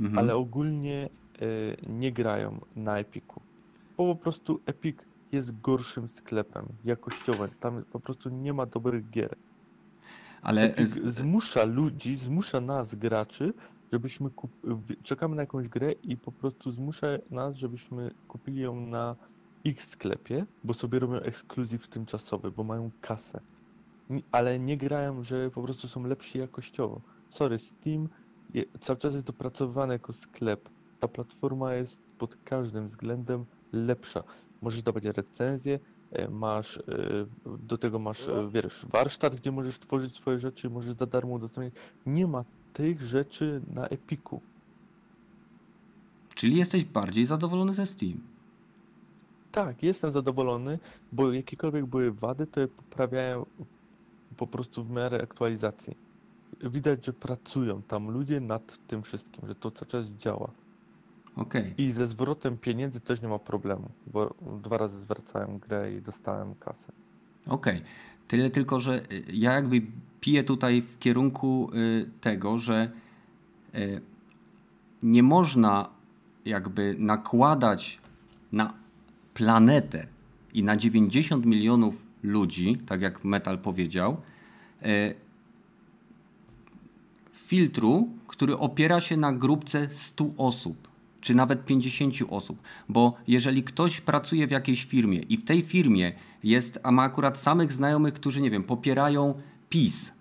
Mhm. 0.00 0.18
ale 0.18 0.36
ogólnie 0.36 1.08
e, 1.08 1.46
nie 1.88 2.12
grają 2.12 2.60
na 2.76 2.98
Epiku. 2.98 3.40
Bo 3.96 4.14
po 4.14 4.22
prostu 4.22 4.60
Epic 4.66 4.96
jest 5.32 5.60
gorszym 5.60 6.08
sklepem 6.08 6.66
jakościowym. 6.84 7.50
Tam 7.60 7.84
po 7.92 8.00
prostu 8.00 8.28
nie 8.28 8.52
ma 8.52 8.66
dobrych 8.66 9.10
gier. 9.10 9.36
Ale 10.42 10.62
Epic 10.62 10.88
zmusza 11.06 11.64
ludzi, 11.64 12.16
zmusza 12.16 12.60
nas, 12.60 12.94
graczy, 12.94 13.52
żebyśmy 13.92 14.30
kup... 14.30 14.50
czekamy 15.02 15.36
na 15.36 15.42
jakąś 15.42 15.68
grę 15.68 15.92
i 15.92 16.16
po 16.16 16.32
prostu 16.32 16.70
zmusza 16.70 17.06
nas, 17.30 17.56
żebyśmy 17.56 18.10
kupili 18.28 18.60
ją 18.60 18.80
na 18.80 19.16
X 19.66 19.88
sklepie, 19.88 20.46
bo 20.64 20.74
sobie 20.74 20.98
robią 20.98 21.14
ekskluzyw 21.14 21.88
tymczasowy, 21.88 22.50
bo 22.50 22.64
mają 22.64 22.90
kasę. 23.00 23.40
Ale 24.32 24.58
nie 24.58 24.76
grają, 24.76 25.22
że 25.22 25.50
po 25.50 25.62
prostu 25.62 25.88
są 25.88 26.06
lepsi 26.06 26.38
jakościowo. 26.38 27.00
Sorry, 27.30 27.58
Steam 27.58 28.08
cały 28.80 28.98
czas 28.98 29.12
jest 29.12 29.26
dopracowywany 29.26 29.92
jako 29.92 30.12
sklep. 30.12 30.68
Ta 31.00 31.08
platforma 31.08 31.74
jest 31.74 32.00
pod 32.18 32.36
każdym 32.36 32.88
względem 32.88 33.44
lepsza. 33.72 34.22
Możesz 34.62 34.82
dawać 34.82 35.04
recenzje, 35.04 35.78
e, 36.12 36.28
masz, 36.28 36.78
e, 36.78 36.82
do 37.58 37.78
tego 37.78 37.98
masz, 37.98 38.28
e, 38.28 38.48
wiesz, 38.50 38.86
warsztat, 38.86 39.34
gdzie 39.34 39.52
możesz 39.52 39.78
tworzyć 39.78 40.14
swoje 40.14 40.38
rzeczy, 40.38 40.70
możesz 40.70 40.96
za 40.96 41.06
darmo 41.06 41.34
udostępniać. 41.34 41.74
Nie 42.06 42.26
ma 42.26 42.44
tych 42.72 43.02
rzeczy 43.02 43.62
na 43.72 43.88
Epiku. 43.88 44.40
czyli 46.34 46.56
jesteś 46.56 46.84
bardziej 46.84 47.26
zadowolony 47.26 47.74
ze 47.74 47.86
Steam. 47.86 48.20
Tak, 49.52 49.82
jestem 49.82 50.12
zadowolony, 50.12 50.78
bo 51.12 51.32
jakiekolwiek 51.32 51.86
były 51.86 52.12
wady, 52.12 52.46
to 52.46 52.60
je 52.60 52.68
poprawiają 52.68 53.46
po 54.36 54.46
prostu 54.46 54.84
w 54.84 54.90
miarę 54.90 55.22
aktualizacji. 55.22 56.03
Widać, 56.62 57.06
że 57.06 57.12
pracują 57.12 57.82
tam 57.82 58.10
ludzie 58.10 58.40
nad 58.40 58.78
tym 58.86 59.02
wszystkim, 59.02 59.48
że 59.48 59.54
to 59.54 59.70
cały 59.70 59.86
czas 59.86 60.06
działa. 60.06 60.50
Okej. 61.36 61.74
I 61.78 61.92
ze 61.92 62.06
zwrotem 62.06 62.58
pieniędzy 62.58 63.00
też 63.00 63.22
nie 63.22 63.28
ma 63.28 63.38
problemu, 63.38 63.90
bo 64.06 64.34
dwa 64.62 64.78
razy 64.78 65.00
zwracałem 65.00 65.58
grę 65.58 65.92
i 65.92 66.02
dostałem 66.02 66.54
kasę. 66.54 66.92
Okej. 67.46 67.82
Tyle 68.28 68.50
tylko, 68.50 68.78
że 68.78 69.12
y, 69.12 69.24
ja 69.32 69.52
jakby 69.52 69.82
piję 70.20 70.44
tutaj 70.44 70.82
w 70.82 70.98
kierunku 70.98 71.70
y, 71.74 72.10
tego, 72.20 72.58
że 72.58 72.90
y, 73.74 74.00
nie 75.02 75.22
można 75.22 75.88
jakby 76.44 76.96
nakładać 76.98 78.00
na 78.52 78.74
planetę 79.34 80.06
i 80.52 80.62
na 80.62 80.76
90 80.76 81.46
milionów 81.46 82.06
ludzi, 82.22 82.76
tak 82.86 83.00
jak 83.00 83.24
Metal 83.24 83.58
powiedział, 83.58 84.16
filtru, 87.54 88.08
który 88.26 88.58
opiera 88.58 89.00
się 89.00 89.16
na 89.16 89.32
grupce 89.32 89.88
100 89.90 90.24
osób, 90.36 90.88
czy 91.20 91.34
nawet 91.34 91.64
50 91.64 92.14
osób. 92.28 92.62
Bo 92.88 93.16
jeżeli 93.26 93.62
ktoś 93.62 94.00
pracuje 94.00 94.46
w 94.46 94.50
jakiejś 94.50 94.84
firmie 94.84 95.18
i 95.18 95.36
w 95.36 95.44
tej 95.44 95.62
firmie 95.62 96.12
jest, 96.44 96.78
a 96.82 96.92
ma 96.92 97.02
akurat 97.02 97.38
samych 97.38 97.72
znajomych, 97.72 98.14
którzy, 98.14 98.40
nie 98.40 98.50
wiem, 98.50 98.62
popierają 98.62 99.34
PiS, 99.68 100.12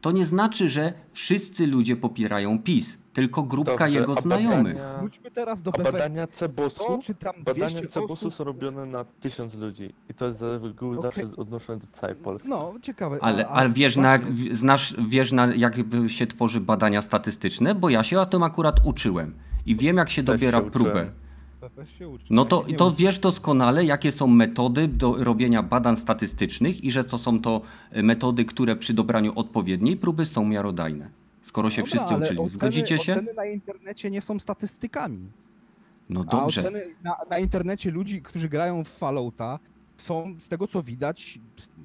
to 0.00 0.12
nie 0.12 0.26
znaczy, 0.26 0.68
że 0.68 0.92
wszyscy 1.12 1.66
ludzie 1.66 1.96
popierają 1.96 2.58
PiS, 2.58 2.98
tylko 3.12 3.42
grupka 3.42 3.76
Dobrze, 3.76 3.98
jego 3.98 4.14
znajomych. 4.14 4.76
Badania, 4.76 4.98
Wróćmy 4.98 5.30
teraz 5.30 5.62
do 5.62 5.70
badania 5.70 6.26
100 6.26 6.36
Cebosu, 6.36 7.00
badania 7.44 7.68
200 7.68 7.88
Cebosu 7.88 8.30
są 8.30 8.44
robione 8.44 8.86
na 8.86 9.04
1000 9.04 9.54
ludzi. 9.54 9.94
I 10.10 10.14
to 10.14 10.26
jest 10.26 10.38
z 10.38 10.62
reguły 10.64 10.98
Okej. 10.98 11.02
zawsze 11.02 11.36
odnoszone 11.36 11.78
do 11.78 11.86
całej 11.92 12.16
Polski. 12.16 12.50
No, 12.50 12.74
ciekawe. 12.82 13.18
Ale, 13.20 13.48
ale 13.48 13.70
wiesz, 13.70 13.96
na, 13.96 14.18
znasz, 14.50 14.96
wiesz 15.08 15.32
na, 15.32 15.54
jak 15.54 15.76
się 16.06 16.26
tworzy 16.26 16.60
badania 16.60 17.02
statystyczne? 17.02 17.74
Bo 17.74 17.90
ja 17.90 18.04
się 18.04 18.20
o 18.20 18.26
tym 18.26 18.42
akurat 18.42 18.86
uczyłem. 18.86 19.34
I 19.66 19.76
wiem, 19.76 19.96
jak 19.96 20.10
się 20.10 20.22
Też 20.22 20.34
dobiera 20.34 20.58
się 20.58 20.70
próbę. 20.70 21.10
No 22.30 22.42
Ja 22.42 22.48
to, 22.48 22.64
to 22.76 22.90
wiesz 22.90 23.18
doskonale, 23.18 23.84
jakie 23.84 24.12
są 24.12 24.26
metody 24.26 24.88
do 24.88 25.24
robienia 25.24 25.62
badań 25.62 25.96
statystycznych 25.96 26.84
i 26.84 26.90
że 26.90 27.04
to 27.04 27.18
są 27.18 27.40
to 27.40 27.60
metody, 28.02 28.44
które 28.44 28.76
przy 28.76 28.94
dobraniu 28.94 29.32
odpowiedniej 29.36 29.96
próby 29.96 30.24
są 30.24 30.44
miarodajne. 30.44 31.10
Skoro 31.48 31.70
się 31.70 31.82
Dobra, 31.82 31.90
wszyscy 31.98 32.14
uczyli. 32.16 32.40
oceny- 32.40 32.48
Zgodzicie 32.48 32.98
się? 32.98 33.12
Oceny 33.12 33.34
na 33.34 33.44
internecie 33.46 34.10
nie 34.10 34.20
są 34.20 34.38
statystykami. 34.38 35.30
No 36.08 36.20
A 36.20 36.24
dobrze. 36.24 36.60
oceny 36.60 36.82
na, 37.04 37.16
na 37.30 37.38
internecie 37.38 37.90
ludzi, 37.90 38.22
którzy 38.22 38.48
grają 38.48 38.84
w 38.84 38.88
Fallouta 38.88 39.58
są 39.96 40.34
z 40.38 40.48
tego 40.48 40.66
co 40.66 40.82
widać 40.82 41.38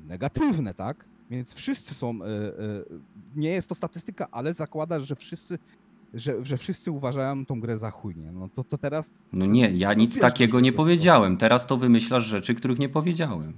negatywne, 0.08 0.74
tak? 0.74 1.06
Więc 1.30 1.54
wszyscy 1.54 1.94
są. 1.94 2.10
e, 2.22 2.26
e, 2.26 2.52
nie 3.36 3.50
jest 3.50 3.70
to 3.70 3.76
statystyka, 3.76 4.28
ale 4.32 4.54
zakładasz, 4.54 5.04
że 5.04 5.16
wszyscy, 5.16 5.60
że, 6.14 6.46
że 6.46 6.58
wszyscy 6.58 6.92
uważają 6.92 7.46
tą 7.46 7.60
grę 7.60 7.78
za 7.78 7.92
chujnie. 7.92 8.32
No 8.32 8.50
to, 8.50 8.64
to 8.64 8.78
teraz. 8.78 9.12
No 9.34 9.46
nie, 9.46 9.70
ja 9.72 9.94
nic 9.94 10.20
takiego 10.20 10.60
nie 10.60 10.74
powiedziałem. 10.74 11.38
Teraz 11.38 11.66
to 11.68 11.78
wymyślasz 11.78 12.24
rzeczy, 12.26 12.56
których 12.56 12.80
nie 12.80 12.90
powiedziałem. 12.90 13.54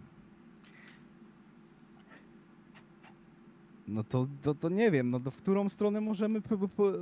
No 3.88 4.04
to, 4.04 4.28
to, 4.42 4.56
to 4.56 4.70
nie 4.70 4.92
wiem, 4.92 5.10
no 5.10 5.20
to 5.20 5.32
w 5.32 5.36
którą 5.36 5.70
stronę 5.70 6.02
możemy 6.02 6.42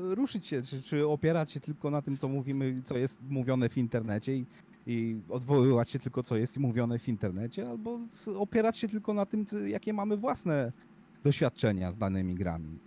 ruszyć 0.10 0.48
się, 0.48 0.62
czy, 0.62 0.82
czy 0.82 1.08
opierać 1.08 1.52
się 1.52 1.60
tylko 1.60 1.92
na 1.92 2.02
tym, 2.02 2.18
co 2.18 2.28
mówimy, 2.28 2.82
co 2.86 2.98
jest 2.98 3.18
mówione 3.30 3.70
w 3.70 3.78
internecie 3.78 4.38
i, 4.38 4.46
i 4.88 5.22
odwoływać 5.30 5.90
się 5.90 6.00
tylko, 6.00 6.24
co 6.24 6.36
jest 6.36 6.58
mówione 6.58 7.00
w 7.00 7.08
internecie, 7.10 7.70
albo 7.70 8.00
opierać 8.36 8.78
się 8.78 8.88
tylko 8.88 9.14
na 9.14 9.26
tym, 9.26 9.46
jakie 9.68 9.94
mamy 9.94 10.18
własne 10.18 10.72
doświadczenia 11.24 11.92
z 11.92 11.98
danymi 11.98 12.36
grami. 12.36 12.80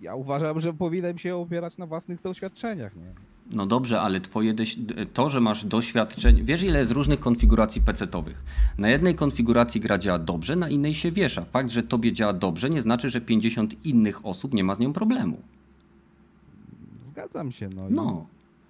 Ja 0.00 0.14
uważam, 0.14 0.60
że 0.60 0.72
powinienem 0.72 1.18
się 1.18 1.36
opierać 1.36 1.78
na 1.78 1.86
własnych 1.86 2.22
doświadczeniach, 2.22 2.96
nie? 2.96 3.33
No 3.52 3.66
dobrze, 3.66 4.00
ale 4.00 4.20
twoje 4.20 4.54
to, 5.14 5.28
że 5.28 5.40
masz 5.40 5.64
doświadczenie. 5.64 6.44
Wiesz, 6.44 6.62
ile 6.62 6.78
jest 6.78 6.92
różnych 6.92 7.20
konfiguracji 7.20 7.82
PC-towych. 7.82 8.44
Na 8.78 8.88
jednej 8.88 9.14
konfiguracji 9.14 9.80
gra 9.80 9.98
działa 9.98 10.18
dobrze, 10.18 10.56
na 10.56 10.68
innej 10.68 10.94
się 10.94 11.12
wiesza. 11.12 11.44
Fakt, 11.44 11.70
że 11.70 11.82
tobie 11.82 12.12
działa 12.12 12.32
dobrze, 12.32 12.70
nie 12.70 12.80
znaczy, 12.80 13.08
że 13.08 13.20
50 13.20 13.86
innych 13.86 14.26
osób 14.26 14.54
nie 14.54 14.64
ma 14.64 14.74
z 14.74 14.78
nią 14.78 14.92
problemu. 14.92 15.38
Zgadzam 17.08 17.52
się, 17.52 17.68
no. 17.68 17.86
No. 17.90 18.26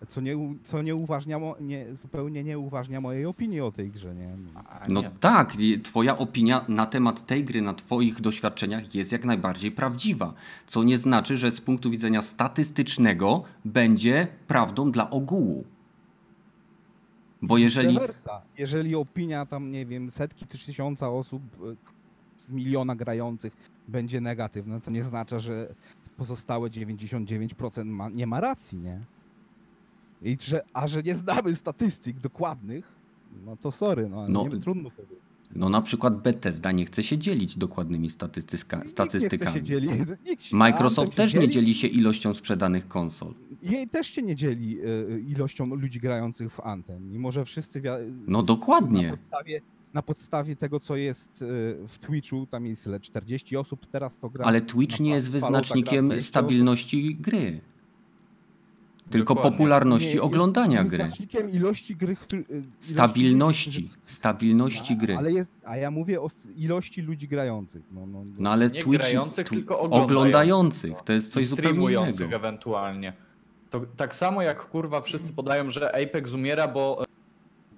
Co, 0.08 0.20
nie, 0.20 0.36
co 0.64 0.82
nie 0.82 0.94
uważnia, 0.94 1.38
mo- 1.38 1.56
nie, 1.60 1.96
zupełnie 1.96 2.44
nie 2.44 2.58
uważnia 2.58 3.00
mojej 3.00 3.26
opinii 3.26 3.60
o 3.60 3.72
tej 3.72 3.90
grze, 3.90 4.14
nie? 4.14 4.36
A 4.64 4.80
No 4.88 5.00
nie. 5.02 5.10
tak, 5.20 5.60
i 5.60 5.80
twoja 5.80 6.18
opinia 6.18 6.64
na 6.68 6.86
temat 6.86 7.26
tej 7.26 7.44
gry, 7.44 7.62
na 7.62 7.74
twoich 7.74 8.20
doświadczeniach 8.20 8.94
jest 8.94 9.12
jak 9.12 9.24
najbardziej 9.24 9.72
prawdziwa. 9.72 10.34
Co 10.66 10.82
nie 10.84 10.98
znaczy, 10.98 11.36
że 11.36 11.50
z 11.50 11.60
punktu 11.60 11.90
widzenia 11.90 12.22
statystycznego 12.22 13.42
będzie 13.64 14.26
prawdą 14.46 14.90
dla 14.92 15.10
ogółu. 15.10 15.64
Bo 17.42 17.58
jeżeli. 17.58 17.98
Jeżeli 18.58 18.94
opinia 18.94 19.46
tam, 19.46 19.70
nie 19.70 19.86
wiem, 19.86 20.10
setki 20.10 20.46
czy 20.46 20.66
tysiąca 20.66 21.10
osób 21.10 21.42
e, 21.72 21.76
z 22.36 22.50
miliona 22.50 22.96
grających 22.96 23.56
będzie 23.88 24.20
negatywna, 24.20 24.80
to 24.80 24.90
nie 24.90 25.04
znaczy, 25.04 25.40
że 25.40 25.74
pozostałe 26.16 26.70
99% 26.70 27.84
ma, 27.84 28.08
nie 28.08 28.26
ma 28.26 28.40
racji, 28.40 28.78
nie? 28.78 29.00
I 30.24 30.36
że, 30.40 30.62
a 30.72 30.88
że 30.88 31.02
nie 31.02 31.14
znamy 31.14 31.54
statystyk 31.54 32.20
dokładnych, 32.20 32.92
no 33.46 33.56
to 33.56 33.70
sorry, 33.72 34.08
no, 34.08 34.28
No, 34.28 34.48
nie, 34.48 34.60
trudno 34.60 34.90
powiedzieć. 34.90 35.18
No 35.56 35.68
na 35.68 35.82
przykład 35.82 36.22
Bethesda 36.22 36.72
nie 36.72 36.84
chce 36.86 37.02
się 37.02 37.18
dzielić 37.18 37.58
dokładnymi 37.58 38.10
statystyka, 38.10 38.82
statystykami. 38.86 39.50
chce 39.50 39.58
się 39.58 39.62
dzieli. 39.62 39.88
Microsoft 40.52 41.14
też 41.14 41.32
się 41.32 41.38
nie 41.38 41.48
dzieli 41.48 41.74
się 41.74 41.88
ilością 41.88 42.34
sprzedanych 42.34 42.88
konsol. 42.88 43.34
Jej 43.62 43.88
też 43.88 44.06
się 44.06 44.22
nie 44.22 44.36
dzieli 44.36 44.78
e, 44.80 45.18
ilością 45.20 45.66
ludzi 45.66 46.00
grających 46.00 46.52
w 46.52 46.60
Anthem, 46.60 47.10
mimo 47.12 47.32
że 47.32 47.44
wszyscy 47.44 47.82
No 48.26 48.38
Na 48.38 48.42
dokładnie. 48.46 49.10
podstawie, 49.10 49.60
na 49.94 50.02
podstawie 50.02 50.56
tego, 50.56 50.80
co 50.80 50.96
jest 50.96 51.30
e, 51.42 51.46
w 51.88 51.98
Twitchu, 52.00 52.46
tam 52.46 52.66
jest 52.66 52.86
ile? 52.86 53.00
40 53.00 53.56
osób 53.56 53.86
teraz 53.86 54.16
to 54.20 54.30
gra. 54.30 54.44
Ale 54.44 54.60
Twitch 54.60 55.00
na 55.00 55.04
nie 55.04 55.10
jest 55.10 55.30
gra 55.30 55.40
wyznacznikiem 55.40 56.04
200 56.08 56.18
osób. 56.20 56.28
stabilności 56.28 57.14
gry. 57.14 57.60
Tylko 59.14 59.34
Dokładnie. 59.34 59.58
popularności 59.58 60.06
Nie, 60.08 60.12
jest 60.14 60.24
oglądania 60.24 60.78
gry. 60.84 60.90
Wyznacznikiem 60.98 61.50
ilości 61.50 61.96
gry. 61.96 62.16
którzy- 62.16 62.42
e, 62.50 62.54
ilości- 62.54 62.64
Stabilności. 62.80 63.90
Stabilności 64.06 64.94
No, 64.94 65.00
gry. 65.00 65.16
Ale 65.16 65.32
jest, 65.32 65.50
a 65.64 65.76
ja 65.76 65.90
mówię 65.90 66.20
o 66.20 66.28
ilości 66.56 67.02
ludzi 67.02 67.28
grających. 67.28 67.82
No, 67.92 68.06
no, 68.06 68.24
No 68.38 68.50
ale 68.50 68.66
Nie 68.70 68.82
Twitch. 68.82 68.98
grających, 69.04 69.48
tu- 69.48 69.54
tylko 69.54 69.80
oglądających. 69.80 70.16
oglądających. 70.16 71.02
To 71.04 71.12
jest 71.12 71.32
coś 71.32 71.46
zupełnie 71.46 71.92
innego. 71.92 72.24
ewentualnie. 72.36 73.12
To 73.70 73.80
tak 73.96 74.14
samo 74.14 74.42
jak 74.42 74.68
kurwa 74.68 75.00
wszyscy 75.00 75.32
podają, 75.32 75.70
że 75.70 76.02
Apex 76.02 76.32
umiera, 76.32 76.68
bo 76.68 77.02
e, 77.02 77.04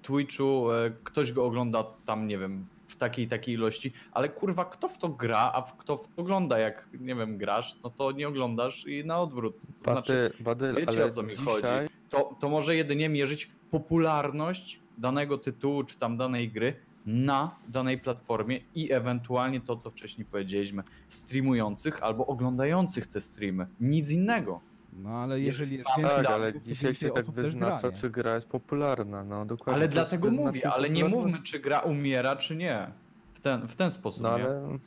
Twitchu 0.01 0.71
e, 0.71 0.91
ktoś 1.03 1.31
go 1.33 1.45
ogląda 1.45 1.83
tam, 2.05 2.27
nie 2.27 2.37
wiem, 2.37 2.65
takiej 2.97 3.27
takiej 3.27 3.55
ilości, 3.55 3.93
ale 4.11 4.29
kurwa 4.29 4.65
kto 4.65 4.87
w 4.87 4.97
to 4.97 5.09
gra, 5.09 5.51
a 5.53 5.61
w 5.61 5.77
kto 5.77 5.97
w 5.97 6.07
to 6.07 6.21
ogląda, 6.21 6.59
jak 6.59 6.89
nie 6.99 7.15
wiem, 7.15 7.37
grasz, 7.37 7.75
no 7.83 7.89
to 7.89 8.11
nie 8.11 8.27
oglądasz 8.27 8.87
i 8.87 9.05
na 9.05 9.19
odwrót. 9.19 9.61
To 9.83 9.91
znaczy, 9.91 10.31
Badyl, 10.39 10.73
Badyl, 10.73 10.85
wiecie, 10.85 11.05
o 11.05 11.09
co 11.09 11.23
mi 11.23 11.35
dzisiaj, 11.37 11.45
chodzi. 11.45 11.93
to, 12.09 12.35
to 12.39 12.49
może 12.49 12.75
jedynie 12.75 13.09
mierzyć 13.09 13.49
popularność 13.71 14.79
danego 14.97 15.37
tytułu 15.37 15.83
czy 15.83 15.97
tam 15.97 16.17
danej 16.17 16.51
gry 16.51 16.75
na 17.05 17.55
danej 17.67 17.97
platformie 17.97 18.59
i 18.75 18.91
ewentualnie 18.93 19.61
to, 19.61 19.75
co 19.75 19.91
wcześniej 19.91 20.25
powiedzieliśmy, 20.25 20.83
streamujących 21.07 22.03
albo 22.03 22.25
oglądających 22.25 23.07
te 23.07 23.21
streamy. 23.21 23.67
Nic 23.79 24.11
innego. 24.11 24.61
No 24.97 25.09
ale 25.09 25.39
jeżeli. 25.39 25.77
Tak, 25.77 25.85
więcej 25.97 26.17
Tak, 26.25 26.31
ale 26.33 26.53
to 26.53 26.59
dzisiaj 26.59 26.87
więcej 26.89 27.09
się 27.09 27.13
tak 27.15 27.23
osób 27.23 27.35
też 27.35 27.43
wyznacza, 27.45 27.79
gra, 27.79 27.89
nie? 27.89 27.97
czy 27.97 28.09
gra 28.09 28.35
jest 28.35 28.47
popularna, 28.47 29.23
no 29.23 29.45
dokładnie. 29.45 29.73
Ale 29.73 29.89
to 29.89 29.99
jest 29.99 30.09
dlatego 30.09 30.31
mówię, 30.31 30.51
wyznacznik 30.51 30.73
ale 30.75 30.89
nie 30.89 31.05
mówmy, 31.05 31.37
czy 31.43 31.59
gra 31.59 31.79
umiera, 31.79 32.35
czy 32.35 32.55
nie. 32.55 32.91
W 33.33 33.39
ten, 33.39 33.67
w 33.67 33.75
ten 33.75 33.91
sposób, 33.91 34.23
No 34.23 34.37
nie? 34.37 34.43
ale 34.45 34.77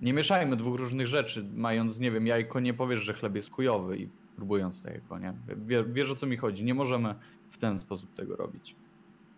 Nie 0.00 0.12
mieszajmy 0.12 0.56
dwóch 0.56 0.78
różnych 0.78 1.06
rzeczy, 1.06 1.48
mając, 1.54 1.98
nie 1.98 2.10
wiem, 2.10 2.26
jajko 2.26 2.60
nie 2.60 2.74
powiesz, 2.74 3.00
że 3.00 3.14
chleb 3.14 3.34
jest 3.34 3.50
kujowy 3.50 3.98
i 3.98 4.08
próbując 4.36 4.82
to 4.82 4.90
jajko, 4.90 5.18
nie? 5.18 5.34
Wie, 5.56 5.84
wiesz 5.84 6.10
o 6.12 6.14
co 6.14 6.26
mi 6.26 6.36
chodzi, 6.36 6.64
nie 6.64 6.74
możemy 6.74 7.14
w 7.48 7.58
ten 7.58 7.78
sposób 7.78 8.14
tego 8.14 8.36
robić. 8.36 8.76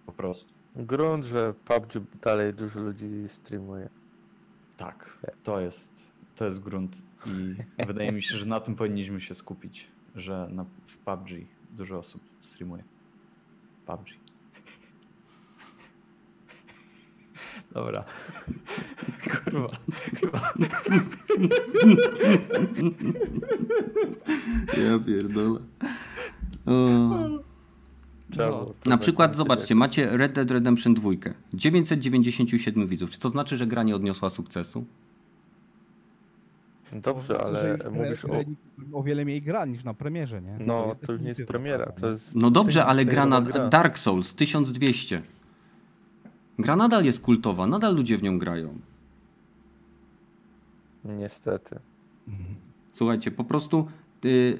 Po 0.07 0.13
prostu. 0.13 0.53
grunt, 0.77 1.25
że 1.25 1.55
PUBG 1.65 1.93
dalej 2.23 2.55
dużo 2.55 2.81
ludzi 2.81 3.09
streamuje. 3.27 3.89
Tak, 4.77 5.19
to 5.43 5.61
jest, 5.61 6.12
to 6.37 6.45
jest 6.45 6.61
grunt 6.61 7.03
i 7.27 7.87
wydaje 7.87 8.13
mi 8.13 8.23
się, 8.23 8.37
że 8.37 8.47
na 8.47 8.61
tym 8.61 8.75
powinniśmy 8.77 9.21
się 9.21 9.35
skupić, 9.35 9.87
że 10.15 10.49
na, 10.53 10.65
w 10.87 10.97
PUBG 10.99 11.29
dużo 11.77 11.99
osób 11.99 12.23
streamuje. 12.41 12.85
PUBG. 13.87 14.07
Dobra. 17.73 18.05
Kurwa. 19.45 19.69
Chyba. 20.21 20.53
Ja 24.85 24.99
pierdolę. 25.07 25.61
Trzeba 28.31 28.49
No. 28.51 28.53
było 28.61 28.75
to 28.81 28.91
Na 28.91 28.99
przykład 28.99 29.37
zobaczcie, 29.37 29.75
macie 29.75 30.17
Red 30.17 30.33
Dead 30.33 30.51
Redemption 30.51 30.95
2. 30.95 31.11
997 31.55 32.87
widzów. 32.89 33.11
Czy 33.11 33.19
to 33.19 33.29
znaczy, 33.29 33.57
że 33.57 33.67
gra 33.67 33.83
nie 33.83 33.97
odniosła 33.97 34.31
sukcesu? 34.31 34.85
Jak- 36.93 37.03
Dobrze, 37.03 37.41
ale 37.41 37.79
mówisz 37.91 38.25
o... 38.25 38.43
o 38.93 39.03
wiele 39.03 39.25
mniej 39.25 39.43
gra 39.43 39.65
niż 39.65 39.85
na 39.85 39.95
premierze, 39.95 40.43
nie? 40.43 40.57
No, 40.61 40.97
to 41.07 41.13
już 41.13 41.23
nie 41.23 41.29
jest 41.29 41.45
premiera, 41.45 41.93
to 41.93 42.11
jest... 42.11 42.35
No 42.35 42.51
dobrze, 42.51 42.85
ale 42.85 43.05
gra 43.05 43.27
na 43.27 43.37
singleplayerowa 43.37 43.71
Dark 43.71 43.99
Souls 43.99 44.35
1200. 44.35 45.23
Gra 46.59 46.77
nadal 46.77 47.05
jest 47.05 47.21
kultowa, 47.21 47.67
nadal 47.67 47.97
ludzie 47.97 48.19
w 48.19 48.23
nią 48.23 48.39
grają. 48.39 48.79
Niestety. 51.05 51.79
Słuchajcie, 52.93 53.31
po 53.31 53.45
prostu 53.45 53.89
y, 54.25 54.59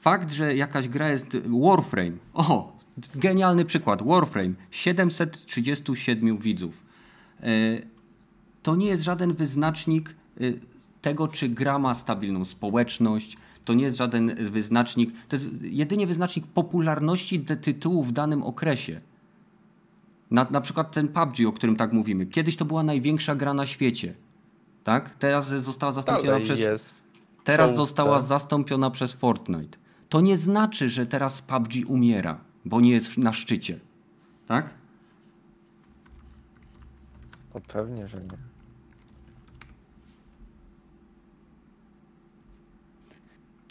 fakt, 0.00 0.30
że 0.30 0.56
jakaś 0.56 0.88
gra 0.88 1.08
jest 1.10 1.36
Warframe. 1.36 2.12
O, 2.34 2.76
genialny 3.14 3.64
przykład. 3.64 4.02
Warframe 4.02 4.52
737 4.70 6.38
widzów. 6.38 6.82
Y, 7.44 7.86
to 8.62 8.76
nie 8.76 8.86
jest 8.86 9.02
żaden 9.02 9.34
wyznacznik 9.34 10.14
y, 10.40 10.58
tego, 11.02 11.28
czy 11.28 11.48
gra 11.48 11.78
ma 11.78 11.94
stabilną 11.94 12.44
społeczność. 12.44 13.36
To 13.64 13.74
nie 13.74 13.84
jest 13.84 13.96
żaden 13.96 14.34
wyznacznik. 14.50 15.10
To 15.28 15.36
jest 15.36 15.50
jedynie 15.62 16.06
wyznacznik 16.06 16.46
popularności 16.46 17.40
tytułu 17.40 18.02
w 18.02 18.12
danym 18.12 18.42
okresie. 18.42 19.00
Na, 20.30 20.46
na 20.50 20.60
przykład 20.60 20.92
ten 20.92 21.08
PUBG, 21.08 21.46
o 21.48 21.52
którym 21.52 21.76
tak 21.76 21.92
mówimy. 21.92 22.26
Kiedyś 22.26 22.56
to 22.56 22.64
była 22.64 22.82
największa 22.82 23.34
gra 23.34 23.54
na 23.54 23.66
świecie. 23.66 24.14
Tak? 24.84 25.14
Teraz 25.14 25.48
została 25.48 25.92
zastąpiona 25.92 26.30
Dalej 26.30 26.44
przez 26.44 26.60
jest 26.60 26.94
Teraz 27.44 27.74
została 27.74 28.20
zastąpiona 28.20 28.90
przez 28.90 29.12
Fortnite. 29.12 29.78
To 30.08 30.20
nie 30.20 30.36
znaczy, 30.36 30.88
że 30.88 31.06
teraz 31.06 31.42
PUBG 31.42 31.72
umiera, 31.86 32.40
bo 32.64 32.80
nie 32.80 32.90
jest 32.90 33.18
na 33.18 33.32
szczycie. 33.32 33.80
Tak? 34.46 34.74
O, 37.54 37.60
pewnie, 37.60 38.08
że 38.08 38.16
nie. 38.16 38.49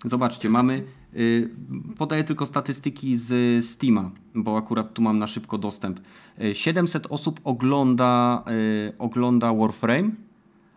Zobaczcie, 0.05 0.49
mamy. 0.49 0.84
y, 1.15 1.49
Podaję 1.97 2.23
tylko 2.23 2.45
statystyki 2.45 3.17
z 3.17 3.65
Steama, 3.65 4.11
bo 4.35 4.57
akurat 4.57 4.93
tu 4.93 5.01
mam 5.01 5.19
na 5.19 5.27
szybko 5.27 5.57
dostęp. 5.57 5.99
Y, 6.41 6.55
700 6.55 7.07
osób 7.09 7.39
ogląda, 7.43 8.43
y, 8.89 8.97
ogląda 8.97 9.53
Warframe, 9.53 10.11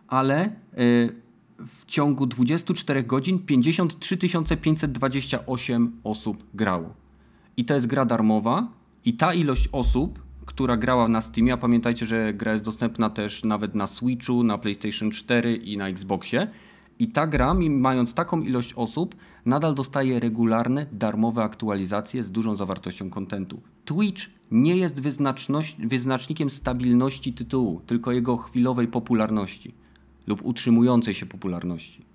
ale 0.07 0.45
y, 0.45 0.49
w 1.67 1.85
ciągu 1.85 2.25
24 2.25 3.03
godzin 3.03 3.39
53 3.39 4.17
528 4.61 5.91
osób 6.03 6.43
grało. 6.53 6.93
i 7.57 7.65
to 7.65 7.73
jest 7.73 7.87
gra 7.87 8.05
darmowa 8.05 8.67
i 9.05 9.13
ta 9.13 9.33
ilość 9.33 9.69
osób, 9.71 10.23
która 10.45 10.77
grała 10.77 11.07
na 11.07 11.21
Steamie, 11.21 11.53
a 11.53 11.57
pamiętajcie, 11.57 12.05
że 12.05 12.33
gra 12.33 12.51
jest 12.51 12.63
dostępna 12.63 13.09
też 13.09 13.43
nawet 13.43 13.75
na 13.75 13.87
Switchu, 13.87 14.43
na 14.43 14.57
PlayStation 14.57 15.11
4 15.11 15.55
i 15.55 15.77
na 15.77 15.87
Xboxie. 15.87 16.47
I 16.99 17.07
ta 17.07 17.27
gra, 17.27 17.53
mając 17.69 18.13
taką 18.13 18.41
ilość 18.41 18.73
osób, 18.73 19.15
nadal 19.45 19.75
dostaje 19.75 20.19
regularne, 20.19 20.85
darmowe 20.91 21.43
aktualizacje 21.43 22.23
z 22.23 22.31
dużą 22.31 22.55
zawartością 22.55 23.09
kontentu. 23.09 23.61
Twitch 23.85 24.29
nie 24.51 24.77
jest 24.77 25.01
wyznacznikiem 25.79 26.49
stabilności 26.49 27.33
tytułu, 27.33 27.81
tylko 27.85 28.11
jego 28.11 28.37
chwilowej 28.37 28.87
popularności 28.87 29.73
lub 30.27 30.45
utrzymującej 30.45 31.13
się 31.13 31.25
popularności. 31.25 32.05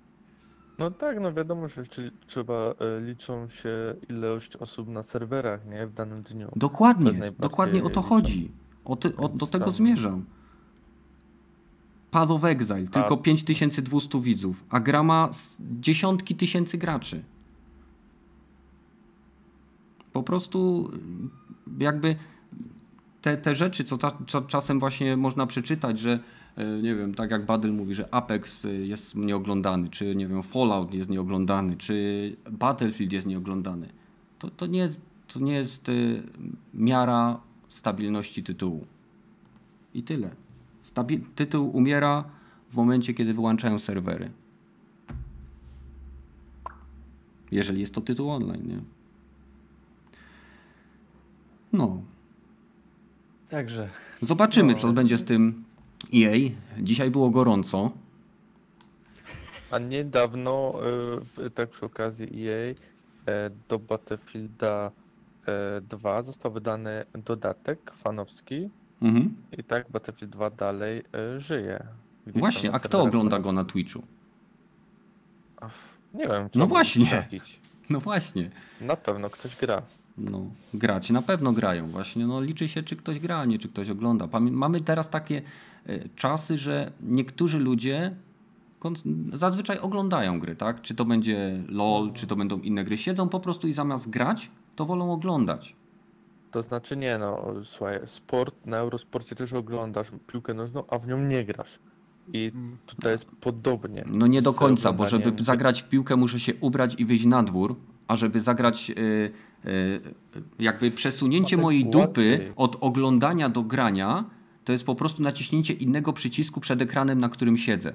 No 0.79 0.91
tak, 0.91 1.19
no 1.19 1.33
wiadomo, 1.33 1.67
że 1.67 1.83
trzeba, 2.27 2.53
e, 2.53 3.01
liczą 3.01 3.49
się 3.49 3.95
ilość 4.09 4.55
osób 4.55 4.87
na 4.89 5.03
serwerach, 5.03 5.65
nie, 5.65 5.87
w 5.87 5.93
danym 5.93 6.23
dniu. 6.23 6.51
Dokładnie, 6.55 7.33
dokładnie 7.39 7.79
o 7.79 7.83
to 7.83 7.89
liczone. 7.89 8.07
chodzi. 8.07 8.51
O 8.85 8.95
ty, 8.95 9.15
o, 9.15 9.29
do 9.29 9.47
tego 9.47 9.65
tam- 9.65 9.73
zmierzam. 9.73 10.25
Path 12.11 12.31
of 12.31 12.43
Exile, 12.43 12.87
tylko 12.87 13.17
5200 13.17 14.21
widzów, 14.21 14.63
a 14.69 14.79
gra 14.79 15.03
ma 15.03 15.29
dziesiątki 15.79 16.35
tysięcy 16.35 16.77
graczy. 16.77 17.23
Po 20.13 20.23
prostu 20.23 20.91
y, 21.79 21.83
jakby 21.83 22.15
te, 23.21 23.37
te 23.37 23.55
rzeczy, 23.55 23.83
co, 23.83 23.97
ta, 23.97 24.11
co 24.27 24.41
czasem 24.41 24.79
właśnie 24.79 25.17
można 25.17 25.45
przeczytać, 25.45 25.99
że 25.99 26.19
y, 26.57 26.81
nie 26.81 26.95
wiem, 26.95 27.13
tak 27.13 27.31
jak 27.31 27.45
Badel 27.45 27.73
mówi, 27.73 27.93
że 27.93 28.13
Apex 28.13 28.65
y, 28.65 28.85
jest 28.85 29.15
nieoglądany, 29.15 29.89
czy 29.89 30.15
nie 30.15 30.27
wiem, 30.27 30.43
Fallout 30.43 30.93
jest 30.93 31.09
nieoglądany, 31.09 31.77
czy 31.77 32.35
Battlefield 32.51 33.13
jest 33.13 33.27
nieoglądany. 33.27 33.89
To, 34.39 34.49
to 34.49 34.65
nie 34.65 34.79
jest, 34.79 35.01
to 35.33 35.39
nie 35.39 35.53
jest 35.53 35.91
miara 36.73 37.39
stabilności 37.69 38.43
tytułu. 38.43 38.85
I 39.93 40.03
tyle. 40.03 40.35
Tytuł 41.35 41.69
umiera 41.77 42.23
w 42.71 42.75
momencie, 42.75 43.13
kiedy 43.13 43.33
wyłączają 43.33 43.79
serwery. 43.79 44.31
Jeżeli 47.51 47.79
jest 47.81 47.93
to 47.93 48.01
tytuł 48.01 48.29
online, 48.31 48.67
nie? 48.67 48.79
No. 51.73 52.01
Także 53.49 53.89
Zobaczymy, 54.21 54.73
No. 54.73 54.79
co 54.79 54.93
będzie 54.93 55.17
z 55.17 55.23
tym 55.23 55.63
EA. 56.15 56.51
Dzisiaj 56.79 57.11
było 57.11 57.29
gorąco. 57.29 57.91
A 59.71 59.79
niedawno, 59.79 60.73
e, 61.45 61.49
tak 61.49 61.69
przy 61.69 61.85
okazji 61.85 62.47
EA, 62.47 62.73
e, 63.25 63.49
do 63.69 63.79
Battlefielda 63.79 64.91
e, 65.47 65.81
2 65.81 66.23
został 66.23 66.51
wydany 66.51 67.05
dodatek 67.25 67.91
fanowski 67.95 68.69
Mhm. 69.01 69.35
i 69.57 69.63
tak 69.63 69.91
Battlefield 69.91 70.31
2 70.33 70.49
dalej 70.49 71.03
e, 71.13 71.39
żyje. 71.39 71.83
Gdzieś 72.27 72.39
Właśnie, 72.39 72.71
a 72.71 72.79
kto 72.79 73.01
ogląda 73.01 73.39
go 73.39 73.51
na 73.51 73.65
Twitchu? 73.65 74.03
A, 75.61 75.65
f- 75.65 75.97
Nie 76.13 76.27
wiem, 76.27 76.49
No 76.55 76.67
właśnie. 76.67 77.25
No 77.89 77.99
właśnie. 77.99 78.49
Na 78.81 78.95
pewno 78.95 79.29
ktoś 79.29 79.55
gra. 79.55 79.81
No, 80.17 80.41
grać 80.73 81.09
na 81.09 81.21
pewno 81.21 81.53
grają. 81.53 81.87
Właśnie 81.91 82.27
no, 82.27 82.41
liczy 82.41 82.67
się, 82.67 82.83
czy 82.83 82.95
ktoś 82.95 83.19
gra, 83.19 83.37
a 83.39 83.45
nie 83.45 83.57
czy 83.59 83.69
ktoś 83.69 83.89
ogląda. 83.89 84.25
Pamię- 84.27 84.51
Mamy 84.51 84.81
teraz 84.81 85.09
takie 85.09 85.41
e, 85.85 86.09
czasy, 86.15 86.57
że 86.57 86.91
niektórzy 87.01 87.59
ludzie 87.59 88.15
zazwyczaj 89.33 89.79
oglądają 89.79 90.39
gry, 90.39 90.55
tak? 90.55 90.81
Czy 90.81 90.95
to 90.95 91.05
będzie 91.05 91.63
LOL, 91.67 92.13
czy 92.13 92.27
to 92.27 92.35
będą 92.35 92.59
inne 92.59 92.83
gry. 92.83 92.97
Siedzą 92.97 93.29
po 93.29 93.39
prostu 93.39 93.67
i 93.67 93.73
zamiast 93.73 94.09
grać, 94.09 94.51
to 94.75 94.85
wolą 94.85 95.11
oglądać. 95.11 95.75
To 96.51 96.61
znaczy 96.61 96.97
nie 96.97 97.17
no, 97.17 97.53
słuchaj, 97.63 97.99
sport, 98.05 98.55
na 98.65 98.77
Eurosporcie 98.77 99.35
też 99.35 99.53
oglądasz 99.53 100.07
piłkę 100.27 100.53
nożną, 100.53 100.83
a 100.87 100.97
w 100.97 101.07
nią 101.07 101.27
nie 101.27 101.45
grasz. 101.45 101.79
I 102.33 102.51
tutaj 102.85 103.11
jest 103.11 103.25
podobnie. 103.25 104.05
No 104.07 104.27
nie 104.27 104.41
do 104.41 104.53
końca, 104.53 104.93
bo 104.93 105.05
żeby 105.05 105.43
zagrać 105.43 105.81
w 105.81 105.89
piłkę 105.89 106.15
muszę 106.15 106.39
się 106.39 106.53
ubrać 106.55 106.95
i 106.99 107.05
wyjść 107.05 107.25
na 107.25 107.43
dwór, 107.43 107.75
a 108.07 108.15
żeby 108.15 108.41
zagrać 108.41 108.91
y, 108.91 109.31
y, 109.69 110.01
jakby 110.59 110.91
przesunięcie 110.91 111.57
mojej 111.57 111.85
dupy 111.85 111.99
łatwiej. 112.05 112.53
od 112.55 112.77
oglądania 112.81 113.49
do 113.49 113.63
grania, 113.63 114.25
to 114.63 114.71
jest 114.71 114.85
po 114.85 114.95
prostu 114.95 115.23
naciśnięcie 115.23 115.73
innego 115.73 116.13
przycisku 116.13 116.59
przed 116.59 116.81
ekranem, 116.81 117.19
na 117.19 117.29
którym 117.29 117.57
siedzę. 117.57 117.93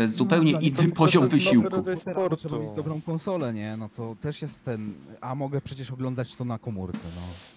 To 0.00 0.04
jest 0.04 0.16
zupełnie 0.16 0.52
No, 0.52 0.60
inny 0.60 0.88
poziom 0.88 0.96
to 0.96 1.06
jest 1.06 1.14
nowy 1.14 1.28
wysiłku. 1.28 1.68
rodzaj 1.68 1.96
sportu. 1.96 2.36
Trzeba 2.36 2.58
mieć 2.58 2.70
dobrą 2.76 3.00
konsolę, 3.00 3.52
nie? 3.52 3.76
No 3.76 3.88
to 3.96 4.16
też 4.20 4.42
jest 4.42 4.64
ten... 4.64 4.92
A 5.20 5.34
mogę 5.34 5.60
przecież 5.60 5.90
oglądać 5.90 6.34
to 6.34 6.44
na 6.44 6.58
komórce, 6.58 6.98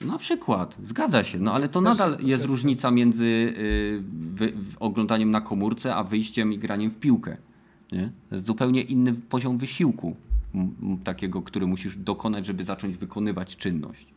no. 0.02 0.07
Na 0.11 0.18
przykład, 0.18 0.78
zgadza 0.84 1.24
się, 1.24 1.40
no 1.40 1.53
ale 1.53 1.68
to 1.68 1.82
Też 1.82 1.84
nadal 1.84 2.11
jest 2.11 2.24
jest 2.24 2.45
różnica 2.45 2.91
między 2.91 3.26
y, 3.26 4.03
wy, 4.36 4.53
oglądaniem 4.80 5.32
na 5.32 5.41
komórce, 5.41 5.95
a 5.95 6.03
wyjściem 6.03 6.53
i 6.53 6.57
graniem 6.57 6.91
w 6.91 6.99
piłkę. 6.99 7.38
Nie? 7.91 8.11
To 8.30 8.36
jest 8.36 8.48
zupełnie 8.48 8.82
inny 8.82 9.14
poziom 9.14 9.57
wysiłku, 9.57 10.15
m, 10.56 10.76
m, 10.84 10.98
takiego, 10.98 11.41
który 11.41 11.68
musisz 11.68 11.98
dokonać, 11.98 12.45
żeby 12.45 12.64
zacząć 12.64 12.98
wykonywać 12.98 13.56
czynność. 13.57 14.07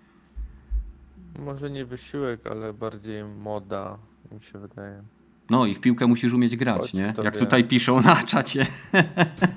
Może 1.39 1.71
nie 1.71 1.85
wysiłek, 1.85 2.47
ale 2.47 2.73
bardziej 2.75 3.25
moda, 3.25 3.99
mi 4.33 4.43
się 4.43 4.59
wydaje. 4.59 5.03
No 5.51 5.67
i 5.67 5.75
w 5.75 5.81
piłkę 5.81 6.07
musisz 6.07 6.33
umieć 6.33 6.57
grać, 6.57 6.81
Choć 6.81 6.95
nie? 6.95 7.15
Jak 7.25 7.35
wie. 7.35 7.41
tutaj 7.41 7.65
piszą 7.65 8.01
na 8.01 8.17
czacie. 8.23 8.67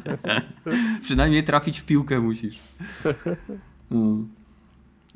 Przynajmniej 1.02 1.44
trafić 1.44 1.80
w 1.80 1.86
piłkę 1.86 2.20
musisz. 2.20 2.60
No. 3.92 4.18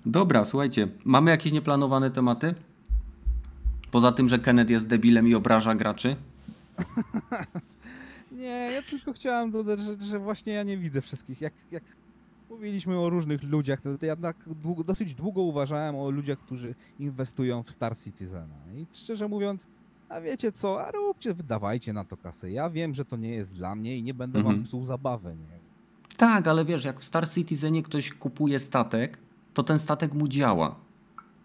Dobra, 0.06 0.46
słuchajcie, 0.46 0.88
mamy 1.06 1.32
jakieś 1.32 1.52
nieplanowane 1.52 2.12
tematy? 2.12 2.56
Poza 3.92 4.12
tym, 4.12 4.30
że 4.30 4.40
Kenneth 4.40 4.72
jest 4.72 4.88
debilem 4.88 5.28
i 5.28 5.36
obraża 5.36 5.76
graczy? 5.76 6.16
Nie, 8.32 8.70
ja 8.76 8.82
tylko 8.90 9.14
chciałem 9.14 9.52
dodać, 9.52 9.80
że, 9.80 9.98
że 9.98 10.20
właśnie 10.20 10.54
ja 10.54 10.64
nie 10.64 10.78
widzę 10.78 11.02
wszystkich. 11.02 11.42
Jak, 11.42 11.54
jak 11.72 11.84
mówiliśmy 12.50 13.00
o 13.00 13.10
różnych 13.10 13.44
ludziach, 13.44 13.82
to 14.00 14.06
ja 14.06 14.16
tak 14.16 14.36
długo, 14.48 14.84
dosyć 14.84 15.14
długo 15.16 15.42
uważałem 15.42 15.96
o 15.96 16.10
ludziach, 16.10 16.40
którzy 16.40 16.76
inwestują 17.00 17.64
w 17.64 17.70
Star 17.70 17.98
Citizena. 17.98 18.56
I 18.78 18.86
szczerze 18.94 19.28
mówiąc, 19.28 19.68
a 20.14 20.22
wiecie 20.22 20.52
co, 20.52 20.86
a 20.88 20.92
róbcie, 20.92 21.34
wydawajcie 21.34 21.94
na 21.94 22.04
to 22.06 22.18
kasę. 22.18 22.52
Ja 22.52 22.70
wiem, 22.70 22.94
że 22.94 23.06
to 23.06 23.18
nie 23.18 23.30
jest 23.30 23.54
dla 23.54 23.76
mnie 23.76 23.98
i 23.98 24.04
nie 24.04 24.14
będę 24.14 24.40
Mhm. 24.40 24.56
wam 24.56 24.66
psuł 24.66 24.86
zabawy. 24.86 25.30
Nie? 25.36 25.60
Tak, 26.18 26.48
ale 26.48 26.66
wiesz, 26.66 26.86
jak 26.86 27.00
w 27.00 27.04
Star 27.04 27.30
Citizenie 27.30 27.84
ktoś 27.84 28.12
kupuje 28.12 28.60
statek, 28.60 29.18
to 29.54 29.64
ten 29.64 29.80
statek 29.80 30.14
mu 30.14 30.28
działa. 30.28 30.76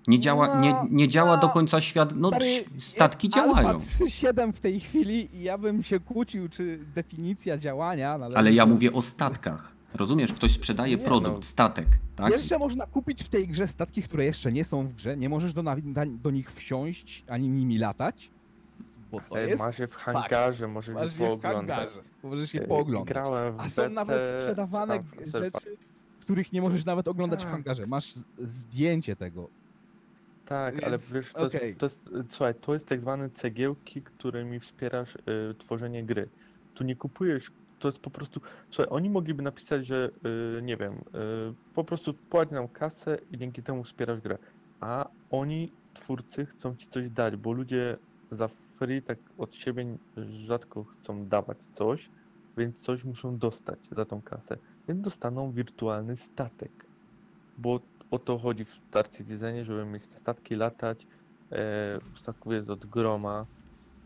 Nie 0.06 0.20
działa, 0.20 0.54
No, 0.54 0.60
nie, 0.60 0.74
nie 0.90 1.08
działa 1.08 1.34
no, 1.36 1.42
do 1.42 1.48
końca 1.48 1.80
świat. 1.80 2.12
No, 2.16 2.30
statki 2.78 3.28
działają. 3.28 3.68
Alfa 3.68 3.78
3.7 3.86 4.52
w 4.52 4.60
tej 4.60 4.80
chwili 4.80 5.36
i 5.36 5.42
ja 5.42 5.58
bym 5.58 5.82
się 5.82 6.00
kłócił, 6.00 6.48
czy 6.48 6.78
definicja 6.94 7.58
działania 7.58 8.18
należy 8.18 8.38
Ale 8.38 8.52
ja 8.52 8.66
mówię 8.66 8.92
o 8.92 9.02
statkach. 9.02 9.72
Rozumiesz, 9.94 10.32
ktoś 10.32 10.52
sprzedaje 10.52 10.96
Nie 10.96 11.02
produkt, 11.04 11.36
no. 11.36 11.42
statek, 11.42 11.86
tak? 12.16 12.32
Jeszcze 12.32 12.58
można 12.58 12.86
kupić 12.86 13.22
w 13.22 13.28
tej 13.28 13.48
grze 13.48 13.68
statki, 13.68 14.02
które 14.02 14.24
jeszcze 14.24 14.52
nie 14.52 14.64
są 14.64 14.86
w 14.88 14.92
grze. 14.94 15.16
Nie 15.16 15.28
możesz 15.28 15.52
do, 15.52 15.64
do 16.06 16.30
nich 16.30 16.52
wsiąść 16.52 17.24
ani 17.28 17.48
nimi 17.48 17.78
latać. 17.78 18.30
Bo 19.10 19.20
to 19.20 19.38
E, 19.38 19.48
jest. 19.48 19.62
Masz 19.62 19.78
je 19.78 19.86
w 19.86 19.94
hangarze, 19.94 20.68
możesz 20.68 20.94
Masz 20.94 21.04
je 21.04 21.10
w 21.10 21.18
pooglądać. 21.18 21.88
Możesz 22.22 22.54
je 22.54 22.60
pooglądać. 22.60 23.14
Grałem 23.14 23.56
w 23.56 23.60
A 23.60 23.68
są 23.68 23.90
nawet 23.90 24.40
sprzedawane 24.40 25.00
w 25.02 25.26
rzeczy, 25.26 25.50
których 26.20 26.52
nie 26.52 26.62
możesz 26.62 26.84
nawet 26.84 27.08
oglądać 27.08 27.40
w 27.40 27.42
Tak. 27.42 27.52
hangarze. 27.52 27.86
Masz 27.86 28.14
zdjęcie 28.38 29.16
tego. 29.16 29.48
Tak, 30.46 30.82
ale 30.82 30.98
Więc, 30.98 31.12
wiesz, 31.12 31.32
to, 31.32 31.46
okej. 31.46 31.68
jest, 31.68 31.78
to 31.78 31.86
jest, 31.86 32.00
słuchaj, 32.28 32.54
to 32.54 32.74
jest 32.74 32.86
tak 32.86 33.00
zwane 33.00 33.30
cegiełki, 33.30 34.02
którymi 34.02 34.60
wspierasz 34.60 35.14
y, 35.16 35.54
tworzenie 35.58 36.04
gry. 36.04 36.28
Tu 36.74 36.84
nie 36.84 36.96
kupujesz, 36.96 37.50
to 37.78 37.88
jest 37.88 37.98
po 37.98 38.10
prostu, 38.10 38.40
słuchaj, 38.70 38.86
oni 38.96 39.10
mogliby 39.10 39.42
napisać, 39.42 39.86
że 39.86 40.10
y, 40.58 40.62
nie 40.62 40.76
wiem, 40.76 40.92
y, 40.92 40.98
po 41.74 41.84
prostu 41.84 42.12
wpłać 42.12 42.50
nam 42.50 42.68
kasę 42.68 43.18
i 43.32 43.38
dzięki 43.38 43.62
temu 43.62 43.84
wspierasz 43.84 44.20
grę. 44.20 44.38
A 44.80 45.08
oni, 45.30 45.72
twórcy, 45.94 46.46
chcą 46.46 46.76
ci 46.76 46.86
coś 46.86 47.10
dać, 47.10 47.36
bo 47.36 47.52
ludzie 47.52 47.96
za 48.32 48.48
free 48.78 49.02
tak 49.02 49.18
od 49.38 49.54
siebie 49.54 49.96
rzadko 50.16 50.84
chcą 50.84 51.26
dawać 51.26 51.58
coś, 51.74 52.10
więc 52.56 52.80
coś 52.80 53.04
muszą 53.04 53.38
dostać 53.38 53.78
za 53.96 54.04
tą 54.04 54.22
kasę. 54.22 54.58
Więc 54.88 55.00
dostaną 55.00 55.52
wirtualny 55.52 56.16
statek. 56.16 56.86
Bo 57.58 57.80
o 58.10 58.18
to 58.18 58.38
chodzi 58.38 58.64
w 58.64 58.74
Star 58.74 59.08
Citizenie, 59.10 59.64
żeby 59.64 59.84
mieć 59.84 60.08
te 60.08 60.18
statki 60.18 60.54
latać. 60.54 61.06
E, 61.52 61.98
statków 62.14 62.52
jest 62.52 62.70
od 62.70 62.86
groma, 62.86 63.46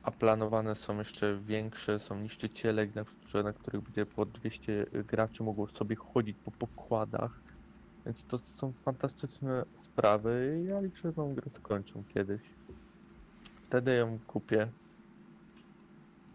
a 0.03 0.11
planowane 0.11 0.75
są 0.75 0.99
jeszcze 0.99 1.37
większe, 1.37 1.99
są 1.99 2.21
niszczyciele, 2.21 2.87
na, 3.35 3.43
na 3.43 3.53
których 3.53 3.83
będzie 3.83 4.07
po 4.07 4.27
200 4.27 4.87
graczy 4.93 5.43
mogło 5.43 5.69
sobie 5.69 5.97
chodzić 5.97 6.37
po 6.45 6.51
pokładach. 6.51 7.41
Więc 8.07 8.25
to 8.25 8.39
są 8.39 8.73
fantastyczne 8.73 9.65
sprawy 9.77 10.61
i 10.63 10.69
ja 10.69 10.81
liczę, 10.81 11.03
że 11.03 11.13
tą 11.13 11.35
grę 11.35 11.51
skończą 11.51 12.05
kiedyś. 12.15 12.43
Wtedy 13.73 13.95
ją 13.97 14.19
kupię 14.27 14.69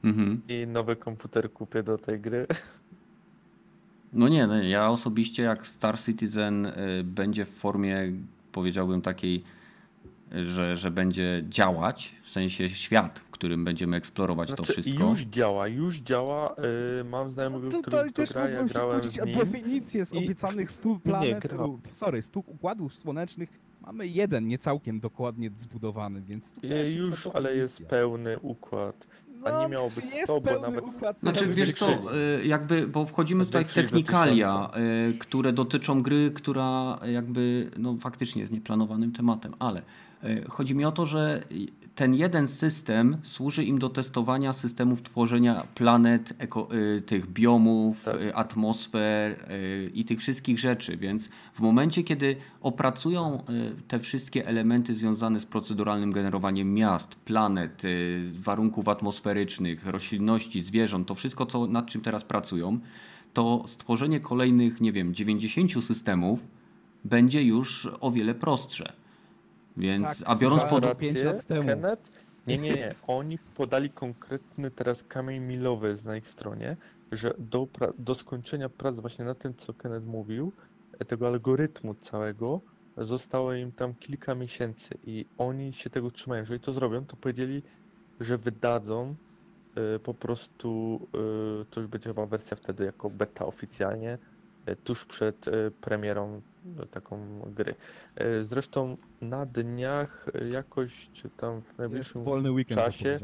Mhm. 0.03 0.41
i 0.47 0.67
nowy 0.67 0.95
komputer 0.95 1.51
kupię 1.53 1.83
do 1.83 1.97
tej 1.97 2.19
gry. 2.19 2.47
No 4.13 4.27
nie, 4.27 4.47
no 4.47 4.63
ja 4.63 4.89
osobiście 4.89 5.43
jak 5.43 5.67
Star 5.67 5.99
Citizen 5.99 6.65
y, 6.65 7.03
będzie 7.03 7.45
w 7.45 7.49
formie, 7.49 8.11
powiedziałbym 8.51 9.01
takiej, 9.01 9.43
że, 10.31 10.77
że 10.77 10.91
będzie 10.91 11.43
działać, 11.49 12.15
w 12.23 12.29
sensie 12.31 12.69
świat, 12.69 13.19
w 13.19 13.29
którym 13.29 13.63
będziemy 13.65 13.97
eksplorować 13.97 14.47
Znaczy, 14.49 14.63
to 14.63 14.71
wszystko. 14.73 15.09
już 15.09 15.19
działa, 15.21 15.67
już 15.67 15.97
działa. 15.97 16.55
Yy, 16.97 17.03
mam 17.03 17.31
znajomego, 17.31 17.69
No 17.69 17.81
który 17.81 18.11
to 18.11 18.23
gra, 18.33 18.49
ja 18.49 18.63
grałem 18.63 19.03
z 19.03 19.19
o 19.19 19.25
nim. 19.25 19.35
definicję 19.37 20.05
z 20.05 20.13
obiecanych 20.13 20.71
100 20.81 20.89
nie, 20.89 20.99
planet, 20.99 21.43
gra- 21.47 21.65
u- 21.67 21.79
sorry, 21.93 22.21
100 22.21 22.39
układów 22.39 22.93
słonecznych. 22.93 23.66
Mamy 23.87 24.07
jeden, 24.07 24.47
nie 24.47 24.57
całkiem 24.57 24.99
dokładnie 24.99 25.51
zbudowany, 25.57 26.21
więc... 26.21 26.53
jest 26.63 26.91
już, 26.91 27.27
ale 27.27 27.55
jest 27.55 27.85
pełny 27.85 28.39
układ. 28.39 29.07
a 29.45 29.63
nie 29.63 29.69
miało 29.69 29.89
czy 29.89 30.01
być 30.01 30.11
100, 30.23 30.41
bo 30.41 30.59
nawet- 30.59 30.83
układ, 30.83 31.19
to 31.19 31.21
Znaczy, 31.21 31.47
wiesz 31.47 31.73
co, 31.73 31.89
y, 31.89 32.47
jakby, 32.47 32.87
bo 32.87 33.05
wchodzimy 33.05 33.45
tutaj 33.45 33.65
w 33.65 33.73
technikalia, 33.73 34.71
y, 35.09 35.17
które 35.17 35.53
dotyczą 35.53 36.01
gry, 36.01 36.31
która 36.31 36.99
jakby, 37.05 37.71
no 37.77 37.97
faktycznie 37.99 38.41
jest 38.41 38.53
nieplanowanym 38.53 39.11
tematem, 39.11 39.53
ale 39.59 39.81
y, 40.23 40.45
chodzi 40.49 40.75
mi 40.75 40.85
o 40.85 40.91
to, 40.91 41.05
że 41.05 41.43
ten 41.97 42.13
jeden 42.13 42.47
system 42.47 43.17
służy 43.23 43.63
im 43.63 43.79
do 43.79 43.89
testowania 43.89 44.53
systemów 44.53 45.01
tworzenia 45.01 45.67
planet, 45.75 46.33
eko, 46.39 46.67
y, 46.97 47.01
tych 47.01 47.27
biomów, 47.31 48.03
Tak. 48.03 48.21
y, 48.21 48.35
atmosfer 48.35 49.31
y, 49.31 49.91
i 49.93 50.05
tych 50.05 50.19
wszystkich 50.19 50.59
rzeczy, 50.59 50.97
więc 50.97 51.29
w 51.53 51.59
momencie, 51.59 52.03
kiedy 52.03 52.35
opracują 52.61 53.43
te 53.87 53.99
wszystkie 53.99 54.47
elementy 54.47 54.93
związane 54.93 55.39
z 55.39 55.45
proceduralnym 55.45 56.11
generowaniem 56.11 56.73
miast, 56.73 57.15
planet, 57.15 57.81
warunków 58.33 58.89
atmosferycznych, 58.89 59.85
roślinności, 59.85 60.61
zwierząt, 60.61 61.07
to 61.07 61.15
wszystko, 61.15 61.45
co, 61.45 61.67
nad 61.67 61.85
czym 61.85 62.01
teraz 62.01 62.23
pracują, 62.23 62.79
to 63.33 63.63
stworzenie 63.67 64.19
kolejnych, 64.19 64.81
nie 64.81 64.91
wiem, 64.91 65.13
90 65.13 65.85
systemów 65.85 66.45
będzie 67.03 67.43
już 67.43 67.89
o 67.99 68.11
wiele 68.11 68.35
prostsze. 68.35 68.93
Więc, 69.77 70.19
Tak, 70.19 70.29
a 70.29 70.35
biorąc 70.35 70.63
pod... 70.63 70.97
pięć 70.97 71.21
lat 71.21 71.45
temu. 71.45 71.67
Kenneth? 71.67 72.11
Nie, 72.47 72.57
nie, 72.57 72.73
nie. 72.73 72.95
Oni 73.07 73.37
podali 73.55 73.89
konkretny 73.89 74.71
teraz 74.71 75.03
kamień 75.03 75.43
milowy 75.43 75.95
na 76.05 76.17
ich 76.17 76.27
stronie, 76.27 76.77
że 77.11 77.33
do, 77.39 77.67
do 77.97 78.15
skończenia 78.15 78.69
prac 78.69 78.99
właśnie 78.99 79.25
na 79.25 79.35
tym, 79.35 79.55
co 79.55 79.73
Kenneth 79.73 80.05
mówił, 80.05 80.51
e, 80.99 81.05
tego 81.05 81.27
algorytmu 81.27 81.95
całego, 81.95 82.61
zostało 82.97 83.53
im 83.53 83.71
tam 83.71 83.93
kilka 83.93 84.35
miesięcy 84.35 84.97
i 85.05 85.25
oni 85.37 85.73
się 85.73 85.89
tego 85.89 86.11
trzymają. 86.11 86.41
Jeżeli 86.41 86.59
to 86.59 86.73
zrobią, 86.73 87.05
to 87.05 87.15
powiedzieli, 87.15 87.63
że 88.19 88.37
wydadzą 88.37 89.15
e, 89.75 89.99
po 89.99 90.13
prostu, 90.13 90.99
e, 91.61 91.65
to 91.65 91.81
już 91.81 91.89
będzie 91.89 92.09
chyba 92.09 92.25
wersja 92.25 92.57
wtedy 92.57 92.85
jako 92.85 93.09
beta 93.09 93.45
oficjalnie, 93.45 94.17
tuż 94.75 95.05
przed 95.05 95.47
e, 95.47 95.51
premierą 95.81 96.41
e, 96.79 96.85
taką 96.85 97.41
gry. 97.55 97.75
E, 98.15 98.43
Zresztą 98.43 98.97
na 99.21 99.45
dniach 99.45 100.25
jakoś, 100.51 101.09
czy 101.13 101.29
tam 101.29 101.61
w 101.61 101.77
najbliższym 101.77 102.27
weekend 102.27 102.79
czasie, 102.81 103.19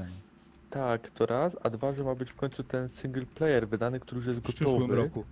tak, 0.69 1.09
to 1.09 1.25
raz, 1.25 1.57
a 1.63 1.69
dwa, 1.69 1.93
że 1.93 2.03
ma 2.03 2.15
być 2.15 2.31
w 2.31 2.35
końcu 2.35 2.63
ten 2.63 2.89
single 2.89 3.25
player 3.25 3.67
wydany, 3.67 3.99
który 3.99 4.17
już 4.19 4.27
jest 4.27 4.39
w 4.39 4.43
przyszłym 4.43 4.75
gotowy. 4.79 4.95
roku. 4.95 5.23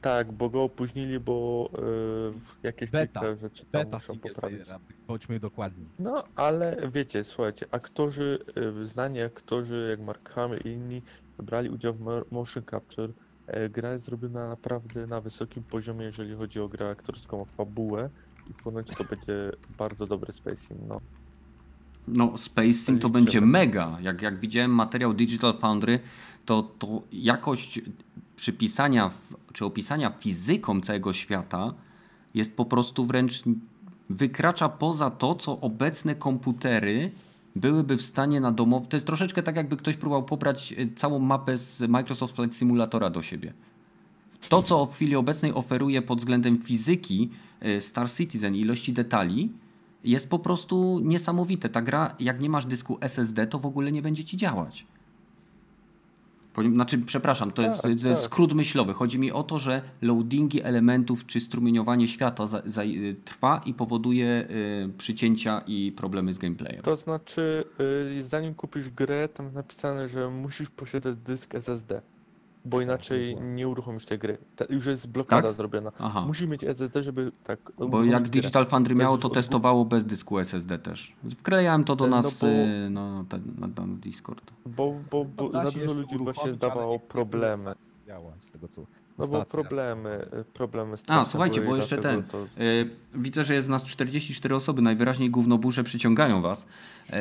Tak, 0.00 0.32
bo 0.32 0.50
go 0.50 0.62
opóźnili, 0.62 1.20
bo 1.20 1.70
e, 1.74 2.66
jakieś 2.66 2.90
Beta. 2.90 3.36
rzeczy 3.36 3.64
tam 3.64 3.84
Beta 3.84 3.96
muszą 3.96 4.18
poprawić. 4.18 4.38
playera, 4.62 4.78
bądźmy 5.08 5.40
dokładni. 5.40 5.84
No, 5.98 6.24
ale 6.36 6.76
wiecie, 6.92 7.24
słuchajcie, 7.24 7.66
aktorzy, 7.70 8.38
y, 8.82 8.86
znani 8.86 9.22
aktorzy 9.22 9.86
jak 9.90 10.00
Mark 10.00 10.30
Hamill 10.30 10.60
i 10.64 10.68
inni 10.68 11.02
brali 11.38 11.68
udział 11.70 11.94
w 11.94 12.00
mo- 12.00 12.24
motion 12.30 12.62
capture. 12.70 13.12
E, 13.46 13.68
Gra 13.68 13.92
jest 13.92 14.04
zrobiona 14.04 14.48
naprawdę 14.48 15.06
na 15.06 15.20
wysokim 15.20 15.62
poziomie, 15.62 16.04
jeżeli 16.04 16.34
chodzi 16.34 16.60
o 16.60 16.68
grę 16.68 16.90
aktorską, 16.90 17.42
o 17.42 17.44
fabułę 17.44 18.10
i 18.50 18.54
ponoć 18.54 18.90
to 18.90 19.04
będzie 19.04 19.52
bardzo 19.78 20.06
dobry 20.06 20.32
Space 20.32 20.56
Sim, 20.56 20.78
no. 20.88 21.00
No, 22.08 22.38
Space 22.38 22.72
Sim 22.72 22.98
to 22.98 23.08
będzie 23.08 23.40
mega. 23.40 23.98
Jak, 24.00 24.22
jak 24.22 24.40
widziałem 24.40 24.70
materiał 24.70 25.14
Digital 25.14 25.58
Foundry, 25.58 26.00
to, 26.44 26.62
to 26.78 27.02
jakość 27.12 27.80
przypisania 28.36 29.10
czy 29.52 29.64
opisania 29.64 30.10
fizyką 30.10 30.80
całego 30.80 31.12
świata 31.12 31.74
jest 32.34 32.56
po 32.56 32.64
prostu 32.64 33.06
wręcz 33.06 33.42
wykracza 34.10 34.68
poza 34.68 35.10
to, 35.10 35.34
co 35.34 35.60
obecne 35.60 36.14
komputery 36.14 37.12
byłyby 37.56 37.96
w 37.96 38.02
stanie 38.02 38.40
na 38.40 38.52
domowy. 38.52 38.86
To 38.86 38.96
jest 38.96 39.06
troszeczkę 39.06 39.42
tak, 39.42 39.56
jakby 39.56 39.76
ktoś 39.76 39.96
próbował 39.96 40.22
pobrać 40.22 40.72
e, 40.72 40.88
całą 40.88 41.18
mapę 41.18 41.58
z 41.58 41.80
Microsoft 41.88 42.36
Flight 42.36 42.56
Simulatora 42.56 43.10
do 43.10 43.22
siebie. 43.22 43.52
To, 44.48 44.62
co 44.62 44.86
w 44.86 44.94
chwili 44.94 45.16
obecnej 45.16 45.54
oferuje 45.54 46.02
pod 46.02 46.18
względem 46.18 46.58
fizyki 46.62 47.30
e, 47.60 47.80
Star 47.80 48.10
Citizen, 48.10 48.56
ilości 48.56 48.92
detali, 48.92 49.52
jest 50.04 50.28
po 50.28 50.38
prostu 50.38 51.00
niesamowite. 51.02 51.68
Ta 51.68 51.82
gra, 51.82 52.14
jak 52.20 52.40
nie 52.40 52.50
masz 52.50 52.66
dysku 52.66 52.98
SSD, 53.00 53.46
to 53.46 53.58
w 53.58 53.66
ogóle 53.66 53.92
nie 53.92 54.02
będzie 54.02 54.24
ci 54.24 54.36
działać. 54.36 54.86
Znaczy, 56.62 56.98
przepraszam, 56.98 57.50
to, 57.50 57.62
jest, 57.62 57.76
Tak, 57.76 57.82
to 57.82 57.88
jest 57.88 58.04
tak. 58.04 58.16
skrót 58.16 58.52
myślowy. 58.52 58.92
Chodzi 58.92 59.18
mi 59.18 59.32
o 59.32 59.42
to, 59.42 59.58
że 59.58 59.82
loadingi 60.02 60.62
elementów 60.62 61.26
czy 61.26 61.40
strumieniowanie 61.40 62.08
świata 62.08 62.46
za, 62.46 62.62
za, 62.66 62.84
y, 62.84 63.16
trwa 63.24 63.60
i 63.66 63.74
powoduje 63.74 64.46
y, 64.50 64.98
przycięcia 64.98 65.62
i 65.66 65.92
problemy 65.96 66.32
z 66.34 66.38
gameplayem. 66.38 66.82
To 66.82 66.96
znaczy, 66.96 67.64
y, 68.18 68.22
zanim 68.22 68.54
kupisz 68.54 68.90
grę, 68.90 69.28
tam 69.28 69.46
jest 69.46 69.56
napisane, 69.56 70.08
że 70.08 70.30
musisz 70.30 70.70
posiadać 70.70 71.16
dysk 71.16 71.54
SSD, 71.54 72.02
bo 72.64 72.80
inaczej 72.80 73.36
nie 73.40 73.68
uruchomisz 73.68 74.06
tej 74.06 74.18
gry. 74.18 74.38
Ta, 74.56 74.64
już 74.70 74.86
jest 74.86 75.06
blokada 75.08 75.48
Tak? 75.48 75.56
zrobiona. 75.56 75.92
Aha. 75.98 76.24
Musisz 76.26 76.46
mieć 76.48 76.64
SSD, 76.64 77.02
żeby 77.02 77.32
tak 77.44 77.58
Bo 77.88 78.04
jak. 78.04 78.28
Digital 78.28 78.66
Foundry 78.66 78.94
miało, 78.94 79.18
to 79.18 79.28
testowało 79.28 79.84
bez 79.84 80.04
dysku 80.04 80.38
SSD 80.38 80.78
też. 80.78 81.12
Wklejałem 81.38 81.84
to 81.84 81.96
do 81.96 82.06
No 82.06 82.16
nas 82.16 82.40
bo- 82.40 82.46
y, 82.46 82.90
na, 82.90 83.24
ten- 83.28 83.54
na, 83.58 83.66
na 83.86 83.94
Discord. 83.96 84.52
Bo, 84.66 84.94
bo, 85.10 85.24
bo 85.24 85.48
No 85.52 85.62
za 85.62 85.70
dużo 85.70 85.92
ludzi 85.92 86.18
właśnie 86.18 86.52
dawało 86.52 86.92
nie- 86.92 87.00
problemy. 87.00 87.74
Działa 88.06 88.32
z 88.40 88.50
tego 88.50 88.68
co. 88.68 88.82
No 89.18 89.26
bo 89.28 89.44
problemy, 89.44 90.26
y, 90.40 90.44
problemy 90.44 90.96
z 90.96 91.04
A, 91.06 91.24
słuchajcie, 91.24 91.60
bo 91.60 91.76
jeszcze 91.76 91.98
ten. 91.98 92.22
To... 92.22 92.46
Y, 92.60 92.90
widzę, 93.14 93.44
że 93.44 93.54
jest 93.54 93.68
nas 93.68 93.82
44 93.82 94.54
osoby, 94.54 94.82
najwyraźniej 94.82 95.30
gównoburze 95.30 95.84
przyciągają 95.84 96.42
was. 96.42 96.62
Y, 96.62 97.14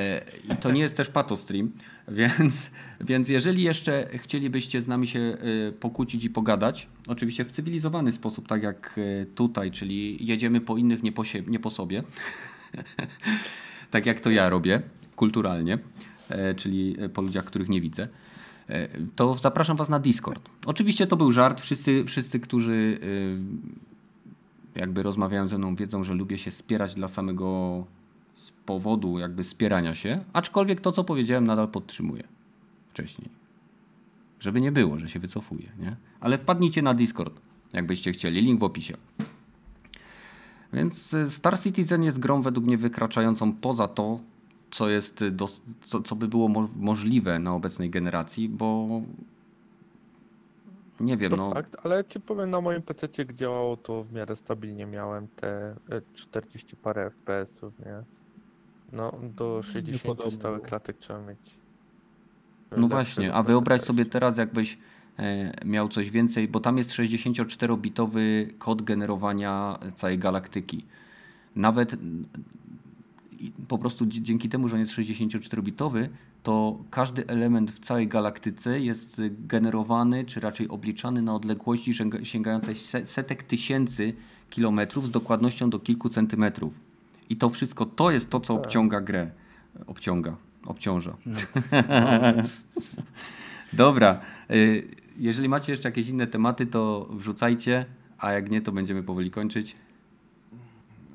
I 0.53 0.57
to 0.57 0.71
nie 0.71 0.81
jest 0.81 0.97
też 0.97 1.09
patostream, 1.09 1.71
więc, 2.07 2.69
więc 3.01 3.29
jeżeli 3.29 3.63
jeszcze 3.63 4.07
chcielibyście 4.13 4.81
z 4.81 4.87
nami 4.87 5.07
się 5.07 5.19
y, 5.19 5.73
pokłócić 5.79 6.23
i 6.23 6.29
pogadać, 6.29 6.87
oczywiście 7.07 7.45
w 7.45 7.51
cywilizowany 7.51 8.11
sposób, 8.11 8.47
tak 8.47 8.63
jak 8.63 8.99
tutaj, 9.35 9.71
czyli 9.71 10.25
jedziemy 10.25 10.61
po 10.61 10.77
innych, 10.77 11.03
nie 11.03 11.11
po, 11.11 11.23
sie- 11.23 11.47
nie 11.47 11.59
po 11.59 11.69
sobie, 11.69 12.03
tak 13.91 14.05
jak 14.05 14.19
to 14.19 14.29
ja 14.29 14.49
robię, 14.49 14.81
kulturalnie, 15.15 15.77
czyli 16.55 16.95
po 17.13 17.21
ludziach, 17.21 17.45
których 17.45 17.69
nie 17.69 17.81
widzę, 17.81 18.07
to 19.15 19.35
zapraszam 19.35 19.77
Was 19.77 19.89
na 19.89 19.99
Discord. 19.99 20.49
Oczywiście 20.65 21.07
to 21.07 21.15
był 21.15 21.31
żart. 21.31 21.61
Wszyscy, 21.61 22.05
wszyscy 22.05 22.39
którzy 22.39 22.99
e, 24.75 24.79
jakby 24.79 25.03
rozmawiają 25.03 25.47
ze 25.47 25.57
mną, 25.57 25.75
wiedzą, 25.75 26.03
że 26.03 26.13
lubię 26.13 26.37
się 26.37 26.51
spierać 26.51 26.95
dla 26.95 27.07
samego 27.07 27.83
powodu 28.65 29.19
jakby 29.19 29.43
spierania 29.43 29.93
się, 29.93 30.23
aczkolwiek 30.33 30.81
to, 30.81 30.91
co 30.91 31.03
powiedziałem, 31.03 31.47
nadal 31.47 31.67
podtrzymuję 31.67 32.23
wcześniej. 32.89 33.29
Żeby 34.39 34.61
nie 34.61 34.71
było, 34.71 34.99
że 34.99 35.09
się 35.09 35.19
wycofuję, 35.19 35.71
nie? 35.79 35.95
Ale 36.19 36.37
wpadnijcie 36.37 36.81
na 36.81 36.93
Discord, 36.93 37.41
jakbyście 37.73 38.11
chcieli. 38.11 38.41
Link 38.41 38.59
w 38.59 38.63
opisie. 38.63 38.97
Więc 40.73 41.13
y, 41.13 41.29
Star 41.29 41.59
Citizen 41.59 42.03
jest 42.03 42.19
grą 42.19 42.41
według 42.41 42.65
mnie 42.65 42.77
wykraczającą 42.77 43.53
poza 43.53 43.87
to, 43.87 44.19
co, 44.73 44.89
jest, 44.89 45.21
y, 45.21 45.31
dos- 45.31 45.61
co, 45.81 46.01
co 46.01 46.15
by 46.15 46.27
było 46.27 46.47
mo- 46.47 46.69
możliwe 46.75 47.39
na 47.39 47.53
obecnej 47.53 47.89
generacji, 47.89 48.49
bo 48.49 48.87
nie 50.99 51.17
wiem, 51.17 51.31
To 51.31 51.37
no. 51.37 51.51
fakt, 51.51 51.75
ale 51.83 52.05
ci 52.05 52.19
powiem, 52.19 52.49
na 52.49 52.61
moim 52.61 52.81
PC 52.81 53.07
działało 53.33 53.77
to 53.77 54.03
w 54.03 54.13
miarę 54.13 54.35
stabilnie. 54.35 54.85
Miałem 54.85 55.27
te 55.27 55.75
e, 55.89 56.01
40 56.13 56.75
parę 56.75 57.09
FPS-ów, 57.09 57.79
nie? 57.79 58.03
No, 58.91 59.13
do 59.35 59.63
60 59.63 60.01
podobno 60.03 60.31
stałych 60.31 60.61
klatek 60.61 60.97
trzeba 60.97 61.19
mieć. 61.19 61.59
No 62.77 62.87
właśnie, 62.87 63.33
a 63.33 63.43
wyobraź 63.43 63.81
sobie 63.81 64.05
teraz, 64.05 64.37
jakbyś 64.37 64.77
e, 65.19 65.65
miał 65.65 65.89
coś 65.89 66.09
więcej, 66.09 66.47
bo 66.47 66.59
tam 66.59 66.77
jest 66.77 66.91
64-bitowy 66.91 68.53
kod 68.57 68.81
generowania 68.81 69.79
całej 69.95 70.17
galaktyki. 70.19 70.85
Nawet 71.55 71.93
mm, 71.93 72.25
i 73.43 73.51
po 73.67 73.77
prostu 73.77 74.05
dzięki 74.05 74.49
temu, 74.49 74.67
że 74.67 74.73
on 74.75 74.79
jest 74.79 74.93
64-bitowy, 74.93 76.07
to 76.43 76.79
każdy 76.91 77.27
element 77.27 77.71
w 77.71 77.79
całej 77.79 78.07
galaktyce 78.07 78.79
jest 78.79 79.21
generowany, 79.29 80.25
czy 80.25 80.39
raczej 80.39 80.69
obliczany 80.69 81.21
na 81.21 81.35
odległości 81.35 81.93
sięga- 81.93 82.23
sięgającej 82.23 82.75
se- 82.75 83.05
setek 83.05 83.43
tysięcy 83.43 84.13
kilometrów 84.49 85.07
z 85.07 85.11
dokładnością 85.11 85.69
do 85.69 85.79
kilku 85.79 86.09
centymetrów. 86.09 86.73
I 87.29 87.37
to 87.37 87.49
wszystko, 87.49 87.85
to 87.85 88.11
jest 88.11 88.29
to, 88.29 88.39
co 88.39 88.53
Tak. 88.53 88.63
obciąga 88.65 89.01
grę. 89.01 89.31
Obciąga, 89.87 90.35
obciąża. 90.65 91.17
Dobra. 93.73 94.21
y, 94.51 94.87
jeżeli 95.19 95.49
macie 95.49 95.71
jeszcze 95.71 95.87
jakieś 95.89 96.09
inne 96.09 96.27
tematy, 96.27 96.65
to 96.65 97.07
wrzucajcie, 97.11 97.85
a 98.17 98.31
jak 98.31 98.51
nie, 98.51 98.61
to 98.61 98.71
będziemy 98.71 99.03
powoli 99.03 99.31
kończyć. 99.31 99.75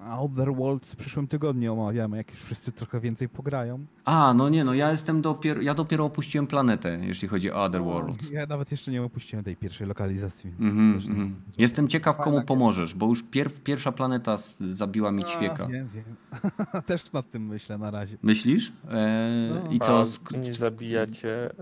A 0.02 0.10
Outer 0.16 0.54
Worlds 0.54 0.92
w 0.92 0.96
przyszłym 0.96 1.28
tygodniu 1.28 1.72
omawiamy, 1.72 2.16
jak 2.16 2.30
już 2.30 2.40
wszyscy 2.40 2.72
trochę 2.72 3.00
więcej 3.00 3.28
pograją. 3.28 3.86
A, 4.04 4.34
no 4.36 4.48
nie, 4.48 4.64
no 4.64 4.74
ja 4.74 4.90
jestem 4.90 5.22
dopiero, 5.22 5.60
ja 5.62 5.74
dopiero 5.74 6.04
opuściłem 6.04 6.46
planetę, 6.46 6.98
jeśli 7.02 7.28
chodzi 7.28 7.52
o 7.52 7.62
Other 7.64 7.82
Worlds. 7.82 8.30
Ja 8.30 8.46
nawet 8.46 8.70
jeszcze 8.70 8.90
nie 8.90 9.02
opuściłem 9.02 9.44
tej 9.44 9.56
pierwszej 9.56 9.86
lokalizacji, 9.86 10.50
więc 10.50 10.62
Mhm, 10.72 10.94
też 10.94 11.04
nie- 11.04 11.10
mhm. 11.10 11.34
Jestem 11.58 11.88
ciekaw, 11.88 12.16
komu 12.16 12.42
pomożesz, 12.42 12.94
bo 12.94 13.06
już 13.06 13.22
pier 13.22 13.52
pierwsza 13.64 13.92
planeta 13.92 14.36
zabiła 14.60 15.12
mi 15.12 15.24
A, 15.24 15.26
ćwieka. 15.26 15.66
Wiem, 15.66 15.88
wiem. 15.94 16.04
też 16.86 17.12
nad 17.12 17.30
tym 17.30 17.46
myślę 17.46 17.78
na 17.78 17.90
razie. 17.90 18.16
Myślisz? 18.22 18.72
Eee, 18.90 19.50
No. 19.64 19.70
I 19.72 19.78
co? 19.78 20.04
A 20.34 20.36
nie 20.36 20.52
zabijacie 20.52 21.50
y, 21.50 21.54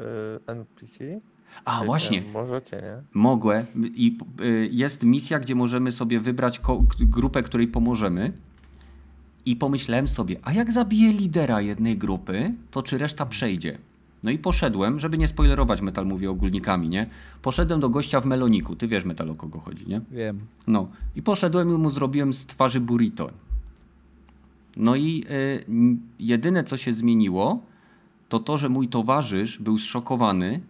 NPC? 0.46 1.20
A, 1.64 1.84
właśnie. 1.84 2.20
nie? 2.20 2.32
Możecie, 2.32 2.76
nie? 2.76 3.02
Mogłe. 3.14 3.66
I 3.84 4.18
y, 4.40 4.68
jest 4.72 5.04
misja, 5.04 5.38
gdzie 5.38 5.54
możemy 5.54 5.92
sobie 5.92 6.20
wybrać 6.20 6.60
grupę, 7.00 7.42
której 7.42 7.68
pomożemy. 7.68 8.32
I 9.46 9.56
pomyślałem 9.56 10.08
sobie, 10.08 10.36
a 10.42 10.52
jak 10.52 10.72
zabiję 10.72 11.12
lidera 11.12 11.60
jednej 11.60 11.98
grupy, 11.98 12.54
to 12.70 12.82
czy 12.82 12.98
reszta 12.98 13.26
przejdzie? 13.26 13.78
No 14.22 14.30
i 14.30 14.38
poszedłem, 14.38 15.00
żeby 15.00 15.18
nie 15.18 15.28
spoilerować, 15.28 15.80
Metal 15.80 16.06
mówię 16.06 16.30
ogólnikami, 16.30 16.88
nie? 16.88 17.06
Poszedłem 17.42 17.80
do 17.80 17.88
gościa 17.88 18.20
w 18.20 18.26
Meloniku. 18.26 18.76
Ty 18.76 18.88
wiesz, 18.88 19.04
Metal, 19.04 19.30
o 19.30 19.34
kogo 19.34 19.60
chodzi, 19.60 19.86
nie? 19.88 20.00
Wiem. 20.10 20.40
No 20.66 20.88
i 21.16 21.22
poszedłem 21.22 21.70
i 21.70 21.72
mu 21.72 21.90
zrobiłem 21.90 22.32
z 22.32 22.46
twarzy 22.46 22.80
burrito. 22.80 23.30
No 24.76 24.96
i 24.96 25.24
y, 25.30 25.64
jedyne 26.18 26.64
co 26.64 26.76
się 26.76 26.92
zmieniło, 26.92 27.60
to 28.28 28.38
to, 28.38 28.58
że 28.58 28.68
mój 28.68 28.88
towarzysz 28.88 29.58
był 29.58 29.78
zszokowany 29.78 30.60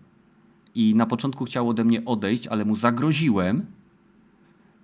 i 0.76 0.94
na 0.94 1.06
początku 1.06 1.44
chciał 1.44 1.68
ode 1.68 1.84
mnie 1.84 2.04
odejść, 2.04 2.46
ale 2.46 2.64
mu 2.64 2.76
zagroziłem 2.76 3.66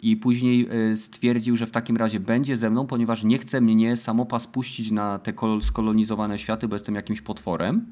i 0.02 0.16
później 0.16 0.68
y, 0.90 0.96
stwierdził, 0.96 1.56
że 1.56 1.66
w 1.66 1.70
takim 1.70 1.96
razie 1.96 2.20
będzie 2.20 2.56
ze 2.56 2.70
mną, 2.70 2.86
ponieważ 2.86 3.24
nie 3.24 3.38
chce 3.38 3.60
mnie 3.60 3.96
samopas 3.96 4.46
puścić 4.46 4.90
na 4.90 5.18
te 5.18 5.32
kol- 5.32 5.62
skolonizowane 5.62 6.38
światy, 6.38 6.68
bo 6.68 6.74
jestem 6.76 6.94
jakimś 6.94 7.20
potworem. 7.20 7.86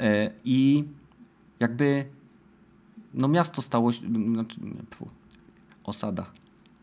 E, 0.00 0.30
I 0.44 0.84
jakby 1.60 2.04
no 3.14 3.28
miasto 3.28 3.62
stało 3.62 3.92
się, 3.92 4.00
znaczy, 4.32 4.60
osada, 5.84 6.26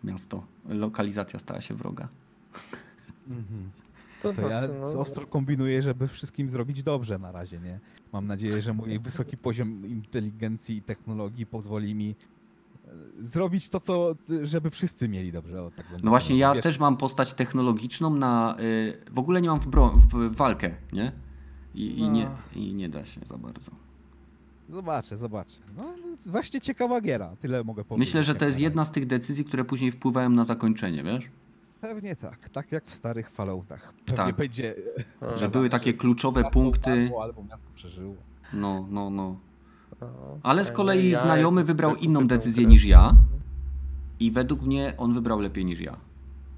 miasto, 0.04 0.44
lokalizacja 0.70 1.40
stała 1.40 1.62
się 1.62 1.74
wroga. 1.74 2.10
Mhm. 3.28 3.70
To, 4.34 4.42
To 4.42 4.50
ja 4.50 4.62
znaczy, 4.62 4.80
no, 4.80 5.00
ostro 5.00 5.28
kombinuję, 5.28 5.82
żeby 5.82 6.08
wszystkim 6.08 6.50
zrobić 6.50 6.84
dobrze 6.84 7.20
na 7.20 7.32
razie, 7.32 7.60
nie? 7.60 7.80
Mam 8.14 8.28
nadzieję, 8.28 8.62
że 8.62 8.74
mój 8.74 9.00
wysoki 9.00 9.38
poziom 9.38 9.86
inteligencji 9.88 10.78
i 10.78 10.82
technologii 10.82 11.46
pozwoli 11.46 11.96
mi 11.96 12.16
e, 12.86 12.92
zrobić 13.20 13.70
to, 13.70 13.80
co, 13.80 14.16
żeby 14.42 14.70
wszyscy 14.70 15.10
mieli 15.10 15.32
dobrze. 15.32 15.64
O, 15.64 15.72
tak 15.72 15.86
No 16.04 16.10
właśnie, 16.10 16.38
ja 16.38 16.54
Wiesz, 16.54 16.64
też 16.64 16.80
mam 16.80 16.98
postać 16.98 17.34
technologiczną 17.34 18.10
na, 18.10 18.56
y, 18.60 19.12
w 19.12 19.20
ogóle 19.20 19.42
nie 19.42 19.50
mam 19.50 19.60
w, 19.60 19.68
bro, 19.68 19.90
w, 19.90 20.08
w 20.08 20.36
walkę, 20.36 20.76
nie? 20.94 21.12
I, 21.76 22.00
i, 22.00 22.02
No. 22.02 22.12
nie? 22.12 22.30
I 22.56 22.74
nie 22.74 22.90
da 22.90 23.06
się 23.06 23.22
za 23.26 23.38
bardzo. 23.38 23.72
Zobaczę, 24.70 25.18
zobaczę. 25.18 25.58
No, 25.78 25.94
właśnie 26.26 26.62
ciekawa 26.62 27.02
giera, 27.02 27.36
tyle 27.36 27.64
mogę 27.64 27.84
powiedzieć. 27.86 28.08
Myślę, 28.08 28.24
że 28.24 28.36
to 28.36 28.46
jest 28.46 28.60
jedna 28.60 28.86
z 28.86 28.92
tych 28.92 29.06
decyzji, 29.06 29.46
które 29.46 29.66
później 29.66 29.92
wpływają 29.92 30.30
na 30.30 30.44
zakończenie, 30.44 31.04
wiesz? 31.04 31.30
Pewnie 31.82 32.16
tak, 32.16 32.50
tak 32.50 32.72
jak 32.72 32.86
w 32.86 32.94
starych 32.94 33.30
Falloutach. 33.30 33.94
Pewnie 33.94 34.16
Tak. 34.18 34.36
będzie... 34.36 34.76
no, 35.22 35.38
Że 35.38 35.50
były 35.50 35.70
takie 35.70 35.94
kluczowe 35.94 36.42
miasto 36.42 36.54
punkty. 36.54 36.92
upadło, 37.04 37.24
Albo 37.24 37.44
miasto 37.44 37.68
przeżyło. 37.76 38.16
No, 38.54 38.88
no, 38.90 39.10
no. 39.10 39.36
no. 40.02 40.08
Ale 40.44 40.66
z 40.66 40.72
kolei 40.72 41.10
ja 41.10 41.20
znajomy 41.22 41.64
wybrał 41.64 41.96
inną 41.96 42.28
decyzję 42.28 42.66
niż 42.66 42.86
ja. 42.86 43.14
I 44.20 44.32
według 44.32 44.62
mnie 44.62 44.94
on 44.98 45.14
wybrał 45.14 45.40
lepiej 45.40 45.66
niż 45.66 45.80
ja. 45.80 45.98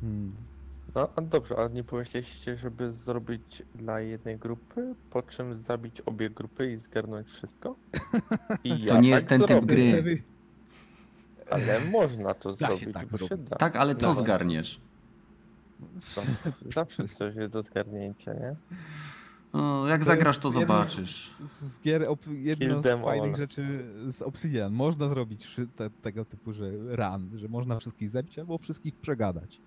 Hmm. 0.01 0.35
No 0.95 1.09
a 1.15 1.21
dobrze, 1.21 1.55
a 1.57 1.67
nie 1.67 1.83
pomyśleliście, 1.83 2.57
żeby 2.57 2.93
zrobić 2.93 3.63
dla 3.75 3.99
jednej 3.99 4.37
grupy, 4.37 4.95
po 5.09 5.21
czym 5.21 5.57
zabić 5.57 6.01
obie 6.01 6.29
grupy 6.29 6.71
i 6.73 6.77
zgarnąć 6.77 7.27
wszystko? 7.27 7.75
I 8.63 8.69
ja 8.85 8.99
nie 8.99 9.01
tak 9.01 9.03
jest 9.03 9.27
ten 9.27 9.41
typ 9.41 9.65
gry. 9.65 10.23
Ale 11.51 11.85
można 11.85 12.33
to 12.33 12.53
Da 12.53 12.67
się 12.67 12.75
zrobić, 12.75 12.93
tak 12.93 13.07
bo 13.07 13.17
się 13.17 13.37
da. 13.37 13.55
Tak, 13.55 13.75
ale 13.75 13.95
co 13.95 14.07
Dawaj. 14.07 14.23
zgarniesz? 14.23 14.81
Zawsze 16.73 17.07
coś 17.07 17.35
jest 17.35 17.53
do 17.53 17.63
zgarnięcia, 17.63 18.33
nie? 18.33 18.55
No, 19.53 19.87
jak 19.87 19.99
To 20.01 20.05
zagrasz, 20.05 20.37
to 20.37 20.51
zobaczysz. 20.51 21.29
Z, 21.49 21.61
z 21.61 21.79
gier, 21.81 22.05
op, 22.09 22.19
jedno 22.37 22.81
z 22.81 22.83
fajnych 22.83 23.31
all. 23.31 23.37
rzeczy 23.37 23.85
z 24.11 24.21
Obsidian. 24.21 24.73
Można 24.73 25.09
zrobić 25.09 25.55
te, 25.75 25.89
tego 25.89 26.25
typu, 26.25 26.53
że 26.53 26.71
run, 26.71 27.29
że 27.35 27.47
można 27.47 27.79
wszystkich 27.79 28.09
zabić 28.09 28.39
albo 28.39 28.57
wszystkich 28.57 28.95
przegadać. 28.95 29.61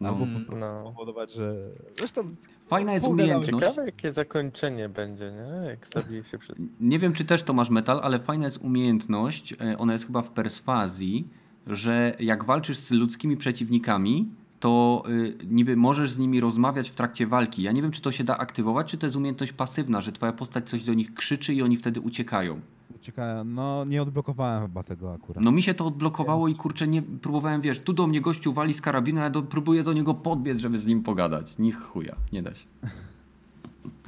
No. 0.00 0.08
Albo 0.08 0.20
po 0.20 0.30
Mm, 0.30 0.44
prostu 0.44 0.64
No. 0.66 0.82
powodować, 0.84 1.32
że... 1.32 1.54
Zresztą 1.98 2.22
Fajna 2.66 2.92
jest 2.92 3.06
umiejętność. 3.06 3.66
Ciekawe 3.66 3.86
jakie 3.86 4.12
zakończenie 4.12 4.88
będzie, 4.88 5.32
nie? 5.32 5.66
Jak 5.68 5.86
zabije 5.88 6.24
się 6.24 6.38
wszystko. 6.38 6.64
Nie 6.80 6.98
wiem, 6.98 7.12
czy 7.12 7.24
też 7.24 7.42
to 7.42 7.52
masz 7.52 7.70
metal, 7.70 8.00
ale 8.02 8.18
fajna 8.18 8.44
jest 8.44 8.58
umiejętność, 8.58 9.52
e, 9.60 9.78
ona 9.78 9.92
jest 9.92 10.06
chyba 10.06 10.22
w 10.22 10.30
perswazji, 10.30 11.28
że 11.66 12.16
jak 12.18 12.44
walczysz 12.44 12.76
z 12.78 12.90
ludzkimi 12.90 13.36
przeciwnikami, 13.36 14.28
to 14.62 15.02
y, 15.08 15.36
niby 15.50 15.76
możesz 15.76 16.10
z 16.10 16.18
nimi 16.18 16.40
rozmawiać 16.40 16.90
w 16.90 16.94
trakcie 16.94 17.26
walki. 17.26 17.62
Ja 17.62 17.72
nie 17.72 17.82
wiem, 17.82 17.90
czy 17.90 18.00
to 18.00 18.12
się 18.12 18.24
da 18.24 18.38
aktywować, 18.38 18.90
czy 18.90 18.98
to 18.98 19.06
jest 19.06 19.16
umiejętność 19.16 19.52
pasywna, 19.52 20.00
że 20.00 20.12
twoja 20.12 20.32
postać 20.32 20.68
coś 20.68 20.84
do 20.84 20.94
nich 20.94 21.14
krzyczy 21.14 21.54
i 21.54 21.62
oni 21.62 21.76
wtedy 21.76 22.00
uciekają. 22.00 22.60
uciekają. 22.96 23.44
No 23.44 23.84
nie 23.84 24.02
odblokowałem 24.02 24.62
chyba 24.62 24.82
tego 24.82 25.12
akurat. 25.12 25.44
No 25.44 25.52
mi 25.52 25.62
się 25.62 25.74
to 25.74 25.86
odblokowało 25.86 26.48
i 26.48 26.54
kurczę, 26.54 26.86
nie 26.88 27.02
próbowałem, 27.02 27.60
wiesz, 27.60 27.80
tu 27.80 27.92
do 27.92 28.06
mnie 28.06 28.20
gościu 28.20 28.52
wali 28.52 28.74
z 28.74 28.80
karabinu, 28.80 29.20
a 29.20 29.24
ja 29.24 29.30
do, 29.30 29.42
próbuję 29.42 29.82
do 29.82 29.92
niego 29.92 30.14
podbiec, 30.14 30.58
żeby 30.58 30.78
z 30.78 30.86
nim 30.86 31.02
pogadać. 31.02 31.58
Nich 31.58 31.80
chuja, 31.80 32.16
nie 32.32 32.42
da 32.42 32.54
się. 32.54 32.66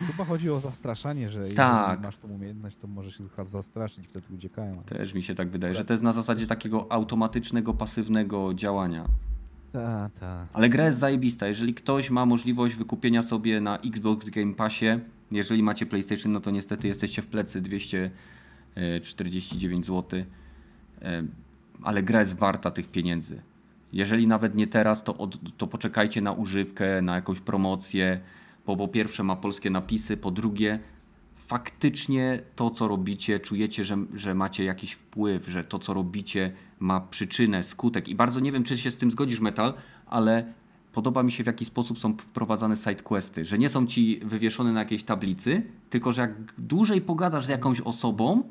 Chyba 0.06 0.24
chodzi 0.24 0.50
o 0.50 0.60
zastraszanie, 0.60 1.28
że 1.28 1.38
jeżeli 1.38 1.56
Tak. 1.56 2.02
masz 2.02 2.16
tą 2.16 2.28
umiejętność, 2.28 2.76
to 2.76 2.86
możesz 2.86 3.20
ich 3.20 3.26
zastraszyć, 3.46 4.08
wtedy 4.08 4.26
uciekają. 4.34 4.82
Też 4.82 5.14
mi 5.14 5.22
się 5.22 5.34
tak 5.34 5.50
wydaje, 5.50 5.74
że 5.74 5.84
to 5.84 5.92
jest 5.92 6.02
na 6.02 6.12
zasadzie 6.12 6.46
takiego 6.46 6.92
automatycznego, 6.92 7.74
pasywnego 7.74 8.54
działania. 8.54 9.04
Ta, 9.74 10.10
ta. 10.20 10.46
Ale 10.52 10.68
gra 10.68 10.86
jest 10.86 10.98
zajebista. 10.98 11.46
Jeżeli 11.46 11.74
ktoś 11.74 12.10
ma 12.10 12.26
możliwość 12.26 12.74
wykupienia 12.74 13.22
sobie 13.22 13.60
na 13.60 13.78
Xbox 13.78 14.30
Game 14.30 14.54
Passie, 14.54 14.86
jeżeli 15.30 15.62
macie 15.62 15.86
PlayStation, 15.86 16.32
no 16.32 16.40
to 16.40 16.50
niestety 16.50 16.88
jesteście 16.88 17.22
w 17.22 17.26
plecy 17.26 17.60
249 17.60 19.86
zł. 19.86 20.20
E, 21.02 21.22
Ale 21.82 22.02
gra 22.02 22.20
jest 22.20 22.36
warta 22.36 22.70
tych 22.70 22.90
pieniędzy. 22.90 23.42
Jeżeli 23.92 24.26
nawet 24.26 24.54
nie 24.54 24.66
teraz, 24.66 25.04
to, 25.04 25.16
od, 25.16 25.56
to 25.56 25.66
poczekajcie 25.66 26.20
na 26.20 26.32
używkę, 26.32 27.02
na 27.02 27.14
jakąś 27.14 27.40
promocję, 27.40 28.20
bo 28.66 28.76
po 28.76 28.88
pierwsze 28.88 29.22
ma 29.22 29.36
polskie 29.36 29.70
napisy, 29.70 30.16
po 30.16 30.30
drugie 30.30 30.78
faktycznie 31.36 32.40
to, 32.56 32.70
co 32.70 32.88
robicie, 32.88 33.38
czujecie, 33.38 33.84
że, 33.84 33.96
że 34.14 34.34
macie 34.34 34.64
jakiś 34.64 34.92
wpływ, 34.92 35.48
że 35.48 35.64
to, 35.64 35.78
co 35.78 35.94
robicie, 35.94 36.52
ma 36.84 37.00
przyczynę, 37.00 37.62
skutek. 37.62 38.08
I 38.08 38.14
bardzo 38.14 38.40
nie 38.40 38.52
wiem, 38.52 38.64
czy 38.64 38.78
się 38.78 38.90
z 38.90 38.96
tym 38.96 39.10
zgodzisz, 39.10 39.40
Metal, 39.40 39.74
ale 40.06 40.52
podoba 40.92 41.22
mi 41.22 41.32
się, 41.32 41.44
w 41.44 41.46
jaki 41.46 41.64
sposób 41.64 41.98
są 41.98 42.16
wprowadzane 42.16 42.76
sidequesty. 42.76 43.44
Że 43.44 43.58
nie 43.58 43.68
są 43.68 43.86
ci 43.86 44.20
wywieszone 44.24 44.72
na 44.72 44.80
jakiejś 44.80 45.04
tablicy, 45.04 45.62
tylko 45.90 46.12
że 46.12 46.20
jak 46.20 46.32
dłużej 46.58 47.00
pogadasz 47.00 47.46
z 47.46 47.48
jakąś 47.48 47.80
osobą, 47.80 48.42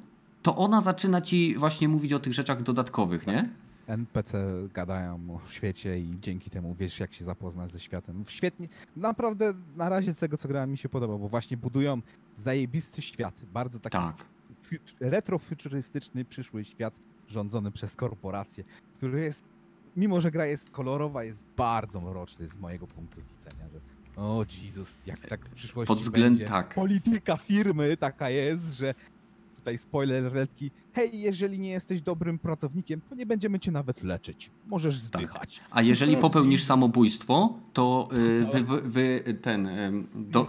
to 0.42 0.56
ona 0.56 0.82
zaczyna 0.82 1.22
ci 1.22 1.56
właśnie 1.58 1.88
mówić 1.88 2.14
o 2.14 2.20
tych 2.20 2.34
rzeczach 2.34 2.64
dodatkowych, 2.64 3.28
nie? 3.28 3.50
NPC 3.88 4.44
gadają 4.74 5.20
o 5.36 5.50
świecie 5.50 6.00
i 6.00 6.16
dzięki 6.20 6.50
temu 6.50 6.76
wiesz, 6.80 7.00
jak 7.00 7.14
się 7.14 7.26
zapoznać 7.26 7.72
ze 7.72 7.80
światem. 7.80 8.24
Świetnie, 8.28 8.68
naprawdę 8.98 9.54
na 9.78 9.90
razie 9.90 10.12
z 10.12 10.16
tego, 10.18 10.38
co 10.38 10.48
grałem, 10.48 10.72
mi 10.72 10.78
się 10.78 10.90
podoba, 10.90 11.18
bo 11.18 11.28
właśnie 11.30 11.58
budują 11.58 12.02
zajebisty 12.38 13.02
świat, 13.02 13.34
bardzo 13.54 13.80
taki 13.80 13.98
Tak. 13.98 14.26
fut- 14.64 14.94
retrofuturystyczny, 15.00 16.26
przyszły 16.26 16.64
świat 16.64 16.94
rządzony 17.28 17.72
przez 17.72 17.96
korporacje, 17.96 18.64
który 18.98 19.22
jest, 19.22 19.44
mimo 19.98 20.22
że 20.22 20.32
gra 20.32 20.46
jest 20.46 20.70
kolorowa, 20.70 21.24
jest 21.24 21.46
bardzo 21.58 22.02
mroczny 22.02 22.50
z 22.50 22.58
mojego 22.58 22.88
punktu 22.88 23.22
widzenia, 23.22 23.70
że 23.74 23.80
o 24.22 24.46
Jezus, 24.64 25.08
jak 25.08 25.28
tak 25.28 25.46
w 25.46 25.54
przyszłości 25.54 25.88
Pod 25.88 26.00
względem- 26.00 26.34
będzie. 26.34 26.46
tak. 26.46 26.76
Polityka 26.76 27.38
firmy 27.38 27.98
taka 27.98 28.30
jest, 28.30 28.74
że 28.74 28.94
tutaj 29.56 29.78
spoiler 29.78 30.34
letki, 30.34 30.72
hej, 30.94 31.22
jeżeli 31.22 31.60
nie 31.60 31.70
jesteś 31.70 32.02
dobrym 32.02 32.40
pracownikiem, 32.40 33.02
to 33.10 33.16
nie 33.16 33.26
będziemy 33.26 33.60
cię 33.60 33.72
nawet 33.72 34.04
leczyć. 34.04 34.52
Możesz 34.68 35.02
Tak. 35.02 35.22
zdychać. 35.22 35.62
A 35.72 35.82
jeżeli 35.82 36.18
popełnisz 36.18 36.64
samobójstwo, 36.64 37.60
to 37.74 38.10
y, 38.14 38.46
wy, 38.46 38.64
wy, 38.64 38.82
wy 38.82 39.24
ten 39.42 39.70
do, 40.16 40.48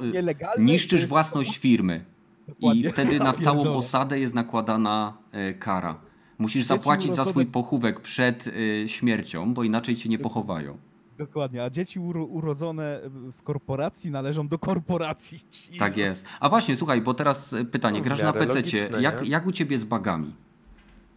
niszczysz 0.58 1.06
własność 1.06 1.58
firmy 1.58 2.04
i 2.48 2.50
Dokładnie. 2.52 2.90
wtedy 2.90 3.18
na 3.18 3.32
całą 3.32 3.76
osadę 3.76 4.20
jest 4.20 4.34
nakładana 4.34 5.16
y, 5.50 5.54
kara. 5.54 6.00
Musisz 6.44 6.64
zapłacić 6.64 7.14
za 7.14 7.24
swój 7.24 7.46
pochówek 7.46 8.00
przed 8.00 8.46
y, 8.46 8.84
śmiercią, 8.86 9.54
bo 9.54 9.64
inaczej 9.64 9.96
cię 9.96 10.08
nie 10.08 10.18
pochowają. 10.18 10.76
Dokładnie, 11.18 11.62
a 11.64 11.70
dzieci 11.70 12.00
uro, 12.00 12.24
urodzone 12.24 13.00
w 13.36 13.42
korporacji 13.42 14.10
należą 14.10 14.48
do 14.48 14.58
korporacji. 14.58 15.40
Tak 15.78 15.96
jest. 15.96 16.26
A 16.40 16.48
właśnie, 16.48 16.76
słuchaj, 16.76 17.00
bo 17.00 17.14
teraz 17.14 17.52
e, 17.52 17.64
pytanie, 17.64 18.00
grasz 18.02 18.22
na 18.22 18.32
PC. 18.32 18.54
logiczne, 18.54 19.02
Jak, 19.02 19.28
jak 19.28 19.46
u 19.46 19.52
ciebie 19.52 19.78
z 19.78 19.84
bagami? 19.84 20.34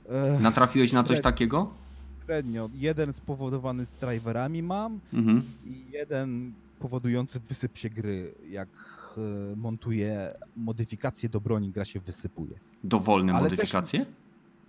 Ech, 0.09 0.41
Natrafiłeś 0.41 0.93
na 0.93 1.03
coś 1.03 1.21
takiego? 1.21 1.69
Średnio. 2.25 2.69
Jeden 2.73 3.13
spowodowany 3.13 3.85
z 3.85 3.91
driverami 3.91 4.63
mam 4.63 4.99
Mhm. 5.13 5.43
i 5.65 5.83
jeden 5.91 6.53
powodujący 6.79 7.39
wysyp 7.39 7.77
się 7.77 7.89
gry. 7.89 8.33
Jak 8.49 8.69
e, 9.17 9.55
montuję 9.55 10.33
modyfikacje 10.57 11.29
do 11.29 11.41
broni, 11.41 11.69
gra 11.69 11.85
się 11.85 11.99
wysypuje. 11.99 12.59
Dowolne 12.83 13.33
Ale 13.33 13.43
też- 13.49 13.51
modyfikacje? 13.57 14.05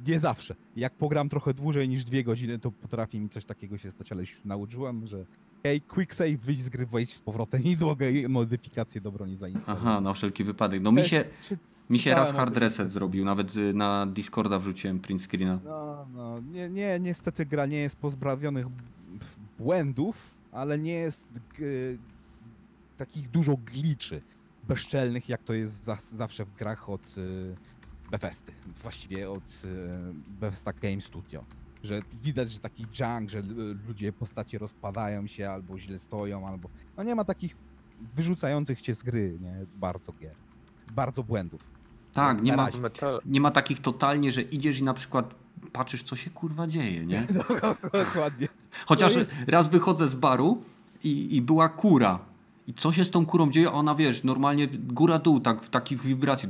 Nie 0.07 0.19
zawsze. 0.20 0.55
Jak 0.77 0.95
pogram 0.95 1.29
trochę 1.29 1.55
dłużej 1.55 1.89
niż 1.89 2.05
dwie 2.05 2.25
godziny, 2.25 2.59
to 2.59 2.70
potrafi 2.70 3.20
mi 3.20 3.29
coś 3.29 3.45
takiego 3.45 3.79
się 3.79 3.91
stać, 3.91 4.12
ale 4.12 4.20
już 4.20 4.41
nauczyłem, 4.45 5.07
że 5.07 5.25
hej, 5.62 5.81
quick 5.81 6.15
save, 6.15 6.37
wyjść 6.41 6.62
z 6.62 6.69
gry, 6.69 6.87
wejść 6.87 7.15
z 7.15 7.20
powrotem 7.20 7.62
i 7.65 7.77
mogę 7.77 8.07
modyfikacje 8.29 9.01
do 9.01 9.12
broni 9.12 9.37
zainstalować. 9.37 9.83
Aha, 9.87 10.01
na 10.01 10.12
wszelki 10.15 10.45
wypadek. 10.45 10.83
No 10.83 10.93
mi 10.93 10.97
Też 11.03 11.11
się, 11.11 11.25
czy- 11.43 11.59
mi 11.91 11.99
się 11.99 12.15
raz 12.15 12.33
hard 12.33 12.57
reset 12.57 12.91
zrobił, 12.91 13.25
nawet 13.25 13.57
y, 13.57 13.75
na 13.75 14.07
Discorda 14.07 14.59
wrzuciłem 14.59 15.01
print 15.01 15.23
screena. 15.23 15.59
No, 15.65 16.07
no, 16.15 16.41
nie, 16.41 16.70
nie, 16.70 17.01
niestety 17.01 17.47
gra 17.47 17.66
nie 17.66 17.79
jest 17.79 17.97
pozbawionych 17.97 18.66
błędów, 19.59 20.35
ale 20.53 20.79
nie 20.79 20.93
jest 20.93 21.27
g- 21.59 21.66
takich 22.97 23.31
dużo 23.31 23.57
gliczy 23.57 24.20
bezczelnych, 24.69 25.29
jak 25.29 25.43
to 25.43 25.53
jest 25.55 25.85
za, 25.85 25.97
zawsze 26.15 26.45
w 26.45 26.55
grach 26.55 26.91
od 26.91 27.19
y, 27.19 27.55
Bethesdy, 28.10 28.52
właściwie 28.82 29.30
od 29.30 29.64
y, 29.64 29.68
Bethesda 30.40 30.72
Game 30.72 31.01
Studio. 31.01 31.44
Że 31.85 32.02
widać, 32.22 32.51
że 32.51 32.59
taki 32.59 32.82
junk, 33.01 33.30
że 33.30 33.39
l- 33.39 33.78
ludzie, 33.89 34.12
postacie 34.12 34.59
rozpadają 34.59 35.26
się, 35.26 35.51
albo 35.51 35.78
źle 35.78 35.98
stoją, 35.98 36.47
albo... 36.48 36.68
No 36.97 37.02
nie 37.02 37.14
ma 37.14 37.24
takich 37.24 37.56
wyrzucających 38.16 38.80
cię 38.80 38.94
z 38.94 39.02
gry, 39.02 39.39
nie? 39.40 39.66
Bardzo 39.76 40.12
gier. 40.12 40.35
Bardzo 40.94 41.22
błędów. 41.22 41.60
Tak, 42.12 42.43
nie 42.43 42.56
ma, 42.56 42.68
nie 43.24 43.40
ma 43.40 43.51
takich 43.51 43.80
totalnie, 43.80 44.32
że 44.32 44.43
idziesz 44.43 44.78
i 44.78 44.82
na 44.82 44.94
przykład 44.94 45.35
patrzysz, 45.72 46.02
co 46.02 46.16
się 46.16 46.30
kurwa 46.30 46.66
dzieje, 46.66 47.06
nie? 47.06 47.26
Dokładnie. 48.05 48.48
Chociaż 48.86 49.12
raz 49.47 49.68
wychodzę 49.68 50.09
z 50.09 50.14
baru 50.14 50.62
i, 51.05 51.36
i 51.36 51.43
była 51.43 51.68
kura. 51.68 52.18
I 52.69 52.74
co 52.74 52.93
się 52.93 53.05
z 53.05 53.11
tą 53.11 53.27
kurą 53.27 53.51
dzieje? 53.51 53.73
Ona 53.73 53.95
wiesz, 53.95 54.24
normalnie 54.24 54.69
góra-dół, 54.69 55.40
tak 55.40 55.62
w 55.62 55.70
takich 55.70 56.01
wibracji. 56.03 56.49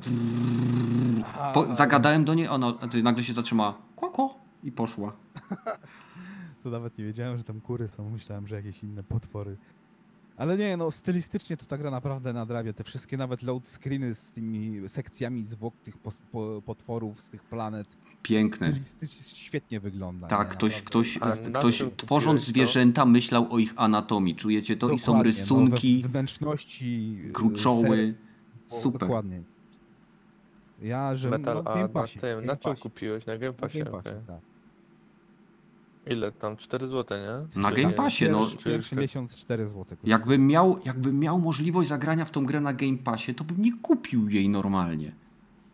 Po, 1.54 1.74
zagadałem 1.74 2.24
do 2.24 2.34
niej, 2.34 2.48
ona 2.48 2.74
nagle 3.02 3.24
się 3.24 3.32
zatrzymała. 3.32 3.74
Koko 3.96 4.34
i 4.62 4.72
poszła. 4.72 5.12
To 6.62 6.70
nawet 6.70 6.98
nie 6.98 7.04
wiedziałem, 7.04 7.38
że 7.38 7.44
tam 7.44 7.60
kury 7.60 7.88
są. 7.88 8.10
Myślałem, 8.10 8.46
że 8.46 8.56
jakieś 8.56 8.82
inne 8.82 9.02
potwory. 9.02 9.56
Ale 10.38 10.58
nie, 10.58 10.76
no 10.76 10.90
stylistycznie 10.90 11.56
to 11.56 11.64
ta 11.64 11.78
gra 11.78 11.90
naprawdę 11.90 12.32
nadrabia. 12.32 12.72
Te 12.72 12.84
wszystkie 12.84 13.16
nawet 13.16 13.42
load 13.42 13.68
screeny 13.68 14.14
z 14.14 14.30
tymi 14.30 14.88
sekcjami 14.88 15.44
zwłok 15.44 15.74
tych 15.84 15.98
pos- 15.98 16.22
po, 16.32 16.62
potworów 16.66 17.20
z 17.20 17.28
tych 17.28 17.44
planet. 17.44 17.96
Piękne. 18.22 18.66
Stylistycznie 18.66 19.36
świetnie 19.36 19.80
wygląda. 19.80 20.26
Tak, 20.26 20.48
nie? 20.48 20.54
ktoś, 20.54 20.82
ktoś, 20.82 21.20
na 21.20 21.30
ktoś 21.60 21.84
tworząc 21.96 22.42
zwierzęta 22.42 23.04
myślał 23.04 23.52
o 23.52 23.58
ich 23.58 23.72
anatomii. 23.76 24.36
Czujecie 24.36 24.76
to? 24.76 24.90
I 24.90 24.98
są 24.98 25.12
Dokładnie, 25.12 25.30
rysunki. 25.32 26.00
No, 26.02 26.08
wnętrzności. 26.08 27.18
gruczoły. 27.32 28.12
serc, 28.12 28.18
o, 28.70 28.80
Super. 28.80 29.00
Dokładnie. 29.00 29.42
Ja, 30.82 31.16
że 31.16 31.30
metal 31.30 31.54
no, 31.54 31.62
w 31.62 31.66
a 31.66 31.74
na 31.74 32.06
tym, 32.20 32.44
na 32.44 32.56
czym 32.56 32.76
kupiłeś? 32.76 33.26
Na 33.26 33.38
Game 33.38 33.52
Passie, 33.52 33.78
Game 33.78 33.90
Passie, 33.90 34.08
okej. 34.10 34.22
tak. 34.26 34.40
Ile 36.10 36.32
tam? 36.32 36.56
4 36.56 36.88
zł, 36.88 37.18
nie? 37.18 37.62
Na 37.62 37.70
Czy 37.70 37.82
Game? 37.82 37.94
Passie, 37.94 38.28
no. 38.30 38.46
Pierwszy, 38.64 38.96
miesiąc 38.96 39.36
4 39.36 39.66
zł. 39.66 39.84
Jakbym 40.04 40.46
miał, 40.46 40.78
jakbym 40.84 41.18
miał 41.18 41.38
możliwość 41.38 41.88
zagrania 41.88 42.24
w 42.24 42.30
tą 42.30 42.44
grę 42.46 42.60
na 42.60 42.72
Game 42.72 42.98
Passie, 42.98 43.34
to 43.34 43.44
bym 43.44 43.62
nie 43.62 43.72
kupił 43.72 44.28
jej 44.28 44.48
normalnie. 44.48 45.12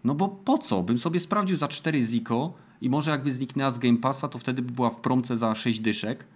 No 0.05 0.15
bo 0.15 0.29
po 0.29 0.59
co? 0.59 0.83
Bym 0.83 0.99
sobie 0.99 1.21
sprawdził 1.21 1.57
za 1.57 1.69
4 1.69 2.03
ziko 2.03 2.55
i 2.81 2.91
może 2.91 3.11
jakby 3.11 3.33
zniknęła 3.33 3.71
z 3.71 3.79
Game 3.79 3.99
Passa, 3.99 4.29
to 4.29 4.39
wtedy 4.39 4.63
by 4.63 4.73
była 4.73 4.91
w 4.91 4.97
promce 4.97 5.37
za 5.37 5.55
6 5.55 5.81
dyszek 5.81 6.27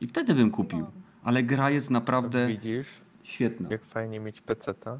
i 0.00 0.06
wtedy 0.06 0.34
bym 0.34 0.50
kupił. 0.50 0.86
Ale 1.22 1.42
gra 1.42 1.70
jest 1.70 1.90
naprawdę 1.90 2.48
Widzisz, 2.48 2.88
świetna. 3.28 3.68
jak 3.70 3.84
fajnie 3.84 4.20
mieć 4.20 4.40
peceta. 4.40 4.98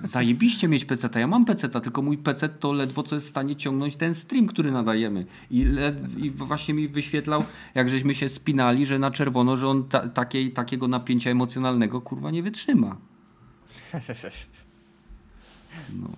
Zajebiście 0.00 0.68
mieć 0.68 0.84
PC. 0.84 1.20
Ja 1.20 1.26
mam 1.26 1.44
PC, 1.44 1.68
tylko 1.68 2.02
mój 2.02 2.18
PC 2.18 2.48
to 2.48 2.72
ledwo 2.72 3.02
co 3.02 3.14
jest 3.14 3.26
w 3.26 3.30
stanie 3.30 3.56
ciągnąć 3.56 3.96
ten 3.96 4.14
stream, 4.14 4.46
który 4.46 4.72
nadajemy. 4.72 5.26
I, 5.50 5.64
led, 5.64 6.18
i 6.18 6.30
właśnie 6.30 6.74
mi 6.74 6.88
wyświetlał, 6.88 7.44
jak 7.74 7.90
żeśmy 7.90 8.14
się 8.14 8.28
spinali, 8.28 8.86
że 8.86 8.98
na 8.98 9.10
czerwono, 9.10 9.56
że 9.56 9.68
on 9.68 9.88
ta, 9.88 10.08
takiej, 10.08 10.52
takiego 10.52 10.88
napięcia 10.88 11.30
emocjonalnego 11.30 12.00
kurwa 12.00 12.30
nie 12.30 12.42
wytrzyma. 12.42 12.96
No. 15.94 16.08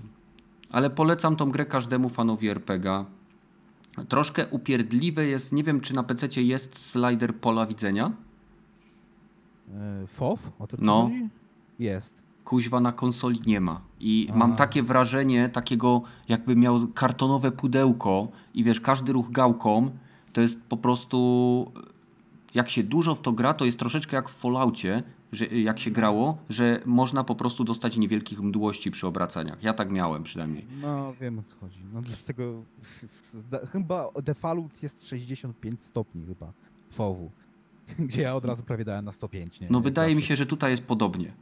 Ale 0.73 0.91
polecam 0.91 1.37
tą 1.37 1.51
grę 1.51 1.67
każdemu 1.67 2.09
fanowi 2.09 2.49
RPGa. 2.49 3.05
Troszkę 4.09 4.47
upierdliwe 4.47 5.27
jest, 5.27 5.53
nie 5.53 5.65
wiem 5.65 5.81
czy 5.81 5.95
na 5.95 6.03
PC 6.03 6.43
jest 6.43 6.79
slider 6.79 7.35
pola 7.35 7.67
widzenia. 7.67 8.13
E, 9.75 10.07
FOW? 10.07 10.53
O 10.59 10.67
to 10.67 10.77
No. 10.81 11.03
chodzi? 11.03 11.29
Jest. 11.81 12.23
kuźwa 12.45 12.81
na 12.81 12.93
konsoli 12.93 13.41
nie 13.47 13.61
ma. 13.61 13.81
I 14.01 14.29
A. 14.33 14.37
mam 14.37 14.57
takie 14.57 14.83
wrażenie 14.83 15.49
takiego, 15.49 16.03
jakby 16.29 16.57
miał 16.57 16.89
kartonowe 16.89 17.53
pudełko 17.53 18.29
i 18.55 18.65
wiesz, 18.65 18.81
każdy 18.81 19.13
ruch 19.13 19.31
gałką 19.31 19.91
to 20.33 20.41
jest 20.41 20.63
po 20.63 20.77
prostu. 20.77 21.73
Jak 22.55 22.71
się 22.71 22.83
dużo 22.83 23.15
w 23.15 23.21
to 23.21 23.33
gra, 23.33 23.55
to 23.55 23.65
jest 23.65 23.79
troszeczkę 23.79 24.17
jak 24.17 24.29
w 24.29 24.33
Falloutie, 24.33 25.03
że 25.33 25.47
jak 25.47 25.79
się 25.79 25.91
grało, 25.91 26.39
że 26.49 26.81
można 26.87 27.25
po 27.25 27.35
prostu 27.35 27.65
dostać 27.65 27.97
niewielkich 27.97 28.41
mdłości 28.41 28.91
przy 28.91 29.07
obracaniach. 29.07 29.63
Ja 29.63 29.73
tak 29.75 29.91
miałem 29.91 30.23
przynajmniej. 30.23 30.67
No, 30.81 31.15
wiem 31.21 31.39
o 31.39 31.43
co 31.43 31.57
chodzi. 31.57 31.79
No 31.93 32.03
dlatego 32.03 32.63
chyba 33.73 34.09
default 34.23 34.83
jest 34.83 35.07
65 35.09 35.85
stopni 35.85 36.27
chyba 36.27 36.53
FOW. 36.91 37.17
Gdzie 37.99 38.23
ja 38.23 38.35
od 38.35 38.45
razu 38.45 38.63
prawie 38.63 38.85
dałem 38.85 39.05
na 39.05 39.13
105, 39.13 39.61
nie? 39.61 39.69
No 39.71 39.81
wydaje 39.81 40.15
mi 40.15 40.21
zawsze. 40.23 40.29
się, 40.29 40.37
że 40.37 40.47
tutaj 40.47 40.71
jest 40.71 40.83
podobnie. 40.83 41.33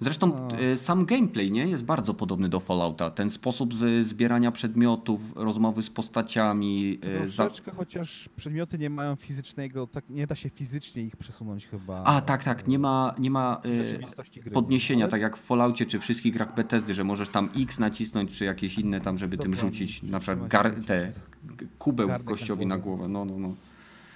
Zresztą 0.00 0.48
y, 0.72 0.76
sam 0.76 1.06
gameplay 1.06 1.52
nie 1.52 1.66
jest 1.66 1.84
bardzo 1.84 2.14
podobny 2.14 2.48
do 2.48 2.60
Fallouta. 2.60 3.10
Ten 3.10 3.30
sposób 3.30 3.74
zbierania 4.00 4.52
przedmiotów, 4.52 5.20
rozmowy 5.36 5.82
z 5.82 5.90
postaciami, 5.90 6.98
za... 7.24 7.44
Troszeczkę, 7.44 7.70
chociaż 7.72 8.28
przedmioty 8.36 8.78
nie 8.78 8.90
mają 8.90 9.16
fizycznego, 9.16 9.86
tak 9.86 10.04
nie 10.10 10.26
da 10.26 10.34
się 10.34 10.50
fizycznie 10.50 11.02
ich 11.02 11.16
przesunąć 11.16 11.66
chyba. 11.66 12.02
A 12.04 12.20
tak, 12.20 12.44
tak, 12.44 12.68
nie 12.68 12.78
ma, 12.78 13.14
nie 13.18 13.30
ma 13.30 13.60
rzeczywistości 13.64 14.40
gry. 14.40 14.50
podniesienia, 14.50 15.04
Ale 15.04 15.10
tak 15.10 15.20
jak 15.20 15.36
w 15.36 15.40
Falloutie 15.40 15.86
czy 15.86 15.98
wszystkich 15.98 16.32
grach 16.34 16.54
Bethesdy, 16.54 16.94
że 16.94 17.04
możesz 17.04 17.28
tam 17.28 17.48
X 17.56 17.78
nacisnąć, 17.78 18.32
czy 18.38 18.44
jakieś 18.44 18.78
inne 18.78 19.00
tam, 19.00 19.18
żeby 19.18 19.38
tym 19.38 19.50
Dokładnie. 19.52 19.70
rzucić 19.78 20.02
na 20.02 20.20
przykład 20.20 20.48
gar, 20.48 20.74
te 20.86 21.12
kubeł 21.78 22.08
na 22.08 22.18
gościowi 22.18 22.66
na 22.66 22.78
głowę. 22.78 22.96
głowę. 23.08 23.12
No, 23.12 23.24
no, 23.24 23.48
no. 23.48 23.54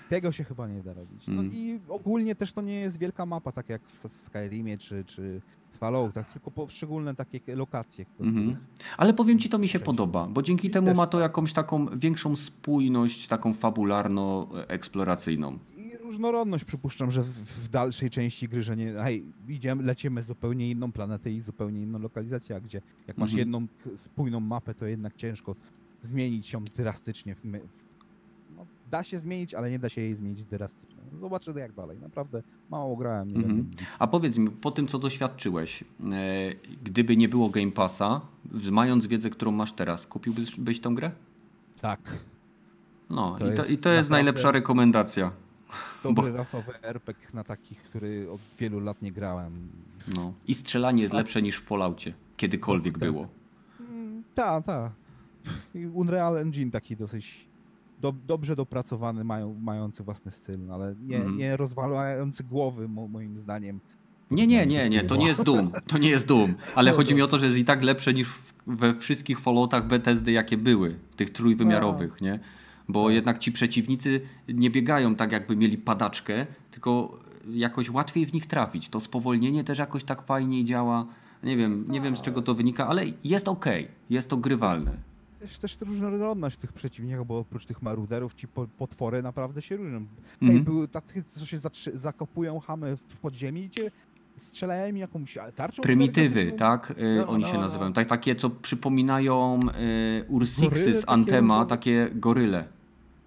Tego 0.09 0.33
się 0.33 0.45
chyba 0.45 0.69
nie 0.69 0.83
da 0.83 0.93
robić. 0.95 1.27
No 1.27 1.33
Mm. 1.41 1.53
i 1.55 1.81
ogólnie 1.89 2.35
też 2.35 2.53
to 2.53 2.63
nie 2.63 2.81
jest 2.81 2.99
wielka 2.99 3.27
mapa, 3.27 3.53
tak 3.53 3.69
jak 3.69 3.83
w 3.83 4.13
Skyrimie 4.13 4.79
czy, 4.79 5.05
czy 5.05 5.41
w 5.79 5.81
Falloutach, 5.81 6.33
tylko 6.33 6.51
poszczególne 6.51 7.15
takie 7.15 7.57
lokacje. 7.57 8.05
które- 8.05 8.29
Mhm. 8.29 8.57
Ale 8.97 9.15
powiem 9.15 9.39
ci, 9.39 9.49
to 9.49 9.59
mi 9.59 9.69
się 9.69 9.81
podoba, 9.81 10.27
bo 10.27 10.43
dzięki 10.43 10.71
temu 10.71 10.87
też 10.87 10.97
ma 10.97 11.07
to 11.07 11.19
tak. 11.19 11.23
jakąś 11.23 11.53
taką 11.53 11.99
większą 11.99 12.37
spójność, 12.37 13.27
taką 13.29 13.53
fabularno-eksploracyjną. 13.53 15.59
I 15.77 15.97
różnorodność 15.97 16.65
przypuszczam, 16.65 17.11
że 17.11 17.23
w, 17.23 17.29
w 17.65 17.69
dalszej 17.69 18.11
części 18.11 18.49
gry, 18.49 18.63
że 18.63 18.77
nie, 18.77 18.93
hej, 18.93 19.25
idziemy, 19.49 19.83
lecimy 19.83 20.23
zupełnie 20.23 20.71
inną 20.71 20.93
planetę 20.93 21.31
i 21.31 21.41
zupełnie 21.41 21.83
inną 21.83 21.99
lokalizację, 21.99 22.57
a 22.57 22.61
gdzie 22.61 22.81
jak 23.07 23.19
masz 23.19 23.31
Mhm. 23.31 23.39
jedną 23.39 23.67
spójną 23.97 24.41
mapę, 24.41 24.75
to 24.75 24.87
jednak 24.87 25.17
ciężko 25.17 25.55
zmienić 26.03 26.53
ją 26.53 26.65
drastycznie. 26.65 27.35
W, 27.35 27.41
w, 27.41 27.45
da 28.91 29.03
się 29.03 29.19
zmienić, 29.19 29.55
ale 29.55 29.71
nie 29.71 29.79
da 29.79 29.89
się 29.89 30.01
jej 30.01 30.15
zmienić 30.15 30.45
drastycznie. 30.45 31.03
Zobaczymy 31.21 31.61
jak 31.61 31.73
dalej. 31.73 31.99
Naprawdę 31.99 32.43
mało 32.71 32.97
grałem. 32.97 33.29
Mhm. 33.29 33.71
A 33.99 34.07
powiedz 34.07 34.39
mi, 34.39 34.51
po 34.51 34.71
tym 34.71 34.87
co 34.89 34.99
doświadczyłeś, 34.99 35.83
e, 35.83 35.87
gdyby 36.85 37.17
nie 37.17 37.29
było 37.29 37.49
Game 37.49 37.73
Passa, 37.73 38.21
mając 38.71 39.07
wiedzę, 39.07 39.31
którą 39.31 39.51
masz 39.53 39.73
teraz, 39.73 40.07
kupiłbyś 40.07 40.61
byś 40.61 40.81
tą 40.81 40.95
grę? 40.95 41.11
Tak. 41.81 42.19
No 43.11 43.37
To 43.39 43.53
i, 43.53 43.57
to, 43.57 43.63
jest 43.63 43.71
i 43.71 43.79
to 43.79 43.91
jest 43.93 44.11
najlepsza 44.11 44.51
rekomendacja. 44.53 45.33
Dobry 46.03 46.33
rasowy 46.33 46.83
RPG 46.83 47.27
na 47.35 47.45
takich, 47.45 47.83
który 47.83 48.31
od 48.31 48.41
wielu 48.59 48.81
lat 48.81 49.03
nie 49.03 49.13
grałem. 49.13 49.69
No. 50.15 50.33
I 50.47 50.55
strzelanie 50.55 51.03
jest 51.03 51.15
lepsze 51.15 51.43
niż 51.43 51.59
w 51.61 51.65
Falloutie. 51.65 52.15
Kiedykolwiek 52.37 52.95
No, 52.95 53.01
tak. 53.01 53.11
było. 53.13 53.29
Tak, 54.35 54.65
tak. 54.65 54.93
Unreal 55.93 56.37
Engine 56.37 56.71
taki 56.71 56.97
dosyć 56.97 57.48
do, 58.01 58.13
dobrze 58.27 58.57
dopracowany, 58.57 59.25
mają, 59.25 59.55
mający 59.61 60.05
własny 60.05 60.31
styl, 60.31 60.59
no 60.67 60.75
ale 60.75 60.95
nie, 61.01 61.17
Mhm. 61.17 61.37
nie 61.39 61.57
rozwalający 61.57 62.45
głowy 62.45 62.89
mo, 62.89 63.09
moim 63.09 63.39
zdaniem. 63.39 63.81
Nie, 64.31 64.47
nie, 64.47 64.67
nie, 64.67 64.89
nie, 64.89 65.05
to 65.05 65.17
nie 65.17 65.27
jest 65.27 65.43
Doom. 65.43 65.71
To 65.87 65.99
nie 65.99 66.09
jest 66.09 66.27
Doom. 66.27 66.55
Ale 66.75 66.93
chodzi 66.93 67.15
mi 67.15 67.23
o 67.23 67.27
to, 67.27 67.39
że 67.39 67.47
jest 67.47 67.59
i 67.59 67.65
tak 67.65 67.83
lepsze 67.83 68.15
niż 68.15 68.29
we 68.67 68.95
wszystkich 68.95 69.41
Falloutach 69.41 69.87
Bethesdy, 69.87 70.33
jakie 70.33 70.57
były, 70.57 70.99
tych 71.17 71.31
trójwymiarowych, 71.31 72.21
nie? 72.21 72.39
Bo 72.89 73.05
Tak. 73.05 73.15
jednak 73.15 73.39
ci 73.39 73.53
przeciwnicy 73.53 74.21
nie 74.49 74.71
biegają 74.71 75.15
tak, 75.15 75.33
jakby 75.33 75.57
mieli 75.57 75.79
padaczkę, 75.79 76.47
tylko 76.71 77.19
jakoś 77.51 77.91
łatwiej 77.91 78.27
w 78.27 78.33
nich 78.33 78.47
trafić. 78.47 78.89
To 78.89 79.01
spowolnienie 79.01 79.65
też 79.65 79.79
jakoś 79.79 80.05
tak 80.05 80.23
fajniej 80.23 80.65
działa. 80.65 81.07
Nie 81.43 81.57
wiem, 81.57 81.85
nie 81.89 82.01
wiem 82.01 82.17
z 82.17 82.21
czego 82.23 82.43
to 82.43 82.55
wynika, 82.55 82.89
ale 82.89 83.05
jest 83.25 83.49
ok, 83.49 83.67
jest 84.11 84.31
to 84.31 84.37
grywalne. 84.37 85.08
Też, 85.41 85.59
też 85.59 85.81
różnorodność 85.81 86.57
tych 86.57 86.73
przeciwników, 86.73 87.27
bo 87.27 87.39
oprócz 87.39 87.67
tych 87.67 87.83
maruderów 87.83 88.35
ci 88.35 88.49
po, 88.49 88.67
potwory 88.79 89.23
naprawdę 89.23 89.63
się 89.63 89.77
różnią. 89.77 89.97
Ej, 89.99 90.07
Mhm. 90.49 90.65
były 90.65 90.89
takie, 90.89 91.23
co 91.23 91.47
się 91.47 91.59
zakopują 91.95 92.61
chamy 92.61 92.97
w 92.97 93.17
podziemi 93.17 93.65
i 93.65 93.71
cię 93.71 93.91
strzelają 94.37 94.95
jakąś 94.95 95.39
tarczą. 95.57 95.83
Prymitywy, 95.83 96.41
energetyczną. 96.41 96.59
tak? 96.67 96.91
Y, 96.91 97.17
No, 97.19 97.29
Oni 97.29 97.43
no, 97.43 97.49
się 97.49 97.55
no. 97.55 97.61
nazywają. 97.61 97.93
Tak, 97.93 98.09
takie, 98.09 98.35
co 98.35 98.51
przypominają 98.51 99.59
y, 100.21 100.25
Ursiksy 100.29 100.95
z 100.95 101.01
takie 101.01 101.11
Antema, 101.11 101.55
różowe? 101.55 101.69
takie 101.69 102.11
goryle. 102.15 102.65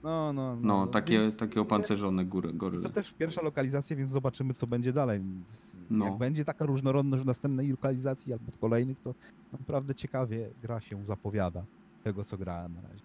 No, 0.03 0.33
no, 0.33 0.55
no. 0.55 0.61
No, 0.61 0.87
takie, 0.87 1.19
więc 1.19 1.35
takie 1.35 1.61
opancerzone 1.61 2.25
góry, 2.25 2.49
To 2.49 2.55
goryle. 2.55 2.89
też 2.89 3.11
pierwsza 3.11 3.41
lokalizacja, 3.41 3.95
więc 3.95 4.09
zobaczymy, 4.09 4.53
co 4.53 4.67
będzie 4.67 4.93
dalej. 4.93 5.21
No. 5.89 6.05
Jak 6.05 6.17
będzie 6.17 6.45
taka 6.45 6.65
różnorodność 6.65 7.23
w 7.23 7.25
następnej 7.25 7.69
lokalizacji 7.71 8.33
albo 8.33 8.51
w 8.51 8.57
kolejnych, 8.57 8.99
to 9.01 9.13
naprawdę 9.59 9.95
ciekawie 9.95 10.49
gra 10.61 10.79
się 10.81 11.03
zapowiada 11.05 11.63
tego, 12.03 12.23
co 12.23 12.37
grałem 12.37 12.73
na 12.73 12.81
razie. 12.81 13.03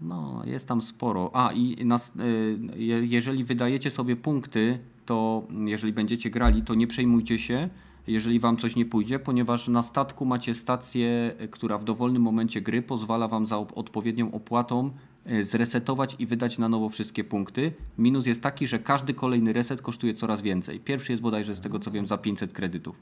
No, 0.00 0.42
jest 0.46 0.68
tam 0.68 0.82
sporo. 0.82 1.30
A 1.34 1.52
i 1.52 1.84
nas, 1.84 2.12
y, 2.16 2.58
je- 2.76 3.06
jeżeli 3.06 3.44
wydajecie 3.44 3.90
sobie 3.90 4.16
punkty, 4.16 4.78
to 5.06 5.42
jeżeli 5.66 5.92
będziecie 5.92 6.30
grali, 6.30 6.62
to 6.62 6.74
nie 6.74 6.86
przejmujcie 6.86 7.38
się, 7.38 7.68
jeżeli 8.06 8.40
wam 8.40 8.56
coś 8.56 8.76
nie 8.76 8.84
pójdzie, 8.86 9.18
ponieważ 9.18 9.68
na 9.68 9.82
statku 9.82 10.24
macie 10.24 10.54
stację, 10.54 11.34
która 11.50 11.78
w 11.78 11.84
dowolnym 11.84 12.22
momencie 12.22 12.60
gry 12.60 12.82
pozwala 12.82 13.28
wam 13.28 13.46
za 13.46 13.58
odpowiednią 13.58 14.32
opłatą 14.32 14.90
y, 15.30 15.44
zresetować 15.44 16.16
i 16.18 16.26
wydać 16.26 16.58
na 16.58 16.68
nowo 16.68 16.88
wszystkie 16.88 17.24
punkty. 17.24 17.72
Minus 17.98 18.26
jest 18.26 18.42
taki, 18.42 18.66
że 18.66 18.78
każdy 18.78 19.14
kolejny 19.14 19.52
reset 19.52 19.82
kosztuje 19.82 20.14
coraz 20.14 20.42
więcej. 20.42 20.80
Pierwszy 20.80 21.12
jest 21.12 21.22
bodajże 21.22 21.54
z 21.54 21.60
tego 21.60 21.78
co 21.78 21.90
wiem 21.90 22.06
za 22.06 22.18
500 22.18 22.52
kredytów. 22.52 23.00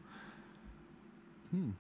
Hmm. 1.51 1.73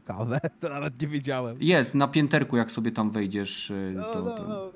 Ciekawe, 0.00 0.40
to 0.60 0.68
nawet 0.68 1.02
nie 1.02 1.08
wiedziałem. 1.08 1.56
Jest, 1.60 1.94
na 1.94 2.08
pięterku 2.08 2.56
jak 2.56 2.70
sobie 2.70 2.92
tam 2.92 3.10
wejdziesz, 3.10 3.70
y, 3.70 3.92
No, 3.96 4.12
to... 4.12 4.22
no, 4.22 4.34
to... 4.36 4.48
no. 4.48 4.70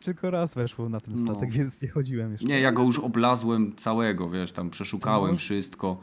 Tylko 0.00 0.30
raz 0.30 0.54
weszłem 0.54 0.92
na 0.92 1.00
ten 1.00 1.14
No. 1.24 1.32
statek, 1.32 1.50
więc 1.50 1.82
nie 1.82 1.88
chodziłem 1.88 2.32
jeszcze. 2.32 2.46
Nie, 2.46 2.60
ja 2.60 2.72
go 2.72 2.82
już 2.82 2.98
oblazłem 2.98 3.76
całego, 3.76 4.30
wiesz, 4.30 4.52
tam 4.52 4.70
przeszukałem 4.70 5.30
No. 5.30 5.36
wszystko. 5.36 5.96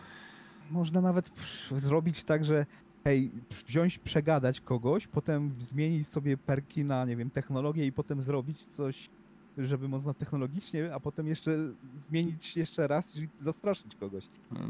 Można 0.72 1.02
nawet 1.02 1.32
zrobić 1.76 2.24
tak, 2.24 2.46
że 2.46 2.66
hej, 3.04 3.32
wziąć, 3.68 3.98
przegadać 4.00 4.62
kogoś, 4.62 5.08
potem 5.08 5.54
zmienić 5.60 6.08
sobie 6.08 6.38
perki 6.38 6.84
na, 6.86 7.06
nie 7.06 7.16
wiem, 7.16 7.30
technologię 7.30 7.86
i 7.86 7.92
potem 7.92 8.22
zrobić 8.22 8.66
coś, 8.66 9.10
żeby 9.58 9.88
można 9.90 10.14
technologicznie, 10.14 10.94
a 10.96 11.00
potem 11.00 11.28
jeszcze 11.28 11.58
zmienić 11.96 12.58
jeszcze 12.58 12.88
raz 12.88 13.18
i 13.18 13.28
zastraszyć 13.42 13.96
kogoś. 13.96 14.24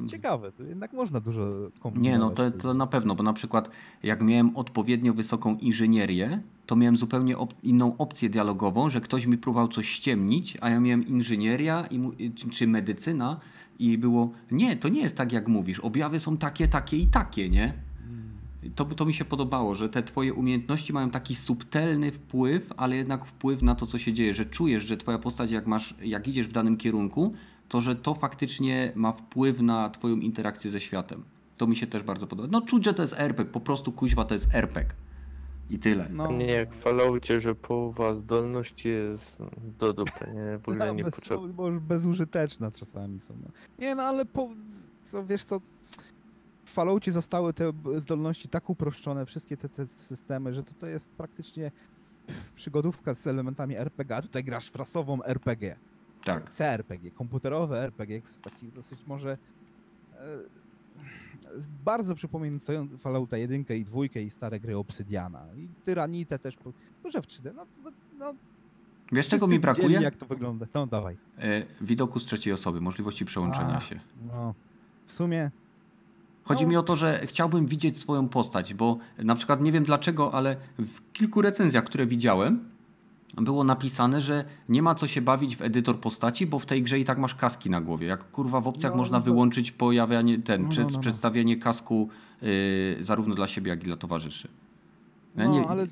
Ciekawe, 0.08 0.52
to 0.52 0.64
jednak 0.64 0.94
można 0.94 1.20
dużo 1.20 1.70
kombinować. 1.80 2.12
Nie, 2.12 2.18
no 2.20 2.30
to, 2.30 2.52
to 2.52 2.74
na 2.74 2.88
pewno, 2.88 3.16
bo 3.16 3.24
na 3.24 3.34
przykład 3.34 3.70
jak 4.04 4.22
miałem 4.22 4.58
odpowiednio 4.58 5.14
wysoką 5.14 5.58
inżynierię, 5.58 6.42
to 6.66 6.76
miałem 6.76 6.98
zupełnie 6.98 7.38
op- 7.38 7.54
inną 7.64 7.98
opcję 7.98 8.30
dialogową, 8.30 8.90
że 8.90 9.02
ktoś 9.02 9.26
mi 9.26 9.38
próbował 9.38 9.68
coś 9.68 9.90
ściemnić, 9.90 10.58
a 10.62 10.70
ja 10.70 10.80
miałem 10.80 11.08
inżynieria 11.08 11.88
i- 11.92 12.32
czy, 12.36 12.50
czy 12.50 12.68
medycyna 12.68 13.40
i 13.80 13.98
było, 13.98 14.32
nie, 14.52 14.76
to 14.78 14.90
nie 14.90 15.02
jest 15.02 15.18
tak 15.18 15.32
jak 15.32 15.48
mówisz, 15.48 15.80
objawy 15.80 16.20
są 16.20 16.38
takie, 16.38 16.68
takie 16.68 16.98
i 16.98 17.08
takie, 17.08 17.50
nie? 17.50 17.74
To, 18.76 18.86
to 18.86 19.06
mi 19.06 19.14
się 19.14 19.26
podobało, 19.26 19.76
że 19.76 19.90
te 19.90 20.04
twoje 20.04 20.34
umiejętności 20.34 20.94
mają 20.94 21.10
taki 21.10 21.36
subtelny 21.36 22.12
wpływ, 22.12 22.74
ale 22.78 22.96
jednak 22.96 23.26
wpływ 23.26 23.62
na 23.62 23.76
to, 23.76 23.88
co 23.88 23.98
się 23.98 24.14
dzieje, 24.14 24.34
że 24.34 24.46
czujesz, 24.46 24.84
że 24.84 24.98
twoja 24.98 25.18
postać, 25.18 25.52
jak 25.52 25.68
masz, 25.68 25.96
jak 26.02 26.28
idziesz 26.28 26.48
w 26.48 26.52
danym 26.52 26.78
kierunku, 26.78 27.34
to 27.70 27.82
że 27.82 27.96
to 27.96 28.14
faktycznie 28.14 28.92
ma 28.96 29.12
wpływ 29.12 29.60
na 29.62 29.90
twoją 29.90 30.16
interakcję 30.18 30.72
ze 30.72 30.80
światem. 30.80 31.24
To 31.58 31.68
mi 31.68 31.76
się 31.76 31.88
też 31.88 32.04
bardzo 32.04 32.28
podoba. 32.28 32.50
No 32.52 32.62
czuć, 32.62 32.86
że 32.86 32.94
to 32.94 33.02
jest 33.02 33.14
RPG, 33.18 33.54
po 33.54 33.60
prostu 33.60 33.92
kuźwa 33.92 34.26
to 34.26 34.34
jest 34.34 34.56
RPG. 34.56 34.94
I 35.70 35.80
tyle. 35.80 36.08
No, 36.10 36.32
Nie 36.32 36.46
jak 36.46 36.74
w 36.76 36.82
Falloutie, 36.82 37.40
że 37.40 37.56
połowa 37.56 38.16
zdolności 38.16 38.90
jest 38.90 39.44
do 39.80 39.94
dupy, 39.94 40.28
nie? 40.34 40.58
W 40.58 40.70
ogóle 40.70 40.86
no, 40.88 40.94
nie 40.94 41.04
bez, 41.04 41.16
potrzebna. 41.16 41.48
bo 41.48 41.68
już 41.68 41.80
bezużyteczne 41.80 42.72
czasami 42.72 43.20
są. 43.20 43.34
No. 43.44 43.50
Nie, 43.80 43.96
no 43.96 44.04
ale 44.04 44.26
po, 44.26 44.50
to 45.12 45.26
wiesz 45.26 45.44
co, 45.44 45.62
Falloutie 46.74 47.12
zostały 47.12 47.54
te 47.54 47.74
zdolności 47.98 48.48
tak 48.50 48.70
uproszczone, 48.70 49.26
wszystkie 49.26 49.58
te, 49.58 49.70
te 49.70 49.88
systemy, 49.88 50.54
że 50.54 50.64
to, 50.64 50.72
to 50.80 50.88
jest 50.88 51.10
praktycznie 51.10 51.72
przygodówka 52.56 53.14
z 53.14 53.28
elementami 53.28 53.78
RPG, 53.78 54.16
a 54.16 54.22
tutaj 54.22 54.44
grasz 54.44 54.68
frasową 54.68 55.24
RPG. 55.24 55.76
Tak. 56.24 56.50
CRPG, 56.50 57.12
komputerowe 57.12 57.84
RPG 57.84 58.22
z 58.26 58.42
takich 58.42 58.74
dosyć 58.74 59.00
może 59.08 59.38
e, 60.14 60.18
bardzo 61.86 62.16
przypominające 62.16 62.88
Fallouta 63.00 63.38
1 63.38 63.66
i 63.70 63.86
2 63.86 64.06
i 64.06 64.30
stare 64.30 64.60
gry 64.60 64.78
Obsydiana. 64.78 65.46
I 65.58 65.68
Tyranite 65.86 66.40
też, 66.40 66.58
może 67.04 67.22
w 67.22 67.26
3D. 67.28 67.52
No, 67.56 67.66
no, 67.84 67.92
no, 68.20 68.34
Wiesz 69.12 69.28
czego 69.28 69.48
mi 69.48 69.60
brakuje? 69.60 69.88
widzieli, 69.88 70.04
jak 70.04 70.16
to 70.16 70.26
wygląda. 70.26 70.66
No 70.74 70.88
dawaj. 70.88 71.18
E, 71.38 71.66
widoku 71.82 72.20
z 72.20 72.26
trzeciej 72.26 72.54
osoby, 72.54 72.82
możliwości 72.82 73.26
przełączenia 73.26 73.78
A. 73.78 73.80
się. 73.80 74.00
No, 74.28 74.54
w 75.06 75.12
sumie 75.12 75.52
Chodzi 76.44 76.64
No. 76.64 76.70
mi 76.70 76.78
o 76.78 76.84
to, 76.84 76.96
że 76.96 77.22
chciałbym 77.26 77.66
widzieć 77.66 78.00
swoją 78.00 78.30
postać, 78.30 78.74
bo 78.74 78.98
na 79.18 79.36
przykład 79.36 79.62
nie 79.62 79.72
wiem 79.72 79.84
dlaczego, 79.84 80.34
ale 80.34 80.56
w 80.80 81.12
kilku 81.14 81.42
recenzjach, 81.42 81.84
które 81.84 82.06
widziałem, 82.06 82.70
było 83.38 83.64
napisane, 83.64 84.22
że 84.22 84.46
nie 84.70 84.82
ma 84.82 84.96
co 84.96 85.08
się 85.08 85.22
bawić 85.22 85.56
w 85.56 85.62
edytor 85.62 86.00
postaci, 86.00 86.48
bo 86.48 86.60
w 86.60 86.66
tej 86.66 86.84
grze 86.84 87.00
i 87.00 87.06
tak 87.06 87.18
masz 87.18 87.36
kaski 87.36 87.70
na 87.70 87.82
głowie. 87.82 88.08
Jak 88.08 88.32
kurwa 88.32 88.62
w 88.62 88.68
opcjach 88.68 88.94
No, 88.94 88.98
można 88.98 89.18
no 89.18 89.22
to- 89.22 89.26
wyłączyć 89.32 89.72
pojawianie, 89.72 90.40
ten, 90.40 90.62
No, 90.62 90.70
no, 90.78 90.84
no, 90.84 90.90
no. 90.94 91.00
przedstawienie 91.00 91.58
kasku 91.58 92.10
y, 92.44 92.98
zarówno 93.02 93.36
dla 93.36 93.48
siebie, 93.48 93.70
jak 93.70 93.82
i 93.82 93.86
dla 93.86 93.98
towarzyszy. 93.98 94.48
Ja 95.36 95.46
no, 95.46 95.52
nie, 95.52 95.68
ale 95.68 95.88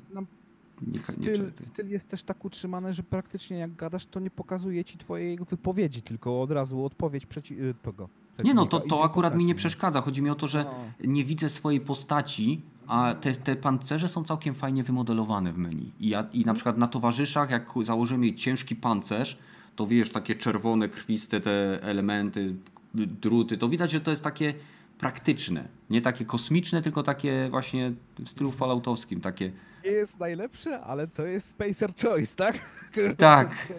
nie, 0.86 0.98
styl, 0.98 1.20
nie, 1.60 1.66
styl 1.66 1.88
jest 1.88 2.08
też 2.08 2.22
tak 2.22 2.44
utrzymany, 2.44 2.94
że 2.94 3.02
praktycznie 3.02 3.56
jak 3.58 3.74
gadasz, 3.74 4.06
to 4.06 4.20
nie 4.20 4.30
pokazuje 4.30 4.84
ci 4.84 4.98
twojej 4.98 5.38
wypowiedzi, 5.50 6.02
tylko 6.02 6.42
od 6.42 6.50
razu 6.50 6.84
odpowiedź 6.84 7.26
przeci- 7.26 7.60
y, 7.60 7.74
tego. 7.74 8.08
Nie 8.44 8.54
no, 8.54 8.66
to, 8.66 8.80
to 8.80 9.04
akurat 9.04 9.36
mi 9.36 9.44
nie 9.44 9.54
postaci, 9.54 9.68
przeszkadza. 9.68 10.00
Chodzi 10.00 10.22
mi 10.22 10.30
o 10.30 10.34
to, 10.34 10.48
że 10.48 10.64
No. 10.64 10.74
nie 11.04 11.24
widzę 11.24 11.48
swojej 11.48 11.80
postaci, 11.80 12.62
a 12.86 13.14
te, 13.20 13.32
te 13.34 13.56
pancerze 13.56 14.08
są 14.08 14.24
całkiem 14.24 14.54
fajnie 14.54 14.82
wymodelowane 14.82 15.52
w 15.52 15.58
menu. 15.58 15.92
I, 16.00 16.08
ja, 16.08 16.26
I 16.32 16.44
na 16.44 16.54
przykład 16.54 16.78
na 16.78 16.86
towarzyszach, 16.86 17.50
jak 17.50 17.70
założymy 17.82 18.34
ciężki 18.34 18.76
pancerz, 18.76 19.38
to 19.76 19.86
wiesz, 19.86 20.10
takie 20.10 20.34
czerwone, 20.34 20.88
krwiste 20.88 21.40
te 21.40 21.82
elementy, 21.82 22.54
druty, 22.94 23.58
to 23.58 23.68
widać, 23.68 23.90
że 23.90 24.00
to 24.00 24.10
jest 24.10 24.24
takie 24.24 24.54
praktyczne. 24.98 25.68
Nie 25.90 26.00
takie 26.00 26.24
kosmiczne, 26.24 26.82
tylko 26.82 27.02
takie 27.02 27.48
właśnie 27.50 27.92
w 28.18 28.28
stylu 28.28 28.52
falloutowskim, 28.52 29.20
takie 29.20 29.52
Nie 29.84 29.90
jest 29.90 30.20
najlepsze, 30.20 30.80
ale 30.80 31.06
to 31.06 31.26
jest 31.26 31.48
Spacer 31.48 31.92
Choice, 32.02 32.36
tak? 32.36 32.58
Tak. 33.16 33.72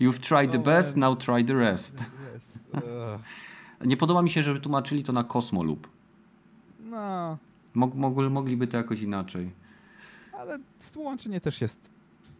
you've 0.00 0.18
tried 0.18 0.50
the 0.52 0.58
No, 0.58 0.64
best, 0.64 0.96
now 0.96 1.18
try 1.18 1.44
the 1.44 1.54
rest. 1.54 2.04
Nie 3.84 3.96
podoba 3.96 4.22
mi 4.22 4.30
się, 4.30 4.42
żeby 4.42 4.60
tłumaczyli 4.60 5.04
to 5.04 5.12
na 5.12 5.24
Kosmolub. 5.24 5.88
No, 6.80 7.38
Mog, 7.74 7.94
mog, 7.94 8.14
mogliby 8.30 8.66
to 8.66 8.76
jakoś 8.76 9.00
inaczej. 9.00 9.50
ale 10.32 10.58
tłumaczenie 10.92 11.40
też 11.40 11.60
jest 11.60 11.90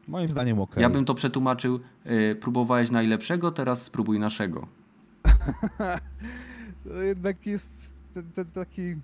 moim 0.09 0.29
zdaniem 0.29 0.61
ok. 0.61 0.77
Ja 0.77 0.91
bym 0.91 1.05
to 1.05 1.15
przetłumaczył, 1.15 1.81
y, 2.07 2.37
próbowałeś 2.41 2.91
najlepszego, 2.91 3.51
teraz 3.53 3.83
spróbuj 3.83 4.19
naszego. 4.19 4.67
To 6.85 7.03
jednak 7.03 7.47
jest 7.47 7.69
ten, 8.15 8.33
ten 8.33 8.47
taki... 8.47 8.97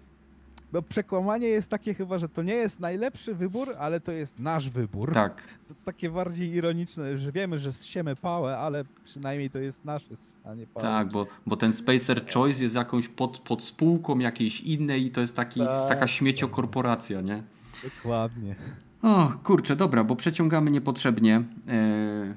No 0.76 0.82
przekłamanie 0.82 1.48
jest 1.48 1.70
takie 1.70 1.94
chyba, 1.94 2.18
że 2.18 2.28
to 2.28 2.42
nie 2.42 2.54
jest 2.54 2.80
najlepszy 2.80 3.34
wybór, 3.34 3.74
ale 3.78 4.00
to 4.00 4.12
jest 4.12 4.38
nasz 4.38 4.70
wybór. 4.70 5.12
Tak. 5.12 5.42
To 5.68 5.74
takie 5.84 6.10
bardziej 6.10 6.50
ironiczne, 6.54 7.18
że 7.18 7.32
wiemy, 7.32 7.58
że 7.58 7.72
zsiemy 7.72 8.16
pałę, 8.16 8.58
ale 8.58 8.84
przynajmniej 9.04 9.50
to 9.50 9.58
jest 9.58 9.84
nasze, 9.84 10.14
a 10.44 10.54
nie 10.54 10.66
pałę. 10.66 10.82
Tak, 10.86 11.12
bo, 11.12 11.26
bo 11.46 11.56
ten 11.56 11.72
Spacer 11.72 12.26
Choice 12.34 12.62
jest 12.62 12.74
jakąś 12.74 13.08
pod, 13.08 13.38
pod 13.38 13.62
spółką 13.62 14.18
jakiejś 14.18 14.60
innej 14.60 15.06
i 15.06 15.10
to 15.10 15.20
jest 15.20 15.36
taki, 15.36 15.60
Tak. 15.60 15.88
taka 15.88 16.06
śmieciokorporacja, 16.06 17.20
nie? 17.20 17.42
Dokładnie. 17.84 18.56
O, 19.02 19.32
kurczę, 19.44 19.76
dobra, 19.76 20.04
bo 20.04 20.16
przeciągamy 20.16 20.70
niepotrzebnie. 20.70 21.42
E, 21.68 22.34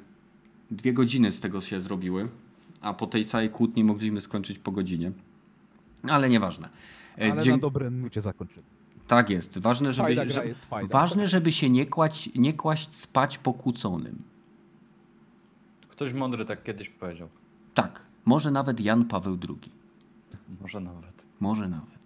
dwie 0.72 0.94
godziny 0.94 1.32
z 1.32 1.40
tego 1.40 1.62
się 1.62 1.80
zrobiły, 1.80 2.28
a 2.82 2.94
po 2.94 3.08
tej 3.08 3.26
całej 3.26 3.50
kłótni 3.50 3.84
mogliśmy 3.84 4.22
skończyć 4.22 4.60
po 4.60 4.72
godzinie. 4.72 5.12
Ale 6.10 6.30
nieważne. 6.30 6.70
E, 7.20 7.32
Ale 7.32 7.44
dzie- 7.44 7.52
na 7.52 7.58
dobre 7.58 7.90
nucie 7.90 8.22
zakończymy. 8.22 8.64
Tak 9.08 9.30
jest. 9.30 9.58
Ważne, 9.60 9.94
żeby, 9.94 10.08
Fajna 10.08 10.26
gra 10.26 10.34
że- 10.34 10.48
jest 10.48 10.66
ważne, 10.90 11.28
żeby 11.28 11.52
się 11.52 11.70
nie 11.70 11.86
kłaść, 11.86 12.30
nie 12.36 12.54
kłaść 12.54 12.94
spać 12.96 13.38
pokłóconym. 13.38 14.24
Ktoś 15.90 16.14
mądry 16.14 16.46
tak 16.46 16.64
kiedyś 16.64 16.90
powiedział. 16.90 17.28
Tak, 17.74 18.02
może 18.26 18.52
nawet 18.52 18.80
Jan 18.80 19.06
Paweł 19.06 19.38
II. 19.50 19.72
Może 20.62 20.80
nawet. 20.80 21.26
Może 21.40 21.70
nawet. 21.70 22.00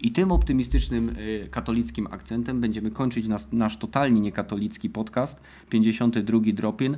I 0.00 0.12
tym 0.12 0.32
optymistycznym 0.32 1.08
y, 1.18 1.48
katolickim 1.50 2.06
akcentem 2.10 2.60
będziemy 2.60 2.90
kończyć 2.90 3.28
nas, 3.28 3.48
nasz 3.52 3.76
totalnie 3.76 4.20
niekatolicki 4.20 4.90
podcast, 4.90 5.40
52 5.70 6.52
Dropin. 6.52 6.96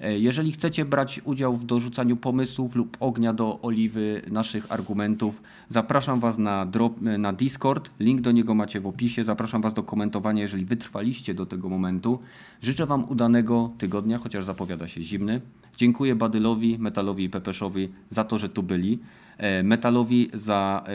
E, 0.00 0.18
Jeżeli 0.18 0.52
chcecie 0.52 0.84
brać 0.84 1.20
udział 1.24 1.56
w 1.56 1.64
dorzucaniu 1.64 2.16
pomysłów 2.16 2.74
lub 2.74 2.96
ognia 3.00 3.32
do 3.32 3.58
oliwy 3.62 4.22
naszych 4.30 4.72
argumentów, 4.72 5.42
zapraszam 5.68 6.20
Was 6.20 6.38
na, 6.38 6.66
drop, 6.66 7.00
na 7.00 7.32
Discord. 7.32 7.90
Link 8.00 8.20
do 8.20 8.32
niego 8.32 8.54
macie 8.54 8.80
w 8.80 8.86
opisie. 8.86 9.24
Zapraszam 9.24 9.62
Was 9.62 9.74
do 9.74 9.82
komentowania, 9.82 10.42
jeżeli 10.42 10.64
wytrwaliście 10.64 11.34
do 11.34 11.46
tego 11.46 11.68
momentu. 11.68 12.18
Życzę 12.62 12.86
Wam 12.86 13.08
udanego 13.08 13.70
tygodnia, 13.78 14.18
chociaż 14.18 14.44
zapowiada 14.44 14.88
się 14.88 15.02
zimny. 15.02 15.40
Dziękuję 15.76 16.14
Badylowi, 16.14 16.78
Metalowi 16.78 17.24
i 17.24 17.30
Pepeszowi 17.30 17.88
za 18.08 18.24
to, 18.24 18.38
że 18.38 18.48
tu 18.48 18.62
byli. 18.62 18.98
E, 19.38 19.62
Metalowi 19.62 20.30
za 20.34 20.84
e, 20.88 20.92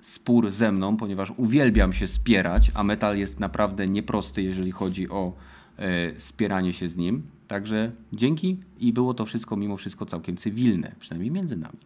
spór 0.00 0.50
ze 0.50 0.72
mną, 0.72 0.96
ponieważ 0.96 1.32
uwielbiam 1.36 1.92
się 1.92 2.06
spierać, 2.06 2.70
a 2.74 2.84
metal 2.84 3.18
jest 3.18 3.40
naprawdę 3.40 3.86
nieprosty, 3.86 4.42
jeżeli 4.42 4.72
chodzi 4.72 5.08
o 5.08 5.32
e, 5.78 6.20
spieranie 6.20 6.72
się 6.72 6.88
z 6.88 6.96
nim. 6.96 7.22
Także 7.48 7.92
dzięki 8.12 8.58
i 8.78 8.92
było 8.92 9.14
to 9.14 9.26
wszystko 9.26 9.56
mimo 9.56 9.76
wszystko 9.76 10.06
całkiem 10.06 10.36
cywilne, 10.36 10.92
przynajmniej 10.98 11.30
między 11.30 11.56
nami. 11.56 11.78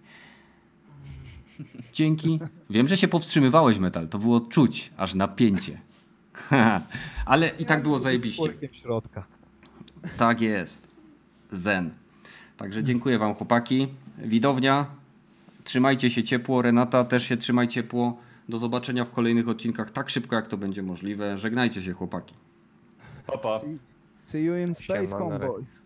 Dzięki. 1.92 2.38
Wiem, 2.70 2.88
że 2.88 2.96
się 2.96 3.08
powstrzymywałeś, 3.08 3.78
metal. 3.78 4.08
To 4.08 4.18
było 4.18 4.40
czuć, 4.40 4.92
aż 4.96 5.14
napięcie. 5.14 5.80
Ale 7.26 7.48
i 7.58 7.64
tak 7.64 7.82
było 7.82 7.98
zajebiście. 7.98 8.54
Środka. 8.72 9.24
Tak 10.16 10.40
jest. 10.40 10.88
Zen. 11.52 11.90
Także 12.56 12.82
dziękuję 12.82 13.18
Wam, 13.18 13.34
chłopaki. 13.34 13.88
Widownia, 14.18 14.86
trzymajcie 15.64 16.10
się 16.10 16.22
ciepło. 16.22 16.62
Renata, 16.62 17.04
też 17.04 17.24
się 17.24 17.36
trzymaj 17.36 17.68
ciepło. 17.68 18.16
Do 18.48 18.58
zobaczenia 18.58 19.04
w 19.04 19.10
kolejnych 19.10 19.48
odcinkach 19.48 19.90
tak 19.90 20.10
szybko, 20.10 20.36
jak 20.36 20.48
to 20.48 20.56
będzie 20.56 20.82
możliwe. 20.82 21.38
Żegnajcie 21.38 21.82
się, 21.82 21.92
chłopaki. 21.92 22.34
Pa, 23.26 23.38
pa. 23.38 23.60
See 24.30 24.42
you 24.42 24.54
in 24.54 24.74
space, 24.74 25.12
convoys. 25.12 25.79